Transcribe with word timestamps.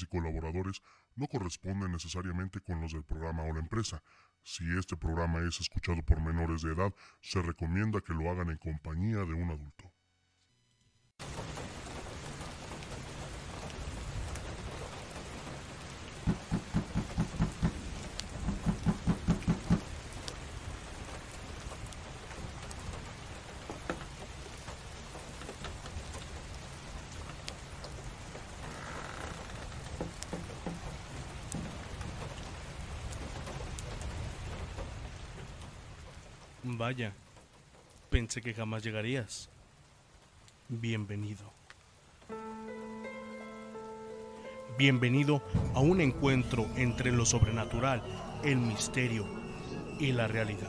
y 0.00 0.06
colaboradores 0.06 0.80
no 1.16 1.26
corresponden 1.26 1.92
necesariamente 1.92 2.60
con 2.60 2.80
los 2.80 2.92
del 2.92 3.04
programa 3.04 3.42
o 3.42 3.52
la 3.52 3.60
empresa. 3.60 4.02
Si 4.42 4.64
este 4.78 4.96
programa 4.96 5.40
es 5.40 5.60
escuchado 5.60 6.02
por 6.02 6.22
menores 6.22 6.62
de 6.62 6.72
edad, 6.72 6.94
se 7.20 7.42
recomienda 7.42 8.00
que 8.00 8.14
lo 8.14 8.30
hagan 8.30 8.48
en 8.48 8.56
compañía 8.56 9.18
de 9.18 9.34
un 9.34 9.50
adulto. 9.50 9.91
Vaya, 36.92 37.14
pensé 38.10 38.42
que 38.42 38.52
jamás 38.52 38.82
llegarías. 38.82 39.48
Bienvenido. 40.68 41.42
Bienvenido 44.76 45.42
a 45.74 45.80
un 45.80 46.02
encuentro 46.02 46.66
entre 46.76 47.10
lo 47.10 47.24
sobrenatural, 47.24 48.02
el 48.44 48.58
misterio 48.58 49.26
y 50.00 50.12
la 50.12 50.28
realidad. 50.28 50.68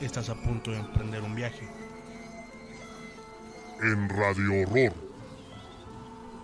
Estás 0.00 0.28
a 0.28 0.34
punto 0.34 0.72
de 0.72 0.80
emprender 0.80 1.22
un 1.22 1.36
viaje. 1.36 1.68
En 3.80 4.08
Radio 4.08 4.62
Horror, 4.62 4.92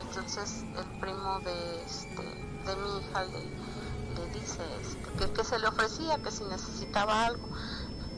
Entonces 0.02 0.64
el 0.78 1.00
primo 1.00 1.40
de, 1.40 1.84
este, 1.84 2.22
de 2.22 2.76
mi 2.76 3.00
hija 3.00 3.24
le, 3.24 3.40
le 4.14 4.38
dice 4.38 4.62
este, 4.82 5.26
que, 5.26 5.32
que 5.32 5.42
se 5.42 5.58
le 5.58 5.66
ofrecía, 5.66 6.22
que 6.22 6.30
si 6.30 6.44
necesitaba 6.44 7.26
algo. 7.26 7.48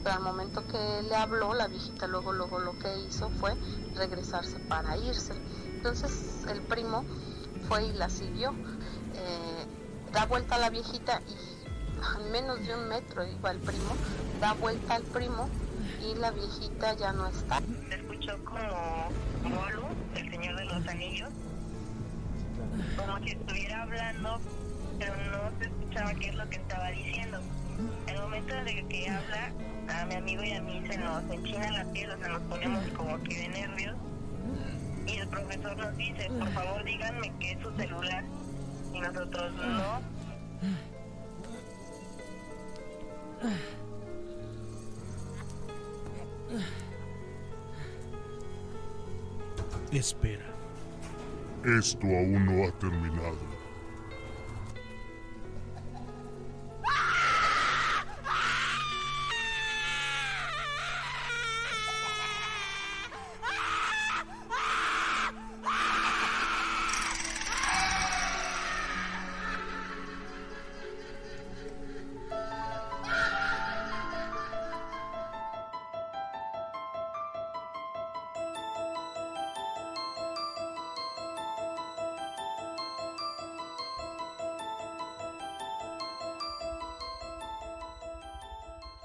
Pero 0.03 0.15
al 0.15 0.21
momento 0.21 0.65
que 0.67 1.03
le 1.03 1.15
habló, 1.15 1.53
la 1.53 1.67
viejita 1.67 2.07
luego, 2.07 2.33
luego 2.33 2.59
lo 2.59 2.77
que 2.79 2.99
hizo 3.01 3.29
fue 3.29 3.55
regresarse 3.95 4.59
para 4.59 4.97
irse. 4.97 5.33
Entonces 5.75 6.45
el 6.49 6.61
primo 6.61 7.05
fue 7.67 7.85
y 7.85 7.93
la 7.93 8.09
siguió. 8.09 8.51
Eh, 9.13 9.65
da 10.11 10.25
vuelta 10.25 10.55
a 10.55 10.59
la 10.59 10.69
viejita 10.69 11.21
y 11.27 11.61
a 12.03 12.31
menos 12.31 12.65
de 12.65 12.75
un 12.75 12.87
metro 12.87 13.25
iba 13.25 13.51
el 13.51 13.59
primo, 13.59 13.93
da 14.39 14.53
vuelta 14.53 14.95
al 14.95 15.03
primo 15.03 15.49
y 16.01 16.15
la 16.15 16.31
viejita 16.31 16.93
ya 16.95 17.13
no 17.13 17.27
está. 17.27 17.59
Se 17.89 17.95
escuchó 17.95 18.43
como 18.43 19.09
Molu, 19.43 19.83
el 20.15 20.31
señor 20.31 20.55
de 20.57 20.65
los 20.65 20.87
anillos, 20.87 21.29
como 22.97 23.19
si 23.19 23.31
estuviera 23.31 23.83
hablando, 23.83 24.39
pero 24.99 25.15
no 25.15 25.59
se 25.59 25.65
escuchaba 25.65 26.13
qué 26.15 26.29
es 26.29 26.35
lo 26.35 26.49
que 26.49 26.55
estaba 26.57 26.89
diciendo. 26.89 27.39
En 28.07 28.15
el 28.15 28.21
momento 28.21 28.55
de 28.55 28.85
que 28.87 29.09
habla, 29.09 29.53
a 29.89 30.05
mi 30.05 30.15
amigo 30.15 30.43
y 30.43 30.53
a 30.53 30.61
mí 30.61 30.83
se 30.89 30.97
nos 30.97 31.23
enchina 31.29 31.71
la 31.71 31.85
piel, 31.91 32.11
o 32.11 32.17
sea, 32.17 32.27
nos 32.29 32.41
ponemos 32.43 32.83
como 32.95 33.21
que 33.23 33.35
de 33.35 33.49
nervios. 33.49 33.95
Y 35.07 35.17
el 35.17 35.27
profesor 35.27 35.77
nos 35.77 35.97
dice, 35.97 36.29
por 36.39 36.49
favor 36.49 36.83
díganme 36.83 37.33
qué 37.39 37.51
es 37.51 37.59
su 37.61 37.71
celular. 37.75 38.23
Y 38.93 38.99
nosotros 38.99 39.53
no. 39.53 40.01
Espera. 49.91 50.45
esto 51.65 52.07
aún 52.07 52.45
no 52.45 52.67
ha 52.67 52.71
terminado. 52.79 53.60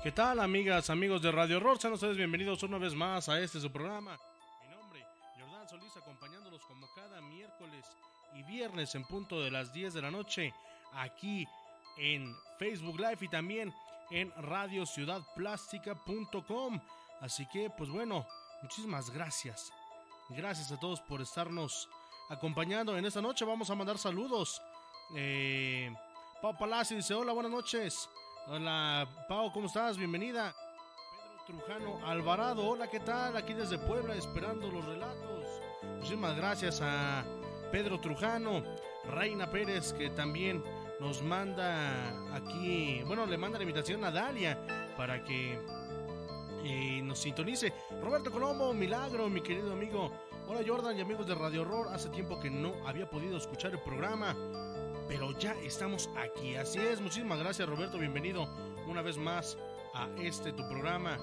¿Qué 0.06 0.12
tal, 0.12 0.38
amigas, 0.38 0.88
amigos 0.88 1.20
de 1.20 1.32
Radio 1.32 1.56
Horror? 1.56 1.80
Sean 1.80 1.94
ustedes 1.94 2.16
bienvenidos 2.16 2.62
una 2.62 2.78
vez 2.78 2.94
más 2.94 3.28
a 3.28 3.40
este 3.40 3.58
su 3.58 3.72
programa. 3.72 4.16
Mi 4.62 4.68
nombre, 4.68 5.04
Jordán 5.36 5.68
Solís, 5.68 5.96
acompañándolos 5.96 6.64
como 6.64 6.86
cada 6.94 7.20
miércoles 7.22 7.84
y 8.36 8.44
viernes 8.44 8.94
en 8.94 9.02
punto 9.02 9.42
de 9.42 9.50
las 9.50 9.72
10 9.72 9.94
de 9.94 10.02
la 10.02 10.12
noche, 10.12 10.54
aquí 10.94 11.44
en 11.96 12.36
Facebook 12.56 13.00
Live 13.00 13.18
y 13.22 13.28
también 13.28 13.74
en 14.12 14.30
radiociudadplástica.com. 14.36 16.80
Así 17.20 17.44
que, 17.48 17.68
pues 17.76 17.90
bueno, 17.90 18.24
muchísimas 18.62 19.10
gracias. 19.10 19.72
Gracias 20.28 20.70
a 20.70 20.78
todos 20.78 21.00
por 21.00 21.20
estarnos 21.20 21.88
acompañando 22.28 22.96
en 22.96 23.06
esta 23.06 23.20
noche. 23.20 23.44
Vamos 23.44 23.70
a 23.70 23.74
mandar 23.74 23.98
saludos. 23.98 24.62
Eh, 25.16 25.92
Pau 26.40 26.56
Palacio 26.56 26.96
dice: 26.96 27.12
Hola, 27.12 27.32
buenas 27.32 27.50
noches. 27.50 28.08
Hola, 28.48 29.08
Pau, 29.28 29.52
¿cómo 29.52 29.66
estás? 29.66 29.96
Bienvenida. 29.96 30.54
Pedro 31.48 31.64
Trujano 31.64 32.06
Alvarado, 32.06 32.64
hola, 32.64 32.88
¿qué 32.88 33.00
tal? 33.00 33.36
Aquí 33.36 33.54
desde 33.54 33.76
Puebla, 33.76 34.14
esperando 34.14 34.70
los 34.70 34.84
relatos. 34.84 35.44
Muchísimas 35.96 36.36
gracias 36.36 36.80
a 36.80 37.24
Pedro 37.72 37.98
Trujano, 37.98 38.62
Reina 39.10 39.50
Pérez, 39.50 39.92
que 39.94 40.10
también 40.10 40.62
nos 41.00 41.22
manda 41.22 42.36
aquí, 42.36 43.02
bueno, 43.04 43.26
le 43.26 43.36
manda 43.36 43.58
la 43.58 43.64
invitación 43.64 44.04
a 44.04 44.12
Dalia 44.12 44.56
para 44.96 45.24
que 45.24 45.60
eh, 46.62 47.02
nos 47.02 47.18
sintonice. 47.18 47.72
Roberto 48.00 48.30
Colombo, 48.30 48.72
milagro, 48.72 49.28
mi 49.28 49.40
querido 49.40 49.72
amigo. 49.72 50.12
Hola 50.46 50.60
Jordan 50.64 50.96
y 50.96 51.00
amigos 51.00 51.26
de 51.26 51.34
Radio 51.34 51.62
Horror. 51.62 51.88
Hace 51.92 52.10
tiempo 52.10 52.38
que 52.38 52.48
no 52.48 52.86
había 52.86 53.10
podido 53.10 53.38
escuchar 53.38 53.72
el 53.72 53.80
programa 53.80 54.36
pero 55.08 55.32
ya 55.38 55.54
estamos 55.62 56.10
aquí. 56.16 56.56
Así 56.56 56.78
es, 56.78 57.00
muchísimas 57.00 57.38
gracias 57.38 57.68
Roberto, 57.68 57.98
bienvenido 57.98 58.48
una 58.86 59.02
vez 59.02 59.16
más 59.16 59.56
a 59.94 60.08
este 60.20 60.52
tu 60.52 60.66
programa 60.68 61.18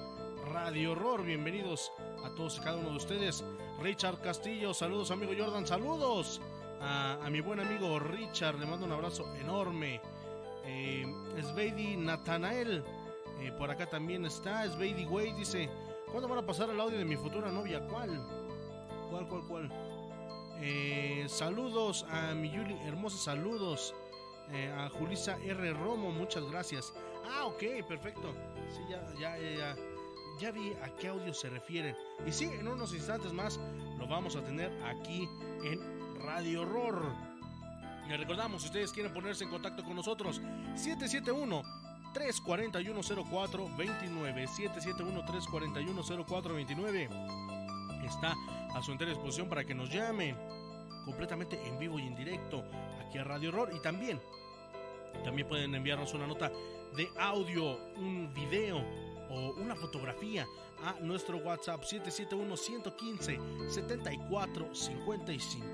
Radio 0.50 0.92
Horror. 0.92 1.24
Bienvenidos 1.24 1.92
a 2.24 2.30
todos 2.34 2.58
y 2.58 2.60
cada 2.60 2.76
uno 2.76 2.90
de 2.90 2.96
ustedes. 2.96 3.44
Richard 3.80 4.20
Castillo, 4.20 4.74
saludos 4.74 5.10
amigo 5.10 5.32
Jordan, 5.36 5.66
saludos 5.66 6.40
a, 6.80 7.28
mi 7.30 7.40
buen 7.40 7.60
amigo 7.60 7.98
Richard, 7.98 8.58
le 8.58 8.66
mando 8.66 8.86
un 8.86 8.92
abrazo 8.92 9.34
enorme. 9.36 10.00
Eh, 10.66 11.04
Sveidi 11.42 11.96
Natanael, 11.96 12.82
eh, 13.40 13.52
por 13.58 13.70
acá 13.70 13.86
también 13.86 14.24
está. 14.24 14.68
Sveidi 14.70 15.04
Way 15.06 15.32
dice, 15.32 15.68
¿cuándo 16.10 16.28
van 16.28 16.38
a 16.38 16.46
pasar 16.46 16.70
el 16.70 16.80
audio 16.80 16.98
de 16.98 17.04
mi 17.04 17.16
futura 17.16 17.50
novia? 17.50 17.86
¿Cuál? 17.86 18.10
¿Cuál, 19.10 19.28
cuál, 19.28 19.42
cuál? 19.46 19.93
Eh, 20.60 21.26
saludos 21.28 22.06
a 22.10 22.34
mi 22.34 22.50
Yuli, 22.50 22.74
hermosos 22.86 23.22
saludos. 23.22 23.94
Eh, 24.50 24.72
a 24.76 24.88
Julisa 24.90 25.36
R. 25.42 25.72
Romo, 25.72 26.10
muchas 26.10 26.44
gracias. 26.44 26.92
Ah, 27.26 27.46
ok, 27.46 27.86
perfecto. 27.88 28.34
Sí, 28.68 28.82
ya, 28.90 29.02
ya, 29.18 29.38
ya, 29.38 29.76
ya 30.38 30.50
vi 30.50 30.72
a 30.82 30.94
qué 30.96 31.08
audio 31.08 31.32
se 31.32 31.48
refieren. 31.48 31.96
Y 32.26 32.32
sí, 32.32 32.44
en 32.44 32.68
unos 32.68 32.92
instantes 32.94 33.32
más 33.32 33.58
lo 33.98 34.06
vamos 34.06 34.36
a 34.36 34.44
tener 34.44 34.70
aquí 34.84 35.28
en 35.64 35.80
Radio 36.20 36.62
Horror. 36.62 37.12
Les 38.08 38.20
recordamos, 38.20 38.62
si 38.62 38.68
ustedes 38.68 38.92
quieren 38.92 39.12
ponerse 39.12 39.44
en 39.44 39.50
contacto 39.50 39.82
con 39.82 39.96
nosotros, 39.96 40.40
771 40.74 41.62
341 42.12 43.02
0429 43.02 44.46
771 44.46 45.24
341 45.24 46.02
0429 46.24 47.08
está 48.06 48.34
a 48.74 48.82
su 48.82 48.92
entera 48.92 49.10
disposición 49.10 49.48
para 49.48 49.64
que 49.64 49.74
nos 49.74 49.90
llamen 49.90 50.36
completamente 51.04 51.60
en 51.66 51.78
vivo 51.78 51.98
y 51.98 52.06
en 52.06 52.14
directo 52.14 52.64
aquí 53.06 53.18
a 53.18 53.24
Radio 53.24 53.50
Horror. 53.50 53.72
Y 53.74 53.80
también 53.80 54.20
también 55.22 55.46
pueden 55.46 55.74
enviarnos 55.74 56.12
una 56.14 56.26
nota 56.26 56.50
de 56.96 57.08
audio, 57.18 57.78
un 57.96 58.32
video 58.34 58.78
o 59.30 59.54
una 59.60 59.74
fotografía 59.74 60.46
a 60.84 60.94
nuestro 61.00 61.38
WhatsApp 61.38 61.82
771 61.82 62.56
115 62.56 63.40
74 63.68 64.74
55 64.74 65.66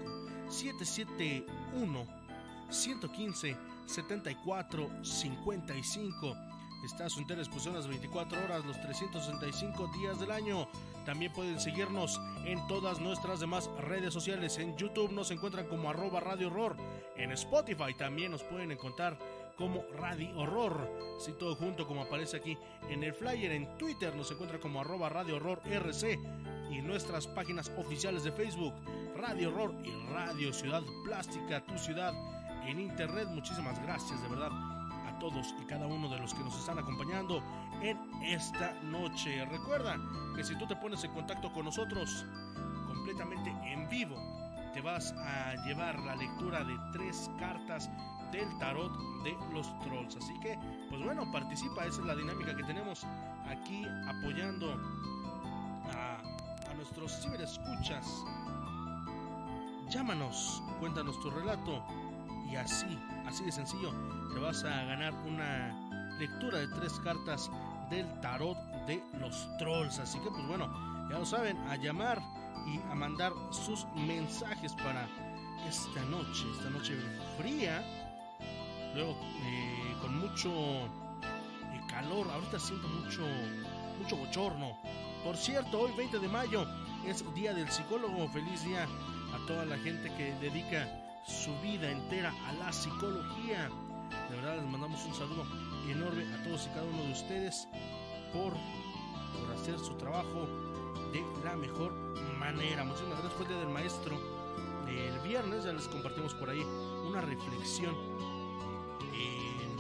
771 0.49 2.07
115 2.71 3.57
74 3.87 4.91
55 5.03 6.37
Está 6.85 7.07
a 7.07 7.11
su 7.11 7.21
entera 7.21 7.41
disposición 7.41 7.75
las 7.75 7.87
24 7.87 8.43
horas, 8.43 8.65
los 8.65 8.81
365 8.81 9.91
días 9.99 10.19
del 10.19 10.31
año. 10.31 10.67
También 11.05 11.33
pueden 11.33 11.61
seguirnos 11.61 12.21
en 12.45 12.67
todas 12.67 13.01
nuestras 13.01 13.41
demás 13.41 13.71
redes 13.79 14.13
sociales. 14.13 14.59
En 14.59 14.77
YouTube 14.77 15.13
nos 15.13 15.31
encuentran 15.31 15.67
como 15.67 15.91
arroba 15.91 16.21
Radio 16.21 16.49
Horror. 16.49 16.77
En 17.17 17.33
Spotify 17.33 17.95
también 17.97 18.31
nos 18.31 18.43
pueden 18.43 18.73
encontrar 18.73 19.19
como 19.57 19.85
Radio 19.99 20.31
Horror. 20.39 20.91
Así 21.19 21.33
todo 21.33 21.55
junto 21.55 21.87
como 21.87 22.03
aparece 22.03 22.39
aquí 22.39 22.57
en 22.89 23.03
el 23.03 23.13
flyer. 23.13 23.53
En 23.53 23.77
Twitter 23.79 24.15
nos 24.15 24.31
encuentra 24.31 24.59
como 24.59 24.81
arroba 24.81 25.09
Radio 25.09 25.37
Horror 25.37 25.61
RC. 25.65 26.19
Y 26.71 26.81
nuestras 26.83 27.27
páginas 27.27 27.71
oficiales 27.77 28.23
de 28.23 28.33
Facebook, 28.33 28.73
Radio 29.17 29.49
Horror 29.49 29.75
y 29.85 29.91
Radio 30.13 30.53
Ciudad 30.53 30.83
Plástica, 31.05 31.65
tu 31.67 31.77
ciudad 31.77 32.15
en 32.67 32.81
internet. 32.81 33.29
Muchísimas 33.29 33.81
gracias 33.83 34.23
de 34.23 34.29
verdad 34.29 34.51
a 34.53 35.19
todos 35.19 35.55
y 35.61 35.67
cada 35.67 35.87
uno 35.87 36.09
de 36.09 36.19
los 36.19 36.33
que 36.33 36.45
nos 36.45 36.57
están 36.59 36.79
acompañando 36.79 37.43
en 37.83 37.99
esta 38.23 38.73
noche. 38.85 39.45
Recuerda 39.47 39.97
que 40.37 40.45
si 40.45 40.57
tú 40.57 40.67
te 40.67 40.77
pones 40.77 41.03
en 41.05 41.13
contacto 41.13 41.53
con 41.53 41.65
nosotros 41.65 42.27
completamente 42.87 43.51
en 43.65 43.89
vivo, 43.89 44.17
te 44.73 44.81
vas 44.81 45.13
a 45.13 45.55
llevar 45.67 45.99
la 46.01 46.15
lectura 46.17 46.63
de 46.65 46.77
tres 46.93 47.31
cartas 47.39 47.91
del 48.33 48.49
tarot 48.59 48.93
de 49.25 49.37
los 49.53 49.79
trolls. 49.81 50.17
Así 50.17 50.39
que, 50.41 50.57
pues 50.89 51.03
bueno, 51.03 51.31
participa, 51.33 51.85
esa 51.85 52.01
es 52.01 52.07
la 52.07 52.15
dinámica 52.15 52.57
que 52.57 52.63
tenemos 52.65 53.05
aquí 53.49 53.85
apoyando 54.07 54.73
a, 55.93 56.71
a 56.71 56.75
nuestros 56.75 57.21
ciberescuchas. 57.23 58.25
Llámanos, 59.89 60.63
cuéntanos 60.79 61.19
tu 61.21 61.31
relato 61.31 61.85
y 62.49 62.55
así, 62.55 62.97
así 63.27 63.45
de 63.45 63.51
sencillo, 63.51 63.93
te 64.33 64.39
vas 64.39 64.63
a 64.63 64.85
ganar 64.85 65.13
una 65.27 66.17
lectura 66.21 66.59
de 66.59 66.69
tres 66.69 67.01
cartas 67.01 67.51
del 67.91 68.07
tarot 68.21 68.57
de 68.87 69.03
los 69.19 69.49
trolls. 69.59 69.99
Así 69.99 70.19
que 70.21 70.31
pues 70.31 70.47
bueno, 70.47 70.69
ya 71.11 71.19
lo 71.19 71.27
saben, 71.27 71.57
a 71.69 71.77
llamar 71.77 72.23
y 72.67 72.81
a 72.91 72.95
mandar 72.95 73.33
sus 73.51 73.87
mensajes 73.95 74.75
para 74.75 75.09
esta 75.69 76.03
noche, 76.05 76.45
esta 76.57 76.71
noche 76.71 76.95
fría, 77.37 77.83
luego 78.95 79.17
eh, 79.43 79.95
con 80.01 80.19
mucho 80.19 80.51
eh, 80.51 81.81
calor, 81.89 82.29
ahorita 82.31 82.59
siento 82.59 82.89
mucho, 82.89 83.23
mucho 84.01 84.17
bochorno. 84.17 84.79
Por 85.25 85.37
cierto, 85.37 85.81
hoy 85.81 85.93
20 85.97 86.19
de 86.19 86.29
mayo 86.29 86.67
es 87.07 87.25
Día 87.35 87.53
del 87.53 87.69
Psicólogo, 87.71 88.29
feliz 88.29 88.65
día 88.65 88.85
a 89.35 89.47
toda 89.47 89.65
la 89.65 89.77
gente 89.79 90.13
que 90.17 90.33
dedica 90.41 90.89
su 91.27 91.55
vida 91.61 91.91
entera 91.91 92.33
a 92.47 92.53
la 92.55 92.73
psicología. 92.73 93.71
De 94.29 94.37
verdad 94.37 94.57
les 94.57 94.67
mandamos 94.67 95.05
un 95.05 95.15
saludo 95.15 95.45
enorme 95.89 96.25
a 96.35 96.43
todos 96.43 96.67
y 96.67 96.69
cada 96.71 96.85
uno 96.85 97.03
de 97.05 97.13
ustedes 97.13 97.69
por, 98.33 98.53
por 98.53 99.57
hacer 99.57 99.79
su 99.79 99.95
trabajo 99.95 100.47
de 101.13 101.25
la 101.45 101.57
mejor 101.57 101.93
manera. 102.39 102.85
Muchísimas 102.85 103.19
gracias. 103.21 103.33
Fue 103.35 103.43
el 103.45 103.49
día 103.49 103.59
del 103.59 103.69
maestro. 103.69 104.17
El 104.89 105.19
viernes 105.21 105.65
ya 105.65 105.73
les 105.73 105.87
compartimos 105.89 106.35
por 106.35 106.51
ahí 106.51 106.65
una 107.07 107.21
reflexión 107.21 107.95
en, 109.15 109.79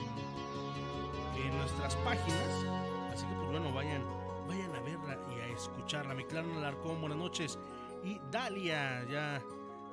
en 1.42 1.58
nuestras 1.58 1.96
páginas. 1.96 2.64
Así 3.12 3.26
que 3.26 3.34
pues 3.34 3.50
bueno, 3.50 3.72
vayan, 3.72 4.04
vayan 4.46 4.74
a 4.74 4.80
verla 4.80 5.18
y 5.34 5.40
a 5.40 5.46
escucharla. 5.48 6.14
Mi 6.14 6.24
clan 6.24 6.50
Alarcón, 6.56 7.00
buenas 7.00 7.18
noches. 7.18 7.58
Y 8.04 8.20
Dalia, 8.30 9.04
ya 9.08 9.42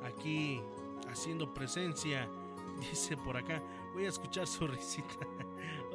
aquí 0.06 0.62
haciendo 1.10 1.54
presencia. 1.54 2.30
Dice 2.80 3.18
por 3.18 3.38
acá, 3.38 3.62
voy 3.94 4.06
a 4.06 4.10
escuchar 4.10 4.46
su 4.46 4.68
risita. 4.68 5.26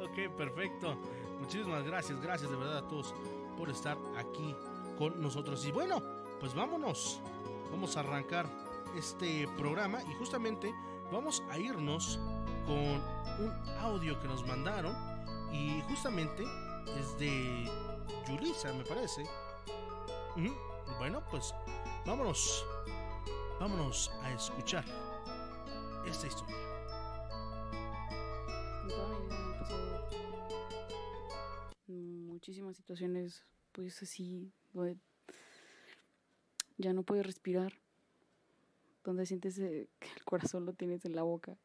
Ok, 0.03 0.35
perfecto. 0.35 0.95
Muchísimas 1.39 1.83
gracias, 1.83 2.21
gracias 2.21 2.49
de 2.49 2.57
verdad 2.57 2.77
a 2.77 2.87
todos 2.87 3.13
por 3.57 3.69
estar 3.69 3.97
aquí 4.17 4.55
con 4.97 5.21
nosotros. 5.21 5.65
Y 5.65 5.71
bueno, 5.71 6.01
pues 6.39 6.53
vámonos. 6.53 7.21
Vamos 7.71 7.97
a 7.97 8.01
arrancar 8.01 8.45
este 8.95 9.47
programa 9.57 10.01
y 10.03 10.13
justamente 10.15 10.73
vamos 11.11 11.43
a 11.49 11.57
irnos 11.57 12.19
con 12.65 12.75
un 12.75 13.51
audio 13.79 14.19
que 14.19 14.27
nos 14.27 14.45
mandaron 14.45 14.95
y 15.51 15.81
justamente 15.89 16.43
es 16.99 17.17
de 17.17 17.69
Yulisa, 18.27 18.71
me 18.73 18.83
parece. 18.83 19.23
Bueno, 20.99 21.21
pues 21.29 21.53
vámonos. 22.05 22.65
Vámonos 23.59 24.11
a 24.23 24.31
escuchar 24.31 24.83
esta 26.05 26.27
historia. 26.27 26.55
Muchísimas 32.53 32.77
situaciones, 32.77 33.43
pues 33.71 34.03
así, 34.03 34.53
ya 36.77 36.93
no 36.93 37.01
puedes 37.01 37.25
respirar, 37.25 37.73
donde 39.03 39.25
sientes 39.25 39.57
eh, 39.57 39.89
que 39.99 40.07
el 40.15 40.23
corazón 40.23 40.63
lo 40.63 40.73
tienes 40.73 41.03
en 41.05 41.15
la 41.15 41.23
boca, 41.23 41.57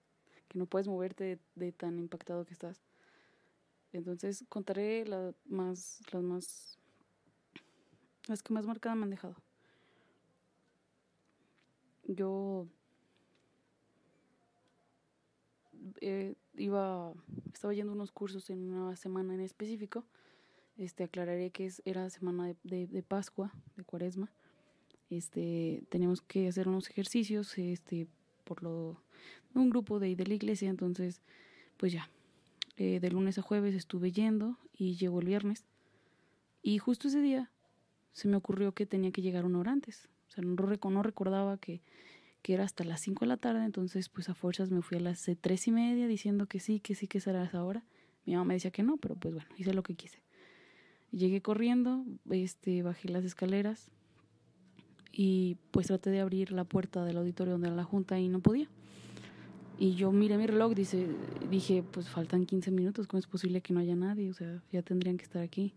que 0.49 0.59
no 0.59 0.65
puedes 0.65 0.89
moverte 0.89 1.39
de, 1.57 1.73
tan 1.73 1.99
impactado 1.99 2.47
que 2.47 2.55
estás. 2.55 2.81
Entonces 3.93 4.47
contaré 4.49 5.05
la 5.05 5.35
más, 5.45 6.01
las 6.11 6.23
más, 6.23 6.79
las 8.27 8.43
que 8.43 8.55
más 8.55 8.65
marcada 8.65 8.95
me 8.95 9.03
han 9.03 9.11
dejado. 9.11 9.37
Yo 12.05 12.67
eh, 16.01 16.35
iba, 16.55 17.13
estaba 17.53 17.75
yendo 17.75 17.93
unos 17.93 18.11
cursos 18.11 18.49
en 18.49 18.73
una 18.73 18.97
semana 18.97 19.35
en 19.35 19.41
específico. 19.41 20.07
Este, 20.79 21.05
aclararé 21.05 21.51
que 21.51 21.67
es, 21.67 21.83
era 21.85 22.09
semana 22.09 22.47
de, 22.47 22.57
de, 22.63 22.87
de 22.87 23.03
Pascua, 23.03 23.53
de 23.77 23.85
Cuaresma. 23.85 24.31
Este, 25.11 25.83
teníamos 25.91 26.23
que 26.23 26.49
hacer 26.49 26.69
unos 26.69 26.89
ejercicios, 26.89 27.59
este, 27.59 28.07
por 28.45 28.63
lo, 28.63 29.03
un 29.55 29.71
grupo 29.71 29.99
de, 29.99 30.15
de 30.17 30.27
la 30.27 30.35
iglesia, 30.35 30.71
entonces, 30.71 31.21
pues 31.77 31.93
ya, 31.93 32.09
eh, 32.77 33.01
de 33.01 33.11
lunes 33.11 33.39
a 33.39 33.43
jueves 33.43 33.75
estuve 33.75 34.13
yendo 34.13 34.57
y 34.73 34.95
llegó 34.95 35.19
el 35.19 35.27
viernes. 35.27 35.65
Y 36.63 36.79
justo 36.79 37.09
ese 37.09 37.21
día 37.21 37.51
se 38.13 38.29
me 38.29 38.37
ocurrió 38.37 38.73
que 38.73 38.87
tenía 38.87 39.11
que 39.11 39.21
llegar 39.21 39.45
una 39.45 39.59
hora 39.59 39.73
antes. 39.73 40.09
O 40.29 40.31
sea, 40.31 40.45
no, 40.45 40.55
no 40.55 41.03
recordaba 41.03 41.59
que, 41.59 41.81
que 42.43 42.55
era 42.55 42.65
hasta 42.65 42.85
las 42.85 43.01
5 43.01 43.25
de 43.25 43.27
la 43.27 43.37
tarde, 43.37 43.65
entonces 43.65 44.09
pues 44.09 44.29
a 44.29 44.35
fuerzas 44.35 44.71
me 44.71 44.83
fui 44.83 44.99
a 44.99 45.01
las 45.01 45.27
eh, 45.29 45.37
tres 45.41 45.67
y 45.67 45.73
media 45.73 46.07
diciendo 46.07 46.47
que 46.47 46.61
sí, 46.61 46.79
que 46.79 46.95
sí, 46.95 47.09
que 47.09 47.19
será 47.19 47.45
esa 47.45 47.65
hora. 47.65 47.85
Mi 48.27 48.35
mamá 48.35 48.45
me 48.45 48.55
decía 48.55 48.71
que 48.71 48.83
no, 48.83 48.97
pero 48.97 49.17
pues 49.17 49.35
bueno, 49.35 49.49
hice 49.57 49.75
lo 49.75 49.83
que 49.83 49.95
quise. 49.95 50.21
Llegué 51.13 51.41
corriendo, 51.41 52.05
este, 52.31 52.83
bajé 52.83 53.09
las 53.09 53.25
escaleras 53.25 53.91
y 55.13 55.57
pues 55.71 55.87
traté 55.89 56.11
de 56.11 56.21
abrir 56.21 56.53
la 56.53 56.65
puerta 56.65 57.05
del 57.05 57.17
auditorio 57.17 57.53
donde 57.53 57.69
era 57.69 57.77
la 57.77 57.85
junta 57.85 58.19
y 58.19 58.29
no 58.29 58.41
podía. 58.41 58.69
Y 59.79 59.95
yo 59.95 60.11
miré 60.11 60.37
mi 60.37 60.47
reloj, 60.47 60.75
dice, 60.75 61.07
dije, 61.51 61.85
pues 61.91 62.09
faltan 62.09 62.47
15 62.47 62.71
minutos, 62.73 63.07
¿cómo 63.07 63.21
es 63.21 63.27
posible 63.27 63.61
que 63.61 63.73
no 63.73 63.81
haya 63.81 63.95
nadie? 63.95 64.29
O 64.29 64.35
sea, 64.35 64.61
ya 64.73 64.83
tendrían 64.83 65.17
que 65.17 65.25
estar 65.25 65.41
aquí. 65.41 65.73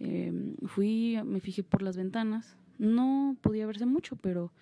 Eh, 0.00 0.54
fui, 0.66 1.18
me 1.24 1.40
fijé 1.40 1.62
por 1.62 1.82
las 1.82 1.96
ventanas, 1.96 2.56
no 2.78 3.36
podía 3.40 3.66
verse 3.66 3.86
mucho, 3.86 4.16
pero 4.16 4.52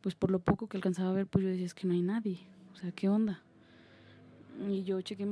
pues 0.00 0.14
por 0.14 0.30
lo 0.30 0.40
poco 0.40 0.66
que 0.66 0.76
alcanzaba 0.76 1.10
a 1.10 1.12
ver, 1.12 1.26
pues 1.26 1.44
yo 1.44 1.50
decía, 1.50 1.66
es 1.66 1.74
que 1.74 1.86
no 1.86 1.92
hay 1.92 2.02
nadie, 2.02 2.40
o 2.72 2.76
sea, 2.76 2.90
¿qué 2.90 3.08
onda? 3.08 3.42
Y 4.68 4.82
yo 4.82 5.00
chequé, 5.02 5.26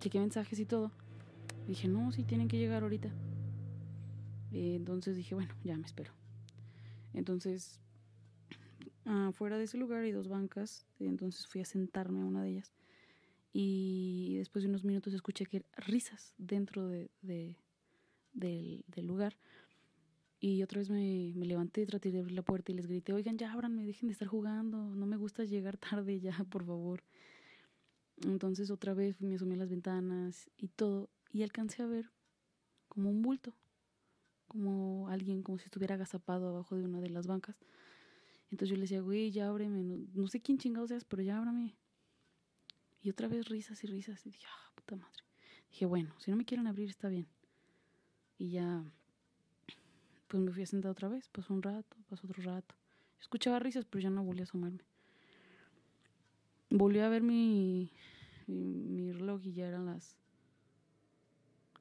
chequé 0.00 0.18
mensajes 0.18 0.58
y 0.58 0.64
todo. 0.64 0.90
Dije, 1.66 1.88
no, 1.88 2.12
sí, 2.12 2.22
tienen 2.24 2.48
que 2.48 2.58
llegar 2.58 2.82
ahorita. 2.82 3.08
Eh, 4.52 4.74
entonces 4.76 5.16
dije, 5.16 5.34
bueno, 5.34 5.54
ya 5.64 5.76
me 5.76 5.86
espero. 5.86 6.12
Entonces, 7.14 7.80
afuera 9.04 9.58
de 9.58 9.64
ese 9.64 9.78
lugar 9.78 10.02
hay 10.02 10.12
dos 10.12 10.28
bancas, 10.28 10.86
entonces 11.00 11.46
fui 11.46 11.60
a 11.60 11.64
sentarme 11.64 12.20
a 12.20 12.24
una 12.24 12.42
de 12.42 12.50
ellas. 12.50 12.72
Y 13.52 14.34
después 14.36 14.62
de 14.62 14.68
unos 14.68 14.84
minutos 14.84 15.14
escuché 15.14 15.46
que 15.46 15.64
risas 15.76 16.34
dentro 16.36 16.88
de, 16.88 17.10
de- 17.22 17.56
del, 18.34 18.84
del 18.86 19.06
lugar. 19.06 19.36
Y 20.38 20.62
otra 20.62 20.80
vez 20.80 20.90
me, 20.90 21.32
me 21.34 21.46
levanté, 21.46 21.86
traté 21.86 22.10
de 22.12 22.18
abrir 22.18 22.34
la 22.34 22.42
puerta 22.42 22.70
y 22.70 22.74
les 22.74 22.86
grité, 22.86 23.14
oigan, 23.14 23.38
ya 23.38 23.52
ábranme, 23.52 23.86
dejen 23.86 24.08
de 24.08 24.12
estar 24.12 24.28
jugando, 24.28 24.94
no 24.94 25.06
me 25.06 25.16
gusta 25.16 25.44
llegar 25.44 25.78
tarde 25.78 26.20
ya, 26.20 26.44
por 26.50 26.64
favor. 26.64 27.02
Entonces 28.24 28.70
otra 28.70 28.92
vez 28.94 29.20
me 29.20 29.34
asomé 29.34 29.54
a 29.54 29.58
las 29.58 29.70
ventanas 29.70 30.50
y 30.58 30.68
todo, 30.68 31.08
y 31.32 31.42
alcancé 31.42 31.82
a 31.82 31.86
ver 31.86 32.10
como 32.88 33.10
un 33.10 33.22
bulto, 33.22 33.54
como 34.48 35.08
alguien, 35.08 35.42
como 35.42 35.58
si 35.58 35.66
estuviera 35.66 35.94
agazapado 35.96 36.48
abajo 36.48 36.76
de 36.76 36.84
una 36.84 37.00
de 37.00 37.10
las 37.10 37.26
bancas. 37.26 37.56
Entonces 38.50 38.70
yo 38.70 38.76
le 38.76 38.82
decía, 38.82 39.00
güey, 39.00 39.30
ya 39.30 39.48
ábreme, 39.48 39.82
no, 40.14 40.28
sé 40.28 40.40
quién 40.40 40.58
chingados 40.58 40.88
seas, 40.88 41.04
pero 41.04 41.22
ya 41.22 41.36
ábrame. 41.36 41.76
Y 43.02 43.10
otra 43.10 43.28
vez 43.28 43.48
risas 43.48 43.82
y 43.84 43.86
risas, 43.86 44.24
y 44.26 44.30
dije, 44.30 44.46
ah, 44.48 44.72
puta 44.74 44.96
madre. 44.96 45.24
Dije, 45.70 45.84
bueno, 45.84 46.14
si 46.18 46.30
no 46.30 46.36
me 46.36 46.44
quieren 46.44 46.66
abrir 46.66 46.88
está 46.88 47.08
bien. 47.08 47.26
Y 48.38 48.50
ya, 48.50 48.84
pues 50.28 50.42
me 50.42 50.52
fui 50.52 50.62
a 50.62 50.66
sentar 50.66 50.90
otra 50.90 51.08
vez, 51.08 51.28
pasó 51.28 51.52
un 51.52 51.62
rato, 51.62 51.96
pasó 52.08 52.26
otro 52.26 52.42
rato. 52.42 52.74
Escuchaba 53.20 53.58
risas, 53.58 53.84
pero 53.84 54.02
ya 54.02 54.10
no 54.10 54.22
volví 54.22 54.40
a 54.40 54.44
asomarme. 54.44 54.84
Volví 56.70 57.00
a 57.00 57.08
ver 57.08 57.22
mi, 57.22 57.92
mi, 58.46 58.88
mi 58.88 59.12
reloj 59.12 59.44
y 59.44 59.52
ya 59.52 59.66
eran 59.66 59.86
las 59.86 60.16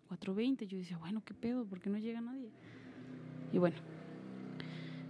4.20. 0.09 0.67
Yo 0.67 0.77
decía, 0.77 0.97
bueno, 0.97 1.23
¿qué 1.25 1.33
pedo? 1.33 1.65
¿Por 1.65 1.79
qué 1.79 1.89
no 1.89 1.97
llega 1.97 2.21
nadie? 2.21 2.49
Y 3.51 3.57
bueno, 3.57 3.77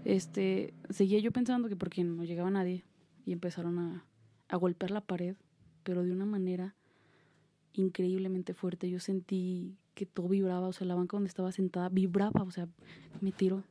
Este, 0.04 0.74
seguía 0.90 1.20
yo 1.20 1.32
pensando 1.32 1.68
que 1.68 1.76
porque 1.76 2.04
no 2.04 2.24
llegaba 2.24 2.52
nadie 2.52 2.84
y 3.26 3.32
empezaron 3.32 3.80
a, 3.80 4.06
a 4.50 4.56
golpear 4.58 4.92
la 4.92 5.02
pared, 5.02 5.36
pero 5.84 6.04
de 6.04 6.12
una 6.12 6.26
manera 6.26 6.76
increíblemente 7.74 8.54
fuerte. 8.54 8.90
Yo 8.90 9.00
sentí 9.00 9.76
que 9.96 10.06
todo 10.06 10.28
vibraba, 10.28 10.68
o 10.68 10.74
sea, 10.74 10.86
la 10.86 10.96
banca 10.96 11.18
donde 11.18 11.30
estaba 11.30 11.52
sentada 11.52 11.90
vibraba, 11.90 12.44
o 12.44 12.52
sea, 12.52 12.68
me 13.22 13.32
tiró. 13.32 13.64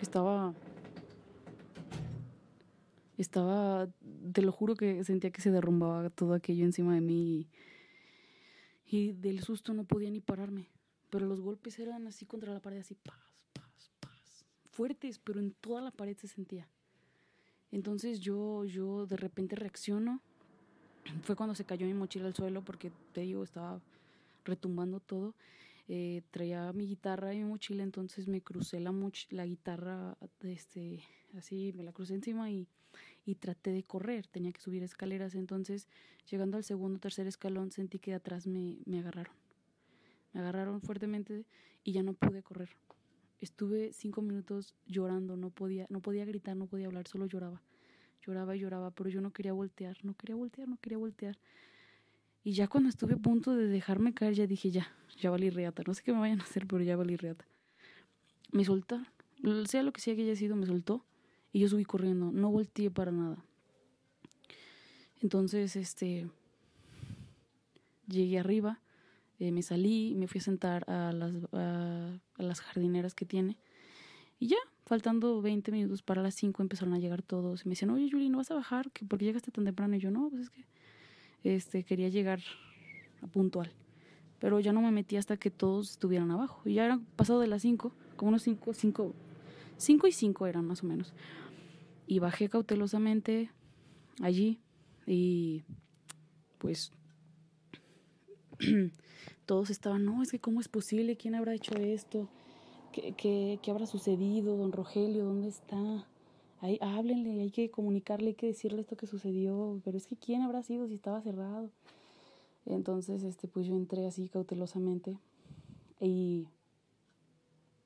Estaba 0.00 0.54
estaba, 3.20 3.86
te 4.32 4.42
lo 4.42 4.52
juro 4.52 4.74
que 4.74 5.04
sentía 5.04 5.30
que 5.30 5.40
se 5.40 5.50
derrumbaba 5.50 6.10
todo 6.10 6.34
aquello 6.34 6.64
encima 6.64 6.94
de 6.94 7.00
mí 7.00 7.48
y, 8.86 9.12
del 9.12 9.42
susto 9.42 9.72
no 9.72 9.84
podía 9.84 10.10
ni 10.10 10.20
pararme. 10.20 10.68
Pero 11.10 11.26
los 11.26 11.40
golpes 11.40 11.78
eran 11.78 12.06
así 12.06 12.26
contra 12.26 12.52
la 12.52 12.60
pared, 12.60 12.78
así 12.78 12.94
paz, 12.94 13.40
paz, 13.52 13.90
paz. 14.00 14.44
Fuertes, 14.70 15.18
pero 15.18 15.40
en 15.40 15.52
toda 15.52 15.80
la 15.80 15.90
pared 15.90 16.16
se 16.16 16.28
sentía. 16.28 16.68
Entonces 17.72 18.20
yo, 18.20 18.64
yo 18.64 19.06
de 19.06 19.16
repente 19.16 19.56
reacciono. 19.56 20.20
Fue 21.22 21.36
cuando 21.36 21.54
se 21.54 21.64
cayó 21.64 21.86
mi 21.86 21.94
mochila 21.94 22.26
al 22.26 22.34
suelo 22.34 22.62
porque 22.62 22.92
te 23.12 23.22
digo, 23.22 23.42
estaba 23.42 23.80
retumbando 24.44 25.00
todo. 25.00 25.34
Eh, 25.88 26.22
traía 26.30 26.72
mi 26.72 26.86
guitarra 26.86 27.34
y 27.34 27.38
mi 27.38 27.44
mochila, 27.44 27.82
entonces 27.82 28.28
me 28.28 28.40
crucé 28.40 28.78
la, 28.78 28.94
la 29.30 29.44
guitarra, 29.44 30.16
este, 30.42 31.02
así 31.36 31.72
me 31.74 31.82
la 31.82 31.92
crucé 31.92 32.14
encima 32.14 32.48
y, 32.48 32.68
y 33.24 33.36
traté 33.36 33.72
de 33.72 33.82
correr. 33.82 34.26
Tenía 34.26 34.52
que 34.52 34.60
subir 34.60 34.82
escaleras, 34.82 35.34
entonces 35.34 35.88
llegando 36.30 36.56
al 36.56 36.64
segundo 36.64 36.96
o 36.96 37.00
tercer 37.00 37.26
escalón 37.26 37.70
sentí 37.70 37.98
que 37.98 38.12
de 38.12 38.16
atrás 38.16 38.46
me, 38.46 38.78
me 38.86 38.98
agarraron. 39.00 39.34
Me 40.32 40.40
agarraron 40.40 40.80
fuertemente 40.80 41.44
y 41.84 41.92
ya 41.92 42.02
no 42.02 42.14
pude 42.14 42.42
correr. 42.42 42.70
Estuve 43.40 43.92
cinco 43.92 44.20
minutos 44.20 44.74
llorando, 44.86 45.36
no 45.36 45.50
podía, 45.50 45.86
no 45.88 46.00
podía 46.00 46.24
gritar, 46.24 46.56
no 46.56 46.66
podía 46.66 46.86
hablar, 46.86 47.08
solo 47.08 47.26
lloraba. 47.26 47.62
Lloraba 48.26 48.54
y 48.54 48.60
lloraba, 48.60 48.90
pero 48.90 49.08
yo 49.08 49.22
no 49.22 49.32
quería 49.32 49.54
voltear, 49.54 49.96
no 50.04 50.14
quería 50.14 50.36
voltear, 50.36 50.68
no 50.68 50.76
quería 50.76 50.98
voltear. 50.98 51.38
Y 52.44 52.52
ya 52.52 52.68
cuando 52.68 52.90
estuve 52.90 53.14
a 53.14 53.16
punto 53.16 53.54
de 53.54 53.66
dejarme 53.66 54.12
caer, 54.14 54.34
ya 54.34 54.46
dije, 54.46 54.70
ya, 54.70 54.92
ya 55.18 55.30
valí 55.30 55.50
reata. 55.50 55.82
No 55.86 55.94
sé 55.94 56.02
qué 56.02 56.12
me 56.12 56.20
vayan 56.20 56.40
a 56.40 56.44
hacer, 56.44 56.66
pero 56.66 56.82
ya 56.82 56.96
valí 56.96 57.16
reata. 57.16 57.46
Me 58.52 58.64
soltaron. 58.64 59.06
Sea 59.66 59.82
lo 59.82 59.92
que 59.92 60.00
sea 60.00 60.14
que 60.16 60.22
haya 60.22 60.36
sido, 60.36 60.54
me 60.56 60.66
soltó. 60.66 61.04
Y 61.52 61.60
yo 61.60 61.68
subí 61.68 61.84
corriendo. 61.84 62.30
No 62.32 62.50
volteé 62.50 62.90
para 62.90 63.12
nada. 63.12 63.44
Entonces, 65.20 65.76
este. 65.76 66.28
Llegué 68.06 68.38
arriba. 68.38 68.80
Eh, 69.38 69.52
me 69.52 69.62
salí, 69.62 70.14
me 70.16 70.28
fui 70.28 70.38
a 70.38 70.42
sentar 70.42 70.88
a 70.90 71.12
las, 71.12 71.34
a, 71.52 72.18
las 72.36 72.60
jardineras 72.60 73.14
que 73.14 73.24
tiene. 73.24 73.56
Y 74.38 74.48
ya, 74.48 74.58
faltando 74.84 75.40
20 75.40 75.72
minutos 75.72 76.02
para 76.02 76.22
las 76.22 76.34
5 76.34 76.62
empezaron 76.62 76.92
a 76.92 76.98
llegar 76.98 77.22
todos. 77.22 77.64
Y 77.64 77.68
me 77.68 77.72
decían, 77.72 77.90
oye, 77.90 78.08
Julie, 78.10 78.28
¿no 78.28 78.38
vas 78.38 78.50
a 78.50 78.54
bajar? 78.54 78.90
¿Por 79.08 79.18
qué 79.18 79.24
llegaste 79.24 79.50
tan 79.50 79.64
temprano? 79.64 79.96
Y 79.96 79.98
yo, 79.98 80.10
no, 80.10 80.28
pues 80.28 80.42
es 80.42 80.50
que 80.50 80.64
este, 81.42 81.84
quería 81.84 82.10
llegar 82.10 82.40
a 83.22 83.26
puntual. 83.26 83.72
Pero 84.38 84.60
ya 84.60 84.72
no 84.72 84.82
me 84.82 84.90
metí 84.90 85.16
hasta 85.16 85.36
que 85.36 85.50
todos 85.50 85.92
estuvieran 85.92 86.30
abajo. 86.30 86.62
Y 86.66 86.74
ya 86.74 86.84
eran 86.84 87.04
pasado 87.16 87.40
de 87.40 87.46
las 87.46 87.62
5, 87.62 87.92
como 88.16 88.30
unos 88.30 88.42
5, 88.42 88.74
5, 88.74 89.14
5 89.80 90.06
y 90.06 90.12
5 90.12 90.46
eran 90.46 90.66
más 90.66 90.82
o 90.82 90.86
menos. 90.86 91.12
Y 92.06 92.18
bajé 92.18 92.48
cautelosamente 92.48 93.50
allí 94.20 94.60
y 95.06 95.62
pues 96.58 96.92
todos 99.46 99.70
estaban, 99.70 100.04
no, 100.04 100.22
es 100.22 100.30
que 100.30 100.40
cómo 100.40 100.60
es 100.60 100.68
posible, 100.68 101.16
quién 101.16 101.34
habrá 101.34 101.54
hecho 101.54 101.74
esto, 101.76 102.28
¿Qué, 102.92 103.14
qué, 103.16 103.60
qué 103.62 103.70
habrá 103.70 103.86
sucedido, 103.86 104.56
don 104.56 104.72
Rogelio, 104.72 105.24
dónde 105.24 105.48
está, 105.48 106.06
Ahí, 106.60 106.78
háblenle, 106.82 107.40
hay 107.40 107.50
que 107.50 107.70
comunicarle, 107.70 108.28
hay 108.28 108.34
que 108.34 108.48
decirle 108.48 108.82
esto 108.82 108.96
que 108.96 109.06
sucedió, 109.06 109.80
pero 109.82 109.96
es 109.96 110.06
que 110.06 110.16
quién 110.16 110.42
habrá 110.42 110.62
sido 110.62 110.86
si 110.86 110.94
estaba 110.94 111.22
cerrado. 111.22 111.70
Entonces, 112.66 113.22
este, 113.22 113.48
pues 113.48 113.66
yo 113.66 113.76
entré 113.76 114.06
así 114.06 114.28
cautelosamente 114.28 115.16
y, 116.00 116.48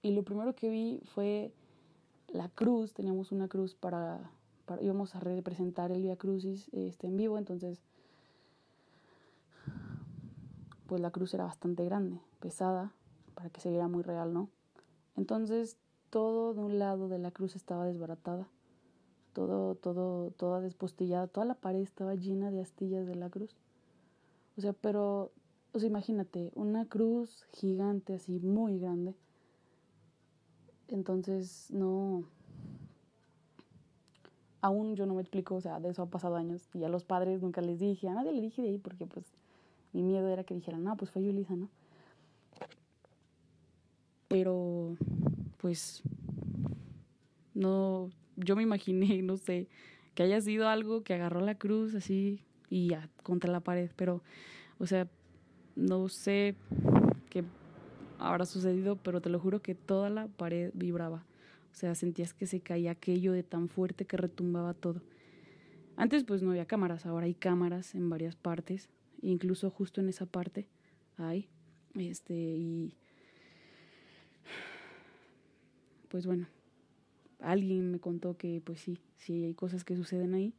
y 0.02 0.10
lo 0.10 0.24
primero 0.24 0.56
que 0.56 0.68
vi 0.70 1.00
fue 1.04 1.52
la 2.34 2.48
cruz, 2.50 2.92
teníamos 2.92 3.32
una 3.32 3.48
cruz 3.48 3.74
para, 3.74 4.30
para 4.66 4.82
íbamos 4.82 5.14
a 5.14 5.20
representar 5.20 5.90
el 5.90 6.02
Via 6.02 6.16
Crucis 6.16 6.68
este, 6.72 7.06
en 7.06 7.16
vivo, 7.16 7.38
entonces 7.38 7.80
pues 10.86 11.00
la 11.00 11.10
cruz 11.10 11.32
era 11.32 11.44
bastante 11.44 11.84
grande, 11.84 12.20
pesada, 12.40 12.92
para 13.34 13.48
que 13.48 13.62
se 13.62 13.70
viera 13.70 13.88
muy 13.88 14.02
real, 14.02 14.34
¿no? 14.34 14.50
Entonces 15.16 15.78
todo 16.10 16.52
de 16.52 16.60
un 16.60 16.78
lado 16.78 17.08
de 17.08 17.18
la 17.18 17.30
cruz 17.30 17.56
estaba 17.56 17.86
desbaratada 17.86 18.48
todo, 19.34 19.74
todo, 19.74 20.30
toda 20.30 20.62
despostillada, 20.62 21.26
toda 21.26 21.44
la 21.44 21.56
pared 21.56 21.80
estaba 21.80 22.14
llena 22.14 22.50
de 22.50 22.62
astillas 22.62 23.06
de 23.06 23.16
la 23.16 23.28
cruz. 23.28 23.54
O 24.56 24.62
sea, 24.62 24.72
pero, 24.72 25.32
o 25.72 25.78
sea, 25.78 25.88
imagínate, 25.88 26.50
una 26.54 26.86
cruz 26.86 27.44
gigante, 27.52 28.14
así, 28.14 28.38
muy 28.38 28.78
grande. 28.78 29.14
Entonces, 30.94 31.66
no, 31.70 32.22
aún 34.60 34.94
yo 34.94 35.06
no 35.06 35.14
me 35.14 35.22
explico, 35.22 35.56
o 35.56 35.60
sea, 35.60 35.80
de 35.80 35.88
eso 35.88 36.02
ha 36.02 36.06
pasado 36.06 36.36
años. 36.36 36.68
Y 36.72 36.84
a 36.84 36.88
los 36.88 37.02
padres 37.02 37.42
nunca 37.42 37.60
les 37.60 37.80
dije, 37.80 38.08
a 38.08 38.14
nadie 38.14 38.32
le 38.32 38.40
dije 38.40 38.62
de 38.62 38.68
ahí 38.68 38.78
porque 38.78 39.04
pues 39.04 39.26
mi 39.92 40.04
miedo 40.04 40.28
era 40.28 40.44
que 40.44 40.54
dijeran, 40.54 40.84
no, 40.84 40.96
pues 40.96 41.10
fue 41.10 41.24
Yulisa, 41.24 41.56
¿no? 41.56 41.68
Pero, 44.28 44.96
pues, 45.58 46.00
no, 47.54 48.10
yo 48.36 48.54
me 48.54 48.62
imaginé, 48.62 49.20
no 49.22 49.36
sé, 49.36 49.66
que 50.14 50.22
haya 50.22 50.40
sido 50.40 50.68
algo 50.68 51.02
que 51.02 51.14
agarró 51.14 51.40
la 51.40 51.56
cruz 51.56 51.96
así 51.96 52.40
y 52.70 52.90
ya 52.90 53.10
contra 53.24 53.50
la 53.50 53.60
pared, 53.60 53.90
pero, 53.96 54.22
o 54.78 54.86
sea, 54.86 55.08
no 55.74 56.08
sé 56.08 56.54
habrá 58.26 58.46
sucedido, 58.46 58.96
pero 58.96 59.20
te 59.20 59.30
lo 59.30 59.38
juro 59.38 59.62
que 59.62 59.74
toda 59.74 60.10
la 60.10 60.28
pared 60.28 60.70
vibraba. 60.74 61.24
O 61.72 61.74
sea, 61.74 61.94
sentías 61.94 62.34
que 62.34 62.46
se 62.46 62.60
caía 62.60 62.92
aquello 62.92 63.32
de 63.32 63.42
tan 63.42 63.68
fuerte 63.68 64.04
que 64.04 64.16
retumbaba 64.16 64.74
todo. 64.74 65.02
Antes 65.96 66.24
pues 66.24 66.42
no 66.42 66.50
había 66.50 66.66
cámaras, 66.66 67.06
ahora 67.06 67.26
hay 67.26 67.34
cámaras 67.34 67.94
en 67.94 68.10
varias 68.10 68.36
partes, 68.36 68.88
incluso 69.22 69.70
justo 69.70 70.00
en 70.00 70.08
esa 70.08 70.26
parte 70.26 70.66
hay. 71.16 71.48
Este, 71.94 72.34
y 72.34 72.94
pues 76.08 76.26
bueno, 76.26 76.46
alguien 77.40 77.90
me 77.90 78.00
contó 78.00 78.36
que 78.36 78.60
pues 78.64 78.80
sí, 78.80 78.98
sí 79.16 79.44
hay 79.44 79.54
cosas 79.54 79.84
que 79.84 79.96
suceden 79.96 80.34
ahí. 80.34 80.54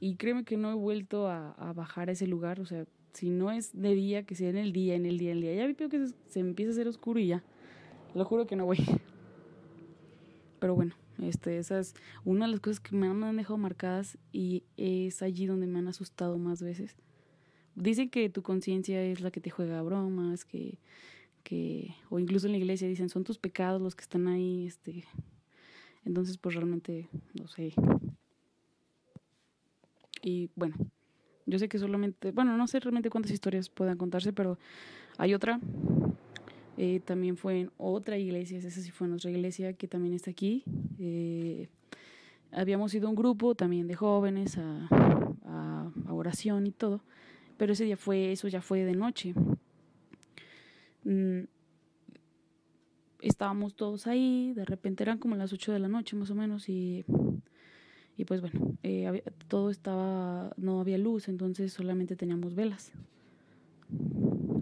Y 0.00 0.16
créeme 0.16 0.44
que 0.44 0.56
no 0.56 0.70
he 0.70 0.74
vuelto 0.74 1.28
a, 1.28 1.72
bajar 1.74 2.08
a 2.08 2.12
ese 2.12 2.26
lugar, 2.26 2.60
o 2.60 2.66
sea, 2.66 2.86
si 3.18 3.30
no 3.30 3.50
es 3.50 3.70
de 3.72 3.94
día, 3.94 4.22
que 4.22 4.36
sea 4.36 4.48
en 4.48 4.56
el 4.56 4.72
día, 4.72 4.94
en 4.94 5.04
el 5.04 5.18
día, 5.18 5.32
en 5.32 5.38
el 5.38 5.42
día. 5.42 5.54
Ya 5.54 5.66
veo 5.66 5.88
que 5.88 6.06
se, 6.28 6.38
empieza 6.38 6.70
a 6.70 6.72
hacer 6.74 6.86
oscuro 6.86 7.18
y 7.18 7.26
ya. 7.26 7.42
Lo 8.14 8.24
juro 8.24 8.46
que 8.46 8.54
no 8.54 8.64
voy. 8.64 8.78
Pero 10.60 10.76
bueno, 10.76 10.94
este, 11.20 11.58
esa 11.58 11.80
es 11.80 11.94
una 12.24 12.46
de 12.46 12.52
las 12.52 12.60
cosas 12.60 12.78
que 12.78 12.94
me 12.94 13.08
han 13.08 13.36
dejado 13.36 13.58
marcadas 13.58 14.18
y 14.32 14.62
es 14.76 15.20
allí 15.22 15.46
donde 15.46 15.66
me 15.66 15.80
han 15.80 15.88
asustado 15.88 16.38
más 16.38 16.62
veces. 16.62 16.94
Dicen 17.74 18.08
que 18.08 18.28
tu 18.28 18.42
conciencia 18.42 19.02
es 19.02 19.20
la 19.20 19.32
que 19.32 19.40
te 19.40 19.50
juega 19.50 19.82
bromas, 19.82 20.44
que, 20.44 20.78
que, 21.42 21.96
o 22.10 22.20
incluso 22.20 22.46
en 22.46 22.52
la 22.52 22.58
iglesia 22.58 22.86
dicen, 22.86 23.08
son 23.08 23.24
tus 23.24 23.38
pecados 23.38 23.82
los 23.82 23.96
que 23.96 24.02
están 24.02 24.28
ahí, 24.28 24.66
este, 24.66 25.04
entonces, 26.04 26.38
pues 26.38 26.54
realmente, 26.54 27.08
no 27.34 27.48
sé. 27.48 27.74
Y 30.22 30.50
bueno, 30.56 30.76
yo 31.48 31.58
sé 31.58 31.68
que 31.68 31.78
solamente, 31.78 32.30
bueno, 32.30 32.56
no 32.56 32.66
sé 32.66 32.78
realmente 32.78 33.08
cuántas 33.08 33.32
historias 33.32 33.70
puedan 33.70 33.96
contarse, 33.96 34.32
pero 34.32 34.58
hay 35.16 35.34
otra. 35.34 35.58
Eh, 36.76 37.00
también 37.04 37.36
fue 37.36 37.60
en 37.60 37.70
otra 37.78 38.18
iglesia, 38.18 38.58
esa 38.58 38.70
sí 38.70 38.90
fue 38.90 39.06
en 39.08 39.14
otra 39.14 39.30
iglesia 39.30 39.72
que 39.72 39.88
también 39.88 40.14
está 40.14 40.30
aquí. 40.30 40.62
Eh, 40.98 41.68
habíamos 42.52 42.94
ido 42.94 43.08
un 43.08 43.16
grupo 43.16 43.54
también 43.54 43.88
de 43.88 43.94
jóvenes 43.94 44.58
a, 44.58 44.88
oración 46.10 46.66
y 46.66 46.72
todo, 46.72 47.00
pero 47.56 47.72
ese 47.72 47.84
día 47.84 47.96
fue, 47.96 48.32
eso 48.32 48.48
ya 48.48 48.60
fue 48.60 48.84
de 48.84 48.94
noche. 48.94 49.34
Mm, 51.04 51.44
estábamos 53.20 53.74
todos 53.74 54.08
ahí, 54.08 54.52
de 54.54 54.64
repente 54.64 55.04
eran 55.04 55.18
como 55.18 55.36
las 55.36 55.52
8 55.52 55.72
de 55.72 55.78
la 55.78 55.88
noche 55.88 56.16
más 56.16 56.30
o 56.30 56.34
menos 56.34 56.68
y, 56.68 57.04
y 58.18 58.24
pues 58.24 58.40
bueno, 58.40 58.74
eh, 58.82 59.22
todo 59.46 59.70
estaba, 59.70 60.52
no 60.56 60.80
había 60.80 60.98
luz, 60.98 61.28
entonces 61.28 61.72
solamente 61.72 62.16
teníamos 62.16 62.56
velas. 62.56 62.90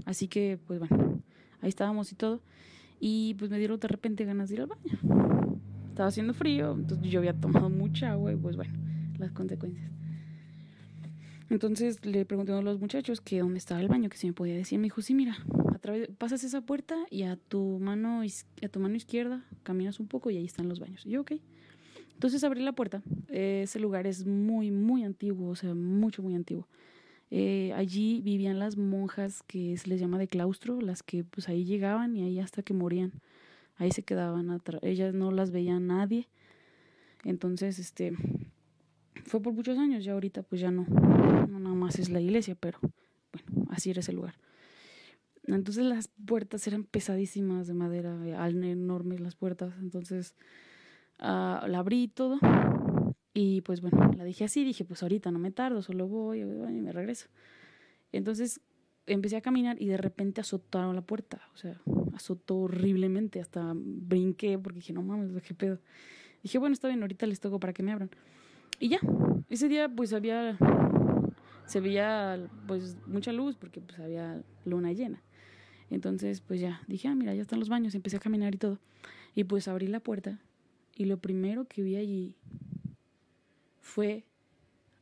Así 0.04 0.28
que 0.28 0.58
pues 0.66 0.78
bueno, 0.78 1.20
ahí 1.62 1.70
estábamos 1.70 2.12
y 2.12 2.14
todo 2.14 2.40
y 3.00 3.34
pues 3.34 3.50
me 3.50 3.58
dieron 3.58 3.80
de 3.80 3.88
repente 3.88 4.24
ganas 4.26 4.50
de 4.50 4.56
ir 4.56 4.60
al 4.60 4.66
baño. 4.66 5.58
Estaba 5.88 6.10
haciendo 6.10 6.34
frío, 6.34 6.74
entonces 6.74 7.10
yo 7.10 7.20
había 7.20 7.32
tomado 7.32 7.70
mucha 7.70 8.12
agua 8.12 8.30
y 8.30 8.36
pues 8.36 8.56
bueno, 8.56 8.74
las 9.18 9.32
consecuencias. 9.32 9.90
Entonces 11.48 12.04
le 12.04 12.26
pregunté 12.26 12.52
a 12.52 12.60
los 12.60 12.78
muchachos 12.78 13.22
que 13.22 13.38
dónde 13.38 13.58
estaba 13.58 13.80
el 13.80 13.88
baño, 13.88 14.10
que 14.10 14.18
si 14.18 14.26
me 14.26 14.32
podía 14.34 14.54
decir. 14.54 14.78
Me 14.78 14.84
dijo, 14.84 15.00
sí, 15.00 15.14
mira, 15.14 15.38
pasas 16.18 16.44
esa 16.44 16.60
puerta 16.60 16.96
y 17.10 17.22
a 17.22 17.36
tu 17.36 17.78
mano 17.80 18.20
a 18.20 18.68
tu 18.68 18.80
mano 18.80 18.96
izquierda 18.96 19.44
caminas 19.62 19.98
un 19.98 20.08
poco 20.08 20.30
y 20.30 20.36
ahí 20.36 20.44
están 20.44 20.68
los 20.68 20.78
baños. 20.78 21.06
Y 21.06 21.10
yo, 21.10 21.22
ok. 21.22 21.32
Entonces 22.16 22.44
abrí 22.44 22.62
la 22.62 22.72
puerta. 22.72 23.02
ese 23.28 23.78
lugar 23.78 24.06
es 24.06 24.24
muy, 24.24 24.70
muy 24.70 25.04
antiguo, 25.04 25.50
o 25.50 25.54
sea, 25.54 25.74
mucho, 25.74 26.22
muy 26.22 26.34
antiguo. 26.34 26.66
Eh, 27.30 27.74
allí 27.74 28.22
vivían 28.22 28.58
las 28.58 28.78
monjas 28.78 29.42
que 29.42 29.76
se 29.76 29.86
les 29.90 30.00
llama 30.00 30.16
de 30.16 30.26
claustro, 30.26 30.80
las 30.80 31.02
que 31.02 31.24
pues 31.24 31.50
ahí 31.50 31.66
llegaban 31.66 32.16
y 32.16 32.22
ahí 32.22 32.40
hasta 32.40 32.62
que 32.62 32.72
morían. 32.72 33.12
Ahí 33.76 33.90
se 33.90 34.02
quedaban, 34.02 34.48
ellas 34.80 35.12
no 35.12 35.30
las 35.30 35.50
veía 35.50 35.78
nadie. 35.78 36.26
Entonces, 37.22 37.78
este, 37.78 38.14
fue 39.26 39.42
por 39.42 39.52
muchos 39.52 39.76
años, 39.76 40.02
ya 40.02 40.14
ahorita 40.14 40.42
pues 40.42 40.62
ya 40.62 40.70
no, 40.70 40.86
no 40.86 41.58
nada 41.58 41.74
más 41.74 41.98
es 41.98 42.08
la 42.08 42.22
iglesia, 42.22 42.56
pero 42.58 42.78
bueno, 42.80 43.66
así 43.68 43.90
era 43.90 44.00
ese 44.00 44.14
lugar. 44.14 44.36
Entonces 45.44 45.84
las 45.84 46.08
puertas 46.08 46.66
eran 46.66 46.84
pesadísimas 46.84 47.66
de 47.66 47.74
madera, 47.74 48.16
enormes 48.48 49.20
las 49.20 49.36
puertas, 49.36 49.74
entonces 49.80 50.34
uh, 51.20 51.66
la 51.66 51.78
abrí 51.78 52.08
todo 52.08 52.38
y 53.34 53.60
pues 53.60 53.80
bueno, 53.80 54.10
la 54.16 54.24
dije 54.24 54.44
así, 54.44 54.64
dije 54.64 54.84
pues 54.84 55.02
ahorita 55.02 55.30
no 55.30 55.38
me 55.38 55.50
tardo, 55.50 55.82
solo 55.82 56.08
voy 56.08 56.40
y 56.40 56.44
me 56.44 56.92
regreso. 56.92 57.28
Entonces 58.12 58.60
empecé 59.06 59.36
a 59.36 59.40
caminar 59.40 59.80
y 59.80 59.86
de 59.86 59.96
repente 59.96 60.40
azotaron 60.40 60.94
la 60.94 61.02
puerta, 61.02 61.40
o 61.54 61.56
sea, 61.56 61.80
azotó 62.14 62.56
horriblemente, 62.56 63.40
hasta 63.40 63.72
brinqué 63.74 64.58
porque 64.58 64.80
dije, 64.80 64.92
no 64.92 65.02
mames, 65.02 65.42
qué 65.42 65.54
pedo. 65.54 65.78
Dije, 66.42 66.58
bueno, 66.58 66.72
está 66.72 66.88
bien, 66.88 67.02
ahorita 67.02 67.26
les 67.26 67.40
toco 67.40 67.60
para 67.60 67.72
que 67.72 67.82
me 67.82 67.92
abran. 67.92 68.10
Y 68.78 68.88
ya, 68.88 69.00
ese 69.48 69.68
día 69.68 69.88
pues 69.88 70.12
había, 70.12 70.56
se 71.66 71.80
veía 71.80 72.48
pues 72.66 72.96
mucha 73.06 73.32
luz 73.32 73.56
porque 73.56 73.80
pues 73.80 73.98
había 73.98 74.42
luna 74.64 74.92
llena. 74.92 75.22
Entonces 75.90 76.40
pues 76.40 76.60
ya, 76.60 76.82
dije, 76.88 77.08
ah, 77.08 77.14
mira, 77.14 77.34
ya 77.34 77.42
están 77.42 77.60
los 77.60 77.68
baños, 77.68 77.94
empecé 77.94 78.16
a 78.16 78.20
caminar 78.20 78.54
y 78.54 78.58
todo. 78.58 78.78
Y 79.34 79.44
pues 79.44 79.68
abrí 79.68 79.86
la 79.86 80.00
puerta 80.00 80.40
y 80.96 81.04
lo 81.04 81.18
primero 81.18 81.66
que 81.66 81.82
vi 81.82 81.96
allí 81.96 82.34
fue 83.80 84.24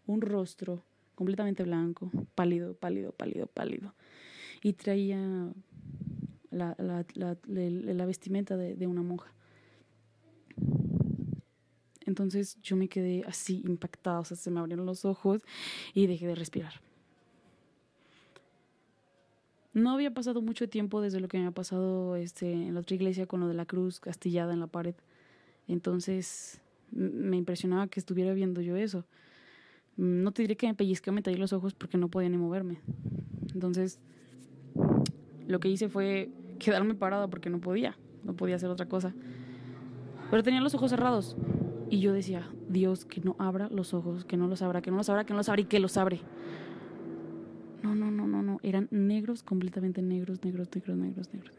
un 0.06 0.20
rostro 0.20 0.82
completamente 1.14 1.62
blanco, 1.62 2.10
pálido, 2.34 2.74
pálido, 2.74 3.12
pálido, 3.12 3.46
pálido. 3.46 3.94
Y 4.62 4.72
traía 4.72 5.52
la, 6.50 8.06
vestimenta 8.06 8.56
de, 8.56 8.86
una 8.86 9.02
monja. 9.02 9.32
Entonces 12.06 12.60
yo 12.60 12.76
me 12.76 12.88
quedé 12.88 13.22
así 13.26 13.62
impactada, 13.64 14.20
o 14.20 14.24
sea, 14.24 14.36
se 14.36 14.50
me 14.50 14.60
abrieron 14.60 14.86
los 14.86 15.04
ojos 15.04 15.42
y 15.94 16.06
dejé 16.06 16.26
de 16.26 16.34
respirar. 16.34 16.74
No 19.72 19.90
había 19.90 20.12
pasado 20.12 20.42
mucho 20.42 20.68
tiempo 20.68 21.00
desde 21.00 21.20
lo 21.20 21.28
que 21.28 21.38
me 21.38 21.44
había 21.44 21.54
pasado 21.54 22.16
este, 22.16 22.52
en 22.52 22.74
la 22.74 22.80
otra 22.80 22.94
iglesia 22.94 23.26
con 23.26 23.40
lo 23.40 23.48
de 23.48 23.54
la 23.54 23.66
cruz 23.66 24.00
castillada 24.00 24.52
en 24.52 24.60
la 24.60 24.66
pared. 24.66 24.94
Entonces 25.68 26.60
me 26.90 27.36
impresionaba 27.36 27.88
que 27.88 28.00
estuviera 28.00 28.32
viendo 28.34 28.60
yo 28.60 28.76
eso. 28.76 29.04
No 29.96 30.32
te 30.32 30.42
diré 30.42 30.56
que 30.56 30.66
me 30.66 30.74
pellizqué 30.74 31.12
me 31.12 31.22
tallé 31.22 31.38
los 31.38 31.52
ojos 31.52 31.74
porque 31.74 31.98
no 31.98 32.08
podía 32.08 32.28
ni 32.28 32.36
moverme. 32.36 32.78
Entonces, 33.52 34.00
lo 35.46 35.60
que 35.60 35.68
hice 35.68 35.88
fue 35.88 36.30
quedarme 36.58 36.94
parada 36.94 37.28
porque 37.28 37.50
no 37.50 37.60
podía, 37.60 37.96
no 38.24 38.34
podía 38.34 38.56
hacer 38.56 38.70
otra 38.70 38.86
cosa. 38.86 39.14
Pero 40.30 40.42
tenía 40.42 40.60
los 40.60 40.74
ojos 40.74 40.90
cerrados. 40.90 41.36
Y 41.90 42.00
yo 42.00 42.12
decía, 42.12 42.48
Dios, 42.68 43.04
que 43.04 43.20
no 43.20 43.36
abra 43.38 43.68
los 43.70 43.94
ojos, 43.94 44.24
que 44.24 44.36
no 44.36 44.48
los 44.48 44.62
abra, 44.62 44.82
que 44.82 44.90
no 44.90 44.96
los 44.96 45.08
abra, 45.08 45.24
que 45.24 45.32
no 45.32 45.38
los 45.38 45.48
abra 45.48 45.60
y 45.60 45.66
que 45.66 45.78
los 45.78 45.96
abre. 45.96 46.20
No, 47.82 47.94
no, 47.94 48.10
no, 48.10 48.26
no, 48.26 48.42
no. 48.42 48.58
Eran 48.62 48.88
negros, 48.90 49.42
completamente 49.42 50.02
negros, 50.02 50.42
negros, 50.42 50.68
negros, 50.74 50.96
negros, 50.96 51.32
negros. 51.32 51.54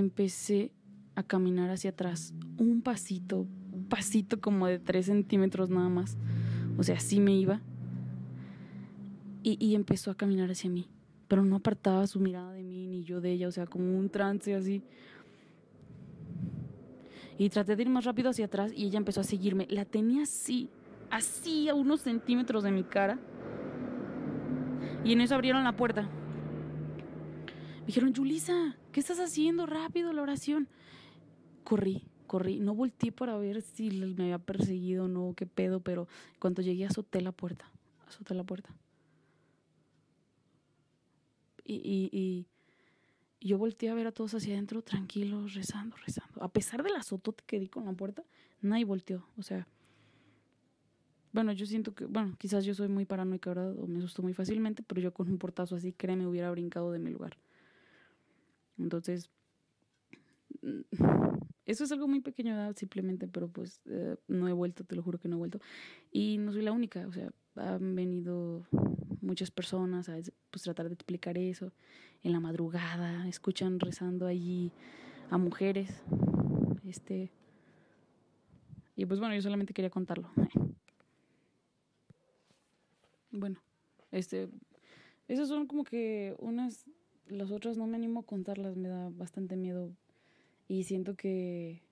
Empecé 0.00 0.72
a 1.14 1.22
caminar 1.22 1.68
hacia 1.68 1.90
atrás, 1.90 2.32
un 2.56 2.80
pasito, 2.80 3.46
un 3.70 3.84
pasito 3.90 4.40
como 4.40 4.66
de 4.66 4.78
tres 4.78 5.06
centímetros 5.06 5.68
nada 5.68 5.90
más. 5.90 6.16
O 6.78 6.82
sea, 6.82 6.96
así 6.96 7.20
me 7.20 7.34
iba. 7.36 7.60
Y, 9.42 9.62
y 9.64 9.74
empezó 9.74 10.10
a 10.10 10.14
caminar 10.14 10.50
hacia 10.50 10.70
mí, 10.70 10.88
pero 11.28 11.44
no 11.44 11.56
apartaba 11.56 12.06
su 12.06 12.18
mirada 12.18 12.52
de 12.52 12.62
mí 12.62 12.86
ni 12.86 13.04
yo 13.04 13.20
de 13.20 13.32
ella, 13.32 13.48
o 13.48 13.50
sea, 13.50 13.66
como 13.66 13.98
un 13.98 14.08
trance 14.08 14.54
así. 14.54 14.82
Y 17.36 17.50
traté 17.50 17.76
de 17.76 17.82
ir 17.82 17.90
más 17.90 18.06
rápido 18.06 18.30
hacia 18.30 18.46
atrás 18.46 18.72
y 18.74 18.86
ella 18.86 18.96
empezó 18.96 19.20
a 19.20 19.24
seguirme. 19.24 19.66
La 19.68 19.84
tenía 19.84 20.22
así, 20.22 20.70
así 21.10 21.68
a 21.68 21.74
unos 21.74 22.00
centímetros 22.00 22.62
de 22.62 22.70
mi 22.70 22.84
cara. 22.84 23.18
Y 25.04 25.12
en 25.12 25.20
eso 25.20 25.34
abrieron 25.34 25.62
la 25.64 25.76
puerta. 25.76 26.08
Dijeron, 27.90 28.14
Julisa, 28.14 28.76
¿qué 28.92 29.00
estás 29.00 29.18
haciendo? 29.18 29.66
Rápido 29.66 30.12
la 30.12 30.22
oración 30.22 30.68
corrí, 31.64 32.06
corrí. 32.28 32.60
No 32.60 32.72
volteé 32.72 33.10
para 33.10 33.36
ver 33.36 33.62
si 33.62 33.90
me 33.90 34.22
había 34.22 34.38
perseguido 34.38 35.06
o 35.06 35.08
no, 35.08 35.34
qué 35.36 35.44
pedo, 35.44 35.80
pero 35.80 36.06
cuando 36.38 36.62
llegué 36.62 36.86
azoté 36.86 37.20
la 37.20 37.32
puerta, 37.32 37.68
azoté 38.06 38.34
la 38.34 38.44
puerta. 38.44 38.72
Y, 41.64 41.74
y, 41.82 42.16
y, 42.16 42.46
yo 43.40 43.58
volteé 43.58 43.90
a 43.90 43.94
ver 43.94 44.06
a 44.06 44.12
todos 44.12 44.34
hacia 44.34 44.54
adentro, 44.54 44.82
tranquilos, 44.82 45.54
rezando, 45.54 45.96
rezando. 45.96 46.44
A 46.44 46.48
pesar 46.48 46.84
del 46.84 46.94
azotote 46.94 47.42
que 47.44 47.58
di 47.58 47.66
con 47.66 47.86
la 47.86 47.92
puerta, 47.92 48.22
nadie 48.62 48.84
volteó. 48.84 49.26
O 49.36 49.42
sea, 49.42 49.66
bueno, 51.32 51.50
yo 51.50 51.66
siento 51.66 51.92
que, 51.92 52.04
bueno, 52.04 52.36
quizás 52.38 52.64
yo 52.64 52.72
soy 52.72 52.86
muy 52.86 53.04
paranoica, 53.04 53.50
¿verdad? 53.50 53.76
O 53.80 53.88
me 53.88 53.98
asusto 53.98 54.22
muy 54.22 54.32
fácilmente, 54.32 54.84
pero 54.86 55.00
yo 55.00 55.12
con 55.12 55.28
un 55.28 55.38
portazo 55.38 55.74
así, 55.74 55.92
créeme, 55.92 56.28
hubiera 56.28 56.52
brincado 56.52 56.92
de 56.92 57.00
mi 57.00 57.10
lugar. 57.10 57.36
Entonces, 58.80 59.30
eso 61.66 61.84
es 61.84 61.92
algo 61.92 62.08
muy 62.08 62.20
pequeño, 62.20 62.72
simplemente, 62.74 63.28
pero 63.28 63.48
pues 63.48 63.80
eh, 63.86 64.16
no 64.28 64.48
he 64.48 64.52
vuelto, 64.52 64.84
te 64.84 64.96
lo 64.96 65.02
juro 65.02 65.18
que 65.18 65.28
no 65.28 65.36
he 65.36 65.38
vuelto. 65.38 65.60
Y 66.10 66.38
no 66.38 66.52
soy 66.52 66.62
la 66.62 66.72
única, 66.72 67.06
o 67.06 67.12
sea, 67.12 67.30
han 67.56 67.94
venido 67.94 68.66
muchas 69.20 69.50
personas 69.50 70.08
a 70.08 70.16
pues, 70.50 70.62
tratar 70.62 70.88
de 70.88 70.94
explicar 70.94 71.38
eso. 71.38 71.72
En 72.22 72.32
la 72.32 72.40
madrugada, 72.40 73.26
escuchan 73.28 73.80
rezando 73.80 74.26
allí 74.26 74.72
a 75.30 75.38
mujeres. 75.38 76.02
Este. 76.86 77.30
Y 78.96 79.06
pues 79.06 79.20
bueno, 79.20 79.34
yo 79.34 79.42
solamente 79.42 79.72
quería 79.72 79.90
contarlo. 79.90 80.30
Bueno, 83.32 83.62
este. 84.10 84.48
Esas 85.28 85.46
son 85.46 85.68
como 85.68 85.84
que 85.84 86.34
unas. 86.40 86.84
Las 87.30 87.50
otras 87.50 87.76
no 87.76 87.86
me 87.86 87.96
animo 87.96 88.20
a 88.20 88.26
contarlas, 88.26 88.76
me 88.76 88.88
da 88.88 89.08
bastante 89.10 89.56
miedo 89.56 89.90
y 90.68 90.84
siento 90.84 91.14
que, 91.14 91.82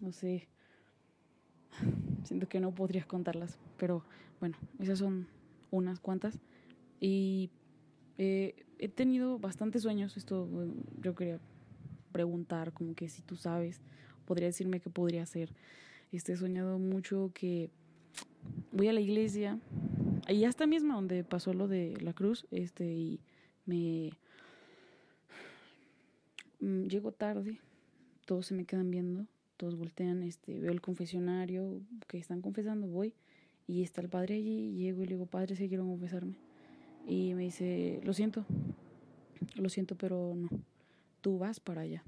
no 0.00 0.12
sé, 0.12 0.48
siento 2.24 2.48
que 2.48 2.60
no 2.60 2.74
podrías 2.74 3.06
contarlas, 3.06 3.58
pero 3.78 4.04
bueno, 4.40 4.56
esas 4.78 4.98
son 4.98 5.26
unas 5.70 6.00
cuantas. 6.00 6.38
Y 7.00 7.50
eh, 8.18 8.64
he 8.78 8.88
tenido 8.88 9.38
bastantes 9.38 9.82
sueños, 9.82 10.16
esto 10.16 10.48
yo 11.00 11.14
quería 11.14 11.40
preguntar, 12.12 12.72
como 12.72 12.94
que 12.94 13.08
si 13.08 13.22
tú 13.22 13.36
sabes, 13.36 13.80
podría 14.24 14.46
decirme 14.46 14.80
qué 14.80 14.90
podría 14.90 15.22
hacer. 15.22 15.50
Este, 16.12 16.32
he 16.32 16.36
soñado 16.36 16.78
mucho 16.78 17.30
que 17.34 17.70
voy 18.72 18.88
a 18.88 18.92
la 18.92 19.00
iglesia, 19.00 19.58
ahí 20.26 20.44
hasta 20.44 20.66
misma 20.66 20.94
donde 20.94 21.24
pasó 21.24 21.52
lo 21.52 21.68
de 21.68 21.98
la 22.00 22.12
cruz, 22.12 22.46
este, 22.50 22.92
y 22.92 23.20
me 23.66 24.12
llego 26.88 27.12
tarde 27.12 27.60
todos 28.26 28.46
se 28.46 28.54
me 28.54 28.64
quedan 28.64 28.90
viendo, 28.90 29.26
todos 29.56 29.76
voltean, 29.76 30.22
este, 30.22 30.58
veo 30.58 30.72
el 30.72 30.82
confesionario, 30.82 31.80
que 32.08 32.18
están 32.18 32.42
confesando, 32.42 32.86
voy, 32.86 33.14
y 33.66 33.82
está 33.82 34.02
el 34.02 34.10
padre 34.10 34.34
allí, 34.34 34.72
llego 34.74 35.02
y 35.02 35.06
le 35.06 35.14
digo, 35.14 35.26
padre, 35.26 35.56
si 35.56 35.68
quiero 35.68 35.86
confesarme. 35.86 36.34
Y 37.06 37.34
me 37.34 37.44
dice, 37.44 38.00
lo 38.04 38.12
siento, 38.12 38.44
lo 39.54 39.68
siento, 39.68 39.94
pero 39.94 40.34
no, 40.36 40.48
tú 41.20 41.38
vas 41.38 41.60
para 41.60 41.82
allá. 41.82 42.02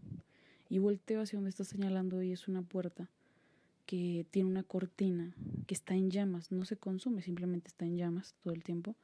Y 0.68 0.78
volteo 0.78 1.22
hacia 1.22 1.36
donde 1.38 1.50
está 1.50 1.64
señalando 1.64 2.22
y 2.22 2.32
es 2.32 2.48
una 2.48 2.62
puerta 2.62 3.08
que 3.86 4.26
tiene 4.30 4.50
una 4.50 4.64
cortina 4.64 5.34
que 5.66 5.74
está 5.74 5.94
en 5.94 6.10
llamas, 6.10 6.52
no 6.52 6.64
se 6.64 6.76
consume, 6.76 7.22
simplemente 7.22 7.68
está 7.68 7.86
en 7.86 7.96
llamas 7.96 8.34
todo 8.42 8.52
el 8.52 8.62
tiempo. 8.62 8.96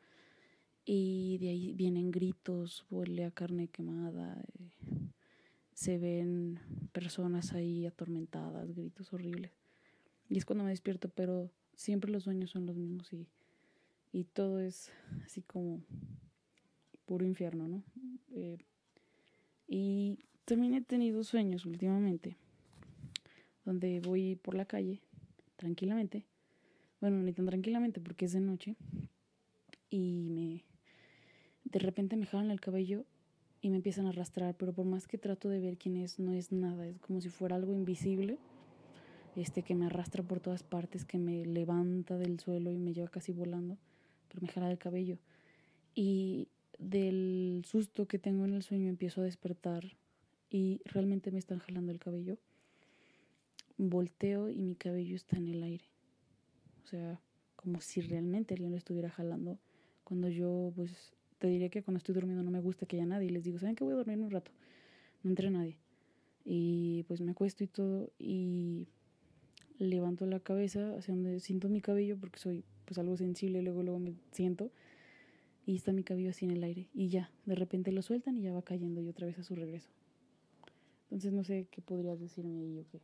Y 0.84 1.38
de 1.38 1.48
ahí 1.48 1.72
vienen 1.72 2.10
gritos, 2.10 2.84
huele 2.90 3.24
a 3.24 3.30
carne 3.30 3.68
quemada, 3.68 4.36
eh, 4.58 5.03
se 5.74 5.98
ven 5.98 6.60
personas 6.92 7.52
ahí 7.52 7.84
atormentadas, 7.86 8.74
gritos 8.74 9.12
horribles. 9.12 9.52
Y 10.28 10.38
es 10.38 10.44
cuando 10.44 10.64
me 10.64 10.70
despierto, 10.70 11.08
pero 11.08 11.50
siempre 11.74 12.10
los 12.10 12.24
sueños 12.24 12.50
son 12.50 12.66
los 12.66 12.76
mismos 12.76 13.12
y, 13.12 13.26
y 14.12 14.24
todo 14.24 14.60
es 14.60 14.90
así 15.24 15.42
como 15.42 15.82
puro 17.04 17.26
infierno, 17.26 17.68
¿no? 17.68 17.84
Eh, 18.32 18.58
y 19.66 20.18
también 20.44 20.74
he 20.74 20.80
tenido 20.80 21.24
sueños 21.24 21.66
últimamente, 21.66 22.36
donde 23.64 24.00
voy 24.00 24.36
por 24.36 24.54
la 24.54 24.64
calle 24.64 25.00
tranquilamente, 25.56 26.26
bueno, 27.00 27.22
ni 27.22 27.32
tan 27.32 27.46
tranquilamente 27.46 28.00
porque 28.00 28.26
es 28.26 28.32
de 28.32 28.40
noche, 28.40 28.76
y 29.90 30.28
me, 30.30 30.64
De 31.64 31.78
repente 31.78 32.16
me 32.16 32.26
jalan 32.26 32.50
el 32.50 32.60
cabello 32.60 33.04
y 33.64 33.70
me 33.70 33.76
empiezan 33.76 34.04
a 34.04 34.10
arrastrar, 34.10 34.54
pero 34.58 34.74
por 34.74 34.84
más 34.84 35.08
que 35.08 35.16
trato 35.16 35.48
de 35.48 35.58
ver 35.58 35.78
quién 35.78 35.96
es, 35.96 36.18
no 36.18 36.34
es 36.34 36.52
nada, 36.52 36.86
es 36.86 36.98
como 36.98 37.22
si 37.22 37.30
fuera 37.30 37.56
algo 37.56 37.72
invisible, 37.72 38.36
este 39.36 39.62
que 39.62 39.74
me 39.74 39.86
arrastra 39.86 40.22
por 40.22 40.38
todas 40.38 40.62
partes, 40.62 41.06
que 41.06 41.16
me 41.16 41.46
levanta 41.46 42.18
del 42.18 42.38
suelo 42.38 42.70
y 42.70 42.76
me 42.76 42.92
lleva 42.92 43.08
casi 43.08 43.32
volando, 43.32 43.78
pero 44.28 44.42
me 44.42 44.48
jala 44.48 44.70
el 44.70 44.76
cabello. 44.76 45.16
Y 45.94 46.48
del 46.78 47.64
susto 47.66 48.06
que 48.06 48.18
tengo 48.18 48.44
en 48.44 48.52
el 48.52 48.62
sueño 48.62 48.90
empiezo 48.90 49.22
a 49.22 49.24
despertar 49.24 49.96
y 50.50 50.82
realmente 50.84 51.30
me 51.30 51.38
están 51.38 51.58
jalando 51.58 51.90
el 51.90 51.98
cabello. 51.98 52.36
Volteo 53.78 54.50
y 54.50 54.60
mi 54.60 54.74
cabello 54.74 55.16
está 55.16 55.38
en 55.38 55.48
el 55.48 55.62
aire. 55.62 55.86
O 56.84 56.86
sea, 56.86 57.18
como 57.56 57.80
si 57.80 58.02
realmente 58.02 58.52
alguien 58.52 58.72
lo 58.72 58.76
estuviera 58.76 59.08
jalando. 59.08 59.58
Cuando 60.04 60.28
yo, 60.28 60.70
pues, 60.76 61.14
te 61.38 61.48
diré 61.48 61.70
que 61.70 61.82
cuando 61.82 61.98
estoy 61.98 62.14
durmiendo 62.14 62.42
no 62.42 62.50
me 62.50 62.60
gusta 62.60 62.86
que 62.86 62.96
haya 62.96 63.06
nadie. 63.06 63.30
Les 63.30 63.44
digo, 63.44 63.58
¿saben 63.58 63.76
que 63.76 63.84
voy 63.84 63.92
a 63.92 63.96
dormir 63.96 64.18
un 64.18 64.30
rato? 64.30 64.50
No 65.22 65.30
entre 65.30 65.50
nadie. 65.50 65.78
Y 66.44 67.04
pues 67.04 67.20
me 67.20 67.32
acuesto 67.32 67.64
y 67.64 67.66
todo 67.66 68.12
y 68.18 68.86
levanto 69.78 70.26
la 70.26 70.40
cabeza 70.40 70.96
hacia 70.96 71.14
donde 71.14 71.40
siento 71.40 71.68
mi 71.68 71.80
cabello 71.80 72.18
porque 72.18 72.38
soy 72.38 72.64
pues 72.84 72.98
algo 72.98 73.16
sensible, 73.16 73.62
luego 73.62 73.82
luego 73.82 73.98
me 73.98 74.14
siento 74.32 74.70
y 75.66 75.76
está 75.76 75.92
mi 75.92 76.04
cabello 76.04 76.30
así 76.30 76.44
en 76.44 76.50
el 76.52 76.62
aire 76.62 76.88
y 76.92 77.08
ya, 77.08 77.30
de 77.46 77.54
repente 77.54 77.90
lo 77.92 78.02
sueltan 78.02 78.36
y 78.36 78.42
ya 78.42 78.52
va 78.52 78.62
cayendo 78.62 79.00
y 79.00 79.08
otra 79.08 79.26
vez 79.26 79.38
a 79.38 79.42
su 79.42 79.54
regreso. 79.54 79.88
Entonces 81.04 81.32
no 81.32 81.44
sé 81.44 81.68
qué 81.70 81.80
podrías 81.80 82.20
decirme 82.20 82.58
ahí 82.58 82.78
o 82.78 82.86
qué. 82.88 83.00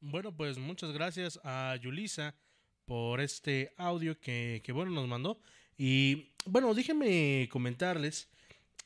Bueno, 0.00 0.34
pues 0.34 0.58
muchas 0.58 0.92
gracias 0.92 1.40
a 1.44 1.76
Yulisa 1.76 2.34
por 2.88 3.20
este 3.20 3.74
audio 3.76 4.18
que, 4.18 4.62
que, 4.64 4.72
bueno 4.72 4.90
nos 4.90 5.06
mandó. 5.06 5.38
Y 5.76 6.32
bueno, 6.46 6.74
déjenme 6.74 7.48
comentarles, 7.52 8.28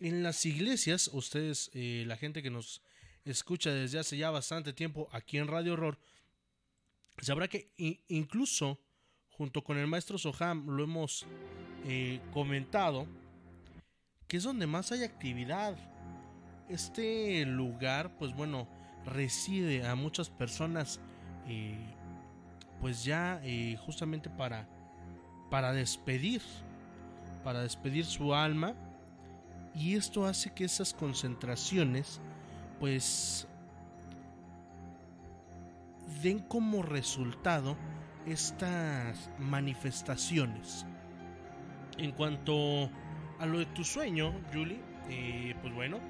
en 0.00 0.24
las 0.24 0.44
iglesias, 0.44 1.08
ustedes, 1.12 1.70
eh, 1.74 2.02
la 2.08 2.16
gente 2.16 2.42
que 2.42 2.50
nos 2.50 2.82
escucha 3.24 3.70
desde 3.72 4.00
hace 4.00 4.16
ya 4.16 4.30
bastante 4.30 4.72
tiempo 4.72 5.08
aquí 5.12 5.38
en 5.38 5.46
Radio 5.46 5.74
Horror, 5.74 5.96
sabrá 7.20 7.46
que 7.46 7.70
incluso 8.08 8.80
junto 9.30 9.62
con 9.62 9.78
el 9.78 9.86
maestro 9.86 10.18
Soham 10.18 10.66
lo 10.66 10.82
hemos 10.82 11.24
eh, 11.86 12.20
comentado, 12.32 13.06
que 14.26 14.38
es 14.38 14.42
donde 14.42 14.66
más 14.66 14.90
hay 14.90 15.04
actividad. 15.04 15.76
Este 16.68 17.46
lugar, 17.46 18.16
pues 18.18 18.34
bueno, 18.34 18.68
reside 19.06 19.86
a 19.86 19.94
muchas 19.94 20.30
personas, 20.30 20.98
eh, 21.46 21.78
pues 22.82 23.04
ya 23.04 23.40
eh, 23.44 23.78
justamente 23.86 24.28
para, 24.28 24.66
para 25.50 25.72
despedir, 25.72 26.42
para 27.44 27.60
despedir 27.60 28.04
su 28.04 28.34
alma. 28.34 28.74
Y 29.72 29.94
esto 29.94 30.26
hace 30.26 30.52
que 30.52 30.64
esas 30.64 30.92
concentraciones, 30.92 32.20
pues, 32.80 33.46
den 36.22 36.40
como 36.40 36.82
resultado 36.82 37.76
estas 38.26 39.30
manifestaciones. 39.38 40.84
En 41.98 42.10
cuanto 42.10 42.90
a 43.38 43.46
lo 43.46 43.60
de 43.60 43.66
tu 43.66 43.84
sueño, 43.84 44.34
Julie, 44.52 44.80
eh, 45.08 45.54
pues 45.62 45.72
bueno, 45.72 46.00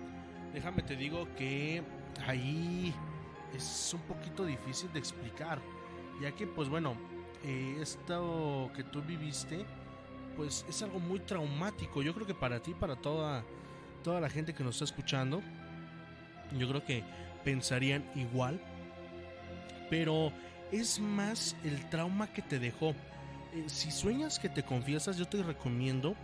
déjame 0.54 0.82
te 0.82 0.96
digo 0.96 1.28
que 1.34 1.82
ahí 2.26 2.94
es 3.54 3.92
un 3.92 4.00
poquito 4.02 4.46
difícil 4.46 4.90
de 4.94 5.00
explicar, 5.00 5.60
ya 6.20 6.32
que 6.32 6.46
pues 6.46 6.68
bueno, 6.68 6.96
eh, 7.44 7.78
esto 7.80 8.70
que 8.74 8.84
tú 8.84 9.02
viviste, 9.02 9.64
pues 10.36 10.64
es 10.68 10.82
algo 10.82 11.00
muy 11.00 11.20
traumático. 11.20 12.02
Yo 12.02 12.14
creo 12.14 12.26
que 12.26 12.34
para 12.34 12.60
ti, 12.60 12.74
para 12.74 12.96
toda, 12.96 13.44
toda 14.02 14.20
la 14.20 14.30
gente 14.30 14.54
que 14.54 14.64
nos 14.64 14.76
está 14.76 14.84
escuchando, 14.84 15.42
yo 16.58 16.68
creo 16.68 16.84
que 16.84 17.02
pensarían 17.44 18.04
igual. 18.14 18.60
Pero 19.90 20.32
es 20.70 21.00
más 21.00 21.56
el 21.64 21.88
trauma 21.90 22.32
que 22.32 22.42
te 22.42 22.58
dejó. 22.58 22.90
Eh, 23.54 23.64
si 23.66 23.90
sueñas 23.90 24.38
que 24.38 24.48
te 24.48 24.62
confiesas, 24.62 25.16
yo 25.16 25.26
te 25.26 25.42
recomiendo 25.42 26.14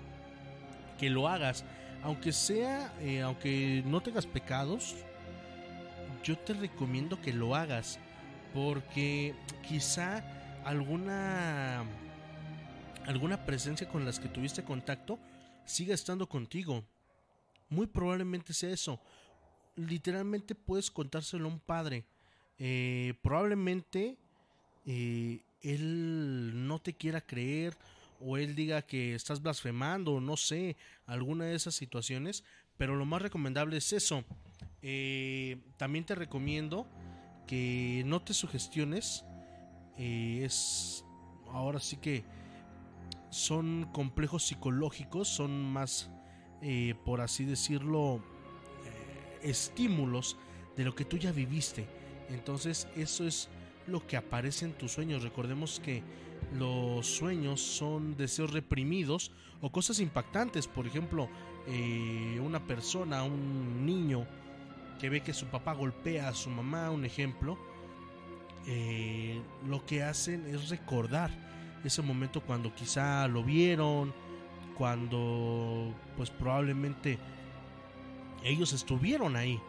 que 0.98 1.10
lo 1.10 1.28
hagas. 1.28 1.64
Aunque 2.02 2.32
sea, 2.32 2.92
eh, 3.00 3.22
aunque 3.22 3.82
no 3.84 4.00
tengas 4.00 4.26
pecados, 4.26 4.94
yo 6.22 6.38
te 6.38 6.54
recomiendo 6.54 7.20
que 7.20 7.32
lo 7.32 7.54
hagas. 7.54 7.98
Porque 8.54 9.34
quizá 9.66 10.24
alguna 10.64 11.84
alguna 13.06 13.46
presencia 13.46 13.88
con 13.88 14.04
las 14.04 14.20
que 14.20 14.28
tuviste 14.28 14.62
contacto 14.64 15.18
siga 15.64 15.94
estando 15.94 16.28
contigo. 16.28 16.84
Muy 17.70 17.86
probablemente 17.86 18.52
sea 18.52 18.70
eso. 18.70 19.00
Literalmente 19.76 20.54
puedes 20.54 20.90
contárselo 20.90 21.46
a 21.46 21.52
un 21.52 21.60
padre. 21.60 22.04
Eh, 22.58 23.14
probablemente 23.22 24.16
eh, 24.84 25.40
él 25.62 26.66
no 26.66 26.80
te 26.80 26.92
quiera 26.92 27.20
creer 27.20 27.76
o 28.20 28.36
él 28.36 28.54
diga 28.54 28.82
que 28.82 29.14
estás 29.14 29.42
blasfemando, 29.42 30.20
no 30.20 30.36
sé, 30.36 30.76
alguna 31.06 31.44
de 31.44 31.54
esas 31.54 31.74
situaciones, 31.74 32.44
pero 32.76 32.96
lo 32.96 33.04
más 33.04 33.22
recomendable 33.22 33.76
es 33.76 33.92
eso. 33.92 34.24
Eh, 34.82 35.58
también 35.76 36.04
te 36.04 36.14
recomiendo 36.14 36.86
que 37.48 38.04
no 38.06 38.22
te 38.22 38.32
sugestiones. 38.32 39.24
Eh, 39.96 40.42
es 40.44 41.04
ahora 41.50 41.80
sí 41.80 41.96
que 41.96 42.24
son 43.30 43.88
complejos 43.92 44.46
psicológicos, 44.46 45.26
son 45.26 45.72
más, 45.72 46.08
por 47.04 47.20
así 47.20 47.44
decirlo, 47.44 48.22
estímulos 49.42 50.36
de 50.76 50.84
lo 50.84 50.94
que 50.94 51.04
tú 51.04 51.16
ya 51.16 51.32
viviste. 51.32 51.86
Entonces 52.30 52.88
eso 52.94 53.26
es 53.26 53.48
lo 53.88 54.06
que 54.06 54.16
aparece 54.16 54.64
en 54.64 54.72
tus 54.72 54.92
sueños. 54.92 55.22
Recordemos 55.22 55.80
que 55.80 56.02
los 56.54 57.06
sueños 57.06 57.60
son 57.60 58.16
deseos 58.16 58.52
reprimidos 58.52 59.32
o 59.60 59.72
cosas 59.72 60.00
impactantes. 60.00 60.66
Por 60.66 60.86
ejemplo, 60.86 61.28
eh, 61.66 62.40
una 62.42 62.66
persona, 62.66 63.24
un 63.24 63.84
niño 63.84 64.26
que 64.98 65.08
ve 65.08 65.22
que 65.22 65.32
su 65.32 65.46
papá 65.46 65.72
golpea 65.74 66.28
a 66.28 66.34
su 66.34 66.50
mamá, 66.50 66.90
un 66.90 67.04
ejemplo, 67.04 67.58
eh, 68.66 69.40
lo 69.66 69.84
que 69.86 70.02
hacen 70.02 70.46
es 70.46 70.68
recordar 70.68 71.30
ese 71.84 72.02
momento 72.02 72.42
cuando 72.42 72.74
quizá 72.74 73.26
lo 73.28 73.42
vieron, 73.42 74.12
cuando 74.76 75.94
pues 76.16 76.30
probablemente 76.30 77.18
ellos 78.44 78.72
estuvieron 78.72 79.36
ahí. 79.36 79.60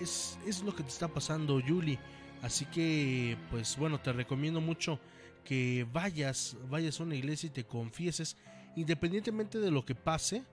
Es, 0.00 0.38
es 0.46 0.62
lo 0.62 0.74
que 0.74 0.82
te 0.82 0.88
está 0.88 1.08
pasando, 1.08 1.60
Julie. 1.66 1.98
Así 2.42 2.64
que, 2.66 3.36
pues 3.50 3.76
bueno, 3.76 4.00
te 4.00 4.12
recomiendo 4.12 4.60
mucho 4.60 4.98
que 5.44 5.86
vayas, 5.92 6.56
vayas 6.68 7.00
a 7.00 7.04
una 7.04 7.14
iglesia 7.14 7.46
y 7.46 7.50
te 7.50 7.64
confieses, 7.64 8.36
independientemente 8.76 9.58
de 9.58 9.70
lo 9.70 9.84
que 9.84 9.94
pase, 9.94 10.44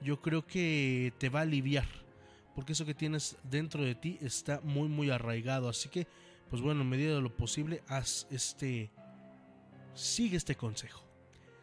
yo 0.00 0.20
creo 0.20 0.46
que 0.46 1.12
te 1.18 1.28
va 1.28 1.40
a 1.40 1.42
aliviar, 1.42 1.86
porque 2.54 2.72
eso 2.72 2.84
que 2.84 2.94
tienes 2.94 3.36
dentro 3.44 3.82
de 3.84 3.94
ti 3.94 4.18
está 4.20 4.60
muy, 4.62 4.88
muy 4.88 5.10
arraigado. 5.10 5.68
Así 5.68 5.88
que, 5.88 6.06
pues 6.50 6.62
bueno, 6.62 6.82
en 6.82 6.88
medida 6.88 7.14
de 7.14 7.20
lo 7.20 7.34
posible, 7.34 7.82
haz 7.88 8.26
este, 8.30 8.90
sigue 9.94 10.36
este 10.36 10.54
consejo. 10.56 11.02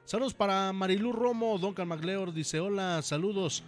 Saludos 0.06 0.34
para 0.34 0.74
Marilu 0.74 1.12
Romo, 1.12 1.60
Don 1.60 1.76
MacLeod 1.88 2.34
dice 2.34 2.60
hola, 2.60 3.02
saludos. 3.04 3.64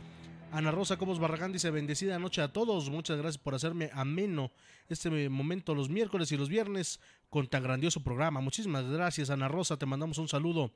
Ana 0.51 0.71
Rosa 0.71 0.97
Cobos 0.97 1.19
Barragán 1.19 1.53
dice 1.53 1.71
bendecida 1.71 2.19
noche 2.19 2.41
a 2.41 2.51
todos. 2.51 2.89
Muchas 2.89 3.17
gracias 3.17 3.41
por 3.41 3.55
hacerme 3.55 3.89
ameno 3.93 4.51
este 4.89 5.29
momento 5.29 5.73
los 5.73 5.89
miércoles 5.89 6.31
y 6.31 6.37
los 6.37 6.49
viernes 6.49 6.99
con 7.29 7.47
tan 7.47 7.63
grandioso 7.63 8.03
programa. 8.03 8.41
Muchísimas 8.41 8.85
gracias 8.85 9.29
Ana 9.29 9.47
Rosa, 9.47 9.77
te 9.77 9.85
mandamos 9.85 10.17
un 10.17 10.27
saludo. 10.27 10.71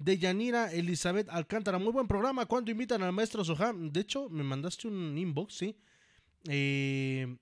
De 0.00 0.16
Yanira 0.16 0.72
Elizabeth 0.72 1.28
Alcántara, 1.28 1.78
muy 1.78 1.92
buen 1.92 2.08
programa. 2.08 2.46
¿Cuándo 2.46 2.70
invitan 2.70 3.02
al 3.02 3.12
maestro 3.12 3.44
Soham? 3.44 3.92
De 3.92 4.00
hecho, 4.00 4.30
me 4.30 4.42
mandaste 4.42 4.88
un 4.88 5.16
inbox, 5.18 5.54
sí. 5.54 5.76
Eh, 6.48 7.36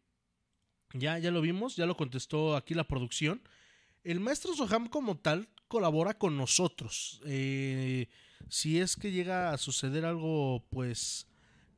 ya, 0.93 1.21
ya 1.21 1.31
lo 1.31 1.41
vimos, 1.41 1.77
ya 1.77 1.87
lo 1.87 1.97
contestó 1.97 2.57
aquí 2.57 2.75
la 2.75 2.83
producción. 2.83 3.41
El 4.03 4.19
maestro 4.19 4.55
Soham 4.55 4.89
como 4.89 5.17
tal 5.17 5.49
colabora 5.69 6.19
con 6.19 6.37
nosotros. 6.37 7.21
Eh, 7.27 8.09
si 8.49 8.81
es 8.81 8.97
que 8.97 9.13
llega 9.13 9.53
a 9.53 9.59
suceder 9.59 10.05
algo, 10.05 10.65
pues 10.69 11.29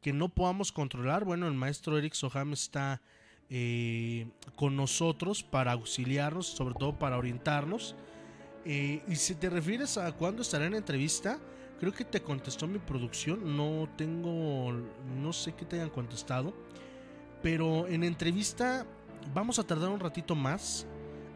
que 0.01 0.15
no 0.15 0.31
podamos 0.31 0.73
controlar, 0.73 1.27
bueno, 1.27 1.47
el 1.47 1.53
maestro 1.53 1.99
Eric 1.99 2.15
Soham 2.15 2.55
está 2.55 3.03
eh, 3.51 4.29
con 4.57 4.77
nosotros 4.77 5.43
para 5.43 5.73
auxiliarnos, 5.73 6.47
sobre 6.47 6.75
todo 6.77 6.99
para 6.99 7.19
orientarnos. 7.19 7.95
Eh, 8.65 9.03
y 9.09 9.17
si 9.17 9.35
te 9.35 9.49
refieres 9.49 9.97
a 9.97 10.13
cuándo 10.13 10.43
estará 10.43 10.67
en 10.67 10.75
entrevista, 10.75 11.39
creo 11.79 11.93
que 11.93 12.05
te 12.05 12.21
contestó 12.21 12.67
mi 12.67 12.79
producción, 12.79 13.57
no 13.57 13.89
tengo, 13.97 14.73
no 15.21 15.33
sé 15.33 15.53
qué 15.53 15.65
te 15.65 15.77
hayan 15.77 15.91
contestado, 15.91 16.53
pero 17.43 17.87
en 17.87 18.05
entrevista 18.05 18.87
vamos 19.33 19.59
a 19.59 19.65
tardar 19.65 19.89
un 19.89 20.01
ratito 20.01 20.35
más. 20.35 20.87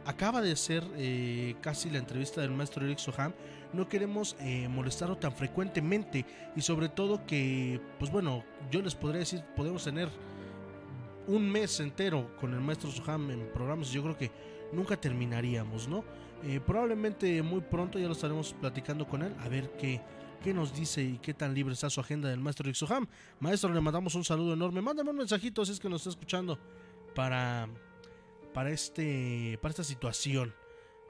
Acaba 0.07 0.43
de 0.43 0.55
ser 0.55 0.85
eh, 0.97 1.57
casi 1.63 1.89
la 1.89 1.97
entrevista 1.97 2.43
del 2.43 2.51
maestro 2.51 2.85
Eric 2.85 2.99
Soham. 2.99 3.33
no 3.73 3.89
queremos 3.89 4.37
eh, 4.41 4.69
molestarlo 4.69 5.17
tan 5.17 5.33
frecuentemente 5.33 6.27
y 6.55 6.61
sobre 6.61 6.91
todo 6.91 7.25
que, 7.25 7.81
pues 7.99 8.11
bueno, 8.11 8.45
yo 8.71 8.83
les 8.83 8.95
podría 8.95 9.21
decir, 9.21 9.43
podemos 9.57 9.83
tener 9.83 10.11
un 11.27 11.51
mes 11.51 11.81
entero 11.81 12.37
con 12.39 12.53
el 12.53 12.61
maestro 12.61 12.91
Soham 12.91 13.31
en 13.31 13.49
programas, 13.55 13.91
yo 13.91 14.03
creo 14.03 14.19
que 14.19 14.31
nunca 14.73 14.97
terminaríamos, 15.01 15.89
¿no? 15.89 16.05
Eh, 16.46 16.61
probablemente 16.61 17.42
muy 17.42 17.62
pronto 17.62 17.98
ya 17.98 18.07
lo 18.07 18.12
estaremos 18.12 18.52
platicando 18.52 19.07
con 19.07 19.22
él, 19.22 19.35
a 19.40 19.48
ver 19.48 19.70
qué, 19.78 20.00
qué 20.42 20.52
nos 20.52 20.74
dice 20.74 21.02
y 21.02 21.18
qué 21.18 21.33
tan 21.33 21.54
libre 21.54 21.72
está 21.72 21.88
su 21.88 22.00
agenda 22.00 22.28
del 22.28 22.38
maestro 22.38 22.68
Ixoham. 22.68 23.07
Maestro, 23.40 23.72
le 23.72 23.80
mandamos 23.80 24.14
un 24.14 24.24
saludo 24.24 24.52
enorme. 24.52 24.83
Mándame 24.83 25.11
un 25.11 25.16
mensajito 25.16 25.64
si 25.64 25.72
es 25.72 25.80
que 25.80 25.88
nos 25.88 26.02
está 26.02 26.11
escuchando 26.11 26.59
para, 27.14 27.66
para, 28.52 28.70
este, 28.70 29.59
para 29.62 29.70
esta 29.70 29.85
situación. 29.85 30.54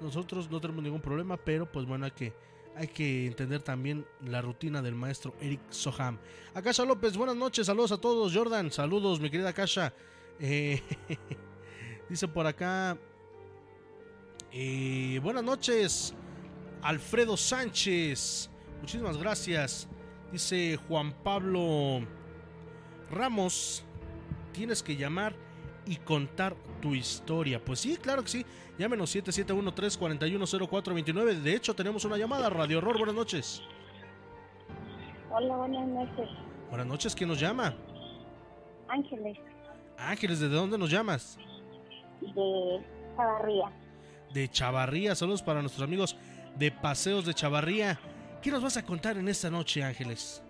Nosotros 0.00 0.48
no 0.52 0.60
tenemos 0.60 0.84
ningún 0.84 1.00
problema, 1.00 1.36
pero 1.36 1.70
pues 1.70 1.84
bueno, 1.84 2.04
hay 2.04 2.12
que, 2.12 2.32
hay 2.76 2.86
que 2.86 3.26
entender 3.26 3.60
también 3.60 4.06
la 4.24 4.40
rutina 4.40 4.82
del 4.82 4.94
maestro 4.94 5.34
Eric 5.40 5.60
Soham. 5.70 6.16
Akasha 6.54 6.84
López, 6.84 7.16
buenas 7.16 7.36
noches, 7.36 7.66
saludos 7.66 7.90
a 7.90 7.98
todos. 7.98 8.32
Jordan, 8.32 8.70
saludos, 8.70 9.18
mi 9.18 9.30
querida 9.30 9.48
Akasha. 9.48 9.92
Eh, 10.38 10.80
dice 12.08 12.28
por 12.28 12.46
acá, 12.46 12.96
eh, 14.56 15.18
buenas 15.20 15.42
noches, 15.42 16.14
Alfredo 16.82 17.36
Sánchez. 17.36 18.48
Muchísimas 18.80 19.18
gracias. 19.18 19.88
Dice 20.30 20.78
Juan 20.88 21.12
Pablo 21.24 22.02
Ramos, 23.10 23.84
tienes 24.52 24.80
que 24.82 24.94
llamar 24.96 25.34
y 25.86 25.96
contar 25.96 26.54
tu 26.80 26.94
historia. 26.94 27.62
Pues 27.64 27.80
sí, 27.80 27.96
claro 27.96 28.22
que 28.22 28.28
sí. 28.28 28.46
Llámenos 28.78 29.12
7713-410429. 29.16 31.40
De 31.40 31.54
hecho, 31.54 31.74
tenemos 31.74 32.04
una 32.04 32.16
llamada. 32.16 32.48
Radio 32.48 32.78
Horror, 32.78 32.98
buenas 32.98 33.16
noches. 33.16 33.60
Hola, 35.30 35.56
buenas 35.56 35.88
noches. 35.88 36.28
Buenas 36.68 36.86
noches, 36.86 37.12
¿quién 37.14 37.28
nos 37.28 37.40
llama? 37.40 37.74
Ángeles, 38.88 39.36
Ángeles, 39.98 40.40
¿desde 40.40 40.54
dónde 40.54 40.78
nos 40.78 40.90
llamas? 40.90 41.38
de 42.20 42.82
Chavarría. 43.16 43.83
De 44.34 44.48
Chavarría. 44.48 45.14
Saludos 45.14 45.42
para 45.42 45.60
nuestros 45.62 45.86
amigos 45.86 46.16
de 46.56 46.70
Paseos 46.72 47.24
de 47.24 47.32
Chavarría. 47.34 47.98
¿Qué 48.42 48.50
nos 48.50 48.62
vas 48.62 48.76
a 48.76 48.84
contar 48.84 49.16
en 49.16 49.28
esta 49.28 49.48
noche, 49.48 49.82
Ángeles? 49.82 50.42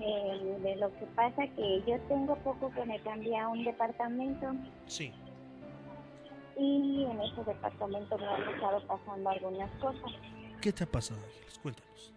Eh, 0.00 0.58
de 0.62 0.76
lo 0.76 0.92
que 0.98 1.06
pasa 1.14 1.46
que 1.56 1.82
yo 1.86 1.98
tengo 2.08 2.36
poco 2.38 2.70
que 2.72 2.84
me 2.84 3.00
cambié 3.00 3.38
a 3.38 3.48
un 3.48 3.64
departamento 3.64 4.46
Sí. 4.86 5.12
y 6.56 7.04
en 7.04 7.20
ese 7.20 7.44
departamento 7.44 8.18
me 8.18 8.26
han 8.26 8.54
estado 8.54 8.84
pasando 8.86 9.30
algunas 9.30 9.70
cosas. 9.80 10.10
¿Qué 10.60 10.72
te 10.72 10.82
ha 10.84 10.86
pasado, 10.86 11.20
Ángeles? 11.24 11.58
Cuéntanos. 11.62 12.14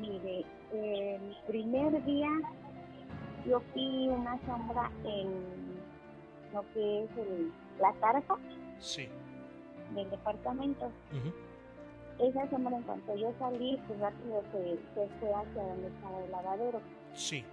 Mire, 0.00 0.44
el 0.72 1.36
primer 1.46 2.04
día 2.04 2.28
yo 3.46 3.62
vi 3.74 4.08
una 4.08 4.36
sombra 4.46 4.90
en 5.04 5.78
lo 6.52 6.62
que 6.74 7.04
es 7.04 7.10
el, 7.18 7.52
la 7.80 7.92
tarja 8.00 8.36
Sí. 8.80 9.08
Del 9.94 10.10
departamento. 10.10 10.86
Ujú. 11.12 12.26
Esa 12.28 12.50
sombra 12.50 12.76
en 12.76 12.82
cuanto 12.82 13.14
yo 13.16 13.32
salí, 13.38 13.78
pues 13.86 14.00
rápido 14.00 14.42
se, 14.52 14.76
se 14.94 15.08
fue 15.20 15.32
hacia 15.32 15.62
donde 15.62 15.86
estaba 15.88 16.18
el 16.24 16.30
lavadero. 16.30 16.80
Sí. 17.14 17.44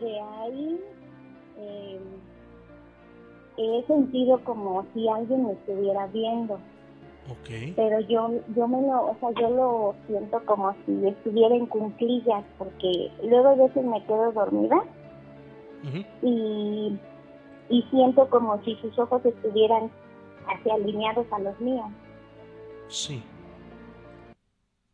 De 0.00 0.20
ahí 0.20 0.80
eh, 1.58 2.00
he 3.56 3.84
sentido 3.86 4.38
como 4.44 4.84
si 4.94 5.08
alguien 5.08 5.46
me 5.46 5.52
estuviera 5.52 6.06
viendo, 6.06 6.54
Ok. 7.30 7.74
pero 7.76 8.00
yo 8.00 8.30
yo 8.56 8.66
me 8.68 8.80
lo, 8.82 9.10
o 9.10 9.16
sea, 9.20 9.30
yo 9.32 9.50
lo 9.50 9.94
siento 10.06 10.40
como 10.46 10.74
si 10.86 11.06
estuviera 11.06 11.54
en 11.54 11.66
cunclillas, 11.66 12.44
porque 12.58 13.10
luego 13.24 13.48
a 13.48 13.54
veces 13.56 13.84
me 13.84 14.02
quedo 14.06 14.32
dormida 14.32 14.82
y, 16.22 16.96
y 17.68 17.82
siento 17.90 18.28
como 18.30 18.62
si 18.62 18.76
sus 18.76 18.96
ojos 18.98 19.24
estuvieran 19.24 19.90
así 20.48 20.70
alineados 20.70 21.26
a 21.32 21.38
los 21.38 21.58
míos. 21.60 21.86
Sí. 22.88 23.22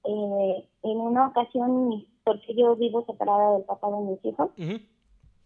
Eh, 0.04 0.68
en 0.82 0.96
una 1.00 1.28
ocasión, 1.28 2.06
porque 2.24 2.54
yo 2.54 2.76
vivo 2.76 3.04
separada 3.04 3.54
del 3.54 3.64
papá 3.64 3.90
de 3.90 3.98
mis 4.00 4.24
hijos, 4.24 4.50
Ujú. 4.58 4.80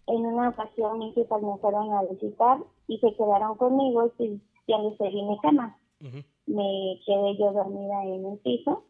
en 0.07 0.27
una 0.27 0.51
ocasión 0.51 0.99
mis 0.99 1.17
hijas 1.17 1.43
me 1.43 1.57
fueron 1.59 1.93
a 1.93 2.03
visitar 2.05 2.59
y 2.87 2.99
se 2.99 3.15
quedaron 3.15 3.57
conmigo 3.57 4.11
y 4.19 4.41
ya 4.69 4.79
les 4.79 4.97
pedí 4.99 5.23
mi 5.23 5.39
cama. 5.41 5.77
Ujú. 6.01 6.19
Me 6.47 7.01
quedé 7.07 7.37
yo 7.39 7.53
dormida 7.53 8.05
en 8.05 8.27
el 8.27 8.39
piso 8.39 8.85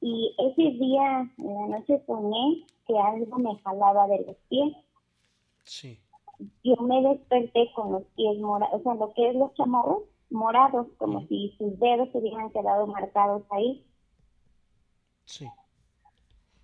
y 0.00 0.34
ese 0.38 0.62
día 0.78 1.30
en 1.38 1.54
la 1.54 1.78
noche 1.78 2.02
soñé 2.06 2.66
que 2.86 2.98
algo 2.98 3.38
me 3.38 3.56
jalaba 3.60 4.08
de 4.08 4.24
los 4.26 4.36
pies. 4.48 4.74
Sí. 5.62 5.98
Yo 6.64 6.76
me 6.76 7.02
desperté 7.02 7.70
con 7.74 7.92
los 7.92 8.02
pies 8.16 8.38
morados, 8.38 8.80
o 8.80 8.82
sea, 8.82 8.94
lo 8.94 9.12
que 9.14 9.28
es 9.28 9.34
los 9.36 9.54
chamorros 9.54 10.02
morados, 10.30 10.86
como 10.98 11.26
si 11.26 11.54
sus 11.58 11.78
dedos 11.78 12.08
se 12.10 12.18
hubieran 12.18 12.50
quedado 12.50 12.86
marcados 12.86 13.42
ahí. 13.50 13.86
Sí. 15.24 15.46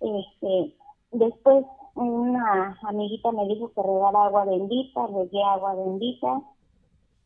Este, 0.01 0.75
después 1.11 1.65
una 1.95 2.77
amiguita 2.83 3.31
me 3.31 3.45
dijo 3.47 3.71
que 3.73 3.81
regara 3.81 4.25
agua 4.25 4.45
bendita, 4.45 5.07
regué 5.07 5.43
agua 5.43 5.75
bendita, 5.75 6.41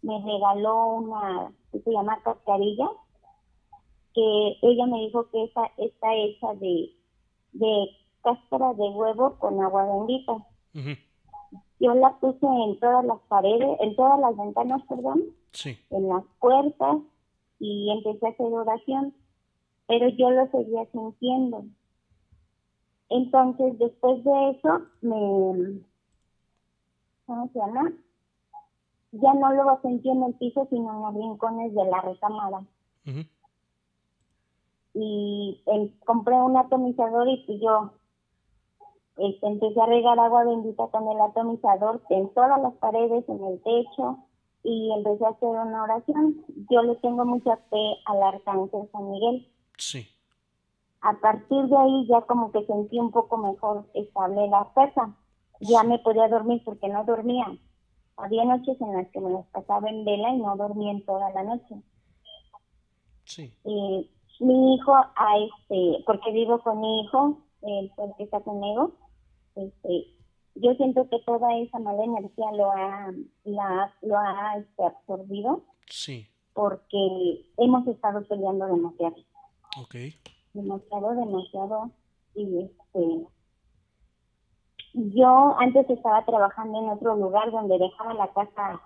me 0.01 0.19
regaló 0.21 0.87
una 0.87 1.53
que 1.71 1.79
se 1.79 1.91
llama 1.91 2.21
cascarilla, 2.23 2.89
que 4.13 4.57
ella 4.61 4.85
me 4.85 4.99
dijo 4.99 5.29
que 5.29 5.43
esa 5.43 5.65
está 5.77 6.13
hecha 6.13 6.53
de, 6.55 6.95
de 7.53 7.87
cáscara 8.21 8.73
de 8.73 8.89
huevo 8.89 9.37
con 9.39 9.61
agua 9.61 9.85
bendita. 9.85 10.33
Ujú. 10.73 10.95
Yo 11.83 11.93
la 11.95 12.17
puse 12.17 12.45
en 12.45 12.79
todas 12.79 13.03
las 13.03 13.19
paredes, 13.27 13.77
en 13.81 13.93
todas 13.97 14.17
las 14.17 14.37
ventanas, 14.37 14.81
perdón, 14.87 15.21
Sí. 15.51 15.77
en 15.89 16.07
las 16.07 16.23
puertas 16.39 16.99
y 17.59 17.91
empecé 17.91 18.25
a 18.25 18.29
hacer 18.29 18.53
oración, 18.53 19.13
pero 19.85 20.07
yo 20.07 20.31
lo 20.31 20.47
seguía 20.47 20.85
sintiendo. 20.93 21.65
Entonces, 23.09 23.77
después 23.79 24.23
de 24.23 24.49
eso, 24.51 24.81
me, 25.01 25.81
¿cómo 27.25 27.49
se 27.51 27.59
llama? 27.59 27.91
Ya 29.11 29.33
no 29.33 29.51
lo 29.51 29.81
sentí 29.81 30.09
en 30.09 30.23
el 30.23 30.35
piso, 30.35 30.65
sino 30.69 30.89
en 30.89 31.01
los 31.01 31.13
rincones 31.15 31.75
de 31.75 31.83
la 31.85 31.99
recámara. 31.99 32.63
Y 34.93 35.61
eh, 35.65 35.91
compré 36.05 36.35
un 36.35 36.55
atomizador 36.55 37.27
y 37.27 37.43
pues 37.45 37.59
yo 37.59 37.91
este, 39.17 39.47
empecé 39.47 39.79
a 39.79 39.85
regar 39.85 40.19
agua 40.19 40.43
bendita 40.43 40.87
con 40.87 41.07
el 41.07 41.21
atomizador 41.21 42.01
en 42.09 42.29
todas 42.33 42.61
las 42.61 42.73
paredes, 42.75 43.27
en 43.29 43.43
el 43.43 43.61
techo, 43.61 44.17
y 44.63 44.91
empecé 44.93 45.25
a 45.25 45.29
hacer 45.29 45.49
una 45.49 45.83
oración. 45.83 46.43
Yo 46.69 46.81
le 46.83 46.95
tengo 46.95 47.25
mucha 47.25 47.57
fe 47.69 47.97
al 48.05 48.23
arcángel 48.23 48.89
San 48.91 49.11
Miguel. 49.11 49.47
Sí. 49.77 50.07
A 51.01 51.13
partir 51.19 51.65
de 51.65 51.77
ahí 51.77 52.07
ya 52.07 52.21
como 52.21 52.51
que 52.51 52.65
sentí 52.65 52.97
un 52.97 53.11
poco 53.11 53.37
mejor 53.37 53.85
estable 53.93 54.47
la 54.47 54.71
casa. 54.73 55.15
Ya 55.59 55.83
me 55.83 55.99
podía 55.99 56.27
dormir 56.29 56.61
porque 56.63 56.87
no 56.87 57.03
dormía. 57.03 57.45
Había 58.15 58.45
noches 58.45 58.79
en 58.79 58.93
las 58.93 59.07
que 59.09 59.19
me 59.19 59.31
las 59.31 59.45
pasaba 59.47 59.89
en 59.89 60.05
vela 60.05 60.29
y 60.29 60.37
no 60.37 60.55
dormía 60.55 60.91
en 60.91 61.05
toda 61.05 61.29
la 61.31 61.43
noche. 61.43 61.75
Sí. 63.25 63.53
Y 63.65 64.09
mi 64.39 64.75
hijo, 64.75 64.93
a 64.93 65.37
este, 65.37 66.03
porque 66.05 66.31
vivo 66.31 66.59
con 66.59 66.79
mi 66.79 67.01
hijo, 67.01 67.37
el, 67.65 67.91
que 68.17 68.23
está 68.23 68.39
conmigo, 68.41 68.91
este, 69.55 70.07
yo 70.55 70.73
siento 70.75 71.07
que 71.09 71.19
toda 71.25 71.55
esa 71.57 71.79
mala 71.79 72.03
energía 72.03 72.51
lo 72.53 72.71
ha, 72.71 73.11
la, 73.43 73.93
lo 74.01 74.17
ha 74.17 74.57
este, 74.57 74.83
absorbido 74.85 75.63
Sí. 75.87 76.27
porque 76.53 77.45
hemos 77.57 77.87
estado 77.87 78.23
peleando 78.27 78.65
demasiado, 78.67 79.15
Ok. 79.81 79.95
demasiado, 80.53 81.15
demasiado. 81.15 81.89
Y 82.35 82.59
este, 82.63 83.27
yo 84.93 85.55
antes 85.59 85.89
estaba 85.89 86.23
trabajando 86.25 86.79
en 86.79 86.89
otro 86.89 87.15
lugar 87.15 87.51
donde 87.51 87.77
dejaba 87.79 88.13
la 88.13 88.27
casa 88.33 88.81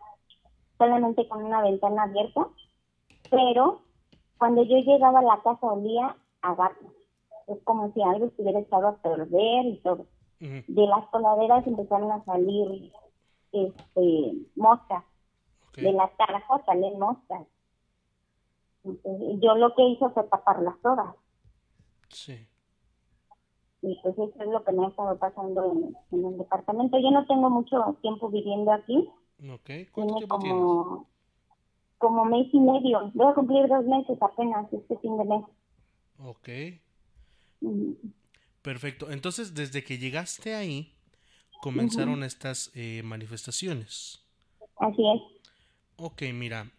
solamente 0.78 1.28
con 1.28 1.44
una 1.44 1.62
ventana 1.62 2.04
abierta, 2.04 2.48
pero 3.30 3.82
cuando 4.38 4.64
yo 4.64 4.78
llegaba 4.78 5.20
a 5.20 5.24
la 5.24 5.42
casa 5.42 5.66
olía 5.68 6.16
a 6.42 6.56
gatos. 6.56 6.92
Es 7.48 7.58
como 7.64 7.92
si 7.94 8.02
algo 8.02 8.26
estuviera 8.28 8.60
echado 8.60 8.88
a 8.88 8.98
perder 8.98 9.66
y 9.66 9.82
todo. 9.84 10.06
De 10.40 10.88
las 10.88 11.08
coladeras 11.10 11.66
empezaron 11.66 12.12
a 12.12 12.24
salir 12.26 12.92
este, 13.52 14.34
moscas. 14.56 15.04
De 15.76 15.92
la 15.92 16.10
tarja 16.18 16.64
salen 16.66 17.00
moscas. 17.00 17.48
Entonces, 18.84 19.40
yo 19.42 19.56
lo 19.56 19.76
que 19.76 19.84
hice 19.90 20.10
fue 20.10 20.24
taparlas 20.24 20.76
todas. 20.82 21.16
Sí. 22.10 22.48
Y 23.82 23.96
pues 24.02 24.18
eso 24.18 24.34
es 24.40 24.48
lo 24.50 24.64
que 24.64 24.72
me 24.72 24.86
ha 24.86 24.90
estado 24.90 25.18
pasando 25.18 25.72
en, 25.72 25.98
en 26.12 26.26
el 26.26 26.38
departamento. 26.38 26.98
Yo 27.00 27.12
no 27.12 27.26
tengo 27.28 27.50
mucho 27.50 27.98
tiempo 28.02 28.30
viviendo 28.30 28.72
aquí. 28.72 29.10
Ok. 29.50 29.70
¿Cuánto 29.92 30.16
Tiene 30.16 30.16
tiempo 30.16 30.38
tienes? 30.40 30.68
como 30.68 31.08
como 31.98 32.26
mes 32.26 32.48
y 32.54 32.60
medio. 32.60 33.12
Voy 33.14 33.28
a 33.28 33.34
cumplir 33.34 33.68
dos 33.68 33.86
meses 33.86 34.22
apenas 34.22 34.72
este 34.74 34.98
fin 35.00 35.18
de 35.18 35.26
mes. 35.26 35.44
Ok. 36.20 36.50
Perfecto. 38.62 39.12
Entonces, 39.12 39.54
desde 39.54 39.84
que 39.84 39.98
llegaste 39.98 40.56
ahí, 40.56 40.94
comenzaron 41.62 42.24
estas 42.24 42.72
eh, 42.74 43.02
manifestaciones. 43.04 44.20
Así 44.78 45.02
es. 45.02 45.22
Ok, 45.96 46.24
mira, 46.34 46.70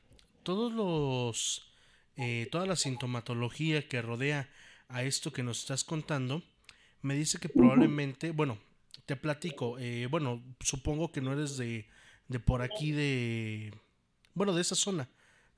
todos 0.45 0.73
los, 0.73 1.73
eh, 2.17 2.49
toda 2.53 2.67
la 2.67 2.77
sintomatología 2.77 3.89
que 3.89 4.01
rodea 4.01 4.49
a 4.89 5.03
esto 5.03 5.33
que 5.33 5.43
nos 5.43 5.61
estás 5.61 5.85
contando, 5.85 6.43
me 7.03 7.15
dice 7.15 7.39
que 7.39 7.49
probablemente, 7.49 8.31
bueno, 8.31 8.59
te 9.07 9.17
platico, 9.17 9.79
eh, 9.79 10.07
bueno, 10.07 10.43
supongo 10.61 11.11
que 11.11 11.21
no 11.21 11.33
eres 11.33 11.57
de, 11.57 11.87
de 12.29 12.41
por 12.41 12.63
aquí 12.63 12.93
de, 12.93 13.73
bueno, 14.35 14.55
de 14.55 14.61
esa 14.63 14.75
zona, 14.75 15.09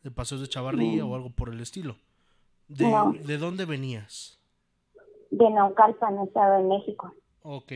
de 0.02 0.11
Paseos 0.11 0.40
de 0.40 0.48
Chavarría 0.48 1.04
o 1.04 1.14
algo 1.14 1.30
por 1.30 1.52
el 1.52 1.61
estilo. 1.61 1.98
¿De, 2.68 2.85
No. 2.85 3.12
¿de 3.12 3.37
dónde 3.38 3.64
venías? 3.66 4.39
De 5.31 5.49
Naucalpan, 5.51 6.19
Estado 6.27 6.59
de 6.62 6.69
México. 6.69 7.14
Ok, 7.43 7.73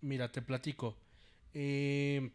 mira, 0.00 0.30
te 0.32 0.42
platico. 0.42 0.96
Eh, 1.54 2.30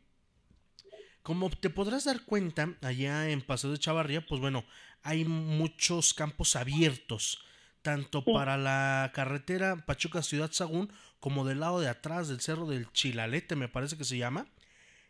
como 1.23 1.49
te 1.49 1.69
podrás 1.69 2.05
dar 2.05 2.23
cuenta, 2.25 2.75
allá 2.81 3.29
en 3.29 3.41
Paseo 3.41 3.71
de 3.71 3.79
Chavarría, 3.79 4.25
pues 4.25 4.39
bueno, 4.41 4.63
hay 5.03 5.25
muchos 5.25 6.13
campos 6.13 6.55
abiertos, 6.55 7.43
tanto 7.81 8.23
Sí. 8.25 8.31
para 8.33 8.57
la 8.57 9.11
carretera 9.13 9.77
Pachuca 9.85 10.21
Ciudad 10.21 10.51
Sagún, 10.51 10.91
como 11.19 11.45
del 11.45 11.59
lado 11.59 11.79
de 11.79 11.89
atrás 11.89 12.27
del 12.27 12.39
cerro 12.39 12.65
del 12.65 12.91
Chilalete, 12.91 13.55
me 13.55 13.67
parece 13.67 13.97
que 13.97 14.03
se 14.03 14.17
llama. 14.17 14.47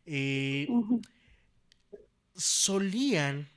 Eh, 0.05 0.67
solían 2.35 3.49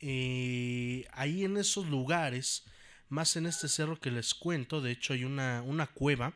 eh, 0.00 1.04
ahí 1.12 1.44
en 1.44 1.56
esos 1.56 1.86
lugares, 1.86 2.64
más 3.10 3.36
en 3.36 3.46
este 3.46 3.68
cerro 3.68 4.00
que 4.00 4.10
les 4.10 4.34
cuento, 4.34 4.80
de 4.80 4.92
hecho 4.92 5.12
hay 5.12 5.24
una, 5.24 5.62
una 5.62 5.86
cueva, 5.86 6.32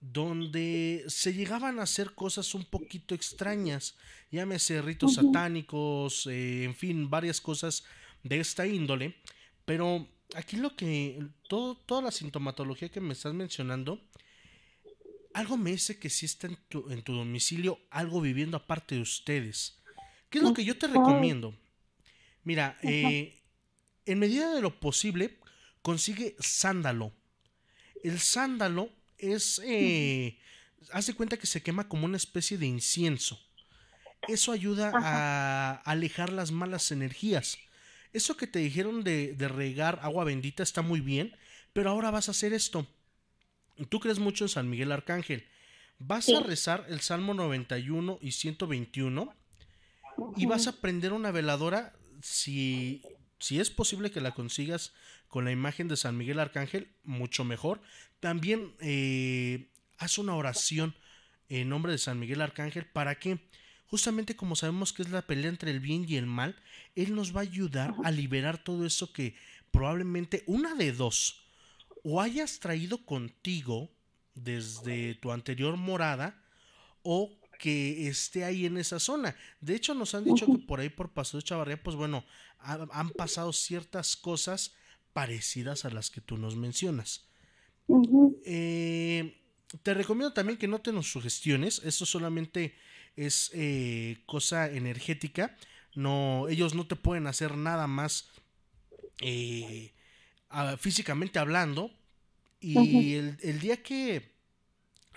donde 0.00 1.04
se 1.08 1.34
llegaban 1.34 1.78
a 1.78 1.82
hacer 1.82 2.14
cosas 2.14 2.54
un 2.54 2.64
poquito 2.64 3.14
extrañas, 3.14 3.96
llámese 4.30 4.80
ritos 4.80 5.14
satánicos, 5.14 6.26
eh, 6.26 6.64
en 6.64 6.74
fin, 6.74 7.10
varias 7.10 7.40
cosas 7.40 7.84
de 8.22 8.40
esta 8.40 8.66
índole, 8.66 9.16
pero 9.64 10.06
aquí 10.34 10.56
lo 10.56 10.76
que, 10.76 11.22
todo, 11.48 11.76
toda 11.76 12.02
la 12.02 12.10
sintomatología 12.10 12.88
que 12.88 13.00
me 13.00 13.12
estás 13.12 13.34
mencionando, 13.34 14.00
algo 15.34 15.56
me 15.56 15.72
dice 15.72 15.98
que 15.98 16.10
sí 16.10 16.26
está 16.26 16.46
en 16.46 16.58
tu, 16.68 16.90
en 16.90 17.02
tu 17.02 17.14
domicilio 17.14 17.78
algo 17.90 18.20
viviendo 18.20 18.56
aparte 18.56 18.96
de 18.96 19.00
ustedes. 19.00 19.78
¿Qué 20.28 20.38
es 20.38 20.44
lo 20.44 20.54
que 20.54 20.64
yo 20.64 20.76
te 20.78 20.86
recomiendo? 20.86 21.54
Mira, 22.44 22.78
eh, 22.82 23.42
en 24.06 24.18
medida 24.18 24.54
de 24.54 24.60
lo 24.60 24.80
posible, 24.80 25.38
consigue 25.82 26.36
sándalo. 26.38 27.12
El 28.02 28.18
sándalo 28.18 28.90
es, 29.18 29.60
eh, 29.64 30.38
haz 30.92 31.06
de 31.06 31.14
cuenta 31.14 31.36
que 31.36 31.46
se 31.46 31.62
quema 31.62 31.88
como 31.88 32.06
una 32.06 32.16
especie 32.16 32.58
de 32.58 32.66
incienso. 32.66 33.38
Eso 34.28 34.52
ayuda 34.52 34.92
a 34.94 35.82
alejar 35.84 36.32
las 36.32 36.50
malas 36.52 36.90
energías. 36.90 37.58
Eso 38.12 38.36
que 38.36 38.46
te 38.46 38.58
dijeron 38.58 39.04
de, 39.04 39.34
de 39.34 39.48
regar 39.48 40.00
agua 40.02 40.24
bendita 40.24 40.62
está 40.62 40.82
muy 40.82 41.00
bien, 41.00 41.36
pero 41.72 41.90
ahora 41.90 42.10
vas 42.10 42.28
a 42.28 42.32
hacer 42.32 42.52
esto. 42.52 42.86
Tú 43.88 44.00
crees 44.00 44.18
mucho 44.18 44.44
en 44.44 44.48
San 44.48 44.68
Miguel 44.68 44.92
Arcángel. 44.92 45.46
Vas 45.98 46.28
a 46.28 46.40
rezar 46.40 46.86
el 46.88 47.00
Salmo 47.00 47.34
91 47.34 48.18
y 48.20 48.32
121 48.32 49.34
y 50.36 50.46
vas 50.46 50.66
a 50.66 50.80
prender 50.80 51.12
una 51.12 51.30
veladora 51.30 51.92
si, 52.22 53.02
si 53.40 53.58
es 53.58 53.70
posible 53.70 54.10
que 54.10 54.20
la 54.20 54.32
consigas 54.32 54.92
con 55.28 55.44
la 55.44 55.50
imagen 55.50 55.88
de 55.88 55.96
San 55.96 56.16
Miguel 56.16 56.38
Arcángel, 56.38 56.92
mucho 57.04 57.42
mejor. 57.42 57.80
También 58.20 58.74
eh, 58.80 59.68
haz 59.98 60.18
una 60.18 60.36
oración 60.36 60.94
en 61.48 61.68
nombre 61.68 61.92
de 61.92 61.98
San 61.98 62.20
Miguel 62.20 62.42
Arcángel 62.42 62.84
para 62.86 63.18
que, 63.18 63.40
justamente 63.86 64.36
como 64.36 64.56
sabemos 64.56 64.92
que 64.92 65.02
es 65.02 65.10
la 65.10 65.22
pelea 65.22 65.48
entre 65.48 65.70
el 65.70 65.80
bien 65.80 66.04
y 66.06 66.16
el 66.16 66.26
mal, 66.26 66.54
Él 66.94 67.14
nos 67.14 67.34
va 67.34 67.40
a 67.40 67.42
ayudar 67.42 67.94
a 68.04 68.10
liberar 68.10 68.62
todo 68.62 68.86
eso 68.86 69.12
que 69.12 69.34
probablemente 69.70 70.44
una 70.46 70.74
de 70.74 70.92
dos, 70.92 71.44
o 72.04 72.20
hayas 72.20 72.60
traído 72.60 73.04
contigo 73.04 73.90
desde 74.34 75.14
tu 75.16 75.32
anterior 75.32 75.76
morada, 75.76 76.42
o 77.02 77.39
que 77.60 78.08
esté 78.08 78.44
ahí 78.44 78.64
en 78.66 78.78
esa 78.78 78.98
zona. 78.98 79.36
De 79.60 79.74
hecho, 79.74 79.94
nos 79.94 80.14
han 80.14 80.24
dicho 80.24 80.46
que 80.46 80.58
por 80.66 80.80
ahí, 80.80 80.88
por 80.88 81.12
Paso 81.12 81.36
de 81.36 81.42
Chavarría, 81.44 81.82
pues 81.82 81.94
bueno, 81.94 82.24
ha- 82.58 82.86
han 82.92 83.10
pasado 83.10 83.52
ciertas 83.52 84.16
cosas 84.16 84.74
parecidas 85.12 85.84
a 85.84 85.90
las 85.90 86.10
que 86.10 86.20
tú 86.20 86.36
nos 86.38 86.56
mencionas. 86.56 87.28
Eh, 88.44 89.36
te 89.82 89.94
recomiendo 89.94 90.32
también 90.32 90.58
que 90.58 90.68
no 90.68 90.80
te 90.80 90.92
nos 90.92 91.10
sugestiones. 91.10 91.80
Esto 91.84 92.06
solamente 92.06 92.74
es 93.16 93.50
eh, 93.54 94.22
cosa 94.26 94.70
energética. 94.70 95.56
No, 95.94 96.46
ellos 96.48 96.74
no 96.74 96.86
te 96.86 96.96
pueden 96.96 97.26
hacer 97.26 97.56
nada 97.56 97.86
más 97.86 98.28
eh, 99.20 99.92
físicamente 100.78 101.38
hablando. 101.38 101.90
Y 102.60 103.14
el, 103.14 103.36
el 103.42 103.60
día 103.60 103.82
que 103.82 104.32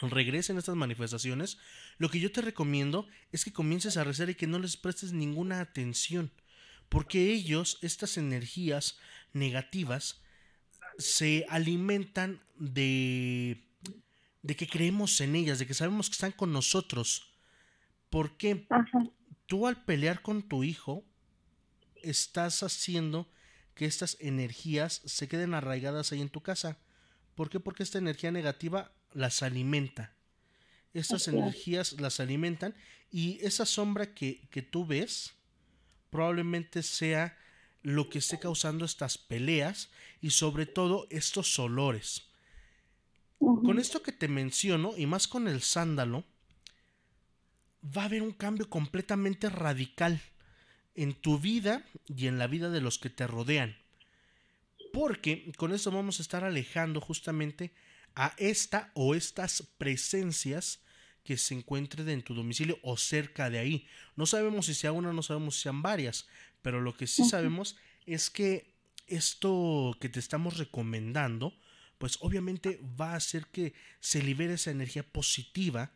regresen 0.01 0.57
estas 0.57 0.75
manifestaciones, 0.75 1.57
lo 2.03 2.09
que 2.09 2.19
yo 2.19 2.33
te 2.33 2.41
recomiendo 2.41 3.07
es 3.31 3.45
que 3.45 3.53
comiences 3.53 3.95
a 3.95 4.03
rezar 4.03 4.29
y 4.29 4.35
que 4.35 4.45
no 4.45 4.59
les 4.59 4.75
prestes 4.75 5.13
ninguna 5.13 5.61
atención. 5.61 6.33
Porque 6.89 7.31
ellos, 7.31 7.79
estas 7.81 8.17
energías 8.17 8.99
negativas, 9.31 10.21
se 10.97 11.45
alimentan 11.47 12.41
de, 12.57 13.63
de 14.41 14.55
que 14.57 14.67
creemos 14.67 15.21
en 15.21 15.37
ellas, 15.37 15.59
de 15.59 15.65
que 15.65 15.73
sabemos 15.73 16.09
que 16.09 16.15
están 16.15 16.33
con 16.33 16.51
nosotros. 16.51 17.31
Porque 18.09 18.67
Ajá. 18.69 19.09
tú 19.45 19.65
al 19.65 19.85
pelear 19.85 20.21
con 20.21 20.43
tu 20.43 20.65
hijo, 20.65 21.05
estás 22.01 22.63
haciendo 22.63 23.31
que 23.75 23.85
estas 23.85 24.17
energías 24.19 25.03
se 25.05 25.29
queden 25.29 25.53
arraigadas 25.53 26.11
ahí 26.11 26.19
en 26.19 26.27
tu 26.27 26.41
casa. 26.41 26.79
¿Por 27.33 27.49
qué? 27.49 27.61
Porque 27.61 27.83
esta 27.83 27.97
energía 27.97 28.33
negativa 28.33 28.91
las 29.13 29.41
alimenta. 29.41 30.12
Estas 30.93 31.27
es. 31.27 31.33
energías 31.33 31.93
las 31.99 32.19
alimentan 32.19 32.75
y 33.11 33.39
esa 33.41 33.65
sombra 33.65 34.13
que, 34.13 34.47
que 34.49 34.61
tú 34.61 34.85
ves 34.85 35.33
probablemente 36.09 36.83
sea 36.83 37.37
lo 37.81 38.09
que 38.09 38.19
esté 38.19 38.39
causando 38.39 38.85
estas 38.85 39.17
peleas 39.17 39.89
y 40.21 40.29
sobre 40.29 40.65
todo 40.65 41.07
estos 41.09 41.57
olores. 41.59 42.27
Con 43.39 43.77
esto 43.77 44.01
que 44.01 44.13
te 44.13 44.29
menciono 44.29 44.93
y 44.95 45.05
más 45.05 45.27
con 45.27 45.49
el 45.49 45.61
sándalo, 45.61 46.23
va 47.85 48.03
a 48.03 48.05
haber 48.05 48.21
un 48.21 48.31
cambio 48.31 48.69
completamente 48.69 49.49
radical 49.49 50.21
en 50.95 51.13
tu 51.13 51.39
vida 51.39 51.83
y 52.07 52.27
en 52.27 52.37
la 52.37 52.47
vida 52.47 52.69
de 52.69 52.79
los 52.79 52.99
que 52.99 53.09
te 53.09 53.27
rodean. 53.27 53.75
Porque 54.93 55.51
con 55.57 55.73
esto 55.73 55.91
vamos 55.91 56.19
a 56.19 56.21
estar 56.21 56.43
alejando 56.43 57.01
justamente 57.01 57.73
a 58.15 58.33
esta 58.37 58.91
o 58.93 59.15
estas 59.15 59.63
presencias 59.77 60.79
que 61.23 61.37
se 61.37 61.55
encuentren 61.55 62.09
en 62.09 62.21
tu 62.21 62.33
domicilio 62.33 62.79
o 62.83 62.97
cerca 62.97 63.49
de 63.49 63.59
ahí. 63.59 63.87
No 64.15 64.25
sabemos 64.25 64.65
si 64.65 64.73
sea 64.73 64.91
una, 64.91 65.13
no 65.13 65.23
sabemos 65.23 65.55
si 65.55 65.63
sean 65.63 65.81
varias, 65.81 66.27
pero 66.61 66.81
lo 66.81 66.95
que 66.95 67.07
sí 67.07 67.23
sabemos 67.23 67.77
es 68.05 68.29
que 68.29 68.73
esto 69.07 69.95
que 69.99 70.09
te 70.09 70.19
estamos 70.19 70.57
recomendando, 70.57 71.57
pues 71.97 72.17
obviamente 72.21 72.79
va 72.99 73.13
a 73.13 73.17
hacer 73.17 73.47
que 73.47 73.73
se 73.99 74.21
libere 74.21 74.55
esa 74.55 74.71
energía 74.71 75.03
positiva 75.03 75.91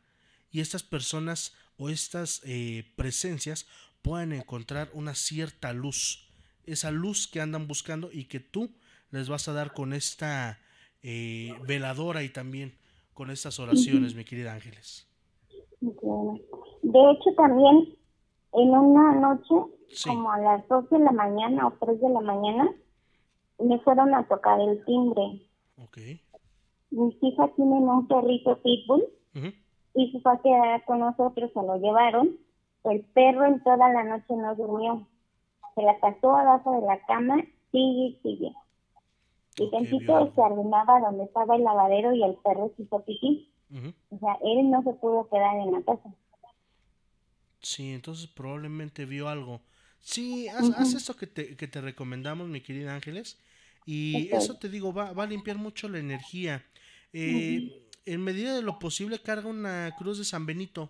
y 0.52 0.62
estas 0.62 0.84
personas 0.84 1.54
o 1.78 1.90
estas 1.90 2.42
eh, 2.44 2.92
presencias 2.96 3.68
puedan 4.02 4.32
encontrar 4.32 4.90
una 4.94 5.16
cierta 5.16 5.74
luz, 5.74 6.30
esa 6.64 6.92
luz 6.92 7.28
que 7.28 7.42
andan 7.42 7.68
buscando 7.68 8.10
y 8.12 8.26
que 8.26 8.40
tú 8.40 8.78
les 9.12 9.28
vas 9.30 9.48
a 9.48 9.54
dar 9.54 9.74
con 9.74 9.94
esta 9.94 10.60
eh, 11.04 11.54
veladora 11.68 12.24
y 12.24 12.30
también 12.30 12.74
con 13.14 13.30
estas 13.32 13.60
oraciones, 13.60 14.16
mi 14.16 14.24
querida 14.26 14.54
Ángeles. 14.54 15.08
Bueno. 15.82 16.40
De 16.84 17.00
hecho, 17.12 17.34
también 17.36 17.96
en 18.54 18.70
una 18.72 19.14
noche, 19.16 19.54
Sí. 19.90 20.10
como 20.10 20.32
a 20.32 20.40
las 20.40 20.68
2 20.68 20.90
de 20.90 21.00
la 21.00 21.12
mañana 21.12 21.68
o 21.68 21.74
3 21.80 22.00
de 22.02 22.10
la 22.10 22.20
mañana, 22.22 22.70
me 23.60 23.80
fueron 23.80 24.14
a 24.14 24.28
tocar 24.28 24.60
el 24.60 24.84
timbre. 24.86 25.42
Ok. 25.82 25.98
Mis 26.92 27.16
hijas 27.24 27.50
tienen 27.56 27.84
un 27.90 28.08
perrito 28.08 28.62
pitbull 28.62 29.04
Ujú. 29.36 29.48
y 29.96 30.12
se 30.12 30.20
fue 30.22 30.34
a 30.34 30.42
quedar 30.42 30.86
con 30.86 31.00
nosotros, 31.00 31.52
se 31.54 31.62
lo 31.62 31.78
llevaron. 31.78 32.38
El 32.84 33.02
perro 33.06 33.46
en 33.46 33.62
toda 33.64 33.78
la 33.90 34.04
noche 34.04 34.36
no 34.36 34.56
durmió. 34.56 35.08
Se 35.76 35.82
la 35.82 36.00
pasó 36.00 36.36
abajo 36.36 36.80
de 36.80 36.88
la 36.88 37.00
cama, 37.06 37.36
sigue 37.72 38.08
y 38.08 38.20
sigue. 38.24 38.52
Y 39.58 39.70
Ok, 39.70 39.72
tantito 39.72 40.32
se 40.34 40.42
arrimaba 40.42 41.00
donde 41.02 41.26
estaba 41.26 41.56
el 41.56 41.64
lavadero 41.64 42.14
y 42.14 42.24
el 42.24 42.36
perro 42.38 42.72
se 42.76 42.84
hizo 42.84 43.04
pipí. 43.04 43.52
Ujú. 43.72 43.94
O 44.12 44.20
sea, 44.20 44.38
él 44.44 44.70
no 44.72 44.84
se 44.84 44.94
pudo 44.94 45.30
quedar 45.30 45.58
en 45.58 45.72
la 45.74 45.82
casa. 45.84 46.10
Sí, 47.62 47.92
entonces 47.94 48.28
probablemente 48.28 49.06
vio 49.06 49.30
algo. 49.30 49.62
Sí, 50.00 50.48
haz, 50.50 50.70
haz 50.72 50.96
eso 50.96 51.16
que 51.18 51.28
te, 51.28 51.56
que 51.58 51.68
te 51.68 51.82
recomendamos, 51.82 52.48
mi 52.48 52.62
querida 52.62 52.96
Ángeles. 52.96 53.40
Y 53.86 54.30
Ok. 54.30 54.34
eso 54.34 54.56
te 54.58 54.70
digo, 54.70 54.94
va, 54.94 55.14
va 55.14 55.24
a 55.24 55.28
limpiar 55.28 55.58
mucho 55.58 55.90
la 55.90 56.00
energía. 56.00 56.64
Eh, 57.14 57.72
En 58.06 58.24
medida 58.24 58.56
de 58.56 58.62
lo 58.62 58.80
posible, 58.80 59.20
carga 59.22 59.50
una 59.50 59.94
cruz 59.98 60.18
de 60.18 60.26
San 60.26 60.46
Benito. 60.46 60.90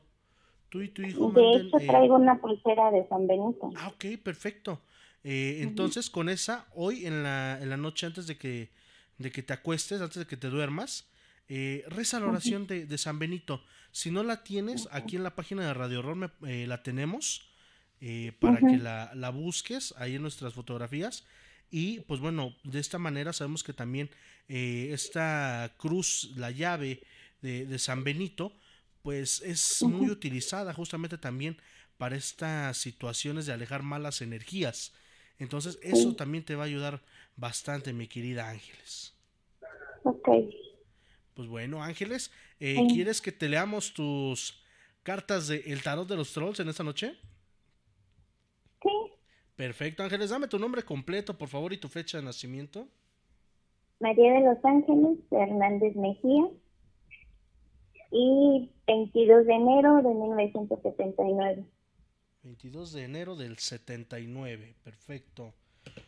Tú 0.69 0.81
y 0.81 0.89
tu 0.89 1.01
hijo 1.03 1.29
De 1.29 1.31
manden, 1.31 1.67
hecho, 1.67 1.77
eh, 1.77 1.87
traigo 1.87 2.15
una 2.15 2.39
pulsera 2.41 2.91
de 2.91 3.07
San 3.07 3.27
Benito. 3.27 3.69
Ah, 3.75 3.87
ok, 3.89 4.05
perfecto. 4.23 4.81
Eh, 5.23 5.59
entonces, 5.61 6.09
con 6.09 6.29
esa, 6.29 6.67
hoy 6.73 7.05
en 7.05 7.23
la, 7.23 7.59
en 7.61 7.69
la 7.69 7.77
noche 7.77 8.05
antes 8.05 8.27
de 8.27 8.37
que, 8.37 8.69
de 9.17 9.31
que 9.31 9.43
te 9.43 9.53
acuestes, 9.53 9.99
antes 10.01 10.17
de 10.19 10.25
que 10.27 10.37
te 10.37 10.49
duermas, 10.49 11.05
eh, 11.49 11.83
reza 11.89 12.19
la 12.19 12.27
oración 12.27 12.67
de, 12.67 12.85
de 12.85 12.97
San 12.97 13.19
Benito. 13.19 13.63
Si 13.91 14.11
no 14.11 14.23
la 14.23 14.43
tienes, 14.43 14.87
aquí 14.91 15.15
en 15.15 15.23
la 15.23 15.35
página 15.35 15.65
de 15.65 15.73
Radio 15.73 15.99
Horror 15.99 16.15
me- 16.15 16.29
eh, 16.47 16.67
la 16.67 16.83
tenemos 16.83 17.41
eh, 17.99 18.31
para 18.39 18.59
que 18.59 18.77
la, 18.77 19.11
la 19.15 19.29
busques 19.31 19.93
ahí 19.97 20.15
en 20.15 20.21
nuestras 20.21 20.53
fotografías. 20.53 21.23
Y 21.71 22.01
pues 22.01 22.19
bueno, 22.21 22.55
de 22.63 22.79
esta 22.79 22.97
manera 22.99 23.33
sabemos 23.33 23.63
que 23.63 23.73
también 23.73 24.09
eh, 24.47 24.89
esta 24.93 25.73
cruz, 25.77 26.31
la 26.35 26.51
llave 26.51 27.01
de, 27.41 27.65
de 27.65 27.79
San 27.79 28.03
Benito, 28.03 28.53
pues 29.01 29.41
es 29.41 29.81
muy 29.83 30.09
utilizada 30.09 30.73
justamente 30.73 31.17
también 31.17 31.57
para 31.97 32.15
estas 32.15 32.77
situaciones 32.77 33.45
de 33.47 33.53
alejar 33.53 33.81
malas 33.83 34.21
energías. 34.21 34.93
Entonces 35.39 35.79
eso 35.81 36.15
también 36.15 36.43
te 36.43 36.55
va 36.55 36.63
a 36.63 36.67
ayudar 36.67 37.01
bastante, 37.35 37.93
mi 37.93 38.07
querida 38.07 38.49
Ángeles. 38.49 39.13
Ok. 40.03 40.29
Pues 41.33 41.47
bueno, 41.47 41.83
Ángeles, 41.83 42.31
eh, 42.59 42.75
Sí. 42.75 42.95
¿quieres 42.95 43.21
que 43.21 43.31
te 43.31 43.47
leamos 43.47 43.93
tus 43.93 44.63
cartas 45.03 45.47
de 45.47 45.57
El 45.67 45.83
Tarot 45.83 46.07
de 46.07 46.15
los 46.15 46.33
Trolls 46.33 46.59
en 46.59 46.69
esta 46.69 46.83
noche? 46.83 47.15
Sí. 48.81 48.89
Perfecto, 49.55 50.03
Ángeles, 50.03 50.29
dame 50.31 50.47
tu 50.47 50.57
nombre 50.57 50.83
completo, 50.83 51.37
por 51.37 51.47
favor, 51.49 51.73
y 51.73 51.77
tu 51.77 51.87
fecha 51.87 52.17
de 52.17 52.23
nacimiento. 52.23 52.87
María 53.99 54.33
de 54.33 54.41
los 54.41 54.63
Ángeles 54.63 55.17
Hernández 55.31 55.95
Mejía. 55.95 56.47
Y 58.11 58.71
22 58.87 59.45
de 59.45 59.53
enero 59.53 59.95
de 59.97 60.13
1979. 60.13 61.65
22 62.47 62.93
de 62.93 63.03
enero 63.03 63.35
del 63.35 63.57
79, 63.57 64.75
perfecto. 64.81 65.53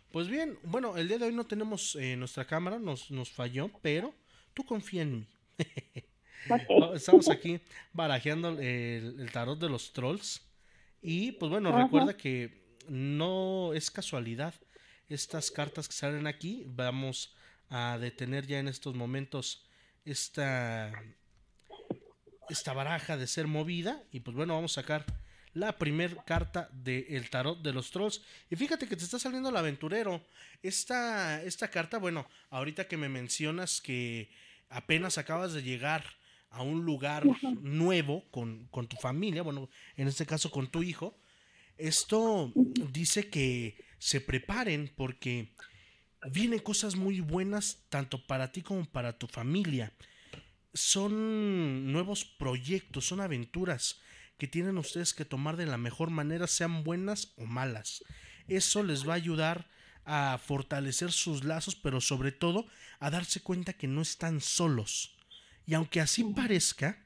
Pues 0.10 0.30
bien, 0.30 0.58
bueno, 0.64 0.96
el 0.96 1.10
día 1.10 1.18
de 1.18 1.26
hoy 1.26 1.34
no 1.34 1.46
tenemos 1.46 1.98
eh, 1.98 2.16
nuestra 2.16 2.46
cámara, 2.46 2.80
nos, 2.80 3.12
nos 3.12 3.30
falló, 3.30 3.70
pero 3.82 4.16
tú 4.54 4.64
confía 4.66 5.02
en 5.04 5.20
mí. 5.20 5.28
Ok. 6.50 6.96
Estamos 6.96 7.28
aquí 7.30 7.60
barajeando 7.92 8.58
el, 8.58 9.20
el 9.20 9.30
tarot 9.30 9.60
de 9.60 9.68
los 9.68 9.92
trolls. 9.92 10.42
Y 11.02 11.34
pues 11.34 11.52
bueno, 11.52 11.68
Ajá. 11.68 11.84
recuerda 11.84 12.16
que 12.16 12.78
no 12.88 13.74
es 13.74 13.92
casualidad 13.92 14.54
estas 15.10 15.52
cartas 15.52 15.90
que 15.90 15.94
salen 15.94 16.28
aquí. 16.28 16.64
Vamos 16.66 17.36
a 17.68 17.98
detener 18.00 18.48
ya 18.48 18.58
en 18.58 18.70
estos 18.70 18.96
momentos 18.96 19.66
esta, 20.06 20.94
esta 22.48 22.72
baraja 22.72 23.18
de 23.18 23.28
ser 23.28 23.48
movida. 23.48 24.02
Y 24.14 24.22
pues 24.22 24.36
bueno, 24.38 24.56
vamos 24.56 24.78
a 24.78 24.82
sacar 24.82 25.06
la 25.54 25.78
primer 25.78 26.18
carta 26.26 26.70
del 26.72 27.30
tarot 27.30 27.62
de 27.62 27.74
los 27.74 27.92
trolls. 27.92 28.22
Y 28.50 28.56
fíjate 28.56 28.88
que 28.88 28.96
te 28.96 29.04
está 29.04 29.20
saliendo 29.20 29.50
el 29.50 29.58
aventurero. 29.58 30.26
Esta, 30.62 31.42
esta 31.44 31.70
carta, 31.70 31.98
bueno, 31.98 32.28
ahorita 32.50 32.88
que 32.88 32.98
me 32.98 33.10
mencionas 33.10 33.82
que 33.82 34.30
apenas 34.70 35.18
acabas 35.18 35.54
de 35.54 35.64
llegar 35.64 36.04
a 36.52 36.62
un 36.64 36.84
lugar 36.84 37.24
nuevo 37.62 38.26
con, 38.32 38.68
con 38.68 38.88
tu 38.88 38.96
familia, 38.98 39.44
bueno, 39.44 39.70
en 39.96 40.08
este 40.08 40.26
caso 40.26 40.50
con 40.50 40.68
tu 40.68 40.84
hijo, 40.84 41.20
esto 41.78 42.52
dice 42.92 43.30
que 43.30 43.78
se 44.00 44.20
preparen 44.20 44.92
porque 44.96 45.54
vienen 46.32 46.60
cosas 46.60 46.96
muy 46.96 47.22
buenas 47.22 47.86
tanto 47.90 48.26
para 48.26 48.52
ti 48.52 48.62
como 48.62 48.86
para 48.86 49.18
tu 49.18 49.28
familia. 49.28 49.94
Son 50.74 51.92
nuevos 51.92 52.26
proyectos, 52.26 53.06
son 53.06 53.22
aventuras 53.22 54.02
que 54.40 54.48
tienen 54.48 54.80
ustedes 54.80 55.14
que 55.14 55.26
tomar 55.26 55.58
de 55.58 55.68
la 55.68 55.78
mejor 55.78 56.10
manera, 56.10 56.48
sean 56.48 56.84
buenas 56.84 57.34
o 57.36 57.46
malas. 57.46 58.04
Eso 58.48 58.82
les 58.82 59.08
va 59.08 59.14
a 59.14 59.18
ayudar 59.18 59.70
a 60.06 60.40
fortalecer 60.44 61.12
sus 61.12 61.44
lazos, 61.44 61.76
pero 61.76 62.02
sobre 62.02 62.32
todo 62.32 62.66
a 63.00 63.12
darse 63.12 63.42
cuenta 63.42 63.74
que 63.74 63.88
no 63.88 64.02
están 64.02 64.42
solos. 64.42 65.16
Y 65.68 65.76
aunque 65.76 66.02
así 66.02 66.24
parezca, 66.24 67.06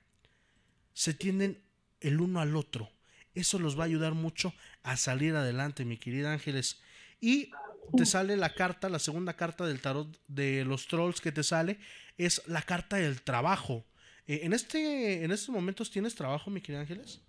se 0.94 1.14
tienden 1.14 1.62
el 2.00 2.22
uno 2.22 2.40
al 2.40 2.56
otro. 2.56 2.90
Eso 3.36 3.60
los 3.60 3.78
va 3.78 3.84
a 3.84 3.88
ayudar 3.88 4.14
mucho 4.14 4.54
a 4.84 4.96
salir 4.96 5.36
adelante, 5.36 5.84
mi 5.84 5.98
querida 5.98 6.32
Ángeles. 6.32 6.80
Y 7.20 7.52
te 7.98 8.06
sale 8.06 8.38
la 8.38 8.54
carta, 8.54 8.90
la 8.90 9.00
segunda 9.00 9.36
carta 9.36 9.66
del 9.66 9.82
tarot 9.82 10.18
de 10.28 10.64
los 10.66 10.88
trolls 10.88 11.20
que 11.20 11.32
te 11.32 11.44
sale, 11.44 11.80
es 12.18 12.42
la 12.48 12.62
carta 12.62 12.98
del 12.98 13.22
trabajo. 13.22 13.86
Eh, 14.28 14.41
en, 14.43 14.53
este, 14.53 15.24
en 15.24 15.32
estos 15.32 15.49
momentos 15.49 15.91
tienes 15.91 16.15
trabajo, 16.15 16.49
mi 16.49 16.61
querida 16.61 16.82
Ángeles. 16.82 17.21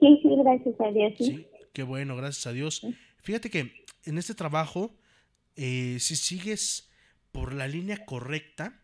Sí, 0.00 0.20
sí, 0.22 0.28
gracias 0.42 0.80
a 0.80 0.90
Dios. 0.90 1.12
Sí. 1.18 1.24
Sí, 1.24 1.46
qué 1.72 1.82
bueno, 1.82 2.16
gracias 2.16 2.46
a 2.46 2.52
Dios. 2.52 2.86
Fíjate 3.22 3.50
que 3.50 3.84
en 4.04 4.18
este 4.18 4.34
trabajo, 4.34 4.94
eh, 5.56 5.98
si 6.00 6.16
sigues 6.16 6.90
por 7.32 7.52
la 7.52 7.68
línea 7.68 8.04
correcta, 8.04 8.80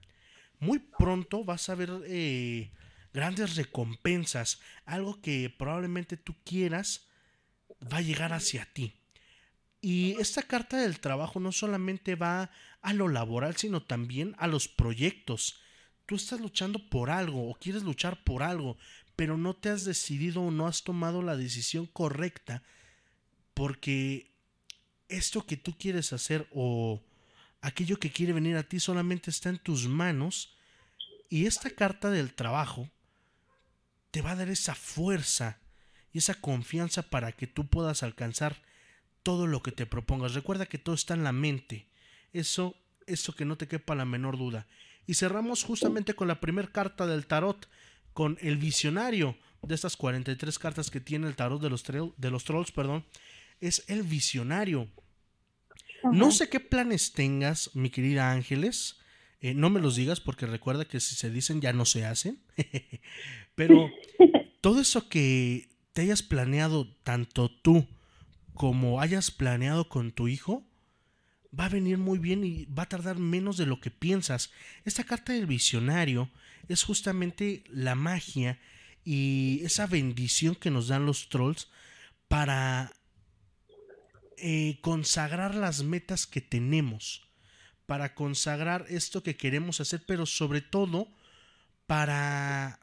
muy 0.59 0.79
pronto 0.79 1.45
vas 1.45 1.69
a 1.69 1.75
ver 1.75 1.91
eh, 2.07 2.71
grandes 3.13 3.57
recompensas. 3.57 4.61
Algo 4.85 5.21
que 5.21 5.51
probablemente 5.51 6.17
tú 6.17 6.35
quieras 6.45 7.09
va 7.93 7.99
a 7.99 8.03
llegar 8.03 8.33
hacia 8.33 8.67
ti. 8.73 8.95
Y 9.81 10.17
esta 10.21 10.43
carta 10.43 10.77
del 10.77 11.01
trabajo 11.01 11.41
no 11.41 11.53
solamente 11.53 12.15
va 12.15 12.51
a 12.83 12.93
lo 12.93 13.09
laboral, 13.09 13.57
sino 13.57 13.83
también 13.83 14.35
a 14.39 14.47
los 14.47 14.69
proyectos. 14.69 15.61
Tú 16.11 16.17
estás 16.17 16.41
luchando 16.41 16.81
por 16.81 17.09
algo 17.09 17.49
o 17.49 17.55
quieres 17.55 17.85
luchar 17.85 18.25
por 18.25 18.43
algo, 18.43 18.77
pero 19.15 19.37
no 19.37 19.55
te 19.55 19.69
has 19.69 19.85
decidido 19.85 20.43
o 20.43 20.51
no 20.51 20.67
has 20.67 20.83
tomado 20.83 21.23
la 21.23 21.37
decisión 21.37 21.87
correcta 21.87 22.65
porque 23.55 24.35
esto 25.09 25.47
que 25.47 25.57
tú 25.57 25.79
quieres 25.79 26.13
hacer 26.13 26.49
o 26.51 27.01
aquello 27.61 28.01
que 28.01 28.11
quiere 28.11 28.33
venir 28.33 28.57
a 28.57 28.65
ti 28.65 28.81
solamente 28.81 29.31
está 29.31 29.51
en 29.51 29.59
tus 29.59 29.87
manos 29.87 30.57
y 31.29 31.47
esta 31.47 31.71
carta 31.71 32.11
del 32.11 32.35
trabajo 32.35 32.91
te 34.11 34.21
va 34.21 34.33
a 34.33 34.37
dar 34.37 34.49
esa 34.49 34.75
fuerza 34.75 35.61
y 36.13 36.19
esa 36.19 36.35
confianza 36.35 37.03
para 37.03 37.31
que 37.31 37.47
tú 37.47 37.69
puedas 37.69 38.03
alcanzar 38.03 38.61
todo 39.23 39.47
lo 39.47 39.63
que 39.63 39.71
te 39.71 39.87
propongas. 39.87 40.35
Recuerda 40.35 40.67
que 40.67 40.79
todo 40.79 40.97
está 40.97 41.15
en 41.15 41.23
la 41.23 41.31
mente. 41.31 41.87
Eso, 42.33 42.75
eso 43.07 43.33
que 43.33 43.45
no 43.45 43.57
te 43.57 43.69
quepa 43.69 43.95
la 43.95 44.07
menor 44.07 44.39
duda. 44.39 44.67
Y 45.11 45.15
cerramos 45.15 45.65
justamente 45.65 46.15
con 46.15 46.29
la 46.29 46.39
primera 46.39 46.69
carta 46.69 47.05
del 47.05 47.27
tarot, 47.27 47.69
con 48.13 48.39
el 48.43 48.59
visionario 48.59 49.37
de 49.61 49.75
estas 49.75 49.97
43 49.97 50.57
cartas 50.57 50.89
que 50.89 51.01
tiene 51.01 51.27
el 51.27 51.35
tarot 51.35 51.61
de 51.61 51.69
los, 51.69 51.83
de 51.85 52.31
los 52.31 52.45
trolls, 52.45 52.71
perdón, 52.71 53.05
es 53.61 53.83
el 53.89 54.05
visionario. 54.05 54.87
No 56.13 56.31
sé 56.31 56.49
qué 56.49 56.61
planes 56.61 57.13
tengas, 57.13 57.75
mi 57.75 57.91
querida 57.91 58.31
Ángeles. 58.31 59.01
eh, 59.41 59.53
no 59.53 59.69
me 59.69 59.81
los 59.81 59.97
digas 59.97 60.21
porque 60.21 60.47
recuerda 60.47 60.85
que 60.85 61.01
si 61.01 61.17
se 61.17 61.29
dicen 61.29 61.61
ya 61.61 61.73
no 61.73 61.87
se 61.87 62.05
hacen. 62.07 62.41
Pero 63.57 63.91
todo 64.61 64.81
eso 64.81 65.09
que 65.09 65.71
te 65.93 66.03
hayas 66.03 66.23
planeado, 66.23 66.87
tanto 67.03 67.51
tú 67.51 67.89
como 68.55 69.01
hayas 69.01 69.33
planeado 69.33 69.89
con 69.89 70.13
tu 70.13 70.29
hijo, 70.29 70.65
va 71.59 71.67
a 71.67 71.71
venir 71.71 71.99
muy 71.99 72.19
bien 72.19 72.45
y 72.45 72.67
va 72.67 72.85
a 72.85 72.89
tardar 72.89 73.19
menos 73.19 73.57
de 73.57 73.67
lo 73.67 73.81
que 73.81 73.91
piensas. 73.91 74.51
Esta 74.85 75.05
carta 75.05 75.33
del 75.33 75.47
visionario 75.47 76.31
es 76.69 76.83
justamente 76.83 77.65
la 77.69 77.95
magia 77.95 78.59
y 79.05 79.61
esa 79.65 79.87
bendición 79.87 80.55
que 80.55 80.71
nos 80.71 80.89
dan 80.89 81.07
los 81.07 81.29
trolls 81.29 81.69
para 82.29 82.93
eh, 84.37 84.79
consagrar 84.81 85.55
las 85.55 85.83
metas 85.83 86.27
que 86.27 86.41
tenemos, 86.41 87.29
para 87.87 88.15
consagrar 88.15 88.87
esto 88.89 89.23
que 89.23 89.37
queremos 89.37 89.81
hacer, 89.81 90.05
pero 90.07 90.27
sobre 90.27 90.61
todo 90.61 91.13
para 91.87 92.79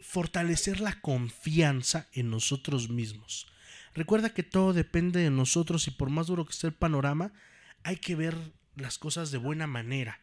fortalecer 0.00 0.80
la 0.80 1.00
confianza 1.00 2.08
en 2.12 2.30
nosotros 2.30 2.90
mismos. 2.90 3.46
Recuerda 3.94 4.34
que 4.34 4.42
todo 4.42 4.72
depende 4.72 5.20
de 5.20 5.30
nosotros 5.30 5.86
y 5.88 5.90
por 5.90 6.10
más 6.10 6.26
duro 6.26 6.44
que 6.44 6.52
esté 6.52 6.66
el 6.66 6.74
panorama, 6.74 7.32
hay 7.84 7.96
que 7.96 8.16
ver 8.16 8.34
las 8.76 8.98
cosas 8.98 9.30
de 9.30 9.38
buena 9.38 9.66
manera. 9.66 10.18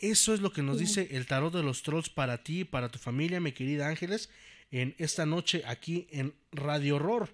Eso 0.00 0.32
es 0.32 0.40
lo 0.40 0.52
que 0.52 0.62
nos 0.62 0.78
dice 0.78 1.08
el 1.12 1.26
tarot 1.26 1.52
de 1.52 1.62
los 1.62 1.82
trolls 1.82 2.08
para 2.08 2.44
ti 2.44 2.60
y 2.60 2.64
para 2.64 2.88
tu 2.88 2.98
familia, 2.98 3.40
mi 3.40 3.52
querida 3.52 3.88
Ángeles, 3.88 4.30
en 4.70 4.94
esta 4.98 5.26
noche 5.26 5.62
aquí 5.66 6.06
en 6.10 6.34
Radio 6.52 6.96
Horror. 6.96 7.30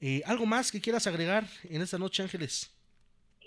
Eh, 0.00 0.22
¿Algo 0.26 0.46
más 0.46 0.70
que 0.70 0.80
quieras 0.80 1.06
agregar 1.06 1.46
en 1.64 1.82
esta 1.82 1.98
noche, 1.98 2.22
Ángeles? 2.22 2.72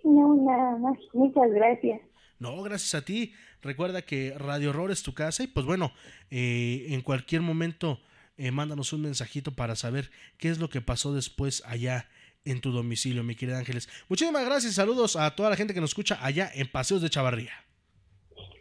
No, 0.03 0.35
nada 0.35 0.77
más. 0.77 0.97
Muchas 1.13 1.49
gracias. 1.51 2.01
No, 2.39 2.61
gracias 2.61 2.93
a 2.95 3.05
ti. 3.05 3.33
Recuerda 3.61 4.01
que 4.01 4.33
Radio 4.37 4.71
Horror 4.71 4.91
es 4.91 5.01
tu 5.01 5.13
casa 5.13 5.43
y 5.43 5.47
pues 5.47 5.65
bueno, 5.65 5.91
eh, 6.29 6.87
en 6.89 7.01
cualquier 7.01 7.41
momento 7.41 7.99
eh, 8.37 8.51
mándanos 8.51 8.93
un 8.93 9.01
mensajito 9.01 9.51
para 9.51 9.75
saber 9.75 10.11
qué 10.37 10.49
es 10.49 10.59
lo 10.59 10.69
que 10.69 10.81
pasó 10.81 11.13
después 11.13 11.63
allá 11.65 12.07
en 12.51 12.61
tu 12.61 12.71
domicilio, 12.71 13.23
mi 13.23 13.35
querida 13.35 13.57
Ángeles. 13.57 13.89
Muchísimas 14.09 14.45
gracias 14.45 14.73
y 14.73 14.75
saludos 14.75 15.15
a 15.15 15.35
toda 15.35 15.49
la 15.49 15.55
gente 15.55 15.73
que 15.73 15.81
nos 15.81 15.91
escucha 15.91 16.17
allá 16.21 16.49
en 16.53 16.67
Paseos 16.71 17.01
de 17.01 17.09
Chavarría. 17.09 17.53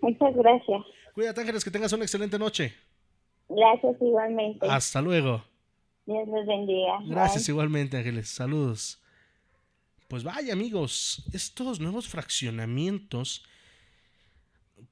Muchas 0.02 0.34
gracias. 0.34 0.82
Cuídate, 1.14 1.40
Ángeles, 1.40 1.64
que 1.64 1.70
tengas 1.70 1.92
una 1.92 2.04
excelente 2.04 2.38
noche. 2.38 2.74
Gracias 3.48 3.96
igualmente. 4.00 4.66
Hasta 4.68 5.00
luego. 5.00 5.44
Dios 6.04 6.28
les 6.28 6.46
bendiga. 6.46 6.98
Gracias 7.06 7.48
igualmente, 7.48 7.96
Ángeles. 7.96 8.28
Saludos. 8.28 9.02
Pues 10.08 10.22
vaya, 10.22 10.52
amigos, 10.52 11.24
estos 11.32 11.80
nuevos 11.80 12.06
fraccionamientos, 12.08 13.44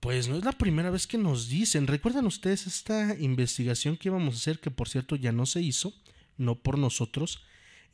pues 0.01 0.28
no 0.28 0.36
es 0.36 0.45
la 0.45 0.53
primera 0.53 0.90
vez 0.90 1.07
que 1.07 1.18
nos 1.18 1.49
dicen. 1.49 1.86
¿Recuerdan 1.86 2.26
ustedes 2.26 2.66
esta 2.66 3.16
investigación 3.18 3.97
que 3.97 4.09
íbamos 4.09 4.34
a 4.34 4.38
hacer, 4.38 4.59
que 4.59 4.72
por 4.72 4.88
cierto 4.88 5.14
ya 5.14 5.30
no 5.30 5.47
se 5.47 5.61
hizo, 5.61 5.92
no 6.36 6.57
por 6.57 6.78
nosotros? 6.78 7.45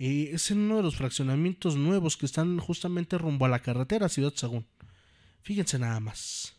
Eh, 0.02 0.30
es 0.32 0.50
en 0.50 0.60
uno 0.60 0.78
de 0.78 0.82
los 0.82 0.96
fraccionamientos 0.96 1.76
nuevos 1.76 2.16
que 2.16 2.24
están 2.24 2.58
justamente 2.58 3.18
rumbo 3.18 3.44
a 3.44 3.50
la 3.50 3.58
carretera 3.58 4.08
Ciudad 4.08 4.32
Sagún. 4.34 4.66
Fíjense 5.42 5.78
nada 5.78 6.00
más. 6.00 6.54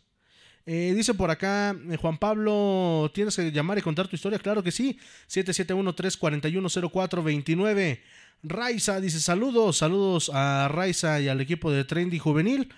Eh, 0.64 0.92
dice 0.94 1.12
por 1.12 1.28
acá 1.28 1.76
eh, 1.90 1.96
Juan 1.96 2.18
Pablo, 2.18 3.10
¿tienes 3.12 3.34
que 3.34 3.50
llamar 3.50 3.78
y 3.78 3.82
contar 3.82 4.06
tu 4.06 4.14
historia? 4.14 4.38
Claro 4.38 4.62
que 4.62 4.70
sí. 4.70 4.96
771-341-0429. 5.28 8.00
Raiza 8.44 9.00
dice 9.00 9.18
saludos, 9.18 9.78
saludos 9.78 10.30
a 10.32 10.68
Raiza 10.68 11.20
y 11.20 11.26
al 11.26 11.40
equipo 11.40 11.72
de 11.72 11.84
Trendy 11.84 12.20
Juvenil. 12.20 12.72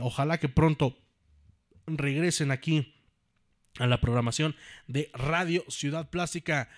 Ojalá 0.00 0.38
que 0.38 0.48
pronto 0.48 0.96
regresen 1.88 2.52
aquí 2.52 2.94
a 3.80 3.88
la 3.88 4.00
programación 4.00 4.54
de 4.86 5.10
Radio 5.12 5.64
Ciudad 5.68 6.08
Plástica. 6.08 6.68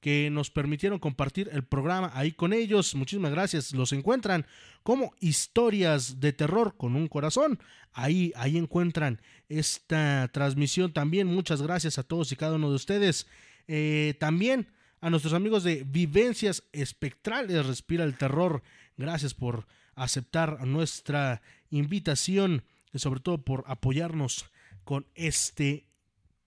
que 0.00 0.30
nos 0.30 0.50
permitieron 0.50 0.98
compartir 0.98 1.48
el 1.52 1.64
programa 1.64 2.10
ahí 2.14 2.32
con 2.32 2.52
ellos. 2.52 2.94
Muchísimas 2.94 3.32
gracias. 3.32 3.72
Los 3.72 3.92
encuentran 3.92 4.46
como 4.82 5.12
historias 5.20 6.20
de 6.20 6.32
terror 6.32 6.76
con 6.76 6.94
un 6.94 7.08
corazón. 7.08 7.58
Ahí, 7.92 8.32
ahí 8.36 8.56
encuentran 8.56 9.20
esta 9.48 10.28
transmisión 10.32 10.92
también. 10.92 11.26
Muchas 11.26 11.62
gracias 11.62 11.98
a 11.98 12.04
todos 12.04 12.30
y 12.32 12.36
cada 12.36 12.56
uno 12.56 12.70
de 12.70 12.76
ustedes. 12.76 13.26
Eh, 13.66 14.14
también 14.20 14.68
a 15.00 15.10
nuestros 15.10 15.34
amigos 15.34 15.64
de 15.64 15.84
Vivencias 15.84 16.64
Espectrales 16.72 17.66
Respira 17.66 18.04
el 18.04 18.16
Terror. 18.16 18.62
Gracias 18.96 19.34
por 19.34 19.66
aceptar 19.94 20.66
nuestra 20.66 21.42
invitación 21.70 22.64
y 22.92 22.98
sobre 22.98 23.20
todo 23.20 23.38
por 23.38 23.64
apoyarnos 23.66 24.46
con 24.84 25.06
este 25.14 25.86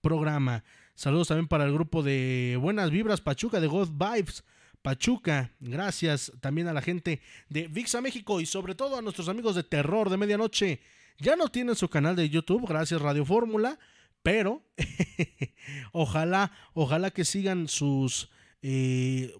programa. 0.00 0.64
Saludos 1.02 1.26
también 1.26 1.48
para 1.48 1.64
el 1.64 1.72
grupo 1.72 2.04
de 2.04 2.56
Buenas 2.60 2.92
Vibras 2.92 3.20
Pachuca, 3.20 3.58
de 3.58 3.66
God 3.66 3.88
Vibes 3.90 4.44
Pachuca. 4.82 5.50
Gracias 5.58 6.30
también 6.40 6.68
a 6.68 6.72
la 6.72 6.80
gente 6.80 7.20
de 7.48 7.66
VIXA 7.66 8.00
México 8.00 8.40
y 8.40 8.46
sobre 8.46 8.76
todo 8.76 8.96
a 8.96 9.02
nuestros 9.02 9.28
amigos 9.28 9.56
de 9.56 9.64
Terror 9.64 10.10
de 10.10 10.16
Medianoche. 10.16 10.80
Ya 11.18 11.34
no 11.34 11.48
tienen 11.48 11.74
su 11.74 11.88
canal 11.88 12.14
de 12.14 12.28
YouTube, 12.28 12.68
gracias 12.68 13.02
Radio 13.02 13.24
Fórmula, 13.24 13.80
pero 14.22 14.62
ojalá, 15.92 16.52
ojalá 16.72 17.10
que 17.10 17.24
sigan 17.24 17.66
sus, 17.66 18.30
eh, 18.62 19.34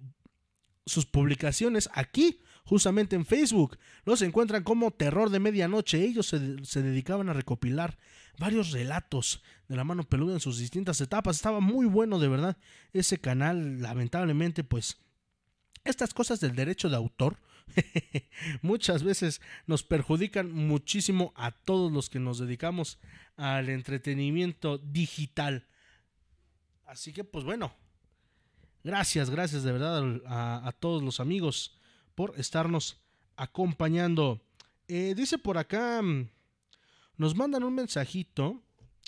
sus 0.85 1.07
publicaciones 1.07 1.89
aquí 1.95 2.41
justamente 2.65 3.15
en 3.15 3.25
Facebook. 3.25 3.79
Los 4.05 4.21
encuentran 4.23 4.65
como 4.65 4.91
Terror 4.91 5.31
de 5.31 5.39
Medianoche. 5.39 6.03
Ellos 6.03 6.27
se, 6.27 6.65
se, 6.65 6.83
dedicaban 6.83 7.29
a 7.29 7.35
recopilar 7.35 7.99
varios 8.39 8.72
relatos 8.72 9.43
de 9.68 9.76
la 9.76 9.85
mano 9.85 10.05
peluda 10.05 10.35
en 10.35 10.41
sus 10.41 10.59
distintas 10.59 11.01
etapas. 11.01 11.37
Estaba 11.37 11.61
muy 11.61 11.87
bueno, 11.87 12.18
de 12.18 12.28
verdad. 12.28 12.57
Ese 12.93 13.18
canal, 13.18 13.80
lamentablemente, 13.80 14.64
pues 14.64 14.99
estas 15.85 16.14
cosas 16.14 16.41
del 16.41 16.55
derecho 16.55 16.89
de 16.89 16.97
autor 16.97 17.39
muchas 18.62 19.03
veces 19.03 19.41
nos 19.66 19.83
perjudican 19.83 20.53
muchísimo 20.53 21.33
a 21.37 21.51
todos 21.51 21.91
los 21.93 22.11
que 22.11 22.18
nos 22.18 22.39
dedicamos 22.39 22.99
al 23.37 23.68
entretenimiento 23.68 24.78
digital. 24.78 25.66
Así 26.87 27.12
que, 27.12 27.24
pues 27.24 27.45
bueno, 27.45 27.72
gracias, 28.85 29.30
gracias 29.30 29.62
de 29.62 29.72
verdad 29.72 30.20
a, 30.26 30.72
todos 30.78 31.03
los 31.03 31.20
amigos 31.20 31.78
por 32.14 32.39
estarnos 32.39 33.01
acompañando. 33.37 34.43
Eh, 34.89 35.14
dice 35.16 35.39
por 35.39 35.59
acá, 35.59 36.03
mm, 36.03 36.28
nos 37.17 37.35
mandan 37.35 37.65
un 37.65 37.75
mensajito. 37.75 38.63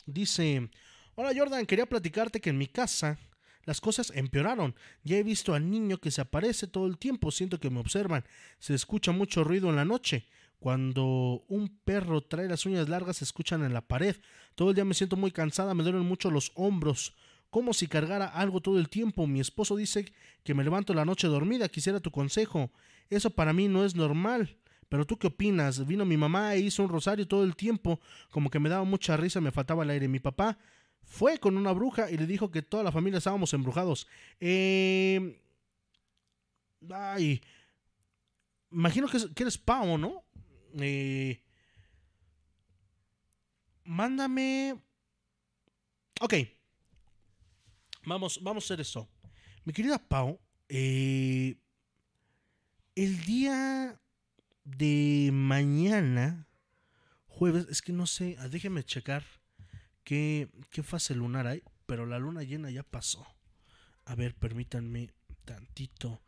Dice, 0.07 0.71
hola 1.15 1.33
Jordan, 1.37 1.67
quería 1.67 1.87
platicarte 1.87 2.41
que 2.41 2.51
en 2.51 2.59
mi 2.59 2.67
casa 2.67 3.19
las 3.65 3.81
cosas 3.81 4.13
empeoraron. 4.15 4.75
Ya 5.03 5.17
he 5.17 5.23
visto 5.23 5.55
al 5.55 5.71
niño 5.71 5.99
que 5.99 6.11
se 6.11 6.21
aparece 6.21 6.67
todo 6.67 6.87
el 6.87 6.99
tiempo, 6.99 7.31
siento 7.31 7.59
que 7.59 7.71
me 7.71 7.81
observan. 7.81 8.25
Se 8.59 8.75
escucha 8.75 9.13
mucho 9.13 9.45
ruido 9.45 9.71
en 9.71 9.77
la 9.77 9.85
noche. 9.85 10.27
Cuando 10.59 11.45
un 11.49 11.79
perro 11.85 12.23
trae 12.23 12.49
las 12.49 12.65
uñas 12.65 12.89
largas 12.89 13.19
se 13.19 13.25
escuchan 13.25 13.65
en 13.65 13.75
la 13.75 13.87
pared. 13.87 14.17
Todo 14.55 14.71
el 14.71 14.75
día 14.75 14.85
me 14.85 14.95
siento 14.95 15.17
muy 15.17 15.31
cansada, 15.31 15.75
me 15.75 15.83
duelen 15.83 16.03
mucho 16.03 16.31
los 16.31 16.53
hombros 16.55 17.15
como 17.55 17.73
si 17.73 17.87
cargara 17.87 18.27
algo 18.27 18.61
todo 18.61 18.81
el 18.81 18.89
tiempo. 18.89 19.29
Mi 19.29 19.39
esposo 19.39 19.77
dice 19.77 20.13
que 20.43 20.55
me 20.55 20.65
levanto 20.65 20.93
la 20.93 21.05
noche 21.05 21.29
dormida. 21.29 21.69
Quisiera 21.69 22.01
tu 22.01 22.11
consejo. 22.11 22.73
Eso 23.11 23.31
para 23.31 23.53
mí 23.53 23.69
no 23.69 23.85
es 23.85 23.95
normal. 23.95 24.57
Pero 24.95 25.05
tú 25.05 25.18
qué 25.18 25.26
opinas? 25.26 25.84
Vino 25.88 26.05
mi 26.05 26.16
mamá 26.16 26.55
e 26.55 26.61
hizo 26.61 26.80
un 26.84 26.88
rosario 26.88 27.26
todo 27.26 27.42
el 27.42 27.57
tiempo, 27.57 27.99
como 28.30 28.49
que 28.49 28.61
me 28.61 28.68
daba 28.68 28.84
mucha 28.84 29.16
risa, 29.16 29.40
me 29.40 29.51
faltaba 29.51 29.82
el 29.82 29.90
aire. 29.90 30.07
Mi 30.07 30.20
papá 30.20 30.57
fue 31.03 31.40
con 31.40 31.57
una 31.57 31.72
bruja 31.72 32.12
y 32.12 32.16
le 32.16 32.28
dijo 32.28 32.53
que 32.53 32.62
toda 32.62 32.84
la 32.84 32.92
familia 32.92 33.18
estábamos 33.18 33.53
embrujados. 33.55 34.07
Eh... 34.38 35.42
Ay, 36.88 37.42
imagino 38.70 39.09
que, 39.09 39.18
eres 39.42 39.59
Pau, 39.59 39.99
¿no? 39.99 40.22
Eh... 40.78 41.42
Mándame. 43.82 44.80
Ok, 46.20 46.34
Vamos, 48.07 48.38
vamos 48.40 48.62
a 48.62 48.66
hacer 48.66 48.80
eso. 48.80 49.09
Mi 49.64 49.72
querida 49.72 49.99
Pau, 49.99 50.38
eh, 50.68 51.57
el 52.95 53.24
día 53.24 54.01
de 54.65 55.31
mañana, 55.33 56.47
jueves, 57.27 57.67
es 57.71 57.83
que 57.83 57.93
no 57.93 58.07
sé, 58.07 58.37
ah, 58.39 58.49
déjeme 58.49 58.85
checar 58.85 59.25
qué, 60.03 60.49
qué 60.71 60.83
fase 60.83 61.15
lunar 61.15 61.47
hay, 61.47 61.62
pero 61.87 62.07
la 62.07 62.19
luna 62.19 62.43
llena 62.43 62.71
ya 62.71 62.83
pasó. 62.83 63.27
A 64.05 64.15
ver, 64.15 64.35
permítanme 64.35 65.11
tantito. 65.45 66.21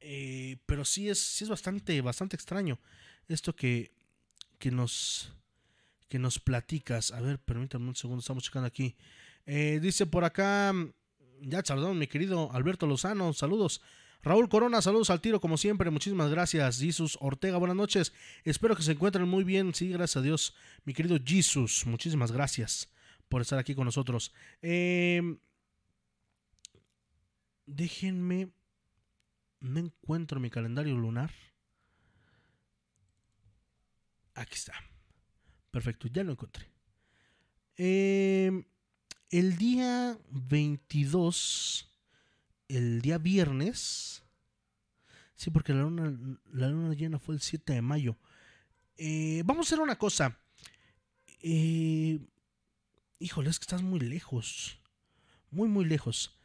Eh, 0.00 0.58
pero 0.66 0.84
sí 0.84 1.08
es, 1.08 1.18
sí 1.18 1.44
es 1.44 1.50
bastante, 1.50 2.00
bastante 2.00 2.36
extraño 2.36 2.78
esto 3.28 3.56
que, 3.56 3.92
que 4.58 4.70
nos 4.70 5.32
que 6.08 6.18
nos 6.18 6.38
platicas. 6.38 7.10
A 7.10 7.20
ver, 7.20 7.40
permítanme 7.40 7.88
un 7.88 7.96
segundo, 7.96 8.20
estamos 8.20 8.44
checando 8.44 8.68
aquí. 8.68 8.94
Eh, 9.44 9.80
dice 9.82 10.06
por 10.06 10.24
acá, 10.24 10.72
ya 11.40 11.62
saludamos, 11.64 11.96
mi 11.96 12.06
querido 12.06 12.52
Alberto 12.52 12.86
Lozano, 12.86 13.32
saludos. 13.32 13.80
Raúl 14.22 14.48
Corona, 14.48 14.82
saludos 14.82 15.10
al 15.10 15.20
tiro 15.20 15.40
como 15.40 15.56
siempre, 15.56 15.90
muchísimas 15.90 16.30
gracias. 16.30 16.80
Jesus 16.80 17.16
Ortega, 17.20 17.58
buenas 17.58 17.76
noches. 17.76 18.12
Espero 18.44 18.74
que 18.74 18.82
se 18.82 18.92
encuentren 18.92 19.28
muy 19.28 19.44
bien, 19.44 19.74
sí, 19.74 19.88
gracias 19.90 20.16
a 20.16 20.22
Dios. 20.22 20.54
Mi 20.84 20.94
querido 20.94 21.18
Jesus, 21.24 21.86
muchísimas 21.86 22.32
gracias 22.32 22.92
por 23.28 23.42
estar 23.42 23.58
aquí 23.58 23.74
con 23.74 23.84
nosotros. 23.84 24.32
Eh, 24.62 25.38
déjenme, 27.66 28.50
no 29.60 29.78
encuentro 29.78 30.40
mi 30.40 30.50
calendario 30.50 30.96
lunar. 30.96 31.30
Aquí 34.34 34.54
está. 34.54 34.74
Perfecto, 35.70 36.08
ya 36.08 36.24
lo 36.24 36.32
encontré. 36.32 36.70
Em, 37.76 38.64
el 39.30 39.56
día 39.56 40.18
22, 40.30 41.90
el 42.68 43.02
día 43.02 43.18
viernes. 43.18 44.22
Sí, 45.34 45.50
porque 45.50 45.74
la 45.74 45.82
luna, 45.82 46.16
la 46.52 46.68
luna 46.68 46.94
llena 46.94 47.18
fue 47.18 47.34
el 47.34 47.40
7 47.40 47.74
de 47.74 47.82
mayo. 47.82 48.16
Eh, 48.96 49.42
vamos 49.44 49.66
a 49.66 49.68
hacer 49.68 49.80
una 49.80 49.98
cosa. 49.98 50.38
Eh, 51.42 52.20
híjole, 53.18 53.50
es 53.50 53.58
que 53.58 53.64
estás 53.64 53.82
muy 53.82 54.00
lejos. 54.00 54.78
Muy, 55.50 55.68
muy 55.68 55.84
lejos. 55.84 56.38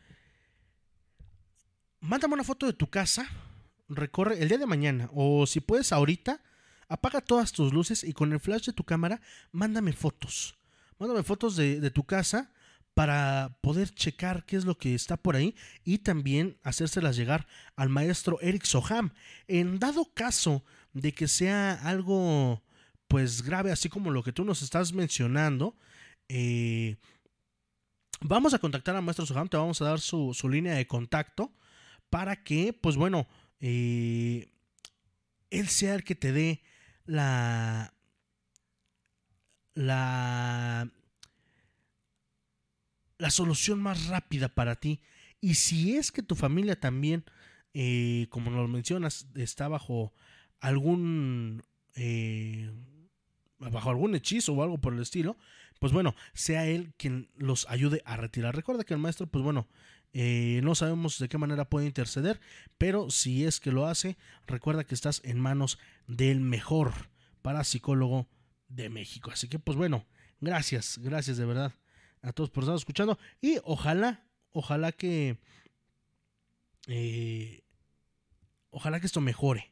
Mándame 2.00 2.34
una 2.34 2.44
foto 2.44 2.66
de 2.66 2.74
tu 2.74 2.90
casa. 2.90 3.30
Recorre 3.88 4.42
el 4.42 4.50
día 4.50 4.58
de 4.58 4.66
mañana. 4.66 5.10
O 5.14 5.46
si 5.48 5.60
puedes 5.60 5.92
ahorita, 5.92 6.42
apaga 6.88 7.22
todas 7.22 7.52
tus 7.54 7.74
luces 7.74 8.04
y 8.04 8.14
con 8.14 8.34
el 8.34 8.40
flash 8.40 8.66
de 8.66 8.74
tu 8.74 8.84
cámara, 8.84 9.22
mándame 9.52 9.94
fotos. 9.94 10.58
Mándame 11.00 11.24
fotos 11.24 11.56
de, 11.56 11.90
tu 11.92 12.04
casa 12.04 12.52
para 12.94 13.58
poder 13.62 13.94
checar 13.94 14.46
qué 14.46 14.58
es 14.58 14.66
lo 14.66 14.78
que 14.78 14.94
está 14.94 15.18
por 15.18 15.36
ahí 15.36 15.56
y 15.84 16.00
también 16.00 16.58
hacérselas 16.64 17.16
llegar 17.16 17.48
al 17.76 17.89
maestro 17.89 18.39
Eric 18.42 18.66
Soham. 18.66 19.14
En 19.48 19.80
dado 19.80 20.14
caso 20.14 20.64
de 20.94 21.14
que 21.14 21.28
sea 21.28 21.74
algo 21.74 22.64
pues 23.08 23.42
grave, 23.44 23.72
así 23.72 23.89
como 23.89 24.12
lo 24.12 24.24
que 24.24 24.32
tú 24.32 24.46
nos 24.46 24.62
estás 24.62 24.94
mencionando, 24.94 25.76
eh, 26.30 26.96
vamos 28.22 28.54
a 28.54 28.60
contactar 28.60 28.96
al 28.96 29.04
maestro 29.04 29.26
Soham, 29.26 29.50
te 29.50 29.58
vamos 29.58 29.82
a 29.82 29.86
dar 29.86 30.00
su, 30.00 30.34
línea 30.50 30.76
de 30.76 30.88
contacto 30.88 31.54
para 32.10 32.44
que, 32.44 32.72
pues 32.72 32.96
bueno, 32.96 33.28
eh, 33.60 34.50
él 35.50 35.68
sea 35.68 35.96
el 35.96 36.04
que 36.04 36.16
te 36.16 36.32
dé 36.32 36.64
la, 37.06 37.94
la, 39.74 40.89
la 43.22 43.30
solución 43.30 43.80
más 43.80 44.08
rápida 44.08 44.50
para 44.50 44.76
ti. 44.76 45.00
Y 45.40 45.54
si 45.54 45.96
es 45.96 46.12
que 46.12 46.24
tu 46.24 46.36
familia 46.36 46.80
también, 46.80 47.24
eh, 47.76 48.26
como 48.32 48.50
nos 48.50 48.68
mencionas, 48.68 49.28
está 49.36 49.68
bajo 49.68 50.12
algún 50.60 51.64
eh, 51.96 52.72
bajo 53.60 53.92
algún 53.92 54.16
hechizo 54.16 54.54
o 54.54 54.64
algo 54.64 54.80
por 54.80 54.94
el 54.96 55.02
estilo, 55.02 55.38
pues 55.80 55.94
bueno, 55.94 56.16
sea 56.34 56.66
él 56.66 56.94
quien 56.98 57.30
los 57.38 57.70
ayude 57.70 58.02
a 58.06 58.18
retirar. 58.18 58.56
Recuerda 58.56 58.84
que 58.84 58.96
el 58.96 59.00
maestro, 59.00 59.28
pues 59.28 59.44
bueno, 59.44 59.68
eh, 60.14 60.60
no 60.64 60.74
sabemos 60.74 61.20
de 61.20 61.30
qué 61.30 61.38
manera 61.38 61.70
puede 61.70 61.86
interceder, 61.86 62.42
pero 62.80 63.12
si 63.12 63.46
es 63.46 63.60
que 63.60 63.72
lo 63.72 63.86
hace, 63.86 64.18
recuerda 64.48 64.84
que 64.84 64.96
estás 64.96 65.22
en 65.24 65.40
manos 65.40 65.78
del 66.08 66.40
mejor 66.40 66.92
parapsicólogo 67.44 68.28
de 68.68 68.90
México. 68.90 69.30
Así 69.30 69.48
que, 69.48 69.60
pues 69.60 69.78
bueno, 69.78 70.08
gracias, 70.40 70.98
gracias 70.98 71.38
de 71.38 71.46
verdad 71.46 71.81
a 72.22 72.34
todos 72.34 72.50
por 72.50 72.64
estar 72.64 72.76
escuchando 72.76 73.18
y 73.42 73.58
ojalá, 73.64 74.26
ojalá 74.52 74.92
que, 74.92 75.38
eh, 76.88 77.64
ojalá 78.70 79.00
que 79.00 79.06
esto 79.08 79.22
mejore. 79.22 79.72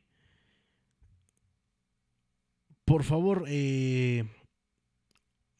Por 2.85 3.03
favor, 3.03 3.45
eh, 3.47 4.25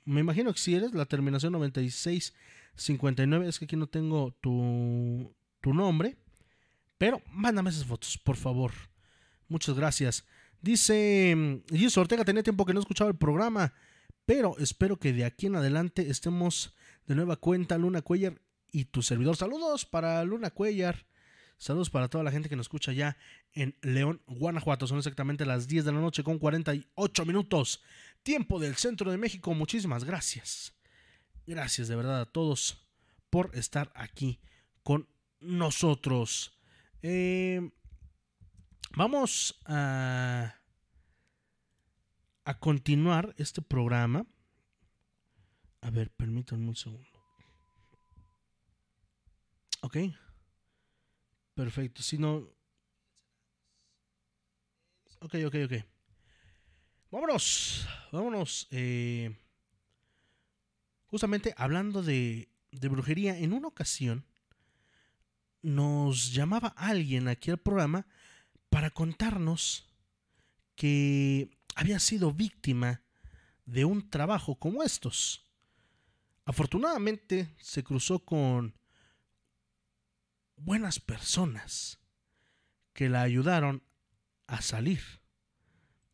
me 0.04 0.22
imagino 0.22 0.52
que 0.52 0.60
si 0.60 0.74
eres 0.74 0.94
la 0.94 1.06
terminación 1.06 1.54
9659, 1.54 3.48
es 3.48 3.60
que 3.60 3.66
aquí 3.66 3.76
no 3.76 3.86
tengo 3.88 4.32
tu, 4.42 5.36
tu 5.62 5.74
nombre, 5.74 6.18
pero 6.98 7.22
mándame 7.32 7.70
esas 7.70 7.86
fotos, 7.86 8.18
por 8.18 8.36
favor. 8.36 8.72
Muchas 9.48 9.76
gracias. 9.76 10.26
Dice 10.62 11.62
Gis 11.70 11.98
Ortega, 11.98 12.26
tenía 12.26 12.44
tiempo 12.44 12.66
que 12.66 12.74
no 12.74 12.80
escuchaba 12.80 13.10
el 13.10 13.18
programa, 13.18 13.74
pero 14.26 14.58
espero 14.58 14.98
que 14.98 15.14
de 15.14 15.26
aquí 15.26 15.46
en 15.46 15.56
adelante 15.56 16.10
estemos 16.10 16.76
de 17.10 17.16
nueva 17.16 17.36
cuenta, 17.36 17.78
Luna 17.78 18.02
Cuellar 18.02 18.40
y 18.72 18.86
tu 18.86 19.02
servidor. 19.02 19.36
Saludos 19.36 19.86
para 19.86 20.24
Luna 20.24 20.52
Cuellar. 20.52 21.06
Saludos 21.58 21.90
para 21.90 22.08
toda 22.08 22.24
la 22.24 22.32
gente 22.32 22.48
que 22.48 22.56
nos 22.56 22.68
escucha 22.68 22.94
ya 22.94 23.18
en 23.52 23.76
León, 23.82 24.22
Guanajuato. 24.28 24.88
Son 24.88 24.98
exactamente 24.98 25.46
las 25.46 25.68
10 25.68 25.84
de 25.84 25.92
la 25.92 26.00
noche 26.00 26.24
con 26.24 26.40
48 26.40 27.26
minutos. 27.26 27.84
Tiempo 28.24 28.60
del 28.60 28.76
centro 28.76 29.12
de 29.12 29.18
México. 29.18 29.54
Muchísimas 29.54 30.06
gracias. 30.06 30.74
Gracias 31.46 31.90
de 31.90 31.98
verdad 31.98 32.22
a 32.22 32.32
todos 32.32 32.88
por 33.30 33.52
estar 33.58 33.92
aquí 33.94 34.40
con 34.84 35.10
nosotros. 35.42 36.58
Eh, 37.02 37.70
Vamos 38.96 39.62
a, 39.66 40.56
a 42.44 42.60
continuar 42.60 43.34
este 43.38 43.62
programa. 43.62 44.26
A 45.82 45.90
ver, 45.90 46.10
permítanme 46.12 46.68
un 46.68 46.76
segundo. 46.76 47.08
Ok. 49.82 49.98
Perfecto. 51.54 52.04
Si 52.04 52.18
no. 52.18 52.48
Ok, 55.22 55.36
ok, 55.46 55.56
ok. 55.66 55.74
Vámonos. 57.12 57.88
Vámonos. 58.12 58.68
Eh, 58.72 59.36
justamente 61.08 61.54
hablando 61.58 62.04
de, 62.04 62.50
de 62.72 62.88
brujería, 62.88 63.38
en 63.38 63.54
una 63.54 63.68
ocasión 63.68 64.26
nos 65.62 66.34
llamaba 66.34 66.70
alguien 66.78 67.28
aquí 67.28 67.52
al 67.52 67.58
programa 67.58 68.08
para 68.70 68.90
contarnos 68.92 69.90
que 70.76 71.50
había 71.76 72.00
sido 72.00 72.32
víctima 72.32 73.02
de 73.66 73.86
un 73.86 74.10
trabajo 74.10 74.56
como 74.56 74.84
estos. 74.84 75.49
Afortunadamente 76.50 77.54
se 77.60 77.84
cruzó 77.84 78.26
con 78.26 78.76
buenas 80.56 81.00
personas 81.00 82.00
que 82.92 83.08
la 83.08 83.22
ayudaron 83.22 83.84
a 84.48 84.60
salir 84.64 85.00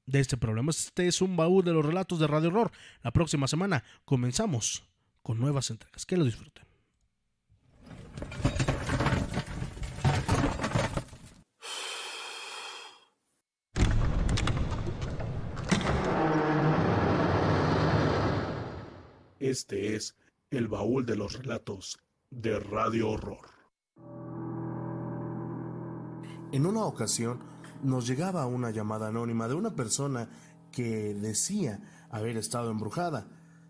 de 0.05 0.19
este 0.19 0.35
problema. 0.35 0.71
Este 0.71 1.07
es 1.07 1.21
un 1.21 1.37
baúl 1.37 1.63
de 1.63 1.71
los 1.71 1.85
relatos 1.85 2.19
de 2.19 2.27
Radio 2.27 2.49
Horror. 2.49 2.73
La 3.01 3.11
próxima 3.11 3.47
semana 3.47 3.85
comenzamos 4.03 4.83
con 5.21 5.39
nuevas 5.39 5.69
entregas. 5.69 6.05
Que 6.05 6.17
lo 6.17 6.25
disfruten. 6.25 6.65
Este 19.39 19.95
es 19.95 20.17
el 20.51 20.67
baúl 20.67 21.05
de 21.05 21.15
los 21.15 21.33
relatos 21.33 21.99
de 22.29 22.59
Radio 22.59 23.09
Horror. 23.09 23.49
En 26.51 26.65
una 26.65 26.85
ocasión 26.85 27.39
nos 27.83 28.07
llegaba 28.07 28.45
una 28.45 28.71
llamada 28.71 29.07
anónima 29.07 29.47
de 29.47 29.55
una 29.55 29.75
persona 29.75 30.29
que 30.71 31.13
decía 31.13 31.79
haber 32.09 32.37
estado 32.37 32.71
embrujada. 32.71 33.27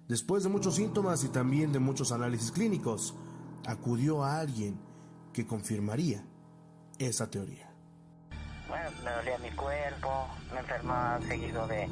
Después 0.07 0.43
de 0.43 0.49
muchos 0.49 0.75
síntomas 0.75 1.23
y 1.23 1.29
también 1.29 1.71
de 1.71 1.79
muchos 1.79 2.11
análisis 2.11 2.51
clínicos, 2.51 3.15
acudió 3.65 4.23
a 4.23 4.39
alguien 4.39 4.79
que 5.33 5.47
confirmaría 5.47 6.23
esa 6.99 7.29
teoría. 7.29 7.71
Bueno, 8.67 8.89
me 9.03 9.11
dolía 9.11 9.37
mi 9.39 9.51
cuerpo, 9.55 10.27
me 10.53 10.59
enfermaba 10.59 11.21
seguido 11.21 11.67
de 11.67 11.87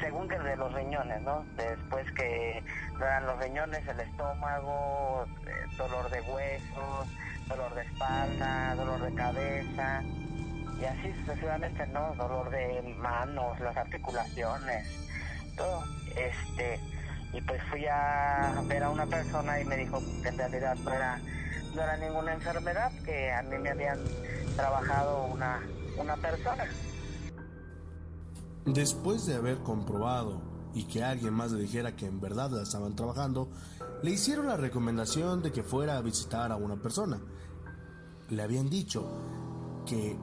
según 0.00 0.28
que 0.28 0.38
de 0.38 0.56
los 0.56 0.72
riñones, 0.72 1.22
¿no? 1.22 1.44
Después 1.56 2.10
que 2.12 2.62
dan 2.98 3.26
los 3.26 3.38
riñones, 3.38 3.86
el 3.86 4.00
estómago, 4.00 5.24
eh, 5.46 5.76
dolor 5.76 6.10
de 6.10 6.20
huesos, 6.22 7.08
dolor 7.48 7.74
de 7.74 7.82
espalda, 7.82 8.74
dolor 8.74 9.00
de 9.00 9.14
cabeza, 9.14 10.02
y 10.80 10.84
así 10.84 11.12
sucesivamente, 11.20 11.86
¿no? 11.88 12.14
Dolor 12.14 12.50
de 12.50 12.82
manos, 12.98 13.58
las 13.60 13.76
articulaciones, 13.76 14.86
todo. 15.56 15.84
Este, 16.16 16.80
y 17.32 17.40
pues 17.42 17.62
fui 17.70 17.86
a 17.86 18.52
ver 18.66 18.82
a 18.82 18.90
una 18.90 19.06
persona 19.06 19.60
y 19.60 19.64
me 19.64 19.76
dijo 19.76 20.02
que 20.22 20.28
en 20.28 20.38
realidad 20.38 20.76
no 20.84 20.92
era, 20.92 21.20
no 21.74 21.82
era 21.82 21.96
ninguna 21.96 22.32
enfermedad, 22.34 22.92
que 23.04 23.32
a 23.32 23.42
mí 23.42 23.58
me 23.58 23.70
habían 23.70 23.98
trabajado 24.56 25.24
una, 25.24 25.60
una 25.96 26.16
persona. 26.16 26.66
Después 28.64 29.26
de 29.26 29.34
haber 29.34 29.58
comprobado 29.58 30.40
y 30.74 30.84
que 30.84 31.02
alguien 31.02 31.34
más 31.34 31.52
le 31.52 31.62
dijera 31.62 31.96
que 31.96 32.06
en 32.06 32.20
verdad 32.20 32.50
la 32.50 32.62
estaban 32.62 32.94
trabajando, 32.94 33.48
le 34.02 34.10
hicieron 34.10 34.46
la 34.46 34.56
recomendación 34.56 35.42
de 35.42 35.52
que 35.52 35.62
fuera 35.62 35.96
a 35.96 36.02
visitar 36.02 36.52
a 36.52 36.56
una 36.56 36.76
persona. 36.76 37.20
Le 38.30 38.42
habían 38.42 38.70
dicho 38.70 39.04
que 39.84 40.16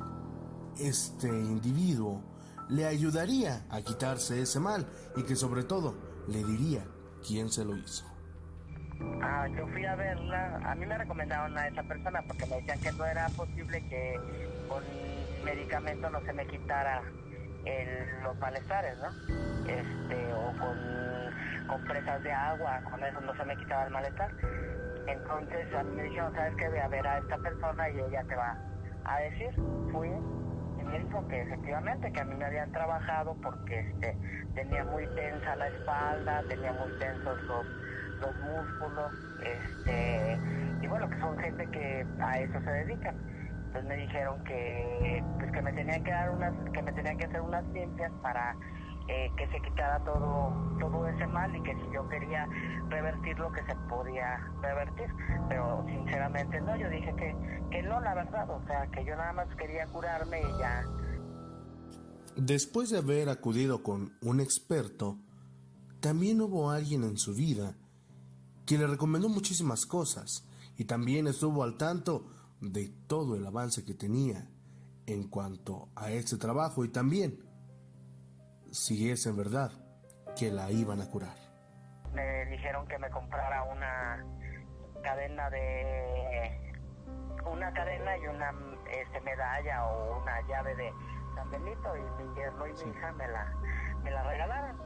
este 0.79 1.27
individuo 1.27 2.23
le 2.69 2.85
ayudaría 2.85 3.65
a 3.69 3.81
quitarse 3.81 4.41
ese 4.41 4.59
mal 4.59 4.87
y 5.17 5.23
que 5.23 5.35
sobre 5.35 5.63
todo 5.63 5.95
le 6.27 6.43
diría 6.43 6.85
quién 7.27 7.49
se 7.49 7.65
lo 7.65 7.75
hizo. 7.75 8.05
Ah, 9.21 9.47
yo 9.55 9.67
fui 9.67 9.85
a 9.85 9.95
verla, 9.95 10.59
a 10.63 10.75
mí 10.75 10.85
me 10.85 10.97
recomendaron 10.97 11.57
a 11.57 11.67
esa 11.67 11.83
persona 11.83 12.21
porque 12.27 12.45
me 12.45 12.57
decían 12.57 12.79
que 12.79 12.91
no 12.93 13.05
era 13.05 13.27
posible 13.29 13.81
que 13.89 14.19
con 14.67 14.83
medicamento 15.43 16.09
no 16.09 16.21
se 16.21 16.33
me 16.33 16.45
quitara 16.47 17.01
el, 17.65 18.23
los 18.23 18.37
malestares, 18.39 18.97
¿no? 18.99 19.09
Este, 19.67 20.33
o 20.33 20.53
con, 20.57 21.67
con 21.67 21.83
presas 21.85 22.23
de 22.23 22.31
agua, 22.31 22.81
con 22.89 23.03
eso 23.03 23.21
no 23.21 23.35
se 23.35 23.45
me 23.45 23.55
quitaba 23.57 23.85
el 23.85 23.91
malestar. 23.91 24.31
Entonces 25.07 25.73
a 25.73 25.83
mí 25.83 25.95
me 25.95 26.03
dijeron, 26.03 26.33
¿sabes 26.33 26.55
qué? 26.57 26.67
Voy 26.69 26.79
a 26.79 26.87
ver 26.87 27.07
a 27.07 27.17
esta 27.17 27.37
persona 27.37 27.89
y 27.89 27.99
ella 27.99 28.23
te 28.27 28.35
va 28.35 28.57
a 29.05 29.19
decir. 29.19 29.53
Fui 29.91 30.09
y 30.09 30.83
me 30.83 30.99
dijo 30.99 31.27
que 31.27 31.41
efectivamente 31.41 32.11
que 32.11 32.21
a 32.21 32.25
mí 32.25 32.35
me 32.35 32.45
habían 32.45 32.71
trabajado 32.71 33.35
porque 33.41 33.79
este, 33.79 34.17
tenía 34.55 34.83
muy 34.85 35.07
tensa 35.15 35.55
la 35.55 35.67
espalda, 35.67 36.43
tenía 36.47 36.73
muy 36.73 36.91
tensos 36.99 37.41
los, 37.43 37.65
los 38.21 38.35
músculos, 38.37 39.11
este, 39.41 40.39
y 40.81 40.87
bueno, 40.87 41.09
que 41.09 41.19
son 41.19 41.37
gente 41.39 41.67
que 41.71 42.05
a 42.19 42.39
eso 42.39 42.59
se 42.61 42.71
dedican. 42.71 43.15
Entonces 43.69 43.87
me 43.87 43.97
dijeron 43.97 44.43
que 44.45 45.23
pues 45.37 45.51
que 45.51 45.61
me 45.61 45.71
tenían 45.73 46.03
que 46.03 46.09
dar 46.09 46.31
unas, 46.31 46.53
que 46.71 46.81
me 46.81 46.91
tenían 46.91 47.17
que 47.19 47.25
hacer 47.25 47.39
unas 47.39 47.63
limpias 47.67 48.11
para 48.23 48.55
eh, 49.07 49.31
que 49.37 49.47
se 49.47 49.61
quitara 49.61 50.03
todo, 50.03 50.51
todo 50.79 51.07
ese 51.07 51.27
mal 51.27 51.55
y 51.55 51.61
que 51.61 51.75
si 51.75 51.93
yo 51.93 52.09
quería 52.09 52.47
revertir 52.89 53.37
lo 53.37 53.51
que 53.51 53.61
se 53.65 53.75
podía 53.87 54.37
revertir. 54.63 55.05
Pero 55.49 55.85
sinceramente 55.87 56.59
no, 56.61 56.75
yo 56.77 56.89
dije 56.89 57.13
que, 57.15 57.35
que 57.69 57.83
no, 57.83 58.01
la 58.01 58.15
verdad, 58.15 58.49
o 58.49 58.65
sea, 58.65 58.87
que 58.87 59.05
yo 59.05 59.15
nada 59.15 59.33
más 59.33 59.47
quería 59.55 59.85
curarme 59.85 60.41
y 60.41 60.59
ya. 60.59 60.83
Después 62.35 62.89
de 62.89 62.97
haber 62.97 63.29
acudido 63.29 63.83
con 63.83 64.17
un 64.23 64.39
experto, 64.39 65.19
también 65.99 66.41
hubo 66.41 66.71
alguien 66.71 67.03
en 67.03 67.17
su 67.17 67.35
vida 67.35 67.75
que 68.65 68.79
le 68.79 68.87
recomendó 68.87 69.29
muchísimas 69.29 69.85
cosas 69.85 70.47
y 70.75 70.85
también 70.85 71.27
estuvo 71.27 71.63
al 71.63 71.77
tanto 71.77 72.25
de 72.61 72.89
todo 73.07 73.35
el 73.35 73.45
avance 73.45 73.85
que 73.85 73.93
tenía 73.93 74.47
en 75.05 75.29
cuanto 75.29 75.89
a 75.95 76.11
este 76.11 76.37
trabajo 76.37 76.85
y 76.85 76.89
también 76.89 77.39
si 78.71 79.09
es 79.09 79.25
en 79.25 79.37
verdad 79.37 79.71
que 80.35 80.51
la 80.51 80.71
iban 80.71 81.01
a 81.01 81.09
curar. 81.09 81.35
Me 82.13 82.45
dijeron 82.45 82.87
que 82.87 82.97
me 82.97 83.09
comprara 83.09 83.63
una 83.63 84.25
cadena 85.01 85.49
de 85.49 86.69
una 87.51 87.73
cadena 87.73 88.17
y 88.17 88.27
una 88.27 88.53
este, 88.91 89.21
medalla 89.21 89.85
o 89.87 90.21
una 90.21 90.41
llave 90.47 90.75
de 90.75 90.93
San 91.35 91.49
Benito 91.51 91.95
y 91.95 92.23
mi 92.23 92.35
yerno 92.35 92.67
y 92.67 92.73
mi 92.73 92.91
hija 92.91 93.11
me 93.13 93.27
la, 93.27 93.53
me 94.03 94.11
la 94.11 94.23
regalaron. 94.23 94.77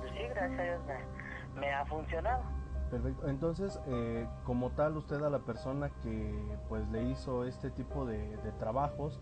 Pues 0.00 0.12
sí, 0.12 0.28
gracias 0.28 0.58
a 0.58 0.62
Dios 0.62 0.80
me, 0.84 1.60
me 1.60 1.74
ha 1.74 1.84
funcionado. 1.86 2.55
Perfecto. 2.90 3.28
Entonces, 3.28 3.80
eh, 3.88 4.26
como 4.44 4.70
tal, 4.70 4.96
usted 4.96 5.22
a 5.22 5.30
la 5.30 5.40
persona 5.40 5.90
que 6.02 6.58
pues 6.68 6.88
le 6.90 7.02
hizo 7.04 7.44
este 7.44 7.70
tipo 7.70 8.06
de, 8.06 8.36
de 8.38 8.52
trabajos 8.52 9.20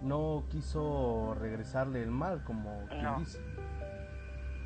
no 0.00 0.44
quiso 0.50 1.34
regresarle 1.38 2.02
el 2.02 2.10
mal, 2.10 2.42
como 2.44 2.86
quien 2.88 3.02
No. 3.02 3.18
dice. 3.18 3.38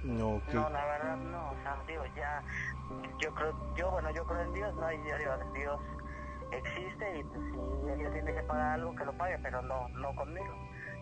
No, 0.04 0.40
la 0.70 0.84
verdad 0.86 1.16
no, 1.16 1.50
o 1.50 1.54
sea, 1.62 1.76
digo, 1.86 2.02
ya, 2.16 2.42
yo 3.20 3.34
creo, 3.34 3.74
yo, 3.76 3.90
bueno, 3.90 4.10
yo 4.14 4.24
creo 4.24 4.40
en 4.42 4.54
Dios, 4.54 4.74
¿no? 4.76 4.92
Y 4.92 4.96
yo 4.96 5.18
digo, 5.18 5.32
Dios 5.54 5.80
existe 6.52 7.18
y 7.18 7.24
pues 7.24 7.40
si 7.50 7.90
ella 8.00 8.12
tiene 8.12 8.32
que 8.34 8.42
pagar 8.42 8.74
algo, 8.80 8.94
que 8.94 9.04
lo 9.04 9.12
pague, 9.18 9.38
pero 9.42 9.60
no, 9.62 9.88
no 9.90 10.14
conmigo. 10.14 10.54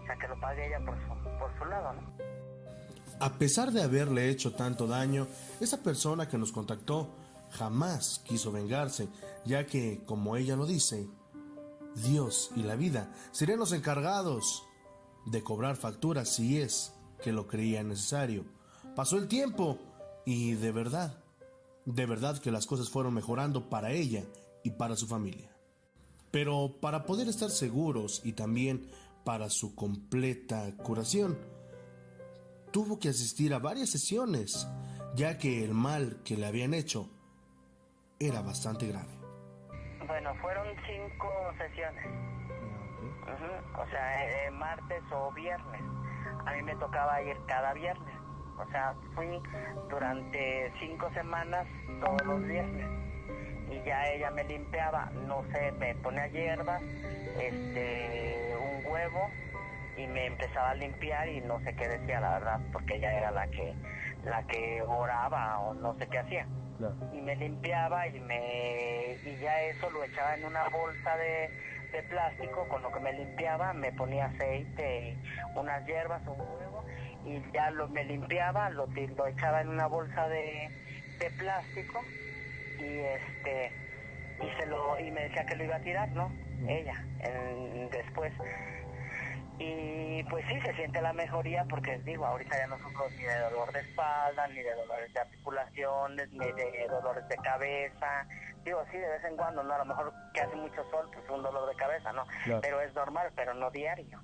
O 0.02 0.06
sea, 0.06 0.16
que 0.16 0.26
lo 0.28 0.40
pague 0.40 0.66
ella 0.66 0.80
por 0.84 0.94
su, 0.96 1.38
por 1.38 1.58
su 1.58 1.64
lado, 1.66 1.92
¿no? 1.92 2.00
A 3.20 3.30
pesar 3.30 3.70
de 3.70 3.82
haberle 3.82 4.28
hecho 4.30 4.54
tanto 4.54 4.86
daño, 4.86 5.26
esa 5.60 5.82
persona 5.82 6.26
que 6.28 6.36
nos 6.38 6.50
contactó 6.50 7.08
jamás 7.56 8.20
quiso 8.24 8.52
vengarse, 8.52 9.08
ya 9.44 9.66
que, 9.66 10.02
como 10.04 10.36
ella 10.36 10.56
lo 10.56 10.66
dice, 10.66 11.08
Dios 11.94 12.50
y 12.54 12.62
la 12.62 12.76
vida 12.76 13.12
serían 13.32 13.58
los 13.58 13.72
encargados 13.72 14.64
de 15.24 15.42
cobrar 15.42 15.76
facturas 15.76 16.28
si 16.28 16.60
es 16.60 16.92
que 17.22 17.32
lo 17.32 17.46
creía 17.46 17.82
necesario. 17.82 18.44
Pasó 18.94 19.16
el 19.16 19.28
tiempo 19.28 19.78
y 20.24 20.52
de 20.52 20.72
verdad, 20.72 21.22
de 21.86 22.06
verdad 22.06 22.38
que 22.38 22.50
las 22.50 22.66
cosas 22.66 22.90
fueron 22.90 23.14
mejorando 23.14 23.70
para 23.70 23.92
ella 23.92 24.24
y 24.62 24.70
para 24.70 24.96
su 24.96 25.06
familia. 25.06 25.56
Pero 26.30 26.76
para 26.80 27.06
poder 27.06 27.28
estar 27.28 27.50
seguros 27.50 28.20
y 28.24 28.32
también 28.32 28.90
para 29.24 29.48
su 29.48 29.74
completa 29.74 30.76
curación, 30.76 31.38
tuvo 32.72 32.98
que 32.98 33.08
asistir 33.08 33.54
a 33.54 33.58
varias 33.58 33.88
sesiones, 33.90 34.66
ya 35.14 35.38
que 35.38 35.64
el 35.64 35.72
mal 35.72 36.20
que 36.24 36.36
le 36.36 36.46
habían 36.46 36.74
hecho 36.74 37.08
era 38.18 38.40
bastante 38.40 38.86
grave. 38.86 39.08
Bueno, 40.06 40.34
fueron 40.36 40.66
cinco 40.86 41.28
sesiones. 41.58 42.06
Ujú, 42.06 43.80
O 43.82 43.86
sea, 43.88 44.46
eh, 44.46 44.50
martes 44.50 45.02
o 45.12 45.32
viernes. 45.32 45.82
A 46.46 46.52
mí 46.52 46.62
me 46.62 46.74
tocaba 46.76 47.20
ir 47.22 47.36
cada 47.46 47.72
viernes. 47.74 48.14
O 48.58 48.66
sea, 48.70 48.94
fui 49.14 49.40
durante 49.90 50.72
cinco 50.80 51.10
semanas 51.12 51.66
todos 52.00 52.22
los 52.24 52.42
viernes. 52.46 52.86
Y 53.70 53.82
ya 53.84 54.04
ella 54.04 54.30
me 54.30 54.44
limpiaba, 54.44 55.10
no 55.26 55.42
sé, 55.52 55.72
me 55.72 55.94
ponía 55.96 56.28
hierbas, 56.28 56.80
este, 57.40 58.56
un 58.56 58.86
huevo 58.92 59.28
y 59.96 60.06
me 60.06 60.26
empezaba 60.26 60.70
a 60.70 60.74
limpiar 60.74 61.28
y 61.28 61.40
no 61.40 61.58
sé 61.60 61.74
qué 61.74 61.88
decía 61.88 62.20
la 62.20 62.38
verdad, 62.38 62.60
porque 62.72 62.94
ella 62.94 63.12
era 63.12 63.30
la 63.32 63.48
que, 63.48 63.74
la 64.24 64.46
que 64.46 64.82
oraba 64.82 65.58
o 65.58 65.74
no 65.74 65.98
sé 65.98 66.06
qué 66.06 66.18
hacía 66.18 66.46
Claro. 66.76 66.94
y 67.12 67.20
me 67.22 67.36
limpiaba 67.36 68.06
y 68.08 68.20
me 68.20 69.18
y 69.22 69.38
ya 69.38 69.62
eso 69.62 69.90
lo 69.90 70.04
echaba 70.04 70.34
en 70.34 70.44
una 70.44 70.68
bolsa 70.68 71.16
de, 71.16 71.50
de 71.92 72.02
plástico 72.04 72.68
con 72.68 72.82
lo 72.82 72.92
que 72.92 73.00
me 73.00 73.12
limpiaba 73.12 73.72
me 73.72 73.92
ponía 73.92 74.26
aceite 74.26 75.00
y 75.08 75.18
unas 75.58 75.84
hierbas 75.86 76.22
un 76.26 76.38
huevo 76.40 76.84
y 77.24 77.42
ya 77.52 77.70
lo 77.70 77.88
me 77.88 78.04
limpiaba 78.04 78.68
lo, 78.70 78.86
lo 79.16 79.26
echaba 79.26 79.62
en 79.62 79.68
una 79.68 79.86
bolsa 79.86 80.28
de, 80.28 80.70
de 81.18 81.30
plástico 81.32 82.04
y 82.78 83.00
este 83.00 83.72
y 84.40 84.50
se 84.60 84.66
lo 84.66 84.98
y 85.00 85.10
me 85.10 85.22
decía 85.22 85.44
que 85.46 85.56
lo 85.56 85.64
iba 85.64 85.76
a 85.76 85.80
tirar 85.80 86.10
no 86.12 86.30
ella 86.68 86.94
en- 87.20 87.88
después 87.90 88.32
y 89.58 90.22
pues 90.24 90.44
sí, 90.48 90.60
se 90.60 90.74
siente 90.74 91.00
la 91.00 91.12
mejoría 91.12 91.64
porque 91.68 91.98
digo, 92.00 92.26
ahorita 92.26 92.56
ya 92.58 92.66
no 92.66 92.76
sufro 92.78 93.08
ni 93.10 93.22
de 93.22 93.38
dolor 93.50 93.72
de 93.72 93.80
espalda, 93.80 94.46
ni 94.48 94.56
de 94.56 94.74
dolores 94.74 95.12
de 95.14 95.20
articulaciones, 95.20 96.30
ni 96.32 96.46
de 96.46 96.86
dolores 96.90 97.26
de 97.28 97.36
cabeza. 97.36 98.26
Digo, 98.64 98.82
sí, 98.90 98.98
de 98.98 99.08
vez 99.08 99.24
en 99.24 99.36
cuando, 99.36 99.62
¿no? 99.62 99.72
A 99.72 99.78
lo 99.78 99.84
mejor 99.86 100.12
que 100.34 100.40
hace 100.40 100.56
mucho 100.56 100.84
sol, 100.90 101.08
pues 101.12 101.24
un 101.30 101.42
dolor 101.42 101.68
de 101.68 101.76
cabeza, 101.76 102.12
¿no? 102.12 102.24
Claro. 102.44 102.60
Pero 102.62 102.80
es 102.80 102.94
normal, 102.94 103.32
pero 103.34 103.54
no 103.54 103.70
diario. 103.70 104.20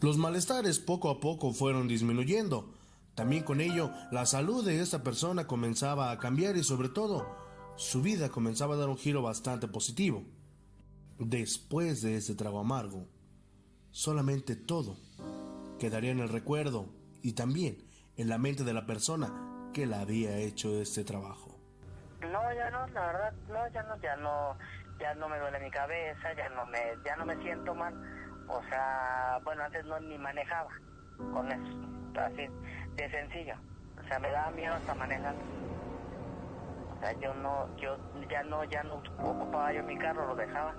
Los 0.00 0.18
malestares 0.18 0.78
poco 0.78 1.08
a 1.10 1.20
poco 1.20 1.52
fueron 1.52 1.88
disminuyendo. 1.88 2.74
También 3.14 3.44
con 3.44 3.62
ello, 3.62 3.90
la 4.10 4.26
salud 4.26 4.66
de 4.66 4.80
esta 4.82 5.02
persona 5.02 5.46
comenzaba 5.46 6.10
a 6.10 6.18
cambiar 6.18 6.56
y 6.56 6.62
sobre 6.62 6.90
todo, 6.90 7.26
su 7.76 8.02
vida 8.02 8.28
comenzaba 8.28 8.74
a 8.74 8.78
dar 8.78 8.88
un 8.88 8.98
giro 8.98 9.22
bastante 9.22 9.68
positivo. 9.68 10.24
Después 11.18 12.02
de 12.02 12.16
este 12.16 12.34
trago 12.34 12.60
amargo, 12.60 13.08
solamente 13.96 14.56
todo 14.56 14.98
quedaría 15.80 16.10
en 16.10 16.20
el 16.20 16.28
recuerdo 16.28 16.84
y 17.22 17.32
también 17.32 17.78
en 18.18 18.28
la 18.28 18.36
mente 18.36 18.62
de 18.62 18.74
la 18.74 18.84
persona 18.84 19.32
que 19.72 19.86
la 19.86 20.00
había 20.00 20.36
hecho 20.36 20.68
este 20.82 21.02
trabajo. 21.02 21.58
No, 22.20 22.54
ya 22.54 22.70
no, 22.70 22.86
la 22.88 23.06
verdad, 23.06 23.32
no, 23.48 23.68
ya 23.72 23.82
no, 23.84 23.96
ya 24.02 24.16
no, 24.16 24.58
ya 25.00 25.14
no 25.14 25.28
me 25.30 25.38
duele 25.38 25.60
mi 25.60 25.70
cabeza, 25.70 26.34
ya 26.36 26.46
no 26.50 26.66
me, 26.66 26.78
ya 27.06 27.16
no 27.16 27.24
me 27.24 27.42
siento 27.42 27.74
mal. 27.74 27.94
O 28.48 28.62
sea, 28.68 29.40
bueno, 29.44 29.64
antes 29.64 29.82
no 29.86 29.98
ni 30.00 30.18
manejaba 30.18 30.68
con 31.16 31.50
eso, 31.50 32.20
así 32.20 32.46
de 32.96 33.10
sencillo. 33.10 33.54
O 33.98 34.06
sea, 34.08 34.18
me 34.18 34.30
daba 34.30 34.50
miedo 34.50 34.74
hasta 34.74 34.94
manejar. 34.94 35.34
O 36.94 37.00
sea, 37.00 37.12
yo 37.18 37.32
no, 37.32 37.74
yo 37.78 37.96
ya 38.28 38.42
no, 38.42 38.62
ya 38.64 38.82
no 38.82 38.96
ocupaba 38.96 39.72
yo 39.72 39.82
mi 39.84 39.96
carro, 39.96 40.26
lo 40.26 40.36
dejaba. 40.36 40.74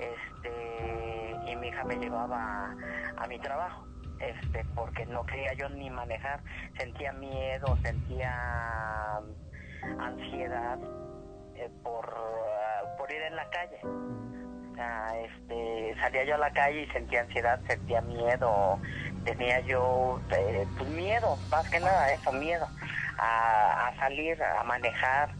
Este, 0.00 1.36
y 1.46 1.56
mi 1.56 1.68
hija 1.68 1.84
me 1.84 1.96
llevaba 1.96 2.74
a, 3.16 3.26
mi 3.26 3.38
trabajo. 3.38 3.86
Este, 4.18 4.64
porque 4.74 5.06
no 5.06 5.24
quería 5.24 5.52
yo 5.54 5.68
ni 5.70 5.88
manejar, 5.88 6.42
sentía 6.78 7.12
miedo, 7.12 7.78
sentía 7.82 8.32
ansiedad 9.98 10.78
eh, 11.56 11.70
por, 11.82 12.14
ah, 12.14 12.96
por 12.98 13.10
ir 13.12 13.22
en 13.22 13.36
la 13.36 13.48
calle. 13.50 13.80
Este, 15.24 15.94
salía 16.00 16.24
yo 16.24 16.34
a 16.36 16.38
la 16.38 16.52
calle 16.52 16.82
y 16.82 16.86
sentía 16.88 17.20
ansiedad, 17.20 17.60
sentía 17.68 18.00
miedo, 18.00 18.80
tenía 19.24 19.60
yo 19.60 20.20
eh, 20.30 20.66
pues 20.78 20.88
miedo, 20.88 21.38
más 21.50 21.68
que 21.68 21.80
nada 21.80 22.06
eso, 22.06 22.32
miedo 22.32 22.66
a, 23.18 23.88
a 23.88 23.96
salir, 23.98 24.42
a 24.42 24.64
manejar. 24.64 25.39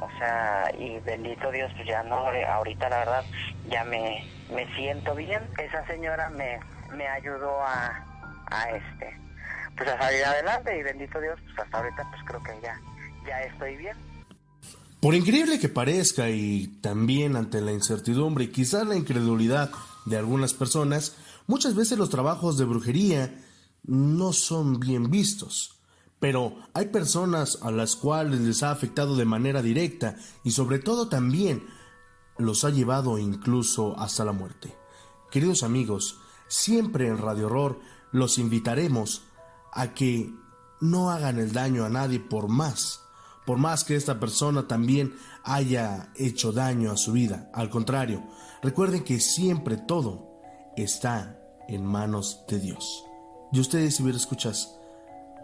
O 0.00 0.08
sea, 0.18 0.70
y 0.78 0.98
bendito 1.00 1.50
Dios, 1.50 1.70
pues 1.76 1.86
ya 1.86 2.02
no, 2.02 2.32
eh, 2.32 2.44
ahorita 2.44 2.88
la 2.88 2.98
verdad 2.98 3.24
ya 3.68 3.84
me, 3.84 4.24
me 4.54 4.66
siento 4.74 5.14
bien. 5.14 5.42
Esa 5.58 5.86
señora 5.86 6.30
me, 6.30 6.58
me 6.96 7.06
ayudó 7.06 7.60
a, 7.62 8.04
a 8.50 8.70
este, 8.70 9.16
pues 9.76 9.88
a 9.88 9.98
salir 9.98 10.24
adelante 10.24 10.78
y 10.78 10.82
bendito 10.82 11.20
Dios, 11.20 11.38
pues 11.44 11.58
hasta 11.58 11.78
ahorita 11.78 12.08
pues 12.10 12.22
creo 12.26 12.42
que 12.42 12.60
ya, 12.62 12.80
ya 13.26 13.42
estoy 13.42 13.76
bien. 13.76 13.96
Por 15.00 15.14
increíble 15.14 15.58
que 15.58 15.68
parezca 15.68 16.28
y 16.28 16.68
también 16.82 17.36
ante 17.36 17.60
la 17.60 17.72
incertidumbre 17.72 18.44
y 18.44 18.48
quizás 18.48 18.86
la 18.86 18.96
incredulidad 18.96 19.70
de 20.04 20.18
algunas 20.18 20.52
personas, 20.52 21.16
muchas 21.46 21.74
veces 21.74 21.96
los 21.96 22.10
trabajos 22.10 22.58
de 22.58 22.66
brujería 22.66 23.34
no 23.84 24.32
son 24.32 24.78
bien 24.78 25.10
vistos. 25.10 25.79
Pero 26.20 26.56
hay 26.74 26.86
personas 26.88 27.58
a 27.62 27.70
las 27.70 27.96
cuales 27.96 28.40
les 28.40 28.62
ha 28.62 28.70
afectado 28.70 29.16
de 29.16 29.24
manera 29.24 29.62
directa 29.62 30.16
y 30.44 30.50
sobre 30.50 30.78
todo 30.78 31.08
también 31.08 31.66
los 32.38 32.64
ha 32.64 32.70
llevado 32.70 33.18
incluso 33.18 33.98
hasta 33.98 34.24
la 34.24 34.32
muerte. 34.32 34.76
Queridos 35.30 35.62
amigos, 35.62 36.18
siempre 36.46 37.08
en 37.08 37.18
Radio 37.18 37.46
Horror 37.46 37.80
los 38.12 38.38
invitaremos 38.38 39.22
a 39.72 39.94
que 39.94 40.32
no 40.80 41.10
hagan 41.10 41.38
el 41.38 41.52
daño 41.52 41.84
a 41.84 41.88
nadie 41.88 42.20
por 42.20 42.48
más, 42.48 43.02
por 43.46 43.58
más 43.58 43.84
que 43.84 43.96
esta 43.96 44.20
persona 44.20 44.66
también 44.66 45.14
haya 45.42 46.12
hecho 46.16 46.52
daño 46.52 46.90
a 46.90 46.96
su 46.96 47.12
vida. 47.12 47.50
Al 47.54 47.70
contrario, 47.70 48.22
recuerden 48.62 49.04
que 49.04 49.20
siempre 49.20 49.76
todo 49.76 50.40
está 50.76 51.38
en 51.68 51.84
manos 51.84 52.44
de 52.48 52.58
Dios. 52.58 53.04
Y 53.52 53.60
ustedes, 53.60 53.96
si 53.96 54.02
bien 54.02 54.16
escuchas, 54.16 54.79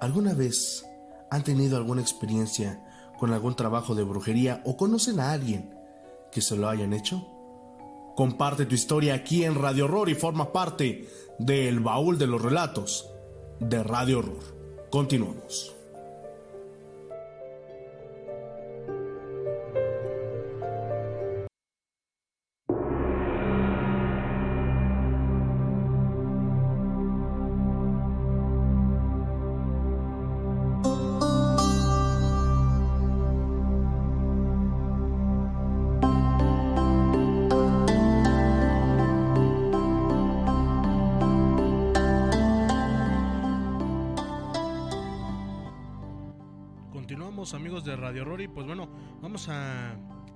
¿alguna 0.00 0.34
vez 0.34 0.84
han 1.30 1.44
tenido 1.44 1.76
alguna 1.76 2.02
experiencia 2.02 2.82
con 3.18 3.32
algún 3.32 3.56
trabajo 3.56 3.94
de 3.94 4.02
brujería 4.04 4.62
o 4.64 4.76
conocen 4.76 5.20
a 5.20 5.32
alguien 5.32 5.74
que 6.32 6.40
se 6.40 6.56
lo 6.56 6.68
hayan 6.68 6.92
hecho? 6.92 7.26
Comparte 8.16 8.66
tu 8.66 8.74
historia 8.74 9.14
aquí 9.14 9.44
en 9.44 9.54
Radio 9.54 9.84
Horror 9.84 10.08
y 10.08 10.14
forma 10.14 10.52
parte 10.52 11.08
del 11.38 11.80
baúl 11.80 12.18
de 12.18 12.26
los 12.26 12.40
relatos 12.40 13.10
de 13.60 13.82
Radio 13.82 14.20
Horror. 14.20 14.88
Continuamos. 14.90 15.75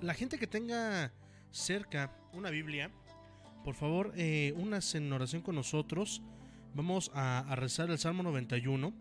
La 0.02 0.14
gente 0.14 0.38
que 0.38 0.46
tenga 0.46 1.12
cerca 1.50 2.10
una 2.32 2.48
Biblia, 2.48 2.90
por 3.64 3.74
favor, 3.74 4.12
eh, 4.16 4.54
unas 4.56 4.94
en 4.94 5.12
oración 5.12 5.42
con 5.42 5.54
nosotros. 5.54 6.22
Vamos 6.74 7.10
a, 7.14 7.54
rezar 7.56 7.90
el 7.90 7.98
Salmo 7.98 8.22
91, 8.22 8.94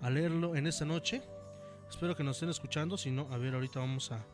a 0.00 0.10
leerlo 0.10 0.56
en 0.56 0.66
esta 0.66 0.84
noche. 0.84 1.22
Espero 1.88 2.16
que 2.16 2.24
nos 2.24 2.36
estén 2.36 2.48
escuchando. 2.48 2.96
Si 2.96 3.10
no, 3.10 3.28
a 3.30 3.36
ver, 3.36 3.54
ahorita 3.54 3.80
vamos 3.80 4.10
a, 4.12 4.24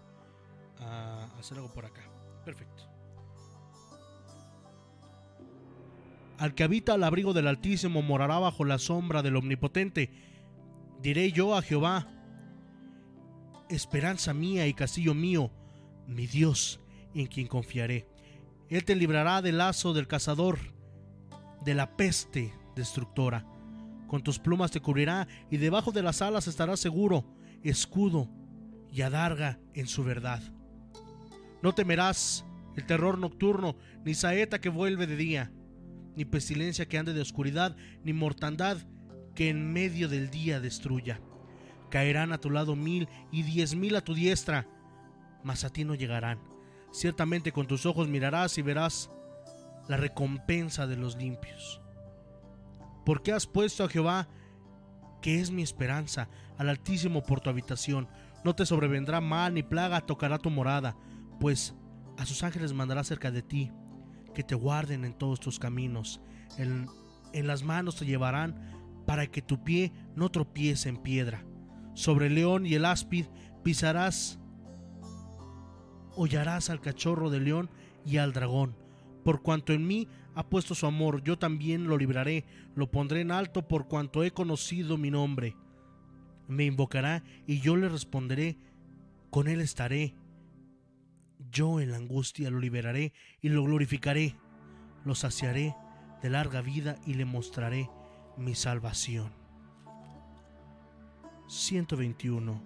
hacer 1.39 1.59
algo 1.59 1.73
por 1.73 1.87
acá. 1.87 2.03
Perfecto. 2.45 2.85
Al 6.39 6.55
que 6.55 6.65
habita 6.65 6.95
al 6.95 7.05
abrigo 7.05 7.33
del 7.33 7.47
Altísimo 7.47 8.03
morará 8.03 8.39
bajo 8.39 8.65
la 8.65 8.79
sombra 8.79 9.23
del 9.23 9.37
Omnipotente. 9.37 10.11
Diré 11.01 11.33
yo 11.33 11.57
a 11.57 11.63
Jehová, 11.63 12.09
esperanza 13.71 14.35
mía 14.35 14.67
y 14.67 14.75
castillo 14.75 15.15
mío, 15.15 15.51
mi 16.07 16.27
Dios, 16.27 16.81
en 17.15 17.27
quien 17.27 17.47
confiaré. 17.47 18.09
Él 18.69 18.85
te 18.85 18.97
librará 18.97 19.41
del 19.41 19.59
lazo 19.59 19.93
del 19.95 20.09
cazador, 20.09 20.59
de 21.65 21.75
la 21.75 21.97
peste 21.97 22.53
destructora. 22.75 23.47
Con 24.07 24.23
tus 24.23 24.39
plumas 24.39 24.71
te 24.71 24.81
cubrirá 24.81 25.27
y 25.51 25.57
debajo 25.57 25.91
de 25.91 26.03
las 26.03 26.23
alas 26.23 26.47
estarás 26.47 26.81
seguro 26.81 27.25
escudo 27.63 28.29
y 28.93 29.03
adarga 29.03 29.59
en 29.75 29.87
su 29.87 30.05
verdad. 30.05 30.43
No 31.67 31.75
temerás 31.75 32.45
el 32.77 32.87
terror 32.87 33.19
nocturno, 33.19 33.75
ni 34.05 34.15
saeta 34.15 34.61
que 34.61 34.69
vuelve 34.69 35.09
de 35.09 35.17
día, 35.17 35.51
ni 36.15 36.25
pestilencia 36.25 36.87
que 36.87 36.97
ande 36.97 37.13
de 37.13 37.21
oscuridad, 37.21 37.75
ni 38.05 38.13
mortandad 38.13 38.79
que 39.35 39.49
en 39.49 39.73
medio 39.73 40.09
del 40.09 40.31
día 40.31 40.61
destruya. 40.61 41.21
Caerán 41.91 42.31
a 42.31 42.39
tu 42.39 42.51
lado 42.51 42.77
mil 42.77 43.09
y 43.33 43.43
diez 43.43 43.75
mil 43.75 43.97
a 43.97 44.01
tu 44.01 44.15
diestra, 44.15 44.69
mas 45.43 45.65
a 45.65 45.71
ti 45.71 45.85
no 45.85 45.97
llegarán. 45.97 46.39
Ciertamente 46.93 47.51
con 47.51 47.67
tus 47.67 47.85
ojos 47.85 48.07
mirarás 48.07 48.59
y 48.59 48.63
verás 48.63 49.11
la 49.89 49.97
recompensa 49.97 50.87
de 50.87 50.97
los 50.97 51.17
limpios. 51.17 51.83
Porque 53.05 53.33
has 53.33 53.49
puesto 53.49 53.83
a 53.83 53.89
Jehová 53.89 54.29
que 55.21 55.41
es 55.41 55.51
mi 55.51 55.65
esperanza, 55.65 56.29
al 56.59 56.69
Altísimo 56.69 57.25
por 57.25 57.41
tu 57.41 57.51
habitación. 57.51 58.07
No 58.45 58.55
te 58.55 58.67
sobrevendrá 58.67 59.21
mal 59.21 59.55
ni 59.55 59.65
plaga 59.65 60.01
tocará 60.01 60.39
tu 60.39 60.49
morada, 60.49 60.97
pues 61.39 61.75
a 62.17 62.27
sus 62.27 62.43
ángeles 62.43 62.73
mandará 62.73 63.05
cerca 63.05 63.31
de 63.31 63.43
ti, 63.43 63.71
que 64.35 64.43
te 64.43 64.55
guarden 64.55 65.05
en 65.05 65.15
todos 65.15 65.41
tus 65.41 65.59
caminos. 65.59 66.21
En, 66.59 66.87
en 67.33 67.47
las 67.47 67.63
manos 67.63 67.97
te 67.97 68.07
llevarán 68.07 68.77
para 69.07 69.27
que 69.27 69.43
tu 69.43 69.63
pie 69.63 69.93
no 70.15 70.31
tropiece 70.31 70.89
en 70.89 70.99
piedra. 70.99 71.45
Sobre 71.95 72.27
el 72.27 72.35
león 72.35 72.67
y 72.67 72.75
el 72.75 72.85
áspid 72.85 73.27
pisarás, 73.63 74.39
hollarás 76.15 76.71
al 76.71 76.81
cachorro 76.81 77.31
de 77.31 77.41
león 77.41 77.71
y 78.05 78.19
al 78.19 78.33
dragón. 78.33 78.77
Por 79.25 79.43
cuanto 79.43 79.73
en 79.73 79.87
mí 79.87 80.09
ha 80.35 80.49
puesto 80.49 80.75
su 80.75 80.87
amor, 80.87 81.23
yo 81.23 81.39
también 81.39 81.89
lo 81.89 81.97
libraré, 81.97 82.45
lo 82.75 82.91
pondré 82.91 83.23
en 83.23 83.31
alto 83.31 83.67
por 83.67 83.89
cuanto 83.89 84.23
he 84.23 84.31
conocido 84.31 84.99
mi 84.99 85.11
nombre. 85.11 85.57
Me 86.49 86.65
invocará 86.65 87.25
y 87.47 87.61
yo 87.61 87.77
le 87.77 87.89
responderé, 87.89 88.59
con 89.31 89.49
él 89.49 89.61
estaré. 89.61 90.15
Yo 91.51 91.81
en 91.81 91.91
la 91.91 91.97
angustia 91.97 92.51
lo 92.51 92.59
liberaré 92.59 93.13
y 93.41 93.49
lo 93.49 93.65
glorificaré, 93.65 94.37
lo 95.05 95.15
saciaré 95.15 95.75
de 96.23 96.31
larga 96.31 96.61
vida 96.61 96.97
y 97.07 97.15
le 97.15 97.25
mostraré 97.25 97.89
mi 98.37 98.55
salvación. 98.55 99.33
121. 101.49 102.63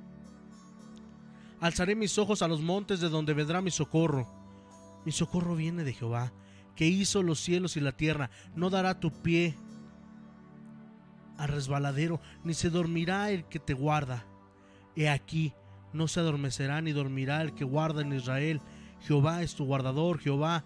Alzaré 1.61 1.95
mis 1.95 2.17
ojos 2.19 2.43
a 2.43 2.49
los 2.49 2.63
montes 2.63 3.01
de 3.01 3.09
donde 3.09 3.35
vendrá 3.35 3.61
mi 3.61 3.71
socorro. 3.71 4.27
Mi 5.05 5.13
socorro 5.13 5.55
viene 5.57 5.85
de 5.85 5.93
Jehová 5.93 6.33
que 6.81 6.87
hizo 6.87 7.23
los 7.23 7.41
cielos 7.41 7.77
y 7.77 7.81
la 7.81 7.93
tierra, 7.93 8.31
no 8.55 8.71
dará 8.71 8.99
tu 8.99 9.13
pie 9.13 9.55
a 11.37 11.47
resbaladero, 11.47 12.23
ni 12.43 12.55
se 12.55 12.71
dormirá 12.71 13.31
el 13.31 13.45
que 13.45 13.59
te 13.59 13.75
guarda. 13.75 14.25
He 14.97 15.11
aquí, 15.11 15.53
no 15.93 16.09
se 16.09 16.21
adormecerá 16.21 16.81
ni 16.81 16.93
dormirá 16.93 17.43
el 17.43 17.55
que 17.55 17.65
guarda 17.65 18.03
en 18.03 18.13
Israel. 18.13 18.61
Jehová 19.03 19.43
es 19.43 19.55
tu 19.55 19.65
guardador, 19.65 20.19
Jehová 20.19 20.65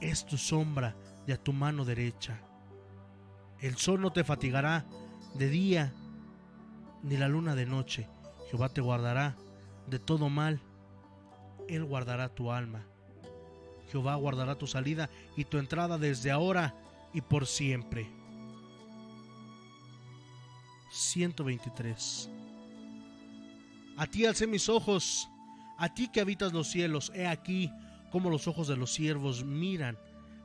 es 0.00 0.24
tu 0.24 0.36
sombra 0.38 0.96
de 1.26 1.34
a 1.34 1.36
tu 1.36 1.52
mano 1.52 1.84
derecha. 1.84 2.40
El 3.60 3.76
sol 3.76 4.00
no 4.00 4.12
te 4.12 4.24
fatigará 4.24 4.86
de 5.34 5.48
día, 5.48 5.92
ni 7.02 7.16
la 7.16 7.28
luna 7.28 7.54
de 7.54 7.66
noche. 7.66 8.08
Jehová 8.50 8.68
te 8.68 8.80
guardará 8.80 9.36
de 9.86 9.98
todo 9.98 10.28
mal. 10.28 10.60
Él 11.68 11.84
guardará 11.84 12.28
tu 12.28 12.50
alma. 12.50 12.84
Jehová 13.90 14.14
guardará 14.16 14.56
tu 14.56 14.66
salida 14.66 15.10
y 15.36 15.44
tu 15.44 15.58
entrada 15.58 15.98
desde 15.98 16.30
ahora 16.30 16.74
y 17.12 17.20
por 17.20 17.46
siempre. 17.46 18.10
123. 20.90 22.30
A 24.02 24.08
ti 24.08 24.26
alcé 24.26 24.48
mis 24.48 24.68
ojos, 24.68 25.30
a 25.78 25.94
ti 25.94 26.08
que 26.08 26.20
habitas 26.20 26.52
los 26.52 26.66
cielos, 26.66 27.12
he 27.14 27.28
aquí 27.28 27.70
como 28.10 28.30
los 28.30 28.48
ojos 28.48 28.66
de 28.66 28.76
los 28.76 28.92
siervos 28.92 29.44
miran 29.44 29.96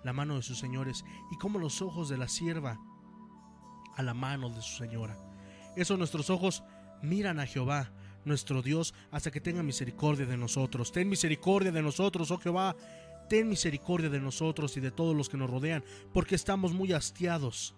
la 0.03 0.13
mano 0.13 0.35
de 0.35 0.43
sus 0.43 0.59
señores 0.59 1.03
y 1.31 1.37
como 1.39 1.57
los 1.57 1.81
ojos 1.81 2.07
de 2.07 2.19
la 2.19 2.27
sierva 2.27 2.79
a 3.95 4.03
la 4.03 4.13
mano 4.13 4.51
de 4.51 4.61
su 4.61 4.77
señora. 4.77 5.17
Eso 5.75 5.97
nuestros 5.97 6.29
ojos 6.29 6.63
miran 7.01 7.39
a 7.39 7.47
Jehová, 7.47 7.91
nuestro 8.25 8.61
Dios, 8.61 8.93
hasta 9.09 9.31
que 9.31 9.41
tenga 9.41 9.63
misericordia 9.63 10.27
de 10.27 10.37
nosotros. 10.37 10.91
Ten 10.91 11.09
misericordia 11.09 11.71
de 11.71 11.81
nosotros, 11.81 12.29
oh 12.29 12.37
Jehová, 12.37 12.75
ten 13.27 13.49
misericordia 13.49 14.11
de 14.11 14.19
nosotros 14.19 14.77
y 14.77 14.81
de 14.81 14.91
todos 14.91 15.15
los 15.15 15.29
que 15.29 15.37
nos 15.37 15.49
rodean, 15.49 15.83
porque 16.13 16.35
estamos 16.35 16.73
muy 16.73 16.93
hastiados 16.93 17.73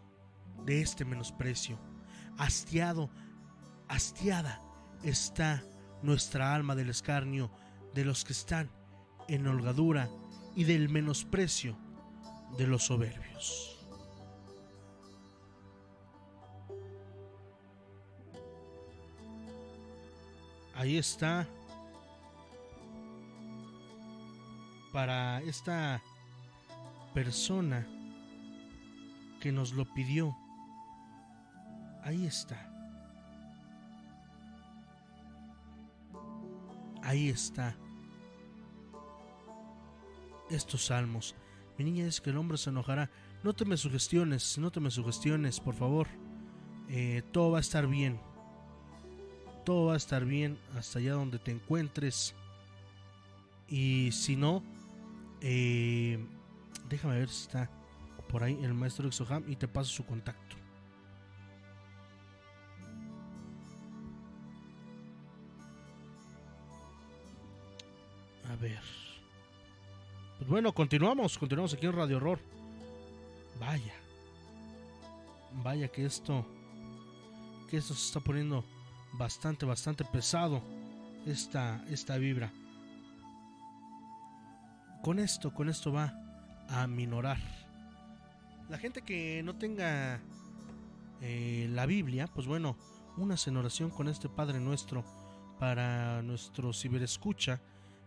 de 0.66 0.82
este 0.82 1.06
menosprecio. 1.06 1.80
Hastiado, 2.38 3.10
hastiada 3.88 4.62
está 5.04 5.64
nuestra 6.02 6.54
alma 6.54 6.76
del 6.76 6.90
escarnio 6.90 7.52
de 7.94 8.06
los 8.06 8.24
que 8.24 8.34
están 8.34 8.70
en 9.28 9.48
holgadura 9.48 10.10
y 10.56 10.64
del 10.64 10.90
menosprecio 10.90 11.78
de 12.58 12.68
los 12.68 12.84
soberbios. 12.84 13.78
Ahí 20.76 20.98
está 20.98 21.46
para 24.94 25.42
esta 25.42 26.02
persona 27.14 27.86
que 29.42 29.52
nos 29.52 29.74
lo 29.74 29.86
pidió. 29.94 30.36
Ahí 32.04 32.26
está. 32.26 32.69
Ahí 37.04 37.30
está. 37.30 37.76
Estos 40.50 40.86
salmos. 40.86 41.36
Mi 41.78 41.86
niña 41.86 42.06
dice 42.06 42.22
que 42.22 42.30
el 42.32 42.38
hombre 42.38 42.58
se 42.58 42.70
enojará. 42.70 43.10
No 43.44 43.54
te 43.54 43.66
me 43.66 43.78
sugestiones, 43.78 44.58
no 44.58 44.72
te 44.72 44.80
me 44.80 44.92
sugestiones, 44.92 45.60
por 45.60 45.76
favor. 45.76 46.08
Eh, 46.90 47.22
todo 47.32 47.52
va 47.52 47.60
a 47.60 47.62
estar 47.62 47.88
bien. 47.88 48.20
Todo 49.64 49.88
va 49.88 49.94
a 49.94 49.98
estar 49.98 50.26
bien 50.26 50.58
hasta 50.76 51.00
allá 51.00 51.14
donde 51.14 51.40
te 51.40 51.52
encuentres. 51.52 52.36
Y 53.68 54.12
si 54.12 54.36
no, 54.36 54.64
eh, 55.42 56.20
déjame 56.90 57.20
ver 57.20 57.30
si 57.30 57.44
está 57.44 57.70
por 58.28 58.44
ahí 58.44 58.60
el 58.62 58.74
maestro 58.74 59.08
Exoham 59.08 59.44
y 59.48 59.56
te 59.56 59.68
paso 59.68 59.90
su 59.92 60.06
contacto. 60.06 60.59
Ver. 68.60 68.82
Pues 70.38 70.50
bueno, 70.50 70.74
continuamos, 70.74 71.38
continuamos 71.38 71.74
aquí 71.74 71.86
en 71.86 71.94
Radio 71.94 72.18
Horror. 72.18 72.40
Vaya. 73.60 73.94
Vaya 75.64 75.88
que 75.88 76.06
esto 76.06 76.46
que 77.70 77.78
esto 77.78 77.94
se 77.94 78.08
está 78.08 78.20
poniendo 78.20 78.66
bastante 79.14 79.66
bastante 79.66 80.06
pesado 80.06 80.62
esta 81.26 81.84
esta 81.90 82.18
vibra. 82.18 82.52
Con 85.02 85.20
esto, 85.20 85.54
con 85.54 85.70
esto 85.70 85.92
va 85.92 86.14
a 86.68 86.88
minorar. 86.88 87.38
La 88.70 88.78
gente 88.78 89.02
que 89.02 89.42
no 89.44 89.56
tenga 89.56 90.20
eh, 91.22 91.68
la 91.72 91.86
Biblia, 91.86 92.28
pues 92.28 92.48
bueno, 92.48 92.78
una 93.18 93.36
en 93.46 93.58
oración 93.58 93.90
con 93.90 94.08
este 94.08 94.30
Padre 94.30 94.60
Nuestro 94.60 95.04
para 95.60 96.22
nuestro 96.22 96.72
ciberescucha, 96.72 97.60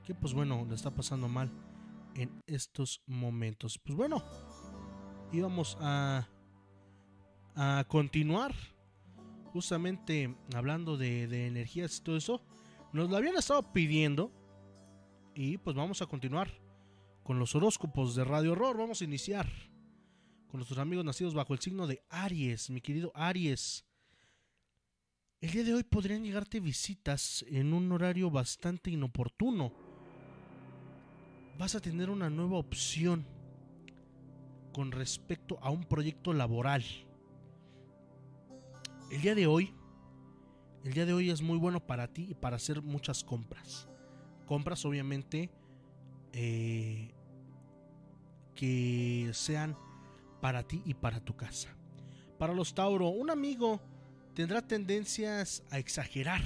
que 0.05 0.15
pues 0.15 0.35
bueno, 0.35 0.67
le 0.69 0.75
está 0.75 0.95
pasando 0.95 1.29
mal 1.29 1.51
en 2.15 2.43
estos 2.47 3.03
momentos. 3.07 3.79
Pues 3.79 3.97
bueno, 3.97 4.25
íbamos 5.33 5.77
a, 5.81 6.29
a 7.55 7.85
continuar 7.89 8.55
justamente 9.53 10.35
hablando 10.55 10.97
de, 10.97 11.27
de 11.27 11.47
energías 11.47 11.99
y 11.99 12.03
todo 12.03 12.17
eso. 12.17 12.43
Nos 12.93 13.11
lo 13.11 13.17
habían 13.17 13.37
estado 13.37 13.73
pidiendo 13.73 14.33
y 15.35 15.59
pues 15.59 15.77
vamos 15.77 16.03
a 16.03 16.07
continuar 16.07 16.51
con 17.23 17.39
los 17.39 17.55
horóscopos 17.55 18.15
de 18.15 18.25
Radio 18.25 18.53
Horror. 18.53 18.77
Vamos 18.77 19.01
a 19.01 19.05
iniciar 19.05 19.49
con 20.49 20.59
nuestros 20.59 20.79
amigos 20.79 21.05
nacidos 21.05 21.35
bajo 21.35 21.55
el 21.55 21.61
signo 21.61 21.87
de 21.87 22.03
Aries, 22.11 22.69
mi 22.69 22.81
querido 22.81 23.13
Aries. 23.15 23.87
El 25.41 25.51
día 25.51 25.65
de 25.65 25.75
hoy 25.75 25.83
podrían 25.83 26.23
llegarte 26.23 26.61
visitas 26.61 27.45
en 27.49 27.73
un 27.73 27.91
horario 27.91 28.31
bastante 28.31 28.91
inoportuno. 28.91 29.73
Vas 31.59 31.75
a 31.75 31.81
tener 31.81 32.11
una 32.11 32.31
nueva 32.31 32.59
opción 32.59 33.25
con 34.73 34.91
respecto 34.91 35.59
a 35.61 35.71
un 35.71 35.85
proyecto 35.85 36.33
laboral. 36.33 36.85
El 39.11 39.21
día 39.21 39.35
de 39.35 39.47
hoy, 39.47 39.75
el 40.85 40.95
día 40.95 41.07
de 41.07 41.13
hoy 41.13 41.31
es 41.31 41.43
muy 41.43 41.59
bueno 41.59 41.81
para 41.81 42.09
ti 42.09 42.27
y 42.31 42.35
para 42.35 42.57
hacer 42.57 42.83
muchas 42.83 43.23
compras. 43.23 43.87
Compras 44.47 44.85
obviamente 44.85 45.51
eh, 46.33 47.13
que 48.55 49.31
sean 49.35 49.77
para 50.41 50.63
ti 50.63 50.83
y 50.85 50.95
para 50.95 51.21
tu 51.21 51.37
casa. 51.37 51.69
Para 52.39 52.55
los 52.55 52.75
Tauro, 52.75 53.09
un 53.09 53.31
amigo 53.31 53.81
tendrá 54.35 54.63
tendencias 54.63 55.63
a 55.71 55.79
exagerar. 55.79 56.43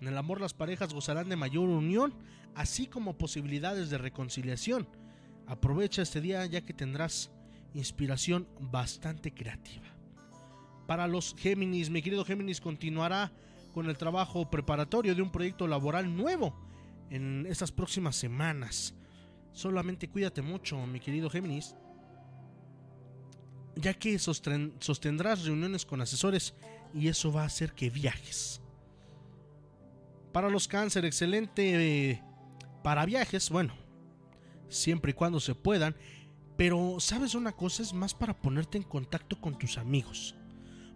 En 0.00 0.08
el 0.08 0.18
amor 0.18 0.40
las 0.40 0.52
parejas 0.52 0.92
gozarán 0.92 1.28
de 1.28 1.36
mayor 1.36 1.68
unión, 1.68 2.14
así 2.56 2.86
como 2.86 3.18
posibilidades 3.18 3.90
de 3.90 3.98
reconciliación. 3.98 4.88
Aprovecha 5.46 6.02
este 6.02 6.20
día 6.20 6.44
ya 6.46 6.62
que 6.62 6.72
tendrás 6.72 7.30
inspiración 7.74 8.48
bastante 8.58 9.32
creativa. 9.32 9.86
Para 10.86 11.06
los 11.06 11.36
Géminis, 11.38 11.90
mi 11.90 12.02
querido 12.02 12.24
Géminis 12.24 12.60
continuará 12.60 13.30
con 13.74 13.86
el 13.86 13.98
trabajo 13.98 14.48
preparatorio 14.48 15.14
de 15.14 15.22
un 15.22 15.30
proyecto 15.30 15.68
laboral 15.68 16.16
nuevo 16.16 16.56
en 17.10 17.46
estas 17.46 17.70
próximas 17.70 18.16
semanas. 18.16 18.94
Solamente 19.52 20.08
cuídate 20.08 20.40
mucho, 20.40 20.86
mi 20.86 20.98
querido 20.98 21.28
Géminis, 21.28 21.76
ya 23.74 23.92
que 23.92 24.18
sostendrás 24.18 25.44
reuniones 25.44 25.84
con 25.84 26.00
asesores 26.00 26.54
y 26.94 27.08
eso 27.08 27.30
va 27.30 27.42
a 27.42 27.46
hacer 27.46 27.74
que 27.74 27.90
viajes. 27.90 28.62
Para 30.32 30.48
los 30.48 30.68
cáncer, 30.68 31.04
excelente 31.04 32.10
eh, 32.10 32.22
para 32.86 33.04
viajes, 33.04 33.50
bueno, 33.50 33.74
siempre 34.68 35.10
y 35.10 35.14
cuando 35.14 35.40
se 35.40 35.56
puedan, 35.56 35.96
pero 36.56 37.00
sabes 37.00 37.34
una 37.34 37.50
cosa, 37.50 37.82
es 37.82 37.92
más 37.92 38.14
para 38.14 38.40
ponerte 38.40 38.78
en 38.78 38.84
contacto 38.84 39.40
con 39.40 39.58
tus 39.58 39.76
amigos. 39.76 40.36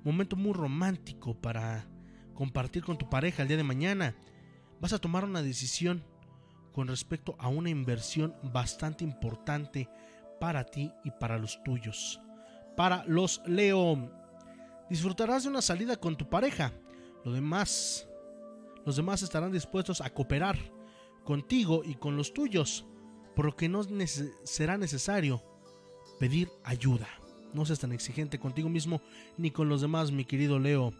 Momento 0.04 0.36
muy 0.36 0.52
romántico 0.52 1.34
para 1.34 1.88
compartir 2.32 2.84
con 2.84 2.96
tu 2.96 3.10
pareja 3.10 3.42
el 3.42 3.48
día 3.48 3.56
de 3.56 3.64
mañana 3.64 4.14
vas 4.80 4.92
a 4.92 5.00
tomar 5.00 5.24
una 5.24 5.42
decisión 5.42 6.04
con 6.72 6.86
respecto 6.86 7.34
a 7.40 7.48
una 7.48 7.70
inversión 7.70 8.36
bastante 8.44 9.02
importante 9.02 9.88
para 10.38 10.62
ti 10.62 10.92
y 11.02 11.10
para 11.10 11.38
los 11.38 11.60
tuyos. 11.64 12.20
Para 12.76 13.04
los 13.06 13.42
Leo, 13.46 14.12
disfrutarás 14.88 15.42
de 15.42 15.48
una 15.48 15.60
salida 15.60 15.96
con 15.96 16.14
tu 16.14 16.28
pareja. 16.28 16.72
Lo 17.24 17.32
demás, 17.32 18.08
los 18.86 18.94
demás 18.94 19.22
estarán 19.22 19.50
dispuestos 19.50 20.00
a 20.00 20.08
cooperar 20.10 20.56
contigo 21.24 21.82
y 21.84 21.94
con 21.94 22.16
los 22.16 22.32
tuyos, 22.32 22.86
por 23.34 23.46
lo 23.46 23.56
que 23.56 23.68
no 23.68 23.82
será 24.44 24.78
necesario 24.78 25.42
pedir 26.18 26.50
ayuda. 26.64 27.08
No 27.52 27.64
seas 27.64 27.80
tan 27.80 27.92
exigente 27.92 28.38
contigo 28.38 28.68
mismo 28.68 29.00
ni 29.36 29.50
con 29.50 29.68
los 29.68 29.80
demás, 29.80 30.12
mi 30.12 30.24
querido 30.24 30.58
Leo. 30.58 30.92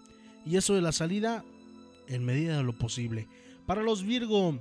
Y 0.44 0.56
eso 0.56 0.74
de 0.74 0.80
la 0.80 0.92
salida, 0.92 1.44
en 2.08 2.24
medida 2.24 2.56
de 2.56 2.62
lo 2.62 2.76
posible. 2.76 3.28
Para 3.66 3.82
los 3.82 4.02
Virgo, 4.02 4.58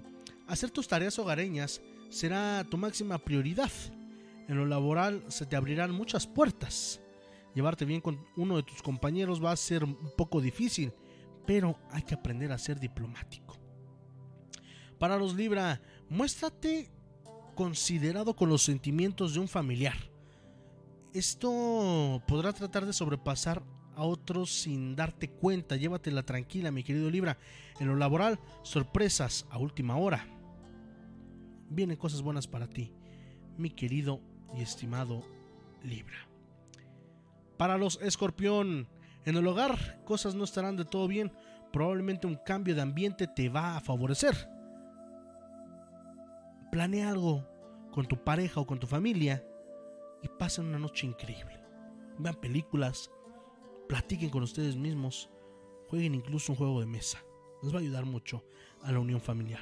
hacer 0.47 0.69
tus 0.69 0.87
tareas 0.87 1.17
hogareñas 1.17 1.81
será 2.09 2.63
tu 2.69 2.77
máxima 2.77 3.17
prioridad. 3.17 3.71
En 4.47 4.57
lo 4.57 4.65
laboral 4.65 5.23
se 5.29 5.45
te 5.45 5.55
abrirán 5.55 5.91
muchas 5.91 6.27
puertas. 6.27 7.01
Llevarte 7.55 7.85
bien 7.85 8.01
con 8.01 8.19
uno 8.35 8.57
de 8.57 8.63
tus 8.63 8.81
compañeros 8.81 9.43
va 9.43 9.51
a 9.51 9.57
ser 9.57 9.83
un 9.83 10.11
poco 10.17 10.41
difícil, 10.41 10.91
pero 11.45 11.77
hay 11.91 12.03
que 12.03 12.15
aprender 12.15 12.51
a 12.51 12.57
ser 12.57 12.79
diplomático. 12.79 13.58
Para 14.99 15.17
los 15.17 15.33
Libra, 15.33 15.81
muéstrate 16.09 16.91
considerado 17.55 18.35
con 18.35 18.49
los 18.49 18.61
sentimientos 18.61 19.33
de 19.33 19.39
un 19.39 19.47
familiar. 19.47 19.95
Esto 21.13 22.21
podrá 22.27 22.51
tratar 22.53 22.85
de 22.85 22.93
sobrepasar 22.93 23.63
a 23.95 24.03
otros 24.03 24.51
sin 24.51 24.95
darte 24.95 25.29
cuenta. 25.29 25.77
Llévatela 25.77 26.23
tranquila, 26.23 26.71
mi 26.71 26.83
querido 26.83 27.09
Libra. 27.09 27.37
En 27.79 27.87
lo 27.87 27.95
laboral, 27.95 28.39
sorpresas 28.61 29.45
a 29.49 29.57
última 29.57 29.95
hora. 29.95 30.27
Vienen 31.69 31.97
cosas 31.97 32.21
buenas 32.21 32.47
para 32.47 32.67
ti, 32.67 32.91
mi 33.57 33.69
querido 33.69 34.21
y 34.57 34.61
estimado 34.61 35.23
Libra. 35.81 36.27
Para 37.57 37.77
los 37.77 37.99
escorpión, 38.01 38.89
en 39.25 39.37
el 39.37 39.47
hogar 39.47 40.03
cosas 40.05 40.35
no 40.35 40.43
estarán 40.43 40.75
de 40.75 40.85
todo 40.85 41.07
bien. 41.07 41.31
Probablemente 41.71 42.27
un 42.27 42.39
cambio 42.45 42.75
de 42.75 42.81
ambiente 42.81 43.27
te 43.27 43.47
va 43.47 43.77
a 43.77 43.81
favorecer. 43.81 44.58
Planea 46.71 47.09
algo 47.09 47.45
con 47.91 48.05
tu 48.05 48.23
pareja 48.23 48.59
o 48.59 48.67
con 48.67 48.79
tu 48.79 48.87
familia 48.87 49.43
y 50.21 50.27
pasen 50.27 50.65
una 50.65 50.79
noche 50.79 51.07
increíble. 51.07 51.59
Vean 52.17 52.35
películas, 52.35 53.09
platiquen 53.87 54.29
con 54.29 54.43
ustedes 54.43 54.75
mismos, 54.75 55.29
jueguen 55.87 56.15
incluso 56.15 56.51
un 56.51 56.57
juego 56.57 56.79
de 56.79 56.85
mesa. 56.85 57.19
Les 57.63 57.73
va 57.73 57.77
a 57.77 57.81
ayudar 57.81 58.05
mucho 58.05 58.43
a 58.83 58.91
la 58.91 58.99
unión 58.99 59.21
familiar. 59.21 59.61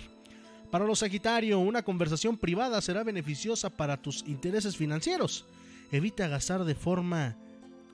Para 0.70 0.86
los 0.86 1.00
Sagitario, 1.00 1.60
una 1.60 1.84
conversación 1.84 2.38
privada 2.38 2.82
será 2.82 3.04
beneficiosa 3.04 3.70
para 3.70 4.02
tus 4.02 4.24
intereses 4.28 4.76
financieros. 4.76 5.46
Evita 5.92 6.28
gastar 6.28 6.66
de 6.66 6.76
forma 6.76 7.38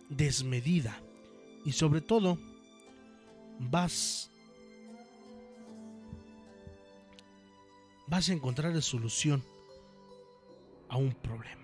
desmedida 0.10 1.00
y 1.64 1.74
sobre 1.74 2.02
todo 2.02 2.40
vas 3.60 4.32
vas 8.08 8.30
a 8.30 8.34
encontrar 8.34 8.74
la 8.74 8.82
solución 8.82 9.44
a 10.90 10.98
un 10.98 11.14
problema. 11.14 11.62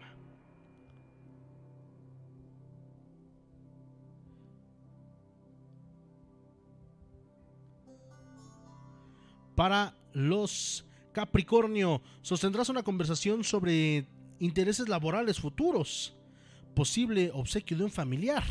Para 9.55 9.93
los 10.13 10.85
Capricornio, 11.11 12.01
sostendrás 12.21 12.69
una 12.69 12.83
conversación 12.83 13.43
sobre 13.43 14.07
intereses 14.39 14.87
laborales 14.87 15.39
futuros, 15.39 16.15
posible 16.73 17.31
obsequio 17.33 17.77
de 17.77 17.83
un 17.83 17.91
familiar. 17.91 18.43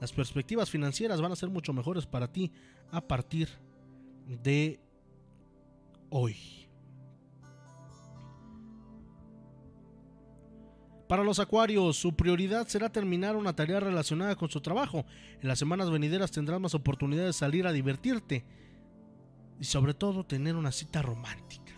Las 0.00 0.12
perspectivas 0.12 0.70
financieras 0.70 1.20
van 1.20 1.32
a 1.32 1.36
ser 1.36 1.48
mucho 1.48 1.72
mejores 1.72 2.06
para 2.06 2.30
ti 2.30 2.52
a 2.92 3.00
partir 3.00 3.48
de 4.26 4.80
hoy. 6.16 6.36
Para 11.08 11.24
los 11.24 11.40
acuarios, 11.40 11.96
su 11.96 12.14
prioridad 12.14 12.68
será 12.68 12.90
terminar 12.90 13.34
una 13.34 13.54
tarea 13.54 13.80
relacionada 13.80 14.36
con 14.36 14.48
su 14.48 14.60
trabajo. 14.60 15.04
En 15.42 15.48
las 15.48 15.58
semanas 15.58 15.90
venideras 15.90 16.30
tendrás 16.30 16.60
más 16.60 16.74
oportunidades 16.74 17.34
de 17.34 17.38
salir 17.38 17.66
a 17.66 17.72
divertirte 17.72 18.44
y 19.60 19.64
sobre 19.64 19.92
todo 19.92 20.24
tener 20.24 20.54
una 20.54 20.70
cita 20.70 21.02
romántica. 21.02 21.72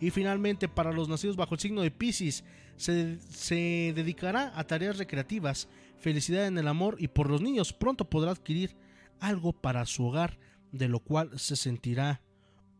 Y 0.00 0.10
finalmente, 0.10 0.66
para 0.66 0.92
los 0.92 1.08
nacidos 1.08 1.36
bajo 1.36 1.54
el 1.54 1.60
signo 1.60 1.82
de 1.82 1.90
Pisces, 1.90 2.44
se, 2.76 3.18
se, 3.20 3.92
dedicará 3.94 4.52
a 4.58 4.64
tareas 4.64 4.96
recreativas, 4.96 5.68
felicidad 5.98 6.46
en 6.46 6.56
el 6.56 6.68
amor 6.68 6.96
y 6.98 7.08
por 7.08 7.28
los 7.28 7.42
niños 7.42 7.74
pronto 7.74 8.08
podrá 8.08 8.30
adquirir 8.30 8.76
algo 9.20 9.52
para 9.52 9.84
su 9.84 10.06
hogar, 10.06 10.38
de 10.72 10.88
lo 10.88 11.00
cual 11.00 11.38
se 11.38 11.54
sentirá 11.54 12.22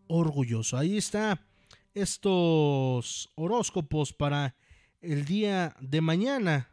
orgulloso. 0.08 0.76
Ahí 0.76 0.96
está 0.96 1.40
estos 1.94 3.30
horóscopos 3.34 4.12
para 4.12 4.54
el 5.00 5.24
día 5.24 5.74
de 5.80 6.00
mañana. 6.00 6.68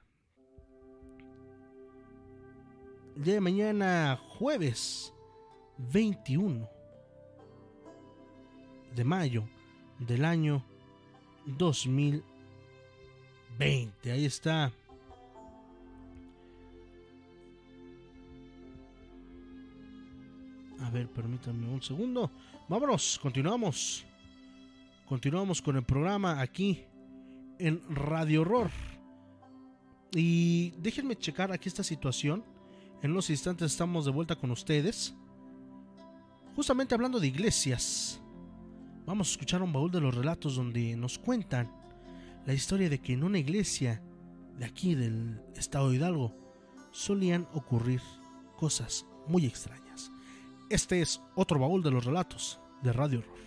El 3.15 3.23
día 3.23 3.33
de 3.35 3.41
mañana, 3.41 4.19
jueves 4.37 5.13
21 5.77 6.67
de 8.95 9.03
mayo 9.03 9.47
del 9.99 10.25
año 10.25 10.63
2020. 11.45 14.11
Ahí 14.11 14.25
está. 14.25 14.71
A 20.81 20.89
ver, 20.89 21.07
permítanme 21.09 21.67
un 21.67 21.81
segundo. 21.81 22.31
Vámonos, 22.67 23.19
continuamos. 23.21 24.03
Continuamos 25.07 25.61
con 25.61 25.75
el 25.75 25.83
programa 25.83 26.41
aquí 26.41 26.83
en 27.59 27.79
Radio 27.95 28.41
Horror. 28.41 28.71
Y 30.15 30.71
déjenme 30.79 31.15
checar 31.15 31.51
aquí 31.51 31.69
esta 31.69 31.83
situación. 31.83 32.43
En 33.03 33.11
unos 33.11 33.29
instantes 33.29 33.71
estamos 33.71 34.05
de 34.05 34.11
vuelta 34.11 34.35
con 34.35 34.49
ustedes. 34.49 35.13
Justamente 36.55 36.95
hablando 36.95 37.19
de 37.19 37.27
iglesias. 37.27 38.19
Vamos 39.05 39.27
a 39.27 39.31
escuchar 39.33 39.61
un 39.61 39.71
baúl 39.71 39.91
de 39.91 40.01
los 40.01 40.15
relatos 40.15 40.55
donde 40.55 40.95
nos 40.95 41.19
cuentan 41.19 41.71
la 42.47 42.53
historia 42.53 42.89
de 42.89 42.99
que 42.99 43.13
en 43.13 43.23
una 43.23 43.37
iglesia 43.37 44.01
de 44.57 44.65
aquí 44.65 44.95
del 44.95 45.39
estado 45.55 45.91
de 45.91 45.97
Hidalgo 45.97 46.33
solían 46.89 47.47
ocurrir 47.53 48.01
cosas 48.57 49.05
muy 49.27 49.45
extrañas. 49.45 49.84
Este 50.69 50.99
es 50.99 51.21
otro 51.35 51.59
baúl 51.59 51.83
de 51.83 51.91
los 51.91 52.05
relatos 52.05 52.59
de 52.81 52.91
Radio 52.91 53.19
Horror. 53.19 53.45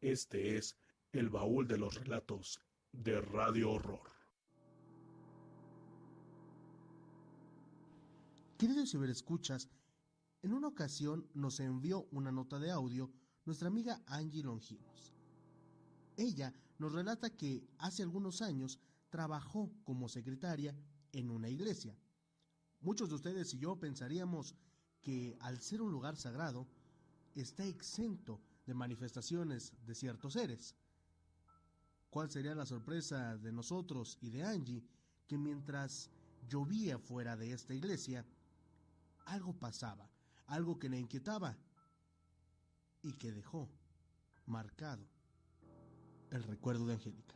Este 0.00 0.56
es 0.56 0.78
el 1.12 1.30
baúl 1.30 1.66
de 1.66 1.78
los 1.78 1.96
relatos 1.96 2.60
de 2.92 3.20
Radio 3.20 3.72
Horror. 3.72 4.17
Queridos 8.58 8.90
ciberescuchas, 8.90 9.68
en 10.42 10.52
una 10.52 10.66
ocasión 10.66 11.30
nos 11.32 11.60
envió 11.60 12.08
una 12.10 12.32
nota 12.32 12.58
de 12.58 12.72
audio 12.72 13.08
nuestra 13.44 13.68
amiga 13.68 14.02
Angie 14.04 14.42
Longinos. 14.42 15.14
Ella 16.16 16.52
nos 16.76 16.92
relata 16.92 17.30
que 17.30 17.64
hace 17.78 18.02
algunos 18.02 18.42
años 18.42 18.80
trabajó 19.10 19.70
como 19.84 20.08
secretaria 20.08 20.76
en 21.12 21.30
una 21.30 21.48
iglesia. 21.48 21.96
Muchos 22.80 23.10
de 23.10 23.14
ustedes 23.14 23.54
y 23.54 23.60
yo 23.60 23.76
pensaríamos 23.78 24.56
que 25.00 25.36
al 25.38 25.60
ser 25.60 25.80
un 25.80 25.92
lugar 25.92 26.16
sagrado 26.16 26.66
está 27.36 27.64
exento 27.64 28.40
de 28.66 28.74
manifestaciones 28.74 29.72
de 29.86 29.94
ciertos 29.94 30.32
seres. 30.32 30.74
¿Cuál 32.10 32.28
sería 32.28 32.56
la 32.56 32.66
sorpresa 32.66 33.36
de 33.36 33.52
nosotros 33.52 34.18
y 34.20 34.30
de 34.30 34.42
Angie 34.42 34.84
que 35.28 35.38
mientras 35.38 36.10
llovía 36.48 36.98
fuera 36.98 37.36
de 37.36 37.52
esta 37.52 37.72
iglesia, 37.72 38.26
algo 39.28 39.52
pasaba, 39.54 40.10
algo 40.46 40.78
que 40.78 40.88
le 40.88 40.98
inquietaba 40.98 41.56
y 43.02 43.12
que 43.14 43.32
dejó 43.32 43.68
marcado 44.46 45.06
el 46.30 46.42
recuerdo 46.42 46.86
de 46.86 46.94
Angélica? 46.94 47.34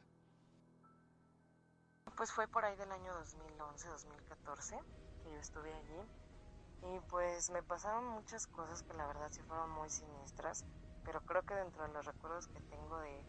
Pues 2.17 2.31
fue 2.33 2.47
por 2.49 2.65
ahí 2.65 2.77
del 2.77 2.91
año 2.93 3.13
2011-2014 3.25 4.83
que 5.23 5.31
yo 5.31 5.39
estuve 5.39 5.73
allí 5.73 6.97
y 6.97 7.01
pues 7.09 7.51
me 7.51 7.63
pasaron 7.63 8.07
muchas 8.07 8.47
cosas 8.47 8.83
que 8.83 8.93
la 8.95 9.07
verdad 9.07 9.31
sí 9.31 9.41
fueron 9.43 9.71
muy 9.71 9.89
siniestras 9.89 10.65
pero 11.05 11.21
creo 11.23 11.43
que 11.43 11.55
dentro 11.55 11.83
de 11.87 11.93
los 11.93 12.05
recuerdos 12.05 12.47
que 12.49 12.61
tengo 12.61 12.99
de, 12.99 13.25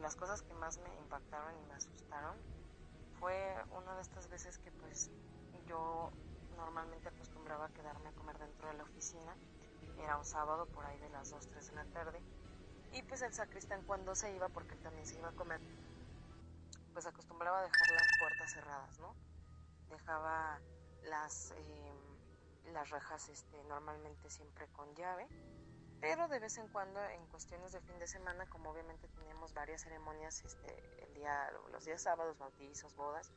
las 0.00 0.16
cosas 0.16 0.42
que 0.42 0.54
más 0.54 0.78
me 0.78 0.94
impactaron 0.96 1.56
y 1.58 1.66
me 1.68 1.74
asustaron 1.74 2.36
fue 3.20 3.36
una 3.70 3.94
de 3.94 4.02
estas 4.02 4.28
veces 4.28 4.58
que 4.58 4.72
pues 4.72 5.10
yo 5.66 6.10
normalmente 6.56 7.08
acostumbraba 7.08 7.66
a 7.66 7.68
quedarme 7.68 8.08
a 8.08 8.12
comer 8.12 8.38
dentro 8.38 8.68
de 8.68 8.74
la 8.74 8.84
oficina. 8.84 9.36
Era 9.98 10.16
un 10.16 10.24
sábado 10.24 10.66
por 10.66 10.84
ahí 10.86 10.98
de 10.98 11.08
las 11.10 11.30
2, 11.30 11.48
3 11.48 11.66
de 11.68 11.74
la 11.74 11.84
tarde. 11.86 12.20
Y 12.92 13.02
pues 13.02 13.22
el 13.22 13.32
sacristán 13.32 13.82
cuando 13.84 14.14
se 14.14 14.34
iba 14.34 14.48
porque 14.48 14.76
también 14.76 15.06
se 15.06 15.18
iba 15.18 15.28
a 15.28 15.32
comer 15.32 15.60
pues 16.92 17.06
acostumbraba 17.06 17.60
a 17.60 17.62
dejar 17.62 17.90
las 17.90 18.06
puertas 18.20 18.52
cerradas 18.52 18.98
no 18.98 19.14
dejaba 19.88 20.60
las 21.04 21.52
eh, 21.52 21.92
las 22.72 22.90
rejas 22.90 23.28
este 23.28 23.62
normalmente 23.64 24.30
siempre 24.30 24.66
con 24.68 24.94
llave. 24.94 25.28
Pero 26.00 26.26
de 26.26 26.40
vez 26.40 26.58
en 26.58 26.66
cuando 26.68 27.00
en 27.00 27.24
cuestiones 27.26 27.70
de 27.70 27.80
fin 27.80 27.96
de 28.00 28.08
semana, 28.08 28.46
como 28.46 28.70
obviamente 28.70 29.06
teníamos 29.08 29.54
varias 29.54 29.82
ceremonias 29.82 30.42
este, 30.44 31.04
el 31.04 31.14
día, 31.14 31.52
los 31.70 31.84
días 31.84 32.02
sábados, 32.02 32.36
bautizos, 32.38 32.96
bodas, 32.96 33.30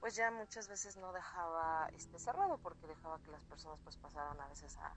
pues 0.00 0.14
ya 0.14 0.30
muchas 0.30 0.68
veces 0.68 0.96
no 0.96 1.12
dejaba 1.12 1.88
este 1.92 2.18
cerrado 2.18 2.58
porque 2.58 2.86
dejaba 2.86 3.18
que 3.20 3.30
las 3.30 3.42
personas 3.44 3.78
pues 3.82 3.96
pasaran 3.96 4.40
a 4.40 4.48
veces 4.48 4.76
a, 4.78 4.96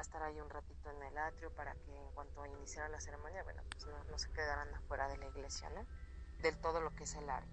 estar 0.00 0.22
ahí 0.22 0.40
un 0.40 0.50
ratito 0.50 0.90
en 0.90 1.02
el 1.04 1.16
atrio 1.16 1.54
para 1.54 1.72
que 1.74 1.96
en 1.96 2.10
cuanto 2.12 2.44
iniciara 2.46 2.88
la 2.88 3.00
ceremonia, 3.00 3.44
bueno, 3.44 3.62
pues 3.70 3.86
no, 3.86 4.18
se 4.18 4.32
quedaran 4.32 4.74
afuera 4.74 5.06
de 5.06 5.16
la 5.18 5.26
iglesia, 5.26 5.70
¿no? 5.70 5.86
Del 6.38 6.56
todo 6.58 6.80
lo 6.80 6.90
que 6.96 7.04
es 7.04 7.14
el 7.14 7.30
área. 7.30 7.48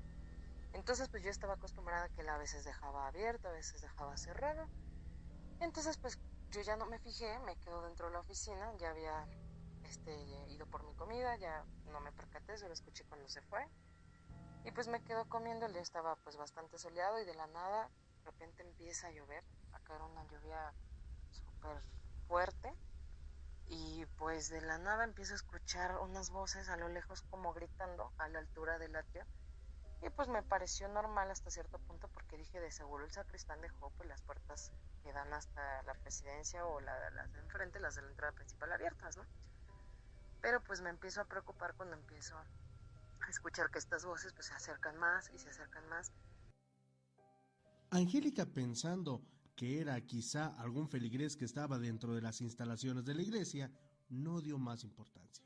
Entonces, 0.73 1.07
pues 1.09 1.21
yo 1.21 1.29
estaba 1.29 1.53
acostumbrada 1.53 2.05
a 2.05 2.09
que 2.09 2.21
él 2.21 2.29
a 2.29 2.37
veces 2.37 2.63
dejaba 2.65 3.07
abierto, 3.07 3.47
a 3.47 3.51
veces 3.51 3.81
dejaba 3.81 4.17
cerrado. 4.17 4.67
Entonces, 5.59 5.97
pues 5.97 6.17
yo 6.49 6.61
ya 6.61 6.75
no 6.77 6.87
me 6.87 6.97
fijé, 6.97 7.37
me 7.39 7.55
quedo 7.57 7.83
dentro 7.83 8.07
de 8.07 8.13
la 8.13 8.19
oficina, 8.21 8.73
ya 8.77 8.89
había 8.89 9.27
este, 9.83 10.11
ido 10.49 10.65
por 10.67 10.83
mi 10.83 10.93
comida, 10.95 11.35
ya 11.37 11.63
no 11.85 11.99
me 12.01 12.11
percaté, 12.11 12.57
solo 12.57 12.73
escuché 12.73 13.03
cuando 13.05 13.27
se 13.29 13.41
fue. 13.43 13.67
Y 14.63 14.71
pues 14.71 14.87
me 14.87 15.01
quedo 15.03 15.27
comiendo, 15.27 15.65
el 15.65 15.73
día 15.73 15.81
estaba 15.81 16.15
pues 16.17 16.37
bastante 16.37 16.77
soleado 16.77 17.19
y 17.19 17.25
de 17.25 17.33
la 17.33 17.47
nada, 17.47 17.89
de 18.19 18.25
repente 18.25 18.61
empieza 18.61 19.07
a 19.07 19.11
llover, 19.11 19.43
a 19.73 19.79
caer 19.79 20.01
una 20.01 20.23
lluvia 20.27 20.73
súper 21.31 21.81
fuerte. 22.27 22.73
Y 23.67 24.05
pues 24.17 24.49
de 24.49 24.61
la 24.61 24.77
nada 24.77 25.03
empiezo 25.03 25.33
a 25.33 25.37
escuchar 25.37 25.97
unas 25.99 26.29
voces 26.29 26.69
a 26.69 26.77
lo 26.77 26.89
lejos 26.89 27.21
como 27.23 27.53
gritando 27.53 28.11
a 28.17 28.27
la 28.27 28.39
altura 28.39 28.77
del 28.77 28.95
atrio. 28.95 29.25
Y 30.03 30.09
pues 30.09 30.27
me 30.27 30.43
pareció 30.43 30.87
normal 30.89 31.31
hasta 31.31 31.49
cierto 31.49 31.79
punto 31.79 32.07
porque 32.09 32.37
dije 32.37 32.59
de 32.59 32.71
seguro 32.71 33.05
el 33.05 33.11
sacristán 33.11 33.61
dejó 33.61 33.91
pues 33.91 34.09
las 34.09 34.21
puertas 34.23 34.71
que 35.03 35.13
dan 35.13 35.31
hasta 35.33 35.83
la 35.83 35.93
presidencia 35.93 36.65
o 36.65 36.79
la, 36.81 37.09
las 37.11 37.31
de 37.33 37.39
enfrente, 37.39 37.79
las 37.79 37.95
de 37.95 38.01
la 38.01 38.09
entrada 38.09 38.33
principal 38.33 38.71
abiertas, 38.71 39.15
¿no? 39.17 39.25
Pero 40.41 40.61
pues 40.61 40.81
me 40.81 40.89
empiezo 40.89 41.21
a 41.21 41.25
preocupar 41.25 41.75
cuando 41.75 41.95
empiezo 41.95 42.35
escuchar 43.29 43.69
que 43.71 43.79
estas 43.79 44.05
voces 44.05 44.33
pues 44.33 44.47
se 44.47 44.53
acercan 44.53 44.97
más 44.97 45.29
y 45.33 45.37
se 45.37 45.49
acercan 45.49 45.87
más. 45.89 46.11
Angélica 47.91 48.45
pensando 48.45 49.21
que 49.55 49.79
era 49.79 49.99
quizá 50.01 50.47
algún 50.59 50.87
feligrés 50.89 51.35
que 51.35 51.45
estaba 51.45 51.77
dentro 51.77 52.15
de 52.15 52.21
las 52.21 52.41
instalaciones 52.41 53.05
de 53.05 53.13
la 53.13 53.21
iglesia, 53.21 53.71
no 54.09 54.41
dio 54.41 54.57
más 54.57 54.83
importancia. 54.83 55.45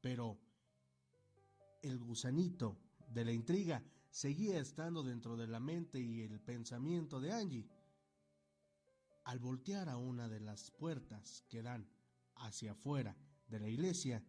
Pero 0.00 0.38
el 1.82 1.98
gusanito 1.98 2.78
de 3.08 3.24
la 3.24 3.32
intriga 3.32 3.82
seguía 4.10 4.58
estando 4.58 5.02
dentro 5.02 5.36
de 5.36 5.46
la 5.46 5.60
mente 5.60 6.00
y 6.00 6.22
el 6.22 6.40
pensamiento 6.40 7.20
de 7.20 7.32
Angie. 7.32 7.68
Al 9.24 9.38
voltear 9.38 9.88
a 9.88 9.96
una 9.96 10.28
de 10.28 10.40
las 10.40 10.70
puertas 10.70 11.44
que 11.48 11.62
dan 11.62 11.88
hacia 12.36 12.72
afuera 12.72 13.16
de 13.48 13.60
la 13.60 13.68
iglesia, 13.68 14.22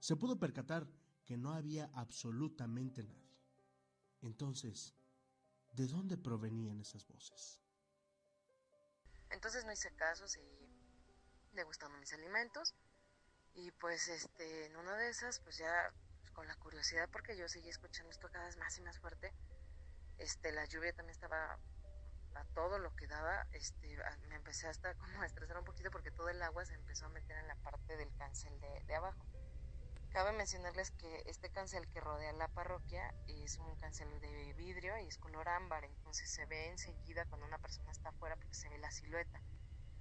se 0.00 0.16
pudo 0.16 0.38
percatar 0.38 0.88
que 1.24 1.36
no 1.36 1.52
había 1.52 1.90
absolutamente 1.94 3.04
nadie. 3.04 3.38
Entonces, 4.22 4.94
¿de 5.74 5.86
dónde 5.86 6.16
provenían 6.16 6.80
esas 6.80 7.06
voces? 7.06 7.60
Entonces 9.30 9.64
no 9.64 9.72
hice 9.72 9.94
caso, 9.94 10.26
seguí 10.26 10.68
degustando 11.52 11.98
mis 11.98 12.12
alimentos 12.12 12.74
y 13.54 13.70
pues 13.72 14.08
este 14.08 14.66
en 14.66 14.76
una 14.76 14.96
de 14.96 15.10
esas 15.10 15.40
pues 15.40 15.58
ya 15.58 15.92
con 16.32 16.46
la 16.46 16.54
curiosidad 16.56 17.08
porque 17.10 17.36
yo 17.36 17.48
seguí 17.48 17.68
escuchando 17.68 18.10
esto 18.10 18.28
cada 18.30 18.46
vez 18.46 18.56
más 18.56 18.76
y 18.78 18.82
más 18.82 18.98
fuerte. 18.98 19.32
Este 20.18 20.52
la 20.52 20.64
lluvia 20.64 20.92
también 20.92 21.14
estaba 21.14 21.58
a 22.34 22.44
todo 22.54 22.78
lo 22.78 22.94
que 22.94 23.06
daba, 23.06 23.46
este, 23.52 23.98
me 24.28 24.36
empecé 24.36 24.66
hasta 24.68 24.94
como 24.94 25.20
a 25.20 25.26
estresar 25.26 25.58
un 25.58 25.64
poquito 25.64 25.90
porque 25.90 26.10
todo 26.10 26.28
el 26.28 26.40
agua 26.42 26.64
se 26.64 26.74
empezó 26.74 27.06
a 27.06 27.10
meter 27.10 27.36
en 27.36 27.48
la 27.48 27.56
parte 27.56 27.96
del 27.96 28.12
cancel 28.16 28.58
de 28.60 28.94
abajo. 28.94 29.26
Cabe 30.10 30.32
mencionarles 30.32 30.90
que 30.90 31.22
este 31.26 31.50
cancel 31.50 31.86
que 31.88 32.00
rodea 32.00 32.32
la 32.32 32.48
parroquia 32.48 33.14
es 33.28 33.58
un 33.58 33.76
cancel 33.76 34.20
de 34.20 34.52
vidrio 34.54 34.98
y 34.98 35.06
es 35.06 35.16
color 35.18 35.48
ámbar, 35.48 35.84
entonces 35.84 36.28
se 36.28 36.46
ve 36.46 36.68
enseguida 36.68 37.24
cuando 37.26 37.46
una 37.46 37.58
persona 37.58 37.92
está 37.92 38.08
afuera 38.08 38.34
porque 38.36 38.54
se 38.54 38.68
ve 38.68 38.78
la 38.78 38.90
silueta, 38.90 39.40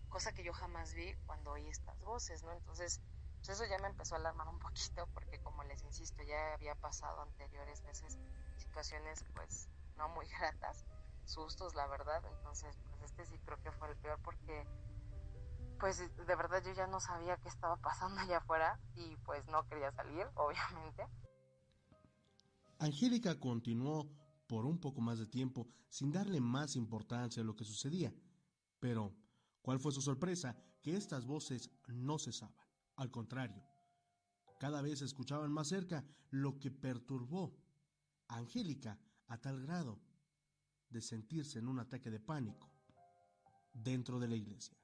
cosa 0.07 0.33
que 0.33 0.43
yo 0.43 0.51
jamás 0.51 0.93
vi 0.95 1.13
cuando 1.27 1.51
oí 1.51 1.69
estas 1.69 1.99
voces, 2.01 2.43
¿no? 2.43 2.51
Entonces, 2.53 2.99
pues 3.37 3.49
eso 3.49 3.65
ya 3.65 3.77
me 3.77 3.87
empezó 3.87 4.15
a 4.15 4.17
alarmar 4.17 4.47
un 4.47 4.59
poquito 4.59 5.07
porque 5.13 5.39
como 5.41 5.63
les 5.63 5.83
insisto, 5.83 6.23
ya 6.23 6.53
había 6.55 6.73
pasado 6.75 7.21
anteriores 7.21 7.83
veces 7.83 8.17
situaciones 8.57 9.23
pues 9.35 9.69
no 9.95 10.09
muy 10.09 10.27
gratas 10.39 10.85
sustos, 11.29 11.75
la 11.75 11.87
verdad. 11.87 12.23
Entonces, 12.25 12.75
pues 12.89 13.01
este 13.03 13.25
sí 13.25 13.37
creo 13.45 13.61
que 13.61 13.71
fue 13.71 13.89
el 13.89 13.95
peor 13.97 14.19
porque, 14.23 14.65
pues 15.79 15.97
de 15.99 16.35
verdad 16.35 16.63
yo 16.63 16.73
ya 16.73 16.87
no 16.87 16.99
sabía 16.99 17.37
qué 17.37 17.49
estaba 17.49 17.77
pasando 17.77 18.19
allá 18.21 18.37
afuera 18.37 18.79
y 18.95 19.15
pues 19.25 19.45
no 19.47 19.65
quería 19.67 19.91
salir, 19.91 20.25
obviamente. 20.35 21.07
Angélica 22.79 23.39
continuó 23.39 24.09
por 24.47 24.65
un 24.65 24.79
poco 24.79 25.01
más 25.01 25.19
de 25.19 25.27
tiempo 25.27 25.67
sin 25.89 26.11
darle 26.11 26.39
más 26.39 26.75
importancia 26.75 27.41
a 27.41 27.45
lo 27.45 27.55
que 27.55 27.65
sucedía. 27.65 28.13
Pero, 28.79 29.13
¿cuál 29.61 29.79
fue 29.79 29.91
su 29.91 30.01
sorpresa? 30.01 30.55
Que 30.81 30.95
estas 30.95 31.25
voces 31.25 31.69
no 31.87 32.17
cesaban. 32.19 32.55
Al 32.95 33.11
contrario, 33.11 33.63
cada 34.59 34.81
vez 34.81 34.99
se 34.99 35.05
escuchaban 35.05 35.51
más 35.51 35.67
cerca, 35.67 36.05
lo 36.31 36.59
que 36.59 36.71
perturbó 36.71 37.57
a 38.27 38.37
Angélica 38.37 38.99
a 39.27 39.37
tal 39.37 39.61
grado 39.61 39.99
de 40.89 41.01
sentirse 41.01 41.59
en 41.59 41.67
un 41.67 41.79
ataque 41.79 42.09
de 42.09 42.19
pánico 42.19 42.71
dentro 43.73 44.19
de 44.19 44.27
la 44.27 44.35
iglesia. 44.35 44.78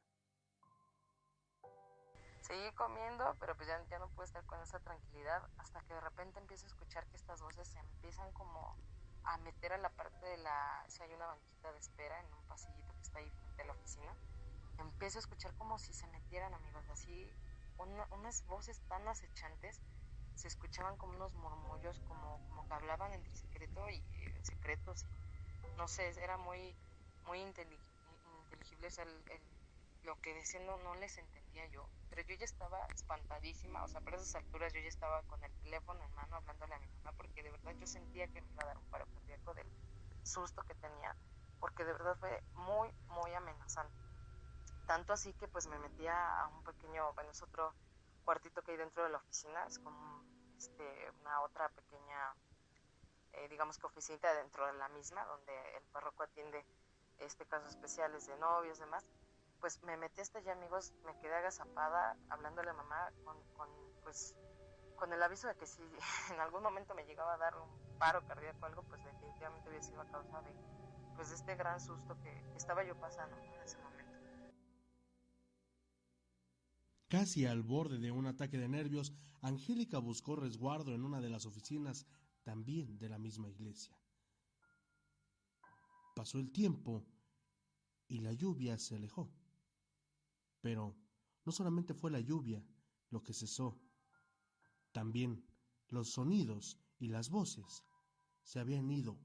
Seguí 2.45 2.71
comiendo, 2.73 3.35
pero 3.39 3.55
pues 3.55 3.67
ya, 3.67 3.83
ya 3.89 3.97
no 3.97 4.07
pude 4.09 4.25
estar 4.25 4.45
con 4.45 4.61
esa 4.61 4.79
tranquilidad 4.79 5.41
hasta 5.57 5.81
que 5.81 5.95
de 5.95 6.01
repente 6.01 6.39
empiezo 6.39 6.65
a 6.65 6.69
escuchar 6.69 7.07
que 7.07 7.17
estas 7.17 7.41
voces 7.41 7.67
se 7.67 7.79
empiezan 7.79 8.31
como 8.33 8.77
a 9.23 9.37
meter 9.37 9.73
a 9.73 9.77
la 9.79 9.89
parte 9.89 10.25
de 10.27 10.37
la... 10.37 10.85
Si 10.87 11.01
hay 11.01 11.11
una 11.13 11.25
banquita 11.25 11.71
de 11.71 11.79
espera 11.79 12.19
en 12.19 12.31
un 12.31 12.47
pasillito 12.47 12.93
que 12.93 13.01
está 13.01 13.17
ahí 13.17 13.29
frente 13.31 13.63
a 13.63 13.65
la 13.65 13.73
oficina. 13.73 14.15
Empiezo 14.77 15.17
a 15.17 15.21
escuchar 15.21 15.55
como 15.55 15.79
si 15.79 15.93
se 15.93 16.05
metieran, 16.07 16.53
amigos, 16.53 16.87
así 16.89 17.33
unas 17.77 18.45
voces 18.45 18.79
tan 18.87 19.07
acechantes. 19.07 19.81
Se 20.35 20.47
escuchaban 20.47 20.97
como 20.97 21.13
unos 21.13 21.33
murmullos, 21.33 21.99
como, 22.01 22.45
como 22.49 22.67
que 22.67 22.73
hablaban 22.73 23.11
entre 23.13 23.35
secreto 23.35 23.89
y 23.89 23.95
eh, 23.95 24.39
secretos 24.43 25.05
no 25.77 25.87
sé, 25.87 26.07
era 26.21 26.37
muy, 26.37 26.75
muy 27.25 27.39
inteligible, 27.41 27.85
lo 30.05 30.19
que 30.21 30.33
decían 30.33 30.65
no, 30.65 30.95
les 30.95 31.17
entendía 31.17 31.65
yo, 31.67 31.89
pero 32.09 32.21
yo 32.23 32.35
ya 32.35 32.45
estaba 32.45 32.85
espantadísima, 32.87 33.83
o 33.83 33.87
sea, 33.87 34.01
por 34.01 34.13
esas 34.13 34.35
alturas 34.35 34.73
yo 34.73 34.79
ya 34.79 34.87
estaba 34.87 35.21
con 35.23 35.43
el 35.43 35.51
teléfono 35.63 36.03
en 36.03 36.15
mano 36.15 36.35
hablándole 36.37 36.75
a 36.75 36.79
mi 36.79 36.87
mamá, 36.87 37.11
porque 37.17 37.43
de 37.43 37.51
verdad 37.51 37.73
yo 37.79 37.87
sentía 37.87 38.27
que 38.27 38.41
me 38.41 38.51
iba 38.51 38.63
a 38.63 38.67
dar 38.67 38.77
un 38.77 38.89
paro 38.89 39.05
cardíaco 39.13 39.53
del 39.53 39.67
susto 40.23 40.63
que 40.63 40.75
tenía, 40.75 41.15
porque 41.59 41.83
de 41.83 41.93
verdad 41.93 42.15
fue 42.19 42.43
muy, 42.53 42.93
muy 43.09 43.33
amenazante. 43.33 43.95
Tanto 44.87 45.13
así 45.13 45.33
que 45.33 45.47
pues 45.47 45.67
me 45.67 45.79
metía 45.79 46.41
a 46.41 46.47
un 46.47 46.63
pequeño, 46.63 47.13
bueno, 47.13 47.31
es 47.31 47.41
otro 47.41 47.73
cuartito 48.23 48.61
que 48.61 48.71
hay 48.71 48.77
dentro 48.77 49.03
de 49.03 49.09
la 49.09 49.17
oficina, 49.17 49.65
es 49.67 49.79
como 49.79 50.23
este, 50.57 51.11
una 51.21 51.41
otra 51.41 51.69
pequeña 51.69 52.35
eh, 53.37 53.49
digamos 53.49 53.77
que 53.77 53.87
oficina 53.87 54.33
dentro 54.33 54.65
de 54.65 54.73
la 54.73 54.87
misma, 54.89 55.25
donde 55.25 55.77
el 55.77 55.83
párroco 55.91 56.23
atiende 56.23 56.65
este 57.19 57.45
casos 57.45 57.69
especiales 57.69 58.25
de 58.27 58.37
novios, 58.37 58.79
demás, 58.79 59.05
pues 59.65 59.81
me 59.81 59.97
metí 59.97 60.21
hasta 60.21 60.37
allá, 60.37 60.51
amigos, 60.51 60.93
me 61.07 61.17
quedé 61.17 61.33
agazapada 61.33 62.15
hablándole 62.29 62.69
a 62.69 62.73
mamá 62.73 63.11
con, 63.23 63.35
con, 63.57 63.67
pues, 64.03 64.35
con 64.95 65.11
el 65.11 65.23
aviso 65.23 65.47
de 65.47 65.55
que 65.55 65.65
si 65.65 65.81
en 66.31 66.39
algún 66.39 66.61
momento 66.61 66.93
me 66.93 67.03
llegaba 67.03 67.33
a 67.33 67.37
dar 67.39 67.55
un 67.55 67.97
paro 67.97 68.23
cardíaco 68.27 68.59
o 68.61 68.65
algo, 68.67 68.83
pues 68.83 69.03
definitivamente 69.03 69.67
hubiera 69.67 69.83
sido 69.83 70.01
a 70.01 70.05
causa 70.11 70.39
de, 70.43 70.51
pues, 71.15 71.29
de 71.29 71.35
este 71.37 71.55
gran 71.55 71.79
susto 71.79 72.15
que 72.21 72.55
estaba 72.55 72.85
yo 72.85 72.95
pasando 72.99 73.35
en 73.37 73.59
ese 73.63 73.79
momento. 73.79 74.13
Casi 77.07 77.47
al 77.47 77.63
borde 77.63 77.97
de 77.97 78.11
un 78.11 78.27
ataque 78.27 78.59
de 78.59 78.69
nervios, 78.69 79.13
Angélica 79.41 79.97
buscó 79.97 80.35
resguardo 80.35 80.93
en 80.93 81.03
una 81.03 81.21
de 81.21 81.31
las 81.31 81.47
oficinas 81.47 82.05
también 82.43 82.99
de 82.99 83.09
la 83.09 83.17
misma 83.17 83.49
iglesia. 83.49 83.97
Pasó 86.15 86.37
el 86.37 86.51
tiempo 86.51 87.03
y 88.07 88.19
la 88.19 88.33
lluvia 88.33 88.77
se 88.77 88.97
alejó. 88.97 89.31
Pero 90.65 90.97
no 91.43 91.51
solamente 91.51 91.93
fue 91.93 92.09
la 92.09 92.19
lluvia 92.19 92.59
lo 93.11 93.21
que 93.21 93.35
cesó, 93.35 93.79
también 94.93 95.47
los 95.89 96.13
sonidos 96.13 96.79
y 96.97 97.09
las 97.09 97.29
voces 97.29 97.85
se 98.41 98.59
habían 98.59 98.89
ido 98.89 99.15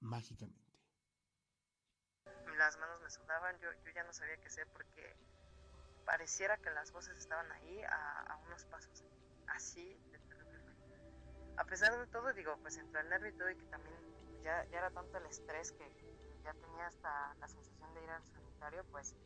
mágicamente. 0.00 0.78
Las 2.58 2.76
manos 2.76 3.00
me 3.00 3.08
sudaban, 3.08 3.58
yo, 3.58 3.72
yo 3.86 3.90
ya 3.94 4.04
no 4.04 4.12
sabía 4.12 4.36
qué 4.36 4.48
hacer 4.48 4.68
porque 4.74 5.16
pareciera 6.04 6.58
que 6.58 6.68
las 6.68 6.92
voces 6.92 7.16
estaban 7.16 7.50
ahí 7.52 7.80
a, 7.88 8.38
unos 8.46 8.66
pasos, 8.66 9.02
así 9.46 9.98
a 11.56 11.64
pesar 11.64 11.98
de 11.98 12.06
todo, 12.08 12.34
digo, 12.34 12.54
pues 12.60 12.76
entre 12.76 13.00
el 13.00 13.08
nervio 13.08 13.30
y 13.30 13.38
todo, 13.38 13.50
y 13.50 13.56
que 13.56 13.66
también 13.68 13.96
ya, 14.44 14.62
ya 14.66 14.76
era 14.76 14.90
tanto 14.90 15.16
el 15.16 15.24
estrés 15.24 15.72
que 15.72 15.90
ya 16.44 16.52
tenía 16.52 16.86
hasta 16.86 17.34
la 17.36 17.48
sensación 17.48 17.94
de 17.94 18.04
ir 18.04 18.10
al 18.10 18.26
sanitario, 18.26 18.84
pues 18.90 19.16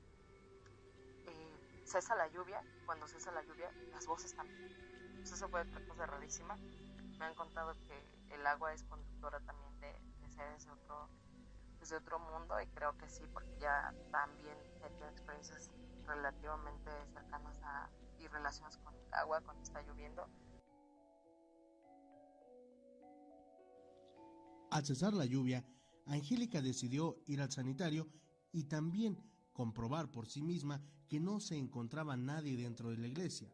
cesa 1.91 2.15
la 2.15 2.29
lluvia, 2.29 2.63
cuando 2.87 3.09
cesa 3.09 3.33
la 3.33 3.43
lluvia, 3.43 3.73
las 3.91 4.07
voces 4.07 4.33
también. 4.35 4.71
Pues 5.17 5.33
eso 5.33 5.49
fue 5.49 5.63
otra 5.63 5.81
cosa 5.87 6.07
rarísima. 6.07 6.57
Me 7.19 7.25
han 7.25 7.35
contado 7.35 7.75
que 7.87 8.35
el 8.35 8.47
agua 8.47 8.73
es 8.73 8.85
conductora 8.85 9.41
también 9.41 9.81
de, 9.81 9.93
de 10.21 10.55
ese 10.55 10.71
otro 10.71 11.09
pues, 11.79 11.91
de 11.91 11.97
otro 11.97 12.21
mundo 12.21 12.55
y 12.61 12.67
creo 12.69 12.97
que 12.97 13.09
sí, 13.09 13.25
porque 13.33 13.51
ya 13.61 13.93
también 14.13 14.57
he 14.77 14.81
tenido 14.81 15.09
experiencias 15.09 15.69
relativamente 16.07 16.91
cercanas 17.13 17.61
a, 17.65 17.91
y 18.21 18.29
relaciones 18.29 18.79
con 18.79 18.95
el 18.95 19.15
agua 19.15 19.41
cuando 19.41 19.63
está 19.63 19.83
lloviendo. 19.83 20.29
Al 24.71 24.87
cesar 24.87 25.13
la 25.13 25.27
lluvia, 25.27 25.67
Angélica 26.07 26.63
decidió 26.63 27.17
ir 27.27 27.41
al 27.41 27.51
sanitario 27.51 28.09
y 28.53 28.65
también 28.65 29.19
comprobar 29.53 30.09
por 30.09 30.29
sí 30.29 30.43
misma 30.43 30.81
que 31.11 31.19
no 31.19 31.41
se 31.41 31.57
encontraba 31.57 32.17
nadie 32.17 32.57
dentro 32.57 32.91
de 32.91 32.97
la 32.97 33.09
iglesia. 33.09 33.53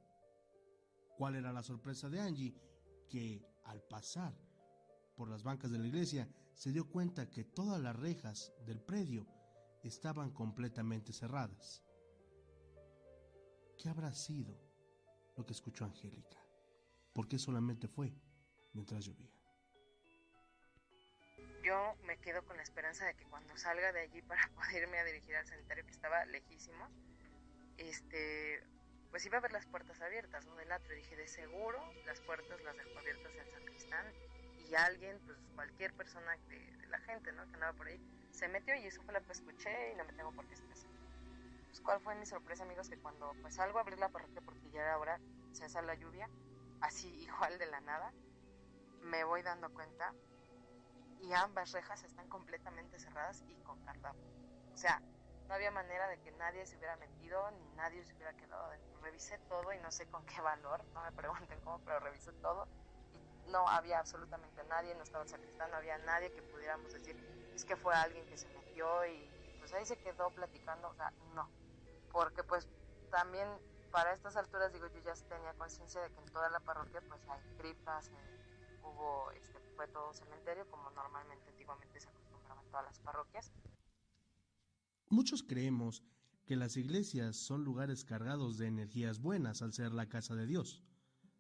¿Cuál 1.17 1.37
era 1.37 1.55
la 1.55 1.63
sorpresa 1.63 2.11
de 2.11 2.21
Angie? 2.21 2.55
Que 3.09 3.43
al 3.65 3.83
pasar 3.83 4.35
por 5.17 5.31
las 5.31 5.43
bancas 5.43 5.71
de 5.71 5.79
la 5.79 5.87
iglesia 5.87 6.29
se 6.53 6.71
dio 6.71 6.87
cuenta 6.87 7.31
que 7.31 7.45
todas 7.45 7.81
las 7.81 7.97
rejas 7.97 8.53
del 8.67 8.83
predio 8.83 9.27
estaban 9.83 10.33
completamente 10.33 11.15
cerradas. 11.15 11.83
¿Qué 13.79 13.89
habrá 13.89 14.13
sido 14.13 14.61
lo 15.35 15.47
que 15.47 15.55
escuchó 15.55 15.87
Angélica? 15.87 16.37
¿Por 17.15 17.27
qué 17.27 17.39
solamente 17.39 17.89
fue 17.89 18.13
mientras 18.75 19.03
llovía? 19.03 19.33
Yo 21.65 21.95
me 22.05 22.19
quedo 22.19 22.45
con 22.45 22.59
la 22.59 22.63
esperanza 22.63 23.07
de 23.07 23.15
que 23.15 23.25
cuando 23.25 23.57
salga 23.57 23.93
de 23.93 24.01
allí 24.01 24.21
para 24.21 24.47
poderme 24.55 25.03
dirigir 25.07 25.37
al 25.37 25.47
sanitario 25.47 25.87
que 25.87 25.93
estaba 25.93 26.27
lejísimo, 26.27 26.87
este, 27.79 28.63
pues 29.11 29.25
iba 29.27 29.39
a 29.39 29.41
ver 29.41 29.53
las 29.53 29.67
puertas 29.67 30.01
abiertas, 30.01 30.47
¿no? 30.47 30.57
Del 30.57 30.71
atrio. 30.73 30.97
Dije, 30.97 31.17
de 31.17 31.29
seguro 31.29 31.81
las 32.05 32.21
puertas 32.21 32.63
las 32.63 32.77
dejó 32.77 32.99
abiertas 32.99 33.33
el 33.35 33.51
sacristán 33.51 34.07
y 34.69 34.75
alguien, 34.75 35.19
pues 35.25 35.39
cualquier 35.55 35.93
persona 35.95 36.37
de, 36.49 36.87
la 36.89 36.99
gente, 37.01 37.33
¿no? 37.33 37.47
Que 37.47 37.55
andaba 37.55 37.73
por 37.73 37.87
ahí, 37.87 38.01
se 38.31 38.49
metió 38.49 38.75
y 38.77 38.87
eso 38.87 39.03
fue 39.03 39.15
lo 39.15 39.25
que 39.25 39.33
escuché 39.33 39.93
y 39.93 39.97
no 39.97 40.05
me 40.05 40.13
tengo 40.13 40.33
por 40.33 40.47
qué 40.47 40.55
estresar. 40.55 40.91
Pues 41.69 41.81
cuál 41.81 42.01
fue 42.01 42.15
mi 42.15 42.27
sorpresa, 42.27 42.65
amigos, 42.65 42.89
que 42.89 42.99
cuando 42.99 43.35
pues 43.43 43.55
salgo 43.55 43.79
a 43.79 43.83
abrir 43.83 43.99
la 43.99 44.09
parroquia 44.09 44.41
porque 44.43 44.71
ya 44.71 44.83
era 44.83 44.99
hora, 44.99 45.21
cesa 45.53 45.83
la 45.83 45.95
lluvia, 45.95 46.29
así 46.81 47.09
igual 47.23 47.59
de 47.59 47.67
la 47.67 47.81
nada, 47.81 48.13
me 49.03 49.25
voy 49.25 49.43
dando 49.43 49.73
cuenta 49.73 50.13
y 51.21 51.33
ambas 51.33 51.73
rejas 51.73 52.03
están 52.05 52.29
completamente 52.29 52.99
cerradas 52.99 53.43
y 53.49 53.55
con 53.63 53.83
candado. 53.85 54.19
O 54.73 54.77
sea, 54.77 55.01
no 55.49 55.55
había 55.55 55.71
manera 55.71 56.09
de 56.09 56.19
que 56.19 56.33
nadie 56.33 56.67
se 56.67 56.77
hubiera 56.77 56.97
metido 56.97 57.51
ni 57.53 57.69
nadie 57.77 58.05
se 58.05 58.15
hubiera 58.15 58.33
quedado 58.35 58.65
adentro. 58.65 59.01
Revisé 59.01 59.39
todo 59.49 59.73
y 59.73 59.79
no 59.79 59.91
sé 59.91 60.07
con 60.09 60.25
qué 60.27 60.41
valor, 60.41 60.85
no 60.93 61.03
me 61.03 61.13
pregunten 61.13 61.61
cómo, 61.61 61.79
pero 61.85 62.01
revisé 62.01 62.33
todo 62.43 62.67
y 63.13 63.51
no 63.51 63.69
había 63.69 63.99
absolutamente 64.01 64.63
nadie, 64.65 64.95
no 64.95 65.03
estaba 65.03 65.25
el 65.25 65.31
sacristán, 65.31 65.71
no 65.71 65.77
había 65.77 65.99
nadie 65.99 66.33
que 66.33 66.43
pudiéramos 66.43 66.93
decir, 66.93 67.17
es 67.55 67.65
que 67.65 67.77
fue 67.77 67.95
alguien 67.95 68.27
que 68.27 68.37
se 68.37 68.49
metió 68.49 69.07
y 69.07 69.31
pues 69.59 69.73
ahí 69.73 69.87
se 69.87 69.97
quedó 69.99 70.31
platicando, 70.31 70.89
o 70.89 70.95
sea, 70.95 71.13
no. 71.35 71.49
Porque 72.13 72.43
pues 72.43 72.69
también 73.11 73.49
para 73.91 74.13
estas 74.13 74.37
alturas, 74.37 74.73
digo, 74.73 74.87
yo 74.89 75.01
ya 75.01 75.15
tenía 75.29 75.55
conciencia 75.55 76.01
de 76.03 76.11
que 76.11 76.21
en 76.21 76.27
toda 76.27 76.51
la 76.51 76.61
parroquia 76.61 77.01
pues 77.09 77.21
hay 77.29 77.41
criptas, 77.57 78.11
eh, 78.11 78.37
hubo, 78.83 79.31
este, 79.33 79.61
fue 79.75 79.87
todo 79.89 80.13
cementerio 80.13 80.69
como 80.71 80.91
normalmente 80.91 81.49
antiguamente 81.49 82.01
se 82.01 82.09
acostumbraba 82.09 82.61
en 82.61 82.71
todas 82.71 82.87
las 82.87 82.99
parroquias. 83.01 83.53
Muchos 85.09 85.45
creemos 85.45 86.03
que 86.47 86.57
las 86.57 86.77
iglesias 86.77 87.37
son 87.37 87.65
lugares 87.65 88.05
cargados 88.05 88.59
de 88.59 88.67
energías 88.67 89.21
buenas 89.21 89.63
al 89.63 89.73
ser 89.73 89.93
la 89.93 90.09
casa 90.09 90.35
de 90.35 90.47
Dios. 90.47 90.83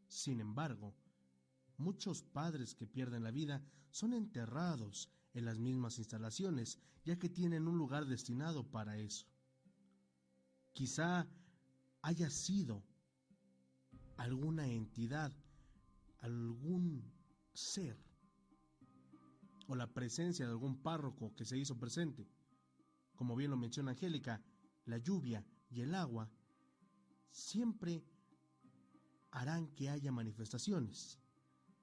Sin 0.07 0.41
embargo, 0.41 0.95
muchos 1.77 2.23
padres 2.23 2.77
que 2.77 2.87
pierden 2.87 3.25
la 3.25 3.33
vida 3.33 3.65
son 3.91 4.13
enterrados 4.13 5.11
en 5.35 5.45
las 5.45 5.59
mismas 5.59 5.99
instalaciones, 5.99 6.79
ya 7.05 7.19
que 7.19 7.29
tienen 7.29 7.67
un 7.67 7.77
lugar 7.77 8.07
destinado 8.07 8.71
para 8.71 8.99
eso. 8.99 9.27
Quizá 10.73 11.27
haya 12.03 12.31
sido 12.31 12.85
alguna 14.17 14.69
entidad, 14.69 15.33
algún 16.21 17.13
ser, 17.53 17.99
o 19.67 19.75
la 19.75 19.93
presencia 19.93 20.47
de 20.47 20.53
algún 20.53 20.81
párroco 20.81 21.35
que 21.35 21.45
se 21.45 21.59
hizo 21.59 21.77
presente 21.77 22.29
como 23.17 23.35
bien 23.35 23.51
lo 23.51 23.57
menciona 23.57 23.93
Angélica, 23.93 24.43
la 24.85 24.99
lluvia 24.99 25.45
y 25.71 25.81
el 25.81 25.95
agua 25.95 26.31
siempre 27.31 28.05
harán 29.31 29.69
que 29.75 29.91
haya 29.91 30.13
manifestaciones. 30.13 31.19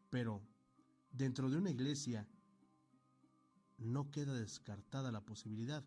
Pero 0.10 0.42
dentro 1.12 1.50
de 1.50 1.58
una 1.58 1.72
iglesia 1.72 2.28
no 3.78 4.10
queda 4.12 4.34
descartada 4.34 5.12
la 5.12 5.22
posibilidad 5.22 5.84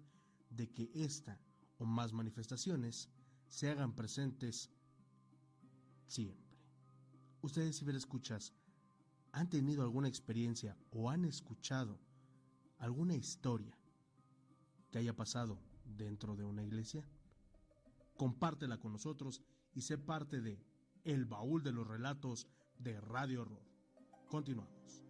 de 0.51 0.69
que 0.71 0.91
esta 0.95 1.41
o 1.79 1.85
más 1.85 2.13
manifestaciones 2.13 3.09
se 3.49 3.71
hagan 3.71 3.95
presentes 3.95 4.71
siempre. 6.07 6.47
Ustedes, 7.41 7.77
si 7.77 7.89
escuchas, 7.91 8.53
han 9.33 9.49
tenido 9.49 9.83
alguna 9.83 10.09
experiencia 10.09 10.77
o 10.91 11.11
han 11.11 11.25
escuchado 11.25 11.99
alguna 12.79 13.15
historia 13.15 13.77
haya 14.99 15.15
pasado 15.15 15.59
dentro 15.85 16.37
de 16.37 16.45
una 16.45 16.63
iglesia? 16.63 17.09
Compártela 18.17 18.79
con 18.79 18.93
nosotros 18.93 19.43
y 19.75 19.83
sé 19.83 19.99
parte 19.99 20.41
de 20.41 20.59
El 21.05 21.27
Baúl 21.27 21.63
de 21.63 21.73
los 21.73 21.87
Relatos 21.87 22.47
de 22.79 23.01
Radio 23.01 23.43
Horror. 23.43 23.63
Continuamos. 24.29 25.06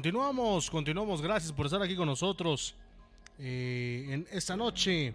Continuamos, 0.00 0.70
continuamos. 0.70 1.20
Gracias 1.20 1.52
por 1.52 1.66
estar 1.66 1.82
aquí 1.82 1.94
con 1.94 2.06
nosotros 2.06 2.74
eh, 3.38 4.06
en 4.08 4.26
esta 4.30 4.56
noche. 4.56 5.14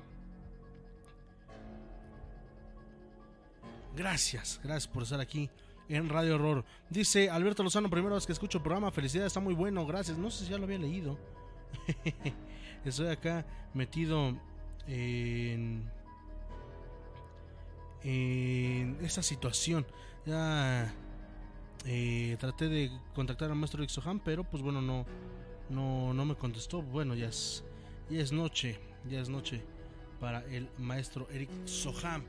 Gracias, 3.95 4.59
gracias 4.63 4.87
por 4.87 5.01
estar 5.01 5.19
aquí 5.19 5.49
en 5.89 6.07
Radio 6.07 6.35
Horror. 6.35 6.63
Dice 6.87 7.31
Alberto 7.31 7.63
Lozano, 7.63 7.89
primera 7.89 8.13
vez 8.13 8.27
que 8.27 8.33
escucho 8.33 8.59
el 8.59 8.63
programa. 8.63 8.91
Felicidades, 8.91 9.31
está 9.31 9.39
muy 9.39 9.55
bueno, 9.55 9.87
gracias. 9.87 10.19
No 10.19 10.29
sé 10.29 10.45
si 10.45 10.51
ya 10.51 10.59
lo 10.59 10.65
había 10.65 10.77
leído. 10.77 11.17
Estoy 12.85 13.07
acá 13.07 13.43
metido 13.73 14.37
en, 14.87 15.89
en 18.03 18.99
esta 19.01 19.23
situación. 19.23 19.83
Ya 20.27 20.93
eh, 21.85 22.35
traté 22.39 22.67
de 22.67 22.91
contactar 23.13 23.49
al 23.49 23.57
maestro 23.57 23.83
Ixoham, 23.83 24.19
pero 24.19 24.43
pues 24.43 24.63
bueno, 24.63 24.81
no, 24.81 25.05
no, 25.69 26.13
no 26.13 26.25
me 26.25 26.35
contestó. 26.35 26.81
Bueno, 26.81 27.15
ya 27.15 27.27
es, 27.27 27.63
ya 28.09 28.21
es 28.21 28.31
noche, 28.31 28.79
ya 29.09 29.19
es 29.19 29.29
noche 29.29 29.61
para 30.19 30.43
el 30.45 30.69
maestro 30.77 31.27
Eric 31.31 31.49
Soham. 31.65 32.23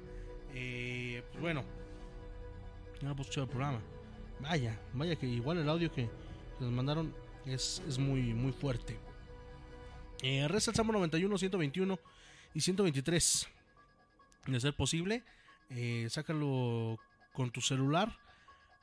Eh, 0.55 1.23
pues 1.31 1.41
bueno, 1.41 1.65
ya 3.01 3.09
puedo 3.09 3.23
escuchar 3.23 3.45
el 3.45 3.51
programa. 3.51 3.81
Vaya, 4.41 4.79
vaya 4.93 5.17
que 5.17 5.27
igual 5.27 5.59
el 5.59 5.69
audio 5.69 5.91
que 5.93 6.09
nos 6.61 6.71
mandaron 6.71 7.15
es, 7.45 7.83
es 7.89 7.99
muy, 7.99 8.35
muy 8.35 8.53
fuerte. 8.53 8.99
Eh, 10.23 10.47
resta 10.49 10.71
el 10.71 10.87
91, 10.87 11.39
121 11.39 11.99
y 12.55 12.61
123. 12.61 13.49
De 14.47 14.61
ser 14.61 14.75
posible, 14.75 15.25
eh, 15.71 16.07
sácalo 16.09 16.99
con 17.33 17.51
tu 17.51 17.61
celular 17.61 18.17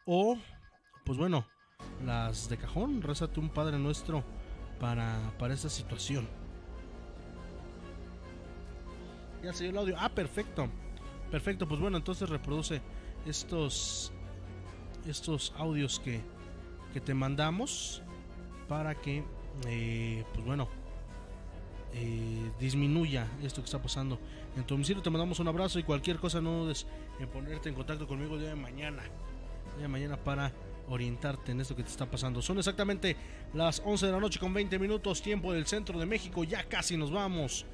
o 0.05 0.37
pues 1.03 1.17
bueno, 1.17 1.45
las 2.05 2.49
de 2.49 2.57
cajón, 2.57 3.01
rezate 3.01 3.39
un 3.39 3.49
Padre 3.49 3.77
Nuestro 3.80 4.23
para, 4.80 5.17
para 5.38 5.53
esta 5.53 5.69
situación. 5.69 6.27
Ya 9.43 9.53
se 9.53 9.63
dio 9.63 9.71
el 9.71 9.77
audio. 9.77 9.95
Ah, 9.99 10.09
perfecto. 10.09 10.69
Perfecto, 11.30 11.67
pues 11.67 11.80
bueno, 11.81 11.97
entonces 11.97 12.30
reproduce 12.30 12.81
estos 13.25 14.13
estos 15.07 15.53
audios 15.57 15.99
que, 15.99 16.21
que 16.93 17.01
te 17.01 17.13
mandamos 17.13 18.01
para 18.67 18.95
que, 18.95 19.23
eh, 19.67 20.23
pues 20.34 20.45
bueno, 20.45 20.69
eh, 21.93 22.51
disminuya 22.59 23.27
esto 23.43 23.61
que 23.61 23.65
está 23.65 23.81
pasando 23.81 24.19
en 24.55 24.63
tu 24.63 24.75
domicilio. 24.75 25.03
Te 25.03 25.09
mandamos 25.09 25.39
un 25.39 25.47
abrazo 25.47 25.80
y 25.80 25.84
cualquier 25.84 26.17
cosa 26.17 26.41
no 26.41 26.63
dudes 26.63 26.88
en 27.19 27.27
ponerte 27.27 27.69
en 27.69 27.75
contacto 27.75 28.07
conmigo 28.07 28.35
el 28.35 28.41
día 28.41 28.49
de 28.49 28.55
mañana. 28.55 29.03
El 29.03 29.73
día 29.73 29.81
de 29.84 29.88
mañana 29.88 30.17
para 30.17 30.51
orientarte 30.94 31.52
en 31.52 31.61
esto 31.61 31.76
que 31.76 31.84
te 31.84 31.90
está 31.90 32.10
pasando. 32.10 32.41
Son 32.41 32.57
exactamente 32.57 33.15
las 33.53 33.82
11 33.84 34.06
de 34.06 34.11
la 34.11 34.20
noche 34.20 34.40
con 34.40 34.53
20 34.53 34.80
minutos, 34.80 35.22
tiempo 35.22 35.53
del 35.53 35.65
centro 35.65 35.99
de 35.99 36.06
México. 36.06 36.44
Ya 36.44 36.64
casi 36.64 36.98
nos 36.98 37.11
vamos. 37.11 37.65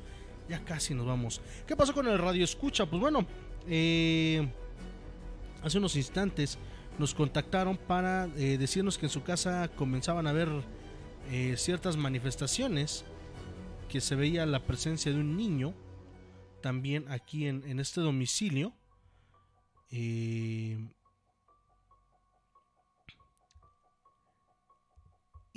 ya 0.48 0.64
casi 0.66 0.96
nos 0.96 1.06
vamos. 1.06 1.42
¿Qué 1.68 1.76
pasó 1.76 1.94
con 1.94 2.08
el 2.08 2.18
radio 2.18 2.44
escucha? 2.44 2.86
Pues 2.88 3.00
bueno, 3.00 3.26
eh, 3.68 4.48
hace 5.62 5.78
unos 5.78 5.96
instantes 5.96 6.58
nos 6.98 7.16
contactaron 7.16 7.78
para 7.78 8.26
eh, 8.36 8.58
decirnos 8.58 8.98
que 8.98 9.06
en 9.06 9.10
su 9.10 9.24
casa 9.24 9.70
comenzaban 9.76 10.28
a 10.28 10.32
haber 10.32 10.50
eh, 11.32 11.56
ciertas 11.58 11.96
manifestaciones, 11.96 13.06
que 13.88 14.02
se 14.02 14.16
veía 14.16 14.46
la 14.46 14.66
presencia 14.66 15.12
de 15.12 15.20
un 15.20 15.38
niño, 15.38 15.74
también 16.62 17.06
aquí 17.10 17.48
en, 17.48 17.80
este 17.80 18.02
domicilio. 18.02 18.74
Eh, 19.92 20.78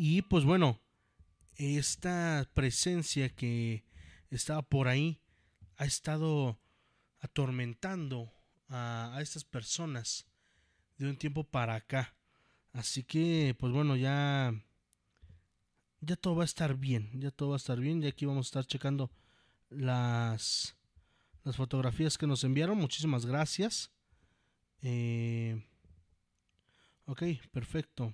y 0.05 0.23
pues 0.23 0.45
bueno, 0.45 0.81
esta 1.55 2.51
presencia 2.55 3.29
que 3.29 3.85
estaba 4.31 4.63
por 4.63 4.89
ahí 4.89 5.21
ha 5.77 5.85
estado 5.85 6.59
atormentando 7.21 8.33
a, 8.69 9.17
estas 9.21 9.45
personas 9.45 10.27
de 10.99 11.09
un 11.09 11.17
tiempo 11.17 11.45
para 11.45 11.77
acá. 11.77 12.17
Así 12.73 13.05
que, 13.05 13.55
pues 13.57 13.73
bueno, 13.73 13.95
ya 13.95 14.53
ya 16.01 16.17
todo 16.17 16.35
va 16.35 16.43
a 16.43 16.47
estar 16.47 16.77
bien, 16.77 17.09
ya 17.21 17.31
todo 17.31 17.51
va 17.51 17.55
a 17.55 17.63
estar 17.63 17.79
bien. 17.79 18.03
Y 18.03 18.09
aquí 18.09 18.27
vamos 18.27 18.47
a 18.47 18.49
estar 18.49 18.67
checando 18.67 19.13
las, 19.71 20.75
las 21.45 21.55
fotografías 21.55 22.19
que 22.19 22.27
nos 22.27 22.43
enviaron. 22.43 22.77
Muchísimas 22.77 23.25
gracias. 23.25 23.93
Eh, 24.81 25.65
ok, 27.07 27.23
perfecto. 27.53 28.13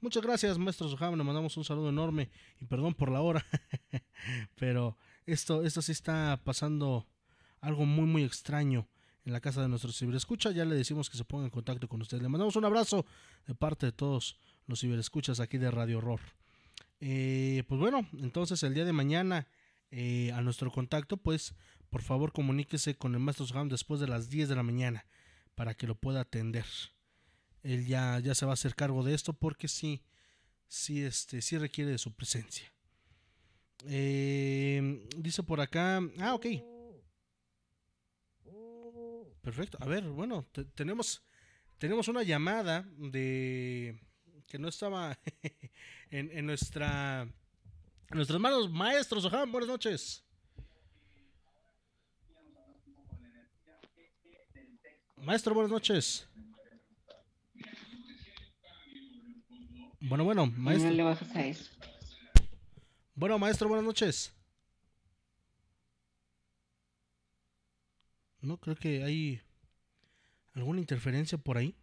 Muchas 0.00 0.22
gracias, 0.22 0.58
maestro 0.58 0.88
Soham. 0.88 1.16
Le 1.16 1.24
mandamos 1.24 1.56
un 1.56 1.64
saludo 1.64 1.88
enorme 1.88 2.30
y 2.60 2.66
perdón 2.66 2.94
por 2.94 3.10
la 3.10 3.22
hora. 3.22 3.44
Pero 4.56 4.96
esto, 5.24 5.62
esto 5.62 5.80
sí 5.82 5.92
está 5.92 6.40
pasando 6.44 7.06
algo 7.60 7.86
muy, 7.86 8.04
muy 8.04 8.22
extraño 8.22 8.88
en 9.24 9.32
la 9.32 9.40
casa 9.40 9.62
de 9.62 9.68
nuestro 9.68 9.92
ciberescucha. 9.92 10.50
Ya 10.50 10.64
le 10.64 10.76
decimos 10.76 11.10
que 11.10 11.16
se 11.16 11.24
ponga 11.24 11.44
en 11.44 11.50
contacto 11.50 11.88
con 11.88 12.02
usted. 12.02 12.20
Le 12.20 12.28
mandamos 12.28 12.56
un 12.56 12.64
abrazo 12.64 13.06
de 13.46 13.54
parte 13.54 13.86
de 13.86 13.92
todos 13.92 14.36
los 14.66 14.80
ciberescuchas 14.80 15.40
aquí 15.40 15.58
de 15.58 15.70
Radio 15.70 15.98
Horror. 15.98 16.20
Eh, 17.00 17.64
pues 17.68 17.80
bueno, 17.80 18.06
entonces 18.18 18.62
el 18.62 18.74
día 18.74 18.84
de 18.84 18.92
mañana 18.92 19.48
eh, 19.90 20.32
a 20.32 20.40
nuestro 20.40 20.70
contacto, 20.70 21.16
pues 21.16 21.54
por 21.90 22.02
favor 22.02 22.32
comuníquese 22.32 22.96
con 22.96 23.14
el 23.14 23.20
maestro 23.20 23.46
Soham 23.46 23.68
después 23.68 24.00
de 24.00 24.08
las 24.08 24.28
10 24.28 24.48
de 24.48 24.56
la 24.56 24.62
mañana 24.62 25.06
para 25.54 25.74
que 25.74 25.86
lo 25.86 25.94
pueda 25.94 26.20
atender. 26.20 26.66
Él 27.66 27.86
ya, 27.86 28.18
ya 28.20 28.34
se 28.34 28.46
va 28.46 28.52
a 28.52 28.54
hacer 28.54 28.74
cargo 28.74 29.02
de 29.02 29.14
esto 29.14 29.32
porque 29.32 29.66
sí, 29.68 30.02
sí, 30.68 31.02
este, 31.02 31.42
sí 31.42 31.58
requiere 31.58 31.90
de 31.92 31.98
su 31.98 32.12
presencia. 32.14 32.72
Eh, 33.84 35.06
dice 35.16 35.42
por 35.42 35.60
acá, 35.60 36.00
ah, 36.20 36.34
ok. 36.34 36.46
Perfecto. 39.42 39.78
A 39.80 39.86
ver, 39.86 40.02
bueno, 40.04 40.44
te- 40.52 40.64
tenemos, 40.64 41.22
tenemos 41.78 42.08
una 42.08 42.22
llamada 42.22 42.84
de 42.98 43.98
que 44.46 44.58
no 44.58 44.68
estaba 44.68 45.18
en, 46.10 46.30
en 46.36 46.46
nuestra 46.46 47.22
en 47.22 48.16
nuestras 48.16 48.40
manos. 48.40 48.70
Maestro 48.70 49.20
Soham, 49.20 49.50
buenas 49.50 49.68
noches. 49.68 50.22
Maestro, 55.16 55.54
buenas 55.54 55.72
noches. 55.72 56.28
Bueno, 60.00 60.24
bueno, 60.24 60.46
maestro. 60.46 60.90
No 60.90 60.96
le 60.96 61.02
bajas 61.02 61.34
a 61.34 61.46
eso. 61.46 61.70
Bueno, 63.14 63.38
maestro, 63.38 63.68
buenas 63.68 63.84
noches. 63.84 64.32
No 68.40 68.58
creo 68.58 68.76
que 68.76 69.02
hay 69.02 69.40
alguna 70.54 70.80
interferencia 70.80 71.38
por 71.38 71.56
ahí. 71.56 71.74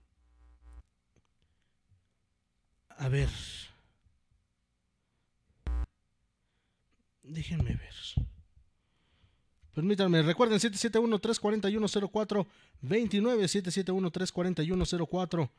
A 2.89 3.09
ver. 3.09 3.29
Déjenme 7.23 7.75
ver. 7.75 7.95
Permítanme, 9.73 10.21
recuerden 10.21 10.59
771-341-0429, 10.59 12.45
771-341-0429 12.79 15.49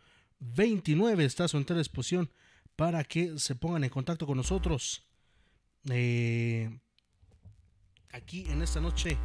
está 0.40 1.44
a 1.44 1.48
su 1.48 1.56
entera 1.56 1.78
disposición 1.78 2.30
para 2.76 3.04
que 3.04 3.38
se 3.38 3.54
pongan 3.54 3.84
en 3.84 3.90
contacto 3.90 4.26
con 4.26 4.36
nosotros. 4.36 5.06
Eh, 5.90 6.80
aquí 8.10 8.46
en 8.50 8.62
esta 8.62 8.80
noche 8.80 9.16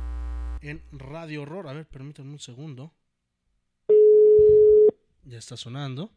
en 0.62 0.82
Radio 0.92 1.44
Horror. 1.44 1.68
A 1.68 1.74
ver, 1.74 1.88
permítanme 1.88 2.32
un 2.32 2.40
segundo. 2.40 2.94
Ya 5.24 5.38
está 5.38 5.58
sonando. 5.58 6.12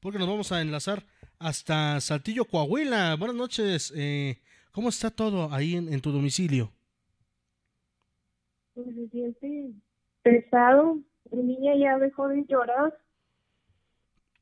Porque 0.00 0.18
nos 0.18 0.28
vamos 0.28 0.52
a 0.52 0.60
enlazar 0.60 1.04
hasta 1.38 2.00
Saltillo, 2.00 2.44
Coahuila. 2.44 3.16
Buenas 3.16 3.36
noches. 3.36 3.92
eh, 3.96 4.40
¿Cómo 4.72 4.90
está 4.90 5.10
todo 5.10 5.52
ahí 5.52 5.74
en, 5.76 5.92
en 5.92 6.00
tu 6.00 6.12
domicilio? 6.12 6.72
Pues 8.74 8.86
se 8.94 9.08
siente 9.08 9.72
pesado. 10.22 11.00
Mi 11.30 11.42
niña 11.42 11.72
ya 11.76 11.98
dejó 11.98 12.28
de 12.28 12.44
llorar, 12.46 12.96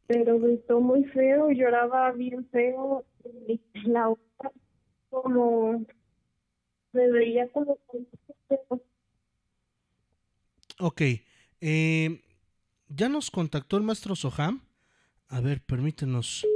pero 0.06 0.38
gritó 0.38 0.80
muy 0.80 1.04
feo, 1.06 1.50
lloraba 1.50 2.12
bien 2.12 2.48
feo. 2.50 3.04
y 3.48 3.60
La 3.84 4.10
otra 4.10 4.52
como 5.10 5.84
me 6.92 7.10
veía 7.10 7.48
como 7.52 7.78
Ok. 10.78 11.02
eh, 11.60 12.22
ya 12.88 13.08
nos 13.08 13.30
contactó 13.30 13.76
el 13.76 13.82
maestro 13.84 14.16
Soham. 14.16 14.62
A 15.28 15.40
ver, 15.40 15.62
permítenos 15.64 16.50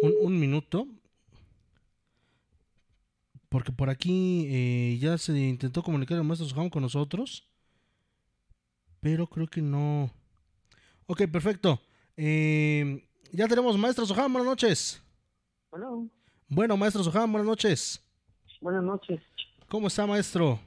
un, 0.00 0.16
un 0.18 0.38
minuto. 0.40 0.88
Porque 3.48 3.72
por 3.72 3.90
aquí 3.90 4.46
eh, 4.48 4.98
ya 5.00 5.18
se 5.18 5.32
intentó 5.38 5.82
comunicar 5.82 6.18
el 6.18 6.24
maestro 6.24 6.48
Soham 6.48 6.70
con 6.70 6.82
nosotros. 6.82 7.48
Pero 9.00 9.26
creo 9.28 9.46
que 9.46 9.62
no. 9.62 10.10
Ok, 11.06 11.22
perfecto. 11.32 11.80
Eh, 12.16 13.06
ya 13.32 13.46
tenemos 13.48 13.76
maestro 13.78 14.06
Soham, 14.06 14.32
buenas 14.32 14.48
noches. 14.48 15.02
Hola, 15.70 15.86
Bueno, 16.48 16.76
maestro 16.76 17.02
Soham, 17.04 17.30
buenas 17.32 17.46
noches. 17.46 18.02
buenas 18.60 18.82
noches. 18.82 19.20
¿Cómo 19.68 19.88
está, 19.88 20.06
maestro? 20.06 20.60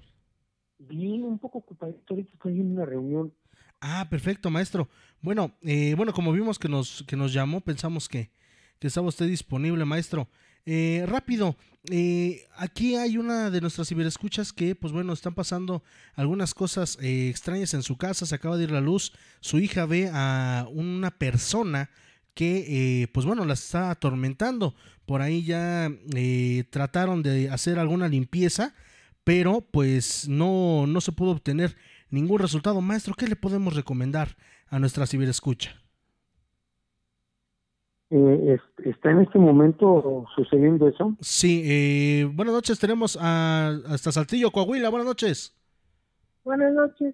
Bien, 0.78 1.24
un 1.24 1.40
poco 1.40 1.60
ocupadito, 1.60 2.02
ahorita 2.14 2.32
estoy 2.34 2.60
en 2.60 2.72
una 2.74 2.86
reunión. 2.86 3.34
Ah, 3.82 4.06
perfecto, 4.10 4.50
maestro. 4.50 4.88
Bueno, 5.22 5.52
eh, 5.62 5.94
bueno, 5.96 6.14
como 6.14 6.32
vimos 6.32 6.60
que 6.60 6.68
nos, 6.70 7.04
que 7.08 7.16
nos 7.16 7.34
llamó, 7.34 7.62
pensamos 7.62 8.08
que, 8.08 8.30
que 8.78 8.88
estaba 8.88 9.08
usted 9.08 9.28
disponible, 9.28 9.84
maestro. 9.86 10.28
Eh, 10.72 11.04
rápido, 11.08 11.58
eh, 11.90 12.46
aquí 12.56 12.96
hay 12.96 13.18
una 13.18 13.50
de 13.50 13.60
nuestras 13.60 13.88
ciberescuchas 13.88 14.54
que, 14.54 14.76
pues 14.76 14.94
bueno, 14.94 15.14
están 15.14 15.34
pasando 15.34 15.84
algunas 16.14 16.54
cosas 16.54 17.00
eh, 17.02 17.28
extrañas 17.28 17.74
en 17.74 17.82
su 17.82 17.98
casa, 17.98 18.28
se 18.28 18.36
acaba 18.36 18.56
de 18.56 18.66
ir 18.66 18.72
la 18.72 18.80
luz, 18.80 19.12
su 19.40 19.58
hija 19.58 19.88
ve 19.88 20.12
a 20.14 20.68
una 20.72 21.10
persona 21.10 21.90
que, 22.36 23.02
eh, 23.02 23.08
pues 23.08 23.26
bueno, 23.26 23.46
la 23.46 23.56
está 23.56 23.90
atormentando. 23.90 24.76
Por 25.08 25.24
ahí 25.24 25.44
ya 25.44 25.92
eh, 26.16 26.66
trataron 26.70 27.24
de 27.24 27.50
hacer 27.50 27.80
alguna 27.80 28.08
limpieza, 28.08 28.76
pero 29.24 29.62
pues 29.62 30.28
no, 30.28 30.86
no 30.86 31.02
se 31.02 31.14
pudo 31.14 31.32
obtener 31.32 31.76
ningún 32.12 32.38
resultado. 32.38 32.80
Maestro, 32.80 33.16
¿qué 33.16 33.28
le 33.28 33.36
podemos 33.36 33.76
recomendar 33.76 34.38
a 34.68 34.78
nuestra 34.78 35.08
ciberescucha? 35.08 35.82
Eh, 38.12 38.56
es- 38.56 38.86
¿Está 38.88 39.12
en 39.12 39.22
este 39.22 39.38
momento 39.38 40.26
sucediendo 40.36 40.88
eso? 40.88 41.16
Sí, 41.22 41.62
eh, 41.66 42.26
buenas 42.34 42.56
noches, 42.56 42.80
tenemos 42.80 43.18
a, 43.22 43.70
hasta 43.88 44.12
Saltillo, 44.12 44.52
Coahuila, 44.52 44.90
buenas 44.90 45.06
noches. 45.08 45.56
Buenas 46.44 46.74
noches. 46.74 47.14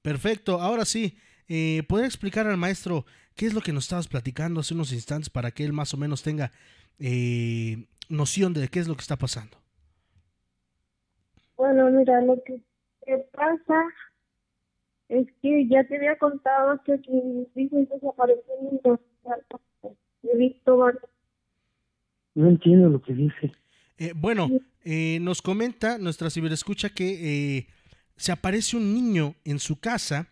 Perfecto, 0.00 0.60
ahora 0.60 0.84
sí, 0.86 1.18
eh, 1.48 1.82
¿podría 1.86 2.06
explicar 2.06 2.46
al 2.46 2.56
maestro 2.56 3.04
qué 3.36 3.46
es 3.46 3.52
lo 3.54 3.60
que 3.60 3.72
nos 3.72 3.84
estabas 3.84 4.08
platicando 4.08 4.60
hace 4.60 4.72
unos 4.74 4.92
instantes 4.92 5.28
para 5.28 5.50
que 5.50 5.64
él 5.64 5.72
más 5.74 5.92
o 5.92 5.98
menos 5.98 6.22
tenga 6.22 6.50
eh, 6.98 7.84
noción 8.08 8.54
de 8.54 8.68
qué 8.68 8.78
es 8.78 8.88
lo 8.88 8.94
que 8.94 9.02
está 9.02 9.16
pasando? 9.16 9.58
Bueno, 11.56 11.90
mira, 11.90 12.20
lo 12.22 12.42
que, 12.42 12.60
que 13.04 13.18
pasa 13.32 13.84
es 15.08 15.26
que 15.42 15.68
ya 15.68 15.84
te 15.84 15.96
había 15.96 16.16
contado 16.16 16.80
que 16.84 16.96
mis 17.10 17.48
hijos 17.54 17.88
desaparecieron 17.90 18.80
No 22.34 22.48
entiendo 22.48 22.88
lo 22.88 23.02
que 23.02 23.12
dice. 23.12 23.52
Eh, 23.98 24.12
bueno, 24.14 24.48
eh, 24.84 25.18
nos 25.20 25.42
comenta 25.42 25.98
nuestra 25.98 26.30
ciberescucha 26.30 26.90
que 26.90 27.58
eh, 27.58 27.66
se 28.16 28.32
aparece 28.32 28.76
un 28.76 28.94
niño 28.94 29.34
en 29.44 29.58
su 29.58 29.80
casa, 29.80 30.28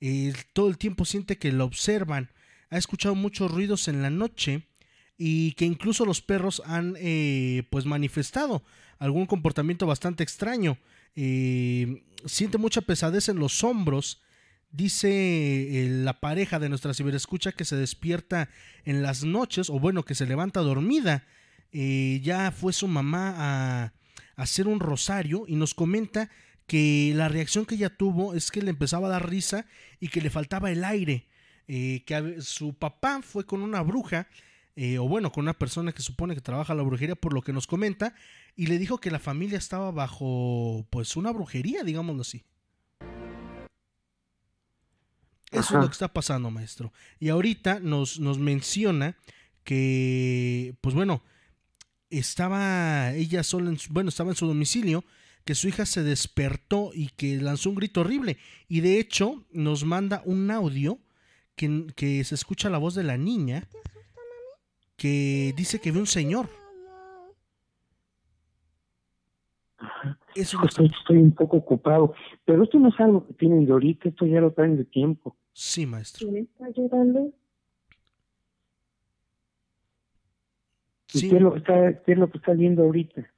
eh, 0.00 0.32
todo 0.52 0.68
el 0.68 0.78
tiempo 0.78 1.04
siente 1.04 1.38
que 1.38 1.52
lo 1.52 1.64
observan, 1.64 2.30
ha 2.70 2.78
escuchado 2.78 3.14
muchos 3.14 3.50
ruidos 3.50 3.88
en 3.88 4.02
la 4.02 4.10
noche 4.10 4.66
y 5.16 5.52
que 5.52 5.64
incluso 5.64 6.04
los 6.04 6.20
perros 6.20 6.62
han 6.66 6.96
eh, 6.98 7.62
pues 7.70 7.86
manifestado 7.86 8.62
algún 8.98 9.26
comportamiento 9.26 9.86
bastante 9.86 10.22
extraño. 10.22 10.78
Eh, 11.14 12.02
siente 12.24 12.58
mucha 12.58 12.80
pesadez 12.80 13.28
en 13.28 13.38
los 13.38 13.62
hombros. 13.62 14.22
Dice 14.74 15.08
eh, 15.10 15.88
la 15.88 16.20
pareja 16.20 16.58
de 16.58 16.68
nuestra 16.68 16.94
ciberescucha 16.94 17.52
que 17.52 17.64
se 17.64 17.76
despierta 17.76 18.48
en 18.84 19.02
las 19.02 19.24
noches, 19.24 19.70
o 19.70 19.78
bueno, 19.78 20.04
que 20.04 20.14
se 20.14 20.26
levanta 20.26 20.60
dormida. 20.60 21.26
ya 21.72 22.50
fue 22.50 22.72
su 22.72 22.88
mamá 22.88 23.34
a, 23.36 23.92
hacer 24.36 24.66
un 24.66 24.80
rosario 24.80 25.44
y 25.46 25.54
nos 25.56 25.74
comenta 25.74 26.28
que 26.66 27.12
la 27.14 27.28
reacción 27.28 27.66
que 27.66 27.76
ella 27.76 27.90
tuvo 27.90 28.34
es 28.34 28.50
que 28.50 28.62
le 28.62 28.70
empezaba 28.70 29.08
a 29.08 29.10
dar 29.10 29.28
risa 29.28 29.66
y 30.00 30.08
que 30.08 30.20
le 30.20 30.30
faltaba 30.30 30.70
el 30.70 30.84
aire. 30.84 31.28
que 31.66 32.36
su 32.40 32.74
papá 32.74 33.22
fue 33.22 33.46
con 33.46 33.62
una 33.62 33.80
bruja 33.82 34.28
eh, 34.76 34.98
o 34.98 35.06
bueno, 35.06 35.30
con 35.30 35.44
una 35.44 35.54
persona 35.54 35.92
que 35.92 36.02
supone 36.02 36.34
que 36.34 36.40
trabaja 36.40 36.74
la 36.74 36.82
brujería, 36.82 37.14
por 37.14 37.32
lo 37.32 37.42
que 37.42 37.52
nos 37.52 37.66
comenta, 37.66 38.14
y 38.56 38.66
le 38.66 38.78
dijo 38.78 38.98
que 38.98 39.10
la 39.10 39.20
familia 39.20 39.58
estaba 39.58 39.90
bajo, 39.92 40.86
pues, 40.90 41.16
una 41.16 41.30
brujería, 41.30 41.84
digámoslo 41.84 42.22
así. 42.22 42.44
Eso 45.54 45.76
es 45.76 45.82
lo 45.82 45.86
que 45.86 45.92
está 45.92 46.08
pasando, 46.08 46.50
maestro. 46.50 46.92
Y 47.20 47.28
ahorita 47.28 47.80
nos, 47.80 48.18
nos 48.20 48.38
menciona 48.38 49.16
que, 49.62 50.74
pues 50.80 50.94
bueno, 50.94 51.22
estaba 52.10 53.12
ella 53.12 53.42
sola, 53.42 53.70
en 53.70 53.78
bueno, 53.90 54.08
estaba 54.08 54.30
en 54.30 54.36
su 54.36 54.46
domicilio, 54.46 55.04
que 55.44 55.54
su 55.54 55.68
hija 55.68 55.86
se 55.86 56.02
despertó 56.02 56.90
y 56.94 57.08
que 57.08 57.36
lanzó 57.36 57.70
un 57.70 57.76
grito 57.76 58.00
horrible. 58.00 58.38
Y 58.68 58.80
de 58.80 58.98
hecho 58.98 59.44
nos 59.52 59.84
manda 59.84 60.22
un 60.24 60.50
audio 60.50 60.98
que, 61.56 61.86
que 61.96 62.24
se 62.24 62.34
escucha 62.34 62.70
la 62.70 62.78
voz 62.78 62.94
de 62.94 63.04
la 63.04 63.16
niña 63.16 63.68
que 64.96 65.52
dice 65.56 65.80
que 65.80 65.92
ve 65.92 65.98
un 65.98 66.06
señor. 66.06 66.48
Eso 70.34 70.58
estoy, 70.64 70.90
estoy 70.98 71.18
un 71.18 71.32
poco 71.32 71.58
ocupado, 71.58 72.14
pero 72.44 72.64
esto 72.64 72.78
no 72.78 72.88
es 72.88 72.98
algo 72.98 73.26
que 73.26 73.34
tienen 73.34 73.66
de 73.66 73.72
ahorita, 73.72 74.08
esto 74.08 74.26
ya 74.26 74.40
lo 74.40 74.52
traen 74.52 74.76
de 74.76 74.84
tiempo. 74.84 75.36
Sí, 75.54 75.86
maestro. 75.86 76.28
¿Quién 76.28 76.44
está 76.44 76.68
llorando? 76.70 77.32
¿Y 81.12 81.30
qué, 81.30 81.36
es 81.36 81.42
lo 81.42 81.52
que 81.52 81.58
está, 81.58 82.02
qué 82.02 82.12
es 82.12 82.18
lo 82.18 82.28
que 82.28 82.38
está 82.38 82.52
viendo 82.54 82.82
ahorita? 82.82 83.30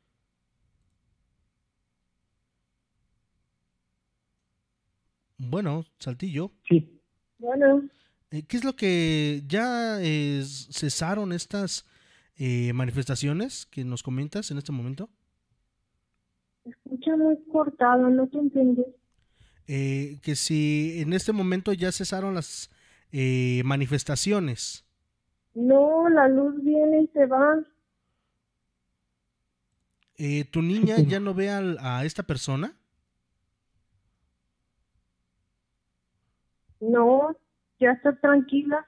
Bueno, 5.36 5.84
Saltillo. 5.98 6.52
Sí. 6.66 6.98
Bueno. 7.38 7.86
Eh, 8.30 8.44
¿Qué 8.48 8.56
es 8.56 8.64
lo 8.64 8.74
que 8.74 9.42
ya 9.46 9.98
cesaron 10.00 11.32
estas 11.32 11.84
eh, 12.38 12.72
manifestaciones 12.72 13.66
que 13.66 13.84
nos 13.84 14.02
comentas 14.02 14.50
en 14.50 14.56
este 14.56 14.72
momento? 14.72 15.10
Escucha 16.64 17.14
muy 17.14 17.36
cortado, 17.52 18.08
no 18.08 18.26
te 18.26 18.38
entiendes. 18.38 18.86
Eh, 19.68 20.18
que 20.22 20.36
si 20.36 21.00
en 21.00 21.12
este 21.12 21.32
momento 21.32 21.72
ya 21.72 21.92
cesaron 21.92 22.34
las 22.34 22.70
manifestaciones. 23.64 24.84
No, 25.54 26.08
la 26.10 26.28
luz 26.28 26.62
viene 26.62 27.02
y 27.02 27.06
se 27.08 27.24
va. 27.24 27.64
¿Tu 30.50 30.62
niña 30.62 30.98
ya 30.98 31.18
no 31.18 31.32
ve 31.32 31.48
a 31.50 32.04
esta 32.04 32.22
persona? 32.24 32.76
No, 36.80 37.34
ya 37.80 37.92
está 37.92 38.14
tranquila. 38.20 38.86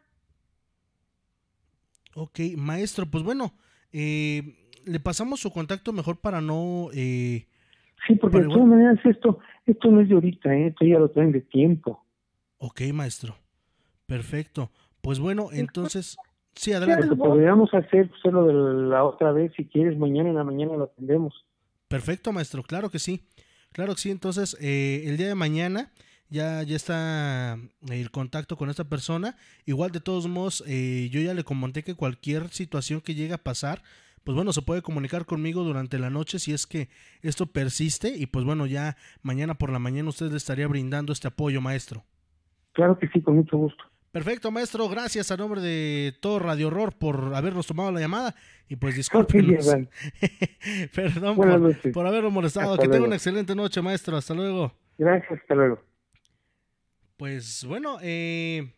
Ok, 2.14 2.40
maestro, 2.56 3.06
pues 3.06 3.22
bueno, 3.22 3.54
eh, 3.92 4.70
le 4.84 5.00
pasamos 5.00 5.40
su 5.40 5.50
contacto 5.50 5.92
mejor 5.92 6.20
para 6.20 6.40
no... 6.40 6.88
Eh, 6.92 7.47
sí, 8.06 8.14
porque 8.16 8.38
de 8.38 8.48
todas 8.48 8.66
maneras 8.66 8.98
esto, 9.04 9.38
esto 9.66 9.90
no 9.90 10.00
es 10.00 10.08
de 10.08 10.14
ahorita, 10.14 10.54
¿eh? 10.54 10.68
esto 10.68 10.84
ya 10.84 10.98
lo 10.98 11.10
traen 11.10 11.32
de 11.32 11.40
tiempo. 11.40 12.04
Ok, 12.58 12.82
maestro, 12.92 13.36
perfecto. 14.06 14.70
Pues 15.00 15.20
bueno, 15.20 15.48
entonces... 15.52 16.16
Sí, 16.54 16.72
adelante. 16.72 17.06
Lo 17.06 17.14
que 17.14 17.18
podríamos 17.20 17.72
hacer, 17.72 18.10
solo 18.20 18.44
pues, 18.44 18.56
de 18.56 18.88
la 18.88 19.04
otra 19.04 19.30
vez, 19.30 19.52
si 19.56 19.64
quieres, 19.64 19.96
mañana 19.96 20.30
en 20.30 20.34
la 20.34 20.42
mañana 20.42 20.76
lo 20.76 20.84
atendemos. 20.84 21.46
Perfecto, 21.86 22.32
maestro, 22.32 22.64
claro 22.64 22.90
que 22.90 22.98
sí. 22.98 23.22
Claro 23.72 23.94
que 23.94 24.00
sí, 24.00 24.10
entonces 24.10 24.56
eh, 24.60 25.04
el 25.06 25.16
día 25.16 25.28
de 25.28 25.34
mañana 25.36 25.92
ya, 26.30 26.62
ya 26.62 26.76
está 26.76 27.58
el 27.88 28.10
contacto 28.10 28.56
con 28.56 28.70
esta 28.70 28.84
persona. 28.84 29.36
Igual 29.66 29.92
de 29.92 30.00
todos 30.00 30.26
modos, 30.26 30.64
eh, 30.66 31.08
yo 31.10 31.20
ya 31.20 31.34
le 31.34 31.44
comenté 31.44 31.82
que 31.82 31.94
cualquier 31.94 32.48
situación 32.48 33.00
que 33.00 33.14
llegue 33.14 33.34
a 33.34 33.38
pasar, 33.38 33.82
pues 34.24 34.34
bueno, 34.34 34.52
se 34.52 34.62
puede 34.62 34.82
comunicar 34.82 35.24
conmigo 35.24 35.62
durante 35.64 35.98
la 35.98 36.10
noche 36.10 36.38
si 36.38 36.52
es 36.52 36.66
que 36.66 36.88
esto 37.22 37.46
persiste 37.46 38.14
y 38.16 38.26
pues 38.26 38.44
bueno, 38.44 38.66
ya 38.66 38.96
mañana 39.22 39.54
por 39.54 39.70
la 39.70 39.78
mañana 39.78 40.08
usted 40.08 40.30
le 40.30 40.36
estaría 40.36 40.66
brindando 40.66 41.12
este 41.12 41.28
apoyo, 41.28 41.60
maestro. 41.60 42.04
Claro 42.72 42.98
que 42.98 43.08
sí, 43.08 43.20
con 43.20 43.36
mucho 43.36 43.56
gusto. 43.56 43.84
Perfecto, 44.10 44.50
maestro. 44.50 44.88
Gracias 44.88 45.30
a 45.30 45.36
nombre 45.36 45.60
de 45.60 46.16
todo 46.20 46.38
Radio 46.38 46.68
Horror 46.68 46.94
por 46.94 47.34
habernos 47.34 47.66
tomado 47.66 47.92
la 47.92 48.00
llamada. 48.00 48.34
Y 48.68 48.76
pues 48.76 48.96
discúlpenos. 48.96 49.66
Perdón 50.94 51.36
por, 51.36 51.92
por, 51.92 52.06
haberlo 52.06 52.30
molestado. 52.30 52.78
que 52.78 52.88
tenga 52.88 53.04
una 53.04 53.16
excelente 53.16 53.54
noche, 53.54 53.82
maestro. 53.82 54.16
Hasta 54.16 54.34
luego. 54.34 54.72
Gracias, 54.96 55.40
hasta 55.40 55.54
luego. 55.54 55.82
Pues 57.18 57.64
bueno, 57.64 57.98
eh, 58.00 58.72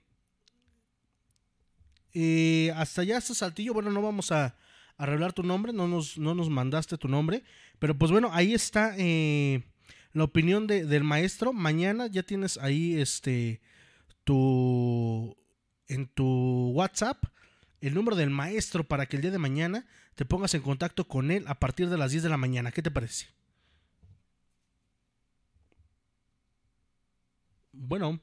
eh, 2.14 2.72
hasta 2.74 3.02
allá, 3.02 3.18
hasta 3.18 3.34
Saltillo, 3.34 3.74
bueno, 3.74 3.90
no 3.90 4.00
vamos 4.00 4.32
a, 4.32 4.56
arreglar 5.00 5.32
tu 5.32 5.42
nombre, 5.42 5.72
no 5.72 5.88
nos, 5.88 6.18
no 6.18 6.34
nos 6.34 6.50
mandaste 6.50 6.98
tu 6.98 7.08
nombre, 7.08 7.42
pero 7.78 7.96
pues 7.96 8.10
bueno, 8.10 8.28
ahí 8.32 8.52
está 8.52 8.94
eh, 8.98 9.64
la 10.12 10.24
opinión 10.24 10.66
del 10.66 11.04
maestro. 11.04 11.52
Mañana 11.52 12.06
ya 12.06 12.22
tienes 12.22 12.58
ahí 12.58 13.00
este 13.00 13.60
tu 14.24 15.36
en 15.88 16.06
tu 16.06 16.72
WhatsApp 16.74 17.24
el 17.80 17.94
número 17.94 18.16
del 18.16 18.30
maestro 18.30 18.84
para 18.84 19.06
que 19.06 19.16
el 19.16 19.22
día 19.22 19.30
de 19.30 19.38
mañana 19.38 19.86
te 20.14 20.24
pongas 20.24 20.54
en 20.54 20.62
contacto 20.62 21.08
con 21.08 21.30
él 21.30 21.44
a 21.46 21.58
partir 21.58 21.88
de 21.88 21.96
las 21.96 22.10
10 22.10 22.24
de 22.24 22.28
la 22.28 22.36
mañana. 22.36 22.70
¿Qué 22.70 22.82
te 22.82 22.90
parece? 22.90 23.28
Bueno. 27.72 28.20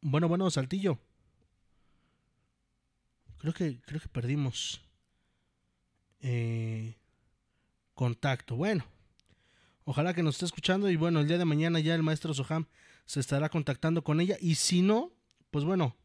Bueno, 0.00 0.28
bueno, 0.28 0.50
Saltillo. 0.50 0.98
Creo 3.38 3.54
que, 3.54 3.80
creo 3.82 4.00
que 4.00 4.08
perdimos 4.08 4.80
eh, 6.20 6.96
contacto. 7.94 8.56
Bueno, 8.56 8.84
ojalá 9.84 10.14
que 10.14 10.22
nos 10.22 10.36
esté 10.36 10.46
escuchando 10.46 10.90
y 10.90 10.96
bueno, 10.96 11.20
el 11.20 11.28
día 11.28 11.38
de 11.38 11.44
mañana 11.44 11.80
ya 11.80 11.94
el 11.94 12.02
maestro 12.02 12.34
Soham 12.34 12.66
se 13.06 13.20
estará 13.20 13.48
contactando 13.48 14.02
con 14.02 14.20
ella 14.20 14.36
y 14.40 14.56
si 14.56 14.82
no, 14.82 15.12
pues 15.50 15.64
bueno, 15.64 15.96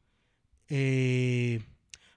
eh, 0.69 1.64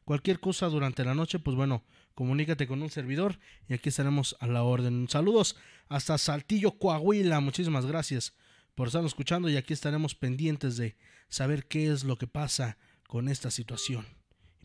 cualquier 0.05 0.39
cosa 0.39 0.67
durante 0.67 1.05
la 1.05 1.15
noche, 1.15 1.39
pues 1.39 1.57
bueno, 1.57 1.85
comunícate 2.15 2.67
con 2.67 2.83
un 2.83 2.91
servidor 2.91 3.39
y 3.69 3.75
aquí 3.75 3.89
estaremos 3.89 4.37
a 4.41 4.47
la 4.47 4.63
orden. 4.63 5.09
Saludos 5.09 5.57
hasta 5.89 6.19
Saltillo, 6.19 6.79
Coahuila. 6.79 7.41
Muchísimas 7.41 7.87
gracias 7.87 8.35
por 8.75 8.89
estarnos 8.89 9.13
escuchando 9.13 9.49
y 9.49 9.57
aquí 9.57 9.73
estaremos 9.73 10.15
pendientes 10.15 10.77
de 10.77 10.97
saber 11.29 11.67
qué 11.67 11.91
es 11.91 12.05
lo 12.05 12.17
que 12.17 12.27
pasa 12.27 12.77
con 13.09 13.29
esta 13.29 13.51
situación. 13.51 14.07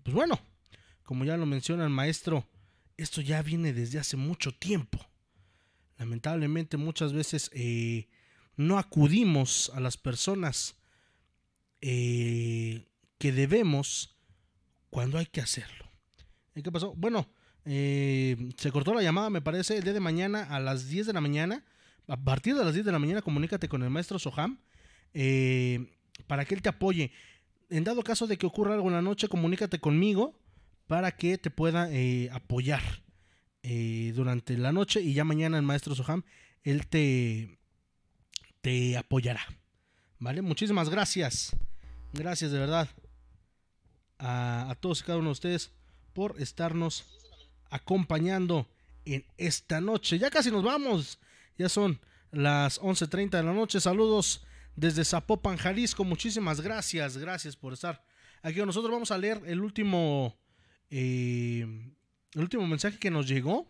Pues 0.03 0.13
bueno, 0.13 0.39
como 1.03 1.25
ya 1.25 1.37
lo 1.37 1.45
menciona 1.45 1.83
el 1.83 1.89
maestro, 1.89 2.47
esto 2.97 3.21
ya 3.21 3.41
viene 3.41 3.73
desde 3.73 3.99
hace 3.99 4.17
mucho 4.17 4.53
tiempo. 4.53 4.99
Lamentablemente 5.97 6.77
muchas 6.77 7.13
veces 7.13 7.51
eh, 7.53 8.07
no 8.55 8.77
acudimos 8.79 9.71
a 9.75 9.79
las 9.79 9.97
personas 9.97 10.75
eh, 11.81 12.87
que 13.17 13.31
debemos 13.31 14.17
cuando 14.89 15.17
hay 15.17 15.25
que 15.25 15.41
hacerlo. 15.41 15.85
¿Y 16.55 16.61
qué 16.61 16.71
pasó? 16.71 16.93
Bueno, 16.95 17.27
eh, 17.65 18.51
se 18.57 18.71
cortó 18.71 18.93
la 18.93 19.03
llamada, 19.03 19.29
me 19.29 19.41
parece, 19.41 19.77
el 19.77 19.83
día 19.83 19.93
de 19.93 19.99
mañana 19.99 20.43
a 20.43 20.59
las 20.59 20.89
10 20.89 21.07
de 21.07 21.13
la 21.13 21.21
mañana. 21.21 21.63
A 22.07 22.17
partir 22.17 22.55
de 22.55 22.65
las 22.65 22.73
10 22.73 22.85
de 22.85 22.91
la 22.91 22.99
mañana, 22.99 23.21
comunícate 23.21 23.69
con 23.69 23.83
el 23.83 23.89
maestro 23.89 24.19
Soham. 24.19 24.59
Eh, 25.13 25.87
para 26.27 26.45
que 26.45 26.55
Él 26.55 26.61
te 26.61 26.69
apoye. 26.69 27.11
En 27.71 27.85
dado 27.85 28.03
caso 28.03 28.27
de 28.27 28.37
que 28.37 28.45
ocurra 28.45 28.73
algo 28.73 28.89
en 28.89 28.95
la 28.95 29.01
noche, 29.01 29.29
comunícate 29.29 29.79
conmigo 29.79 30.37
para 30.87 31.13
que 31.13 31.37
te 31.37 31.49
pueda 31.49 31.89
eh, 31.89 32.29
apoyar 32.33 32.81
eh, 33.63 34.11
durante 34.13 34.57
la 34.57 34.73
noche 34.73 34.99
y 35.01 35.13
ya 35.13 35.23
mañana 35.23 35.57
el 35.57 35.63
maestro 35.63 35.95
Soham, 35.95 36.23
Él 36.63 36.87
te, 36.87 37.57
te 38.59 38.97
apoyará. 38.97 39.41
¿Vale? 40.19 40.41
Muchísimas 40.41 40.89
gracias. 40.89 41.55
Gracias 42.11 42.51
de 42.51 42.59
verdad 42.59 42.89
a, 44.19 44.69
a 44.69 44.75
todos 44.75 44.99
y 44.99 45.03
cada 45.05 45.19
uno 45.19 45.29
de 45.29 45.33
ustedes 45.33 45.71
por 46.11 46.41
estarnos 46.41 47.05
acompañando 47.69 48.67
en 49.05 49.25
esta 49.37 49.79
noche. 49.79 50.19
Ya 50.19 50.29
casi 50.29 50.51
nos 50.51 50.63
vamos. 50.63 51.19
Ya 51.57 51.69
son 51.69 52.01
las 52.31 52.81
11.30 52.81 53.29
de 53.29 53.43
la 53.43 53.53
noche. 53.53 53.79
Saludos 53.79 54.43
desde 54.81 55.05
Zapopan, 55.05 55.57
Jalisco. 55.57 56.03
Muchísimas 56.03 56.59
gracias, 56.59 57.15
gracias 57.15 57.55
por 57.55 57.71
estar 57.73 58.03
Aquí 58.41 58.59
nosotros 58.59 58.91
vamos 58.91 59.11
a 59.11 59.19
leer 59.19 59.39
el 59.45 59.61
último, 59.61 60.35
eh, 60.89 61.61
el 62.33 62.41
último 62.41 62.65
mensaje 62.65 62.97
que 62.97 63.11
nos 63.11 63.27
llegó 63.27 63.67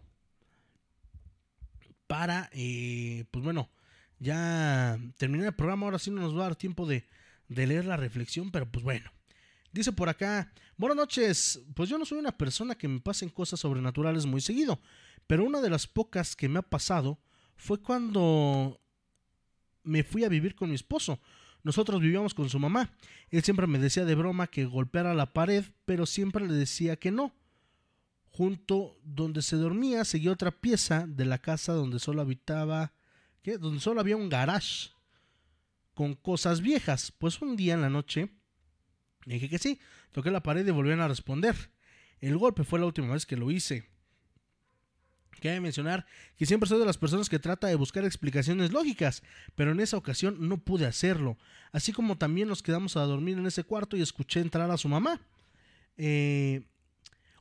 para, 2.08 2.50
eh, 2.54 3.26
pues 3.32 3.44
bueno, 3.44 3.70
ya 4.20 4.98
terminar 5.18 5.48
el 5.48 5.54
programa. 5.54 5.88
Ahora 5.88 6.00
sí 6.00 6.10
no 6.10 6.22
nos 6.22 6.34
va 6.34 6.40
a 6.40 6.44
dar 6.44 6.56
tiempo 6.56 6.86
de, 6.86 7.06
de 7.50 7.68
leer 7.68 7.84
la 7.84 7.98
reflexión, 7.98 8.50
pero 8.50 8.72
pues 8.72 8.82
bueno. 8.86 9.12
Dice 9.74 9.92
por 9.92 10.08
acá, 10.08 10.54
buenas 10.78 10.96
noches, 10.96 11.62
pues 11.76 11.90
yo 11.90 11.98
no 11.98 12.06
soy 12.06 12.20
una 12.20 12.38
persona 12.38 12.76
que 12.76 12.88
me 12.88 13.02
pasen 13.02 13.28
cosas 13.28 13.60
sobrenaturales 13.60 14.26
muy 14.26 14.40
seguido, 14.40 14.82
pero 15.28 15.44
una 15.44 15.60
de 15.60 15.70
las 15.70 15.86
pocas 15.88 16.38
que 16.38 16.48
me 16.48 16.60
ha 16.60 16.62
pasado 16.62 17.20
fue 17.58 17.82
cuando 17.82 18.82
me 19.84 20.03
fui 20.03 20.24
a 20.24 20.30
vivir 20.30 20.56
con 20.56 20.70
mi 20.70 20.76
esposo. 20.76 21.20
Nosotros 21.64 22.02
vivíamos 22.02 22.34
con 22.34 22.49
su 22.49 22.60
mamá. 22.60 22.91
Él 23.30 23.44
siempre 23.44 23.68
me 23.68 23.80
decía 23.80 24.06
de 24.06 24.16
broma 24.16 24.48
que 24.48 24.66
golpeara 24.66 25.14
la 25.14 25.34
pared, 25.34 25.66
pero 25.86 26.06
siempre 26.06 26.48
le 26.48 26.53
decía 26.53 26.95
que 26.95 27.12
no. 27.12 27.34
Junto 28.32 28.98
donde 29.03 29.41
se 29.41 29.58
dormía 29.58 30.06
seguía 30.06 30.32
otra 30.32 30.52
pieza 30.52 31.06
de 31.08 31.26
la 31.26 31.38
casa 31.38 31.74
donde 31.74 31.99
solo 31.99 32.22
habitaba, 32.22 32.94
¿qué? 33.41 33.58
Donde 33.58 33.80
solo 33.82 33.99
había 33.99 34.16
un 34.16 34.30
garage 34.30 34.90
con 35.94 36.16
cosas 36.16 36.62
viejas. 36.62 37.12
Pues 37.12 37.41
un 37.41 37.56
día 37.56 37.74
en 37.74 37.82
la 37.82 37.90
noche 37.90 38.30
dije 39.26 39.49
que 39.49 39.60
sí, 39.60 39.80
toqué 40.12 40.32
la 40.32 40.44
pared 40.44 40.66
y 40.66 40.72
volvieron 40.72 41.02
a 41.02 41.08
responder. 41.08 41.56
El 42.20 42.38
golpe 42.38 42.64
fue 42.64 42.80
la 42.80 42.86
última 42.86 43.14
vez 43.14 43.26
que 43.26 43.38
lo 43.38 43.52
hice. 43.52 43.90
Cabe 45.40 45.60
mencionar 45.60 46.06
que 46.38 46.45
siempre 46.45 46.68
soy 46.68 46.80
de 46.80 46.86
las 46.86 46.98
personas 46.98 47.30
que 47.30 47.40
trata 47.40 47.68
de 47.68 47.76
buscar 47.76 48.06
explicaciones 48.06 48.72
lógicas, 48.72 49.24
pero 49.56 49.72
en 49.72 49.80
esa 49.80 49.98
ocasión 49.98 50.38
no 50.48 50.58
pude 50.58 50.86
hacerlo. 50.86 51.38
Así 51.72 51.94
como 51.94 52.18
también 52.18 52.48
nos 52.48 52.62
quedamos 52.62 52.98
a 52.98 53.02
dormir 53.02 53.38
en 53.38 53.48
ese 53.48 53.64
cuarto 53.64 53.98
y 53.98 54.02
escuché 54.02 54.40
entrar 54.40 54.70
a 54.70 54.78
su 54.78 54.88
mamá. 54.88 55.22
Eh, 55.98 56.64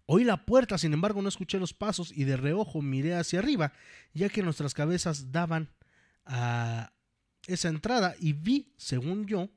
oí 0.07 0.25
la 0.25 0.47
puerta, 0.47 0.79
sin 0.79 0.93
embargo 0.93 1.21
no 1.21 1.29
escuché 1.29 1.59
los 1.59 1.75
pasos 1.75 2.12
y 2.15 2.25
de 2.25 2.37
reojo 2.37 2.81
miré 2.81 3.15
hacia 3.15 3.39
arriba, 3.39 3.73
ya 4.15 4.29
que 4.29 4.43
nuestras 4.43 4.73
cabezas 4.73 5.31
daban 5.33 5.69
a 6.25 6.93
esa 7.47 7.69
entrada 7.69 8.15
y 8.19 8.33
vi, 8.33 8.73
según 8.77 9.27
yo, 9.27 9.51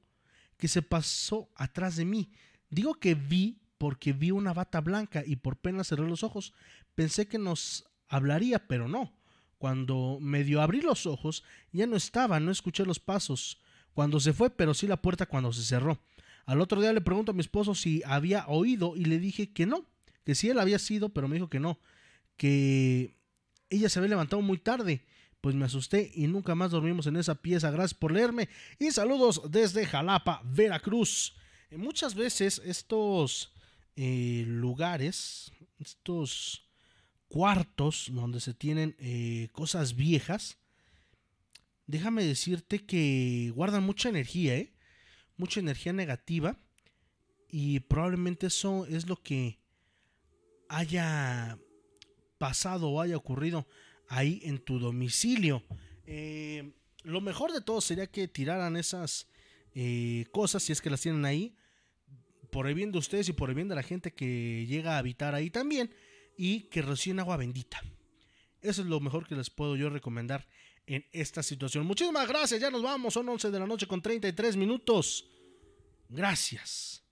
que 0.58 0.68
se 0.68 0.82
pasó 0.82 1.50
atrás 1.56 1.96
de 1.96 2.06
mí. 2.06 2.32
Digo 2.70 2.96
que 2.96 3.16
vi 3.16 3.62
porque 3.78 4.14
vi 4.14 4.32
una 4.32 4.54
bata 4.54 4.82
blanca 4.82 5.24
y 5.26 5.36
por 5.36 5.58
pena 5.58 5.84
cerré 5.84 6.08
los 6.08 6.24
ojos. 6.24 6.54
Pensé 6.96 7.28
que 7.28 7.38
nos 7.38 7.86
hablaría, 8.14 8.68
pero 8.68 8.88
no. 8.88 9.12
Cuando 9.58 10.20
medio 10.22 10.62
abrí 10.62 10.82
los 10.82 11.06
ojos, 11.06 11.44
ya 11.72 11.88
no 11.88 11.96
estaba, 11.96 12.40
no 12.40 12.52
escuché 12.52 12.86
los 12.86 13.00
pasos. 13.00 13.60
Cuando 13.94 14.20
se 14.20 14.34
fue, 14.34 14.50
pero 14.50 14.74
sí 14.74 14.88
la 14.88 15.02
puerta 15.02 15.26
cuando 15.26 15.52
se 15.52 15.64
cerró. 15.64 16.00
Al 16.46 16.62
otro 16.62 16.80
día 16.80 16.94
le 16.94 17.02
pregunto 17.02 17.32
a 17.32 17.36
mi 17.36 17.42
esposo 17.42 17.74
si 17.74 18.04
había 18.06 18.46
oído 18.48 18.96
y 18.96 19.06
le 19.06 19.20
dije 19.20 19.52
que 19.52 19.66
no, 19.66 19.86
que 20.26 20.36
sí 20.36 20.50
él 20.50 20.60
había 20.60 20.80
sido, 20.80 21.10
pero 21.10 21.28
me 21.28 21.36
dijo 21.36 21.50
que 21.50 21.60
no, 21.60 21.80
que 22.38 23.16
ella 23.70 23.90
se 23.90 24.00
había 24.00 24.10
levantado 24.10 24.42
muy 24.42 24.58
tarde. 24.58 25.06
Pues 25.42 25.56
me 25.56 25.66
asusté 25.66 26.12
y 26.14 26.28
nunca 26.28 26.56
más 26.56 26.72
dormimos 26.72 27.08
en 27.08 27.18
esa 27.18 27.36
pieza. 27.36 27.72
Gracias 27.72 27.94
por 27.94 28.12
leerme 28.12 28.48
y 28.80 28.92
saludos 28.92 29.42
desde 29.50 29.86
Jalapa, 29.86 30.42
Veracruz. 30.46 31.36
Eh, 31.70 31.78
muchas 31.78 32.16
veces 32.16 32.62
estos 32.64 33.54
eh, 33.96 34.46
lugares, 34.48 35.52
estos 35.80 36.64
cuartos 37.34 38.10
donde 38.12 38.40
se 38.40 38.54
tienen 38.54 38.96
eh, 39.00 39.48
cosas 39.54 39.96
viejas, 39.96 40.60
déjame 41.88 42.24
decirte 42.24 42.86
que 42.86 43.52
guardan 43.56 43.82
mucha 43.82 44.10
energía, 44.10 44.56
¿eh? 44.56 44.72
mucha 45.36 45.60
energía 45.60 45.94
negativa 45.94 46.60
y 47.50 47.80
probablemente 47.80 48.46
eso 48.46 48.86
es 48.86 49.08
lo 49.08 49.16
que 49.16 49.58
haya 50.70 51.58
pasado 52.38 52.92
o 52.92 53.02
haya 53.02 53.18
ocurrido 53.18 53.68
ahí 54.10 54.40
en 54.44 54.60
tu 54.60 54.78
domicilio. 54.78 55.64
Eh, 56.06 56.72
lo 57.02 57.20
mejor 57.20 57.52
de 57.52 57.62
todo 57.62 57.82
sería 57.82 58.06
que 58.06 58.28
tiraran 58.28 58.78
esas 58.78 59.28
cosas 60.32 60.62
si 60.62 60.72
es 60.72 60.82
que 60.82 60.92
las 60.92 61.02
tienen 61.02 61.26
ahí 61.26 61.56
por 62.52 62.68
el 62.68 62.76
bien 62.76 62.92
de 62.92 63.00
ustedes 63.00 63.28
y 63.28 63.34
por 63.34 63.50
el 63.50 63.56
bien 63.56 63.70
de 63.70 63.74
la 63.74 63.82
gente 63.82 64.14
que 64.14 64.68
llega 64.68 64.94
a 64.94 65.00
habitar 65.00 65.34
ahí 65.34 65.50
también 65.50 65.90
y 66.38 66.62
que 66.70 66.82
reciben 66.82 67.20
agua 67.20 67.38
bendita. 67.38 67.82
Eso 68.62 68.82
es 68.82 68.88
lo 68.88 69.00
mejor 69.00 69.28
que 69.28 69.36
les 69.36 69.50
puedo 69.50 69.76
yo 69.76 69.90
recomendar 69.90 70.48
en 70.86 71.06
esta 71.12 71.44
situación. 71.44 71.86
Muchísimas 71.86 72.28
gracias, 72.28 72.62
ya 72.62 72.70
nos 72.70 72.82
vamos, 72.82 73.14
son 73.14 73.28
11 73.28 73.52
de 73.52 73.60
la 73.60 73.68
noche 73.68 73.88
con 73.88 74.02
33 74.02 74.56
minutos. 74.56 75.30
Gracias. 76.10 77.04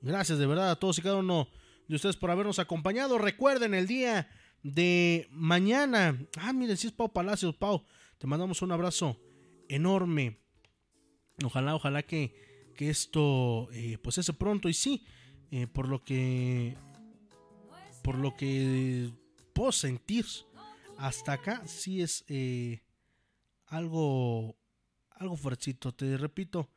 Gracias 0.00 0.38
de 0.38 0.46
verdad 0.46 0.70
a 0.70 0.76
todos 0.76 0.98
y 0.98 1.02
cada 1.02 1.16
uno 1.16 1.48
de 1.88 1.96
ustedes 1.96 2.16
por 2.16 2.30
habernos 2.30 2.58
acompañado. 2.58 3.18
Recuerden 3.18 3.74
el 3.74 3.86
día 3.86 4.28
de 4.62 5.28
mañana. 5.30 6.18
Ah, 6.36 6.52
miren, 6.52 6.76
si 6.76 6.88
es 6.88 6.92
Pau 6.92 7.12
Palacios, 7.12 7.54
Pau. 7.56 7.84
Te 8.18 8.26
mandamos 8.26 8.62
un 8.62 8.72
abrazo 8.72 9.20
enorme. 9.68 10.38
Ojalá, 11.44 11.74
ojalá 11.74 12.02
que, 12.02 12.72
que 12.76 12.90
esto 12.90 13.68
eh, 13.72 13.98
pues 14.02 14.18
ese 14.18 14.32
pronto. 14.32 14.68
Y 14.68 14.74
sí, 14.74 15.04
eh, 15.50 15.66
por 15.66 15.88
lo 15.88 16.02
que 16.04 16.76
por 18.02 18.16
lo 18.18 18.36
que 18.36 19.10
puedo 19.52 19.72
sentir 19.72 20.26
hasta 20.98 21.32
acá, 21.32 21.62
sí 21.66 22.02
es 22.02 22.24
eh, 22.28 22.82
algo, 23.66 24.56
algo. 25.10 25.38
Te 25.96 26.16
repito, 26.16 26.68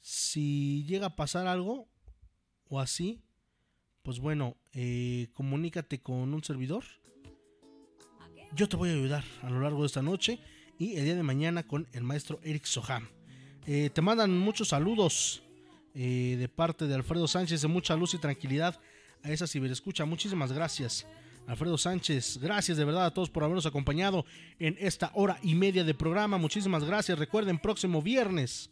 si 0.00 0.84
llega 0.84 1.06
a 1.06 1.16
pasar 1.16 1.46
algo 1.46 1.88
o 2.68 2.80
así, 2.80 3.20
pues 4.02 4.20
bueno, 4.20 4.56
eh, 4.72 5.28
comunícate 5.32 6.00
con 6.00 6.32
un 6.32 6.44
servidor. 6.44 6.84
Yo 8.54 8.68
te 8.68 8.76
voy 8.76 8.90
a 8.90 8.94
ayudar 8.94 9.24
a 9.42 9.50
lo 9.50 9.60
largo 9.60 9.80
de 9.80 9.86
esta 9.86 10.02
noche 10.02 10.40
y 10.78 10.96
el 10.96 11.04
día 11.04 11.16
de 11.16 11.22
mañana 11.22 11.66
con 11.66 11.86
el 11.92 12.04
maestro 12.04 12.40
Eric 12.42 12.64
Soham. 12.64 13.08
Eh, 13.66 13.90
te 13.92 14.00
mandan 14.00 14.36
muchos 14.38 14.68
saludos 14.68 15.42
de 15.94 16.48
parte 16.54 16.86
de 16.86 16.94
Alfredo 16.94 17.26
Sánchez 17.26 17.60
de 17.60 17.66
mucha 17.66 17.96
luz 17.96 18.14
y 18.14 18.18
tranquilidad 18.18 18.80
a 19.22 19.30
esa 19.30 19.46
ciberescucha. 19.46 20.04
Muchísimas 20.04 20.52
gracias. 20.52 21.06
Alfredo 21.46 21.78
Sánchez, 21.78 22.38
gracias 22.42 22.76
de 22.76 22.84
verdad 22.84 23.06
a 23.06 23.14
todos 23.14 23.30
por 23.30 23.42
habernos 23.42 23.64
acompañado 23.64 24.26
en 24.58 24.76
esta 24.78 25.10
hora 25.14 25.38
y 25.42 25.54
media 25.54 25.82
de 25.82 25.94
programa. 25.94 26.36
Muchísimas 26.36 26.84
gracias. 26.84 27.18
Recuerden, 27.18 27.58
próximo 27.58 28.02
viernes, 28.02 28.70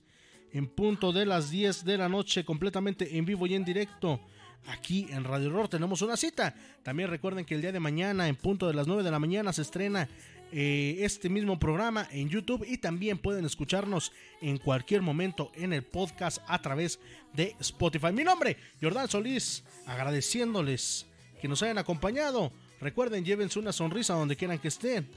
en 0.53 0.67
punto 0.67 1.11
de 1.11 1.25
las 1.25 1.51
10 1.51 1.85
de 1.85 1.97
la 1.97 2.11
noche, 2.11 2.45
completamente 2.45 3.17
en 3.17 3.25
vivo 3.25 3.47
y 3.47 3.55
en 3.55 3.65
directo, 3.65 4.21
aquí 4.67 5.07
en 5.11 5.25
Radio 5.25 5.49
Horror 5.49 5.69
tenemos 5.69 6.03
una 6.03 6.19
cita. 6.19 6.55
También 6.83 7.09
recuerden 7.09 7.47
que 7.47 7.55
el 7.55 7.63
día 7.63 7.73
de 7.73 7.81
mañana, 7.81 8.29
en 8.29 8.37
punto 8.37 8.69
de 8.69 8.75
las 8.75 8.87
9 8.87 9.03
de 9.03 9.11
la 9.11 9.19
mañana, 9.19 9.55
se 9.55 9.63
estrena 9.63 10.09
eh, 10.53 10.99
este 11.01 11.29
mismo 11.29 11.59
programa 11.59 12.07
en 12.13 12.29
YouTube 12.29 12.65
y 12.67 12.79
también 12.79 13.19
pueden 13.19 13.45
escucharnos 13.45 14.13
en 14.41 14.59
cualquier 14.59 15.03
momento 15.03 15.51
en 15.55 15.73
el 15.73 15.83
podcast 15.83 16.39
a 16.47 16.63
través 16.63 17.01
de 17.33 17.57
Spotify. 17.59 18.13
Mi 18.13 18.23
nombre, 18.23 18.57
Jordán 18.81 19.09
Solís, 19.09 19.65
agradeciéndoles 19.87 21.07
que 21.41 21.49
nos 21.49 21.63
hayan 21.63 21.79
acompañado. 21.79 22.53
Recuerden, 22.81 23.25
llévense 23.25 23.59
una 23.59 23.73
sonrisa 23.73 24.15
donde 24.15 24.37
quieran 24.37 24.59
que 24.59 24.69
estén. 24.69 25.11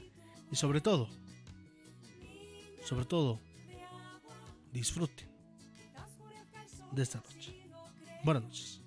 Y 0.50 0.56
sobre 0.56 0.80
todo, 0.80 1.08
sobre 2.84 3.04
todo, 3.04 3.40
disfruten 4.72 5.28
de 6.90 7.02
esta 7.02 7.18
noche. 7.18 7.54
Buenas 8.24 8.42
noches. 8.42 8.80